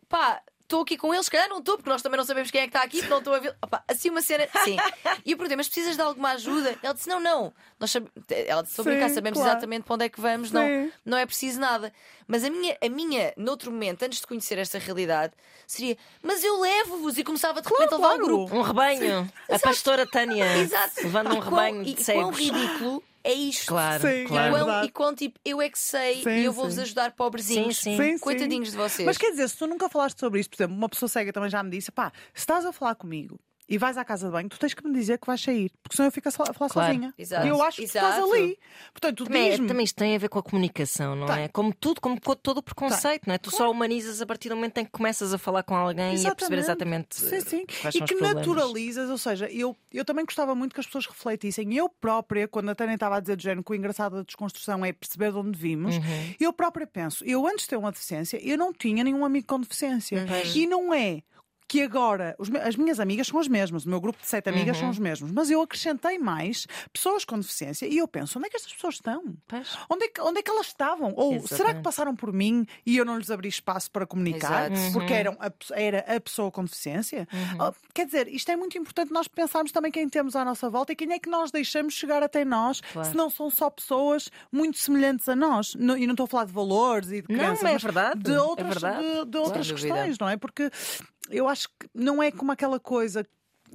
pá, 0.09 0.41
estou 0.65 0.81
aqui 0.81 0.97
com 0.97 1.13
eles, 1.13 1.25
se 1.25 1.31
calhar 1.31 1.47
não 1.47 1.59
estou, 1.59 1.77
porque 1.77 1.89
nós 1.89 2.01
também 2.01 2.17
não 2.17 2.25
sabemos 2.25 2.51
quem 2.51 2.61
é 2.61 2.63
que 2.63 2.69
está 2.69 2.83
aqui, 2.83 2.97
porque 2.97 3.11
não 3.11 3.19
estou 3.19 3.33
a 3.33 3.39
ver. 3.39 3.55
Opá, 3.63 3.83
assim 3.87 4.09
uma 4.09 4.21
cena. 4.21 4.47
Sim. 4.63 4.77
E 5.25 5.31
eu 5.31 5.37
perguntei: 5.37 5.55
mas 5.57 5.67
precisas 5.67 5.95
de 5.95 6.01
alguma 6.01 6.31
ajuda? 6.31 6.77
Ela 6.83 6.93
disse: 6.93 7.07
não, 7.07 7.19
não. 7.19 7.53
Nós 7.79 7.91
sab... 7.91 8.07
Ela 8.29 8.61
disse: 8.61 8.75
sobre 8.75 8.93
Sim, 8.95 8.99
cá, 8.99 9.09
sabemos 9.09 9.39
claro. 9.39 9.51
exatamente 9.51 9.83
para 9.83 9.93
onde 9.95 10.05
é 10.05 10.09
que 10.09 10.19
vamos, 10.19 10.51
não, 10.51 10.91
não 11.03 11.17
é 11.17 11.25
preciso 11.25 11.59
nada. 11.59 11.91
Mas 12.27 12.43
a 12.43 12.49
minha, 12.49 12.77
a 12.81 12.89
minha, 12.89 13.33
noutro 13.37 13.71
momento, 13.71 14.03
antes 14.03 14.19
de 14.19 14.27
conhecer 14.27 14.57
esta 14.57 14.79
realidade, 14.79 15.33
seria: 15.67 15.95
mas 16.23 16.43
eu 16.43 16.59
levo-vos 16.59 17.17
e 17.17 17.23
começava 17.23 17.61
de 17.61 17.67
repente 17.69 17.93
a 17.93 17.97
levar 17.97 18.07
claro. 18.17 18.23
o 18.23 18.25
grupo. 18.27 18.55
Um 18.57 18.61
rebanho. 18.61 19.31
A 19.49 19.59
pastora 19.59 20.07
Tânia. 20.07 20.57
Exato. 20.57 21.01
Levando 21.03 21.27
um 21.27 21.33
E 21.33 21.35
quão- 21.37 21.43
rebanho 21.49 21.81
e 21.83 21.85
de 21.85 21.95
quão 21.95 22.33
cegos. 22.33 22.37
ridículo 22.39 23.03
é 23.23 23.33
isto. 23.33 23.67
Claro, 23.67 24.01
Sim, 24.01 24.07
E 24.07 24.25
claro. 24.25 24.47
é 24.47 24.49
quão, 24.49 24.65
verdade. 24.65 24.87
e 24.87 24.91
quão, 24.91 25.15
tipo, 25.15 25.39
eu 25.45 25.61
é 25.61 25.69
que 25.69 25.79
sei 25.79 26.23
Sim, 26.23 26.29
e 26.29 26.45
eu 26.45 26.53
vou-vos 26.53 26.75
sim. 26.75 26.81
ajudar, 26.81 27.11
pobrezinhos. 27.13 27.77
Sim, 27.77 27.91
sim. 27.95 28.03
Sim, 28.03 28.11
sim. 28.13 28.19
Coitadinhos 28.19 28.71
de 28.71 28.77
vocês. 28.77 29.05
Mas 29.05 29.17
quer 29.17 29.31
dizer, 29.31 29.47
se 29.49 29.57
tu 29.57 29.67
nunca 29.67 29.87
falaste 29.89 30.19
sobre 30.19 30.39
isto, 30.39 30.49
por 30.49 30.63
exemplo, 30.63 30.75
uma 30.77 30.89
pessoa 30.89 31.07
cega 31.09 31.31
também 31.31 31.49
já 31.49 31.61
me 31.63 31.69
disse: 31.69 31.91
pá, 31.91 32.11
se 32.33 32.39
estás 32.41 32.65
a 32.65 32.71
falar 32.73 32.95
comigo 32.95 33.39
e 33.67 33.77
vais 33.77 33.97
à 33.97 34.05
casa 34.05 34.27
de 34.27 34.31
banho, 34.31 34.47
tu 34.49 34.59
tens 34.59 34.73
que 34.73 34.87
me 34.87 34.93
dizer 34.93 35.17
que 35.17 35.25
vais 35.27 35.41
sair, 35.41 35.71
porque 35.81 35.95
senão 35.95 36.07
eu 36.07 36.11
fico 36.11 36.27
a 36.29 36.31
falar 36.31 36.53
Claro. 36.53 36.69
sozinha. 36.69 37.13
Exato. 37.17 37.45
E 37.45 37.49
eu 37.49 37.61
acho 37.63 37.77
que 37.77 37.83
estás 37.85 38.23
ali. 38.23 38.57
Portanto, 38.93 39.17
tu 39.17 39.23
Também, 39.25 39.49
é- 39.51 39.57
também 39.57 39.83
isto 39.83 39.95
tem 39.95 40.15
a 40.15 40.19
ver 40.19 40.29
com 40.29 40.39
a 40.39 40.43
comunicação, 40.43 41.15
não 41.15 41.25
Tem. 41.27 41.43
é? 41.43 41.47
Como 41.47 41.73
tudo, 41.73 41.99
como 42.01 42.19
co- 42.21 42.35
todo 42.35 42.57
o 42.59 42.63
preconceito, 42.63 43.23
não 43.27 43.33
é? 43.33 43.37
Tu 43.37 43.49
só 43.51 43.69
humanizas 43.71 44.21
a 44.21 44.25
partir 44.25 44.49
do 44.49 44.55
momento 44.55 44.77
em 44.77 44.85
que 44.85 44.91
começas 44.91 45.33
a 45.33 45.37
falar 45.37 45.63
com 45.63 45.75
alguém 45.75 46.15
e 46.15 46.27
a 46.27 46.35
perceber 46.35 46.59
exatamente 46.59 47.15
Sim, 47.19 47.41
sim. 47.41 47.65
eh, 47.67 47.73
quais 47.81 47.95
E 47.95 48.01
que 48.01 48.15
naturalizas, 48.15 49.09
ou 49.09 49.17
seja, 49.17 49.49
eu, 49.51 49.75
eu 49.91 50.05
também 50.05 50.25
gostava 50.25 50.53
muito 50.55 50.73
que 50.73 50.79
as 50.79 50.85
pessoas 50.85 51.05
refletissem. 51.07 51.73
Eu 51.75 51.89
própria, 51.89 52.47
quando 52.47 52.69
a 52.69 52.75
Tânia 52.75 52.93
estava 52.95 53.17
a 53.17 53.19
dizer 53.19 53.35
do 53.35 53.41
género 53.41 53.63
que 53.63 53.71
o 53.71 53.75
engraçado 53.75 54.17
da 54.17 54.21
desconstrução 54.23 54.85
é 54.85 54.93
perceber 54.93 55.31
de 55.31 55.37
onde 55.37 55.57
vimos, 55.57 55.95
Uhum. 55.95 56.33
eu 56.39 56.53
própria 56.53 56.85
penso, 56.87 57.23
eu 57.25 57.45
antes 57.47 57.63
de 57.63 57.69
ter 57.69 57.77
uma 57.77 57.91
deficiência, 57.91 58.39
eu 58.47 58.57
não 58.57 58.71
tinha 58.73 59.03
nenhum 59.03 59.25
amigo 59.25 59.47
com 59.47 59.59
deficiência. 59.59 60.25
E 60.53 60.65
não 60.67 60.93
é. 60.93 61.21
Que 61.67 61.81
agora 61.81 62.35
os 62.37 62.49
as 62.55 62.75
minhas 62.75 62.99
amigas 62.99 63.27
são 63.27 63.39
as 63.39 63.47
mesmas, 63.47 63.85
o 63.85 63.89
meu 63.89 63.99
grupo 63.99 64.19
de 64.21 64.27
sete 64.27 64.49
amigas 64.49 64.75
Uhum. 64.77 64.81
são 64.83 64.89
os 64.91 64.99
mesmos, 64.99 65.31
mas 65.31 65.49
eu 65.49 65.61
acrescentei 65.61 66.19
mais 66.19 66.67
pessoas 66.93 67.25
com 67.25 67.39
deficiência 67.39 67.87
e 67.87 67.97
eu 67.97 68.07
penso: 68.07 68.37
onde 68.37 68.47
é 68.47 68.49
que 68.51 68.55
estas 68.57 68.71
pessoas 68.73 68.95
estão? 68.95 69.35
Pois. 69.47 69.75
Onde 69.89 70.05
é, 70.05 70.07
que, 70.09 70.21
onde 70.21 70.39
é 70.39 70.43
que 70.43 70.51
elas 70.51 70.67
estavam? 70.67 71.13
Ou 71.15 71.31
será 71.33 71.39
que 71.39 71.53
Exatamente. 71.55 71.83
passaram 71.83 72.15
por 72.15 72.31
mim 72.31 72.65
e 72.85 72.97
eu 72.97 73.03
não 73.05 73.17
lhes 73.17 73.31
abri 73.31 73.49
espaço 73.49 73.89
para 73.89 74.05
comunicar 74.05 74.71
Exato. 74.71 74.93
porque 74.93 75.11
eram 75.13 75.35
a 75.39 75.51
era 75.79 75.99
a 76.15 76.19
pessoa 76.21 76.51
com 76.51 76.63
deficiência? 76.63 77.27
Uhum. 77.33 77.67
Oh, 77.69 77.73
quer 77.93 78.05
dizer, 78.05 78.27
isto 78.27 78.49
é 78.51 78.55
muito 78.55 78.77
importante 78.77 79.11
nós 79.11 79.27
pensarmos 79.27 79.71
também 79.71 79.91
quem 79.91 80.07
temos 80.07 80.35
à 80.35 80.45
nossa 80.45 80.69
volta 80.69 80.91
e 80.93 80.95
quem 80.95 81.11
é 81.13 81.17
que 81.19 81.29
nós 81.29 81.49
deixamos 81.51 81.95
chegar 81.95 82.21
até 82.21 82.45
nós, 82.45 82.79
Claro. 82.93 83.09
se 83.09 83.15
não 83.15 83.29
são 83.29 83.49
só 83.49 83.69
pessoas 83.71 84.29
muito 84.51 84.77
semelhantes 84.77 85.27
a 85.27 85.35
nós. 85.35 85.73
Não- 85.75 85.97
e 85.97 86.05
não 86.05 86.13
estou 86.13 86.25
a 86.25 86.27
falar 86.27 86.45
de 86.45 86.53
valores 86.53 87.09
e 87.11 87.21
de 87.23 87.33
Não, 87.33 87.39
crenças, 87.39 87.63
é 87.63 87.73
mas 87.73 87.81
verdade, 87.83 88.19
de 88.23 88.33
é 88.33 88.39
outras, 88.41 88.67
verdade. 88.69 89.01
de, 89.07 89.25
de 89.25 89.37
outras 89.37 89.71
questões, 89.71 90.19
não 90.19 90.29
é? 90.29 90.37
Porque 90.37 90.69
eu 91.29 91.47
acho 91.47 91.69
que 91.69 91.87
não 91.93 92.21
é 92.21 92.31
como 92.31 92.51
aquela 92.51 92.79
coisa 92.79 93.25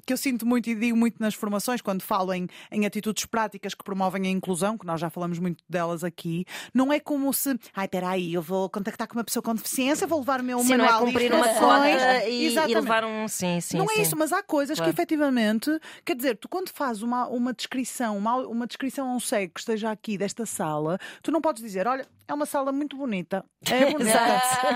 que 0.07 0.13
eu 0.13 0.17
sinto 0.17 0.47
muito 0.47 0.69
e 0.71 0.75
digo 0.75 0.97
muito 0.97 1.17
nas 1.21 1.35
formações, 1.35 1.81
quando 1.81 2.03
falo 2.03 2.33
em, 2.33 2.49
em 2.71 2.87
atitudes 2.87 3.27
práticas 3.27 3.75
que 3.75 3.85
promovem 3.85 4.27
a 4.27 4.31
inclusão, 4.31 4.79
que 4.79 4.87
nós 4.87 5.01
já 5.01 5.11
falamos 5.11 5.39
muito 5.39 5.63
delas 5.69 6.05
aqui, 6.05 6.45
não 6.73 6.93
é 6.93 7.01
como 7.01 7.33
se, 7.33 7.59
ai, 7.75 7.89
peraí, 7.89 8.33
eu 8.33 8.43
vou 8.43 8.69
contactar 8.69 9.07
com 9.09 9.15
uma 9.15 9.25
pessoa 9.25 9.43
com 9.43 9.55
deficiência, 9.55 10.07
vou 10.07 10.21
levar 10.21 10.41
o 10.41 10.45
meu 10.45 10.59
Sim, 10.61 10.69
não 10.69 10.75
é 10.75 10.79
manual 10.79 11.05
cumprir 11.05 11.33
uma 11.33 11.49
cota 11.49 12.25
e, 12.27 12.55
e 12.55 12.75
levar 12.75 13.05
um. 13.05 13.29
Sim, 13.29 13.61
sim. 13.61 13.79
Não 13.79 13.89
sim. 13.89 13.99
é 13.99 14.03
isso, 14.03 14.17
mas 14.17 14.33
há 14.33 14.43
coisas 14.43 14.79
Claro. 14.79 14.93
que 14.93 14.97
efetivamente, 14.97 15.71
quer 16.05 16.17
dizer, 16.17 16.37
tu 16.37 16.49
quando 16.49 16.71
fazes 16.71 17.03
uma, 17.03 17.27
uma 17.29 17.53
descrição, 17.53 18.17
uma, 18.17 18.37
uma 18.47 18.67
descrição 18.67 19.11
a 19.11 19.15
um 19.15 19.21
cego 19.21 19.53
que 19.55 19.61
esteja 19.61 19.91
aqui 19.91 20.17
desta 20.17 20.47
sala, 20.47 20.99
tu 21.23 21.31
não 21.31 21.41
podes 21.41 21.63
dizer, 21.63 21.87
olha, 21.87 22.07
é 22.31 22.35
uma 22.35 22.47
sala 22.47 22.73
muito 22.73 22.97
bonita. 22.97 23.45
É 23.71 23.87
bonita. 23.93 24.19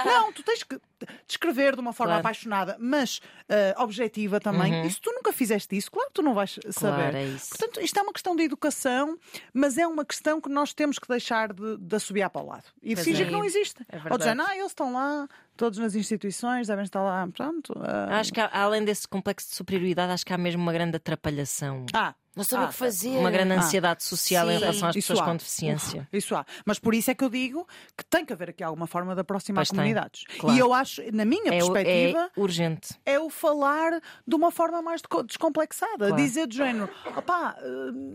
Não, 0.05 0.33
tu 0.33 0.43
tens 0.43 0.63
que 0.63 0.79
descrever 1.27 1.75
de 1.75 1.81
uma 1.81 1.93
forma 1.93 2.13
Claro. 2.15 2.21
apaixonada, 2.21 2.77
mas 2.81 3.21
eh, 3.49 3.75
objetiva 3.79 4.41
também. 4.41 4.87
E 4.87 4.91
se 4.91 5.01
tu 5.01 5.13
nunca 5.13 5.33
fizeste 5.33 5.77
isso, 5.77 5.91
claro 5.91 6.09
que 6.09 6.15
tu 6.15 6.23
não 6.23 6.35
vais 6.35 6.59
saber. 6.71 6.97
Claro, 7.03 7.17
é 7.17 7.25
isso. 7.27 7.49
Portanto, 7.51 7.81
isto 7.81 7.99
é 7.99 8.03
uma 8.03 8.13
questão 8.13 8.35
de 8.37 8.43
educação, 8.43 9.19
mas 9.53 9.77
é 9.79 9.87
uma 9.87 10.05
questão 10.05 10.41
que 10.41 10.49
nós 10.49 10.73
temos 10.73 10.99
que 10.99 11.07
deixar 11.09 11.53
de, 11.53 11.77
de 11.79 11.97
assobiar 11.97 12.31
para 12.31 12.43
o 12.43 12.47
lado. 12.47 12.65
E 12.83 12.95
Pois 12.95 13.05
fingir 13.07 13.23
é. 13.23 13.27
que 13.27 13.33
não 13.33 13.45
existe. 13.45 13.85
É 13.91 13.99
Ou 14.11 14.17
dizer, 14.19 14.39
ah, 14.41 14.57
eles 14.57 14.67
estão 14.69 14.93
lá, 14.93 15.29
todos 15.57 15.79
nas 15.79 15.95
instituições, 15.95 16.69
devem 16.69 16.85
estar 16.85 17.03
lá. 17.03 17.29
Pronto. 17.33 17.73
ah, 17.81 18.19
Acho 18.19 18.33
que 18.33 18.41
além 18.41 18.85
desse 18.85 19.07
complexo 19.07 19.49
de 19.51 19.55
superioridade, 19.57 20.13
acho 20.13 20.25
que 20.25 20.33
há 20.33 20.39
mesmo 20.39 20.63
uma 20.63 20.73
grande 20.73 20.97
atrapalhação. 20.97 21.85
ah, 21.95 22.15
Não 22.37 22.45
sabem 22.45 22.67
Ah, 22.67 22.69
o 22.69 22.73
que 22.73 22.79
fazer. 22.79 23.17
Uma 23.17 23.31
grande 23.31 23.53
Ah. 23.53 23.59
ansiedade 23.59 24.03
social 24.05 24.51
em 24.51 24.55
Sim. 24.55 24.61
relação 24.61 24.89
às 24.89 24.97
Isso 24.97 25.09
pessoas 25.09 25.21
há. 25.21 25.31
com 25.31 25.37
deficiência. 25.37 26.09
Isso 26.13 26.35
há. 26.35 26.45
Mas 26.65 26.79
por 26.79 26.95
isso 26.95 27.11
é 27.11 27.15
que 27.15 27.23
eu 27.25 27.29
digo 27.31 27.67
que 27.97 28.05
tem 28.05 28.25
que 28.25 28.33
haver 28.33 28.51
aqui 28.51 28.63
alguma 28.65 28.87
forma 28.87 29.15
de 29.15 29.21
aproximar 29.21 29.61
Pois 29.61 29.69
tem. 29.71 29.77
comunidades. 29.79 30.25
Claro. 30.39 30.57
E 30.57 30.59
eu 30.59 30.73
acho, 30.75 31.03
na 31.13 31.25
minha 31.25 31.53
É, 31.55 31.63
o- 31.63 31.73
perspectiva, 31.73 32.31
é 32.37 32.41
urgente. 32.41 32.95
é 33.07 33.19
o 33.21 33.31
falar 33.31 34.01
de 34.27 34.35
uma 34.35 34.51
forma 34.51 34.83
mais 34.83 35.01
descomplexada. 35.27 36.09
Claro. 36.09 36.17
Dizer 36.17 36.47
do 36.47 36.55
género, 36.55 36.89
opá, 37.17 37.57
eh, 37.59 37.65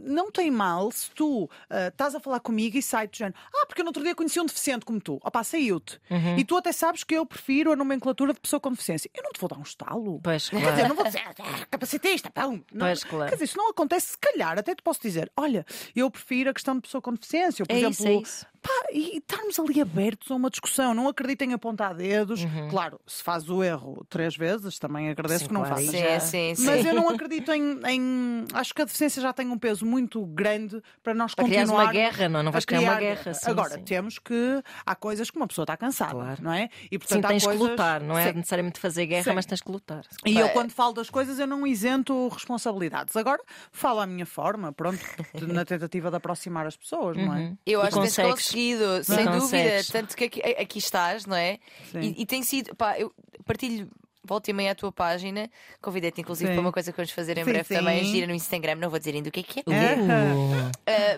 não 0.05 0.31
tem 0.31 0.49
mal 0.51 0.91
se 0.91 1.09
tu 1.11 1.49
eh, 1.69 1.87
estás 1.89 2.15
a 2.15 2.19
falar 2.19 2.39
comigo 2.39 2.77
e 2.77 2.81
sai 2.81 3.07
do 3.07 3.15
género, 3.15 3.35
ah, 3.53 3.65
porque 3.65 3.81
eu 3.81 3.85
no 3.85 3.89
outro 3.89 4.03
dia 4.03 4.15
conheci 4.15 4.39
um 4.39 4.45
deficiente 4.45 4.85
como 4.85 4.99
tu, 4.99 5.19
opá, 5.23 5.43
saiu-te. 5.43 5.99
Uhum. 6.09 6.37
E 6.37 6.43
tu 6.43 6.57
até 6.57 6.71
sabes 6.71 7.03
que 7.03 7.15
eu 7.15 7.25
prefiro 7.25 7.71
a 7.71 7.75
nomenclatura 7.75 8.33
de 8.33 8.39
pessoa 8.39 8.59
com 8.59 8.71
deficiência. 8.71 9.09
Eu 9.13 9.23
não 9.23 9.31
te 9.31 9.39
vou 9.39 9.49
dar 9.49 9.57
um 9.57 9.61
estalo. 9.63 10.19
Pois, 10.23 10.49
Quer 10.49 10.59
claro. 10.61 10.75
dizer, 10.75 10.87
não 10.89 10.95
vou 10.95 11.05
dizer, 11.05 11.21
ah, 11.27 11.65
capacitista, 11.69 12.29
pão. 12.29 12.63
Não, 12.73 12.85
Pois, 12.87 13.03
claro. 13.03 13.29
Quer 13.29 13.35
dizer, 13.35 13.45
isso 13.45 13.57
não 13.57 13.69
acontece, 13.69 14.08
se 14.09 14.17
calhar, 14.17 14.57
até 14.57 14.73
te 14.75 14.81
posso 14.81 15.01
dizer, 15.01 15.31
olha, 15.37 15.65
eu 15.95 16.09
prefiro 16.09 16.49
a 16.49 16.53
questão 16.53 16.75
de 16.75 16.81
pessoa 16.81 17.01
com 17.01 17.13
deficiência. 17.13 17.63
Ou, 17.63 17.67
por 17.67 17.73
É 17.73 17.77
exemplo, 17.77 17.93
isso, 17.93 18.07
é 18.07 18.13
isso. 18.15 18.45
Pá, 18.61 18.69
e 18.91 19.17
estarmos 19.17 19.57
ali 19.59 19.81
abertos 19.81 20.29
a 20.31 20.35
uma 20.35 20.49
discussão. 20.49 20.93
Não 20.93 21.07
acreditem 21.07 21.51
em 21.51 21.53
apontar 21.53 21.93
dedos. 21.95 22.43
Uhum. 22.43 22.67
Claro, 22.69 22.99
se 23.07 23.23
faz 23.23 23.49
o 23.49 23.63
erro 23.63 24.05
três 24.09 24.35
vezes, 24.35 24.77
também 24.77 25.09
agradeço 25.09 25.41
Sim, 25.41 25.47
que 25.47 25.53
não 25.53 25.63
claro, 25.63 25.81
isso 25.81 25.91
Sim, 25.91 26.19
sim, 26.19 26.55
sim. 26.55 26.65
Mas 26.65 26.85
eu 26.85 26.93
não 26.93 27.07
acredito 27.09 27.51
em, 27.51 27.79
em- 27.87 28.45
Acho 28.53 28.73
que 28.73 28.81
a 28.81 28.85
deficiência 28.85 29.21
já 29.21 29.31
tem 29.31 29.47
um 29.49 29.57
peso 29.57 29.85
muito 29.85 30.25
grande 30.25 30.81
para 31.03 31.13
nós 31.13 31.33
Para 31.33 31.45
continuar 31.45 31.83
uma 31.83 31.91
guerra, 31.91 32.27
não, 32.29 32.43
não 32.43 32.51
vais 32.51 32.65
criar 32.65 32.81
uma 32.81 32.95
guerra. 32.99 33.33
sim, 33.33 33.49
Agora, 33.49 33.75
sim. 33.75 33.83
temos 33.83 34.19
que. 34.19 34.63
Há 34.85 34.95
coisas 34.95 35.29
que 35.31 35.37
uma 35.37 35.47
pessoa 35.47 35.63
está 35.63 35.77
cansada, 35.77 36.11
Claro. 36.11 36.43
não 36.43 36.51
é? 36.53 36.69
E 36.91 36.95
Sim, 36.95 36.99
portanto 36.99 37.25
há 37.25 37.27
tens 37.29 37.43
coisas... 37.43 37.61
que 37.63 37.69
lutar, 37.71 38.01
não 38.01 38.17
é 38.17 38.29
Sim. 38.31 38.37
necessariamente 38.37 38.79
fazer 38.79 39.05
guerra, 39.05 39.23
Sim. 39.23 39.33
mas 39.33 39.45
tens 39.45 39.61
que 39.61 39.71
lutar. 39.71 40.03
E 40.25 40.37
eu, 40.37 40.49
quando 40.49 40.71
falo 40.71 40.93
das 40.93 41.09
coisas, 41.09 41.39
eu 41.39 41.47
não 41.47 41.65
isento 41.65 42.27
responsabilidades. 42.29 43.15
Agora, 43.15 43.41
falo 43.71 43.99
à 43.99 44.05
minha 44.07 44.25
forma, 44.25 44.71
pronto, 44.73 44.99
na 45.47 45.63
tentativa 45.65 46.09
de 46.09 46.17
aproximar 46.17 46.65
as 46.65 46.75
pessoas, 46.75 47.15
não 47.17 47.33
é? 47.33 47.53
Eu 47.65 47.81
E 47.81 47.87
acho 47.87 48.01
que 48.01 48.09
consegues. 48.51 48.79
conseguido, 48.79 49.03
sem 49.03 49.25
dúvida. 49.25 49.39
consegues. 49.41 49.87
Tanto 49.87 50.15
que 50.17 50.23
aqui, 50.25 50.41
aqui 50.41 50.79
estás, 50.79 51.25
não 51.25 51.35
é? 51.35 51.59
Sim. 51.91 51.99
E, 52.01 52.21
e 52.21 52.25
tem 52.25 52.43
sido, 52.43 52.75
pá, 52.75 52.97
eu 52.99 53.13
partilho. 53.45 53.89
Volta 54.21 54.51
e 54.51 54.53
meia 54.53 54.73
à 54.73 54.75
tua 54.75 54.91
página, 54.91 55.49
convidei-te 55.81 56.21
inclusive 56.21 56.49
Sim. 56.49 56.53
para 56.53 56.61
uma 56.61 56.71
coisa 56.73 56.91
que 56.91 56.97
vamos 56.97 57.09
fazer 57.09 57.37
em 57.37 57.45
Sim, 57.45 57.51
breve 57.51 57.67
sim. 57.67 57.73
também, 57.73 58.03
gira 58.03 58.27
no 58.27 58.33
Instagram, 58.33 58.75
não 58.75 58.89
vou 58.89 58.99
dizer 58.99 59.15
ainda 59.15 59.29
o 59.29 59.31
que 59.31 59.39
é 59.39 59.43
que 59.43 59.59
é. 59.61 59.63
Uh. 59.65 59.71
Uh, 59.71 60.71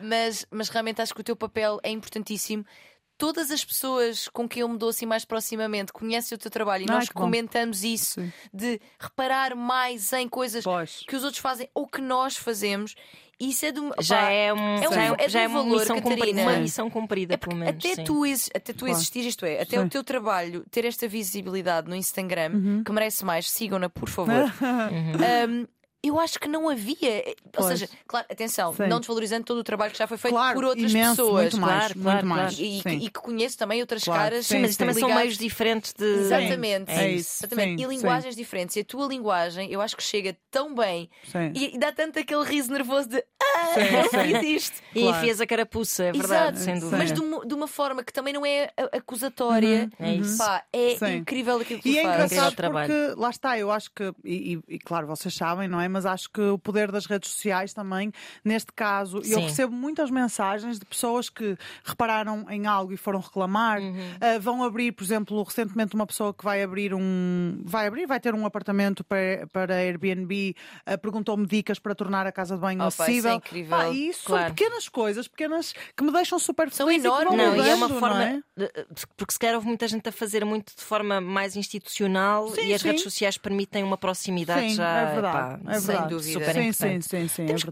mas, 0.04 0.46
mas 0.50 0.70
realmente 0.70 1.02
acho 1.02 1.14
que 1.14 1.20
o 1.20 1.24
teu 1.24 1.36
papel 1.36 1.80
é 1.84 1.90
importantíssimo. 1.90 2.64
Todas 3.18 3.52
as 3.52 3.66
pessoas 3.66 4.28
com 4.30 4.48
quem 4.48 4.62
eu 4.62 4.70
me 4.70 4.78
dou 4.78 4.90
assim 4.90 5.06
mais 5.06 5.26
proximamente 5.26 5.92
conhecem 5.92 6.36
o 6.36 6.40
teu 6.40 6.50
trabalho 6.50 6.84
e 6.84 6.88
Ai, 6.90 6.96
nós 6.96 7.08
que 7.10 7.14
bom. 7.14 7.22
comentamos 7.22 7.84
isso 7.84 8.22
Sim. 8.22 8.32
de 8.54 8.80
reparar 9.00 9.56
mais 9.56 10.14
em 10.14 10.30
coisas 10.30 10.64
Pois. 10.64 11.04
que 11.06 11.16
os 11.16 11.24
outros 11.24 11.42
fazem 11.42 11.68
ou 11.74 11.88
que 11.88 12.02
nós 12.02 12.38
fazemos. 12.38 12.96
Isso 13.50 13.66
é 13.66 13.72
de 13.72 13.80
uma, 13.80 13.96
Já 14.00 14.30
é, 14.30 14.54
um, 14.54 14.58
é 14.58 14.90
um- 14.90 14.94
já 14.94 15.04
é, 15.04 15.16
é 15.18 15.30
já 15.30 15.42
é 15.42 15.48
um 15.48 15.52
uma 15.52 15.64
valor, 15.64 15.80
missão 15.80 16.02
cumprida, 16.02 16.42
uma 16.42 16.56
missão 16.60 16.90
cumprida, 16.90 17.34
é 17.34 17.38
pelo 17.38 17.56
menos. 17.56 17.76
até 17.86 17.96
sim. 17.96 18.04
tu, 18.04 18.24
até 18.56 18.74
tu 18.74 18.88
existir, 18.88 19.26
isto 19.26 19.46
é, 19.46 19.62
até 19.62 19.78
Sim. 19.80 19.86
o 19.86 19.90
teu 19.90 20.04
trabalho 20.04 20.64
ter 20.70 20.86
esta 20.86 21.08
visibilidade 21.08 21.90
no 21.90 21.96
Instagram, 21.96 22.52
Uhum. 22.54 22.84
que 22.84 22.92
merece 22.92 23.26
mais, 23.26 23.50
sigam-na, 23.50 23.90
por 23.90 24.08
favor. 24.10 24.32
Um, 25.50 25.66
eu 26.04 26.20
acho 26.20 26.40
que 26.40 26.48
não 26.48 26.68
havia. 26.70 27.24
Ou 27.28 27.52
Pois. 27.52 27.68
seja, 27.80 27.90
claro, 28.08 28.26
atenção, 28.30 28.74
Sim. 28.74 28.88
não 28.88 29.00
desvalorizando 29.00 29.44
todo 29.46 29.60
o 29.60 29.64
trabalho 29.64 29.92
que 29.92 29.98
já 29.98 30.08
foi 30.08 30.18
feito 30.18 30.34
Claro, 30.34 30.56
por 30.56 30.66
outras 30.66 30.92
imenso, 30.92 31.12
pessoas. 31.18 31.42
muito 31.54 31.58
mais, 31.60 31.78
Claro, 31.94 31.94
muito 32.00 32.04
claro, 32.12 32.28
mais. 32.28 32.60
E, 32.60 32.64
e- 32.80 32.82
sim. 32.82 32.98
e 32.98 33.10
que 33.10 33.20
conheço 33.20 33.58
também 33.58 33.82
outras 33.82 34.04
Claro, 34.04 34.22
caras. 34.22 34.46
sim, 34.48 34.60
Mas 34.60 34.72
sim. 34.72 34.78
também 34.78 34.96
são 34.96 35.14
meios 35.14 35.38
diferentes 35.38 35.94
de. 35.94 36.06
Exatamente. 36.06 36.92
É 36.92 37.10
isso, 37.12 37.46
Exatamente. 37.46 37.80
sim, 37.82 37.86
e 37.86 37.88
linguagens 37.88 38.36
diferentes. 38.36 38.76
E 38.76 38.80
a 38.80 38.86
tua 38.86 39.06
linguagem, 39.08 39.72
eu 39.72 39.80
acho 39.82 39.96
que 39.96 40.04
chega 40.04 40.36
tão 40.50 40.74
bem 40.74 41.10
Sim. 41.24 41.52
e, 41.56 41.76
e 41.76 41.78
dá 41.78 41.92
tanto 41.92 42.18
aquele 42.20 42.44
riso 42.46 42.72
nervoso 42.72 43.10
de 43.10 43.24
ah, 43.44 43.74
Sim, 43.74 43.82
eu 43.82 44.04
sim. 44.10 44.34
fiz 44.42 44.44
isto. 44.64 44.82
E 44.96 45.02
Claro. 45.02 45.18
enfias 45.18 45.42
a 45.42 45.46
carapuça, 45.48 46.04
é 46.06 46.12
verdade, 46.12 46.58
Exato. 46.58 46.60
sem 46.60 46.80
dúvida. 46.80 46.98
Mas 46.98 47.12
de 47.12 47.20
uma, 47.20 47.46
de 47.46 47.54
uma 47.54 47.68
forma 47.68 48.04
que 48.04 48.12
também 48.14 48.34
não 48.34 48.46
é 48.46 48.70
acusatória. 48.92 49.90
Uhum, 50.00 50.06
é 50.06 50.16
isso. 50.16 50.38
Pá, 50.38 50.64
é 50.72 50.96
Sim. 50.98 51.18
incrível 51.18 51.60
aquilo 51.60 51.82
que 51.82 51.90
E 51.90 51.94
tu 51.94 52.00
é 52.00 52.04
fazes. 52.04 52.32
engraçado 52.32 52.56
trabalho. 52.56 52.88
porque 52.94 53.20
lá 53.22 53.30
está, 53.30 53.58
eu 53.60 53.72
acho 53.72 53.92
que, 53.92 54.04
e, 54.24 54.54
e- 54.68 54.76
e 54.76 54.80
claro, 54.80 55.06
vocês 55.08 55.34
sabem, 55.34 55.68
não 55.68 55.80
é? 55.80 55.88
Mas 55.92 56.06
acho 56.06 56.30
que 56.30 56.42
o 56.42 56.58
poder 56.58 56.92
das 56.92 57.06
redes 57.06 57.30
sociais 57.32 57.74
também, 57.74 58.12
neste 58.44 58.72
caso, 58.74 59.18
eu 59.18 59.24
Sim. 59.24 59.42
recebo 59.42 59.74
muitas 59.74 60.10
mensagens 60.10 60.80
de 60.80 60.86
pessoas 60.86 61.30
que 61.30 61.58
repararam 61.84 62.46
em 62.50 62.66
algo 62.66 62.94
e 62.94 62.98
foram 62.98 63.20
reclamar, 63.20 63.80
Uhum. 63.82 63.96
ah, 64.22 64.40
vão 64.40 64.64
abrir, 64.64 64.92
por 64.94 65.04
exemplo, 65.04 65.42
recentemente 65.44 65.94
uma 65.96 66.08
pessoa 66.08 66.34
que 66.34 66.44
vai 66.44 66.64
abrir 66.64 66.94
um. 66.94 67.62
vai 67.66 67.88
abrir, 67.88 68.06
vai 68.06 68.20
ter 68.20 68.34
um 68.34 68.46
apartamento 68.46 69.04
para, 69.04 69.48
para 69.52 69.76
Airbnb, 69.76 70.56
ah, 70.86 70.98
perguntou-me 70.98 71.46
dicas 71.46 71.80
para 71.80 71.94
tornar 71.94 72.26
a 72.26 72.32
casa 72.32 72.56
de 72.56 72.62
banho 72.62 72.80
Opa, 72.80 72.88
isso 72.90 73.02
é 73.02 73.06
acessível. 73.06 73.34
incrível. 73.36 73.78
Pá, 73.78 73.90
isso 73.90 74.26
Claro. 74.26 74.46
são 74.48 74.56
pequenas 74.56 74.90
coisas, 74.90 75.28
pequenas 75.28 75.74
que 75.96 76.04
me 76.04 76.12
deixam 76.12 76.40
super 76.40 76.72
São 76.72 76.88
feliz 76.88 77.04
e 77.04 77.08
vão 77.08 77.22
enormes. 77.22 77.38
Não, 77.58 77.66
e 77.66 77.70
é 77.70 77.76
uma 77.76 77.88
mudando, 77.88 78.00
forma. 78.00 78.24
é? 78.24 78.42
de- 78.58 78.72
Porque 79.18 79.34
se 79.34 79.40
calhar 79.40 79.56
houve 79.56 79.68
muita 79.68 79.88
gente 79.88 80.08
a 80.08 80.12
fazer 80.12 80.46
muito 80.46 80.76
de 80.76 80.84
forma 80.84 81.20
mais 81.22 81.56
institucional 81.56 82.48
Sim, 82.50 82.68
e 82.68 82.74
as 82.74 82.82
sim. 82.82 82.88
redes 82.88 83.04
sociais 83.04 83.38
permitem 83.38 83.84
uma 83.84 83.98
proximidade 83.98 84.70
Sim, 84.70 84.76
já. 84.76 85.02
é 85.02 85.14
verdade, 85.14 85.64
pá, 85.64 85.72
é 85.74 85.80
Sem 85.82 85.96
verdade. 85.96 86.14
dúvida. 86.16 86.34
Super 86.34 86.54
sim, 86.54 86.62
sim, 86.62 86.68
importante. 86.68 87.04
sim, 87.10 87.28
sim. 87.28 87.46
Temos 87.46 87.62
é 87.62 87.66
que 87.66 87.72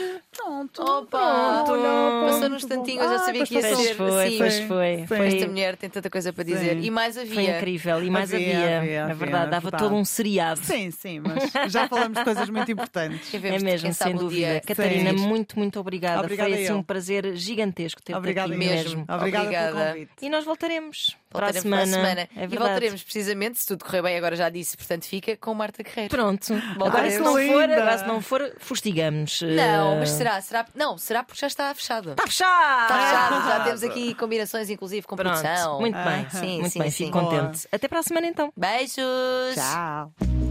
terminar. 0.00 0.20
Pronto. 0.36 0.82
Opa, 0.82 1.64
Olha, 1.68 2.26
passou 2.26 2.38
pronto, 2.40 2.48
nos 2.52 2.62
bom. 2.64 2.68
tantinhos, 2.68 3.02
eu 3.04 3.08
já 3.10 3.14
Ah, 3.14 3.18
sabia 3.18 3.44
que 3.46 3.52
pois 3.52 3.64
ia 3.64 3.70
passou. 3.70 3.84
ser 3.86 3.94
Pois 3.96 4.10
foi, 4.12 4.26
assim. 4.26 4.38
pois 4.38 4.58
foi. 4.60 5.06
Foi. 5.06 5.26
Esta 5.28 5.46
mulher 5.48 5.76
tem 5.76 5.90
tanta 5.90 6.10
coisa 6.10 6.32
para 6.32 6.44
dizer. 6.44 6.74
Sim. 6.76 6.80
E 6.82 6.90
mais 6.90 7.16
havia. 7.18 7.34
Foi 7.34 7.44
incrível. 7.44 8.02
E 8.04 8.10
mais 8.10 8.32
Havia, 8.34 8.56
havia. 8.58 8.78
havia, 8.78 8.90
é 8.90 9.00
havia, 9.02 9.14
verdade, 9.14 9.46
é 9.46 9.50
dava 9.50 9.62
verdade. 9.70 9.82
todo 9.84 9.94
um 9.94 10.04
seriado. 10.04 10.60
Sim, 10.62 10.90
sim, 10.90 11.20
mas 11.20 11.72
já 11.72 11.88
falamos 11.88 12.18
de 12.18 12.24
coisas 12.24 12.48
muito 12.48 12.70
importantes. 12.72 13.34
É 13.34 13.58
mesmo, 13.58 13.92
sabe 13.92 14.10
sem 14.10 14.14
um 14.14 14.18
dúvida. 14.18 14.46
dia- 14.52 14.60
Catarina, 14.66 15.10
Sim. 15.10 15.16
muito, 15.16 15.58
muito 15.58 15.78
obrigada. 15.80 16.20
Obrigada 16.20 16.50
Foi 16.50 16.62
assim 16.62 16.72
eu. 16.72 16.78
um 16.78 16.82
prazer 16.82 17.34
gigantesco 17.36 18.02
ter-te 18.02 18.16
Obrigada 18.16 18.48
aqui 18.52 18.58
mesmo. 18.58 18.74
mesmo. 18.98 19.04
Obrigada, 19.08 19.44
Obrigada. 19.44 19.72
pelo 19.76 19.88
convite. 19.92 20.10
E 20.22 20.28
nós 20.28 20.44
voltaremos, 20.44 21.16
Voltaremos 21.32 21.68
para 21.70 21.82
a 21.82 21.86
semana. 21.86 22.20
É 22.20 22.28
e 22.34 22.38
verdade. 22.46 22.56
voltaremos 22.58 23.02
precisamente, 23.02 23.58
se 23.60 23.66
tudo 23.66 23.84
correr 23.84 24.02
bem, 24.02 24.16
agora 24.16 24.36
já 24.36 24.48
disse, 24.48 24.76
portanto 24.76 25.04
fica 25.06 25.36
com 25.36 25.54
Marta 25.54 25.82
Guerreiro. 25.82 26.10
Pronto. 26.10 26.52
Agora, 26.52 26.74
Voltaremos. 26.78 27.14
se 27.14 27.20
não 27.20 27.38
for, 27.52 27.62
agora, 27.70 27.98
se 27.98 28.06
não 28.06 28.20
for, 28.20 28.52
fustigamos. 28.58 29.42
Não, 29.42 29.92
Eh, 29.94 29.98
mas 30.00 30.10
será? 30.10 30.40
será? 30.40 30.66
Não, 30.74 30.96
será 30.98 31.22
porque 31.22 31.40
já 31.40 31.46
está 31.46 31.74
fechado. 31.74 32.10
Está 32.10 32.26
fechado! 32.26 32.82
Está 32.82 32.98
fechado. 32.98 33.48
Já 33.48 33.64
temos 33.64 33.82
aqui 33.84 34.14
combinações, 34.14 34.70
inclusive 34.70 35.06
com 35.06 35.16
Pronto. 35.16 35.40
produção. 35.40 35.80
Muito 35.80 35.96
bem. 35.96 36.26
Sim, 36.30 36.60
muito 36.60 36.70
sim, 36.72 36.78
bem. 36.78 36.90
sim. 36.90 37.04
Fico 37.06 37.18
contente. 37.20 37.68
Até 37.72 37.88
para 37.88 37.98
a 38.00 38.02
semana 38.02 38.26
então. 38.26 38.52
Beijos! 38.56 39.54
Tchau. 39.54 40.49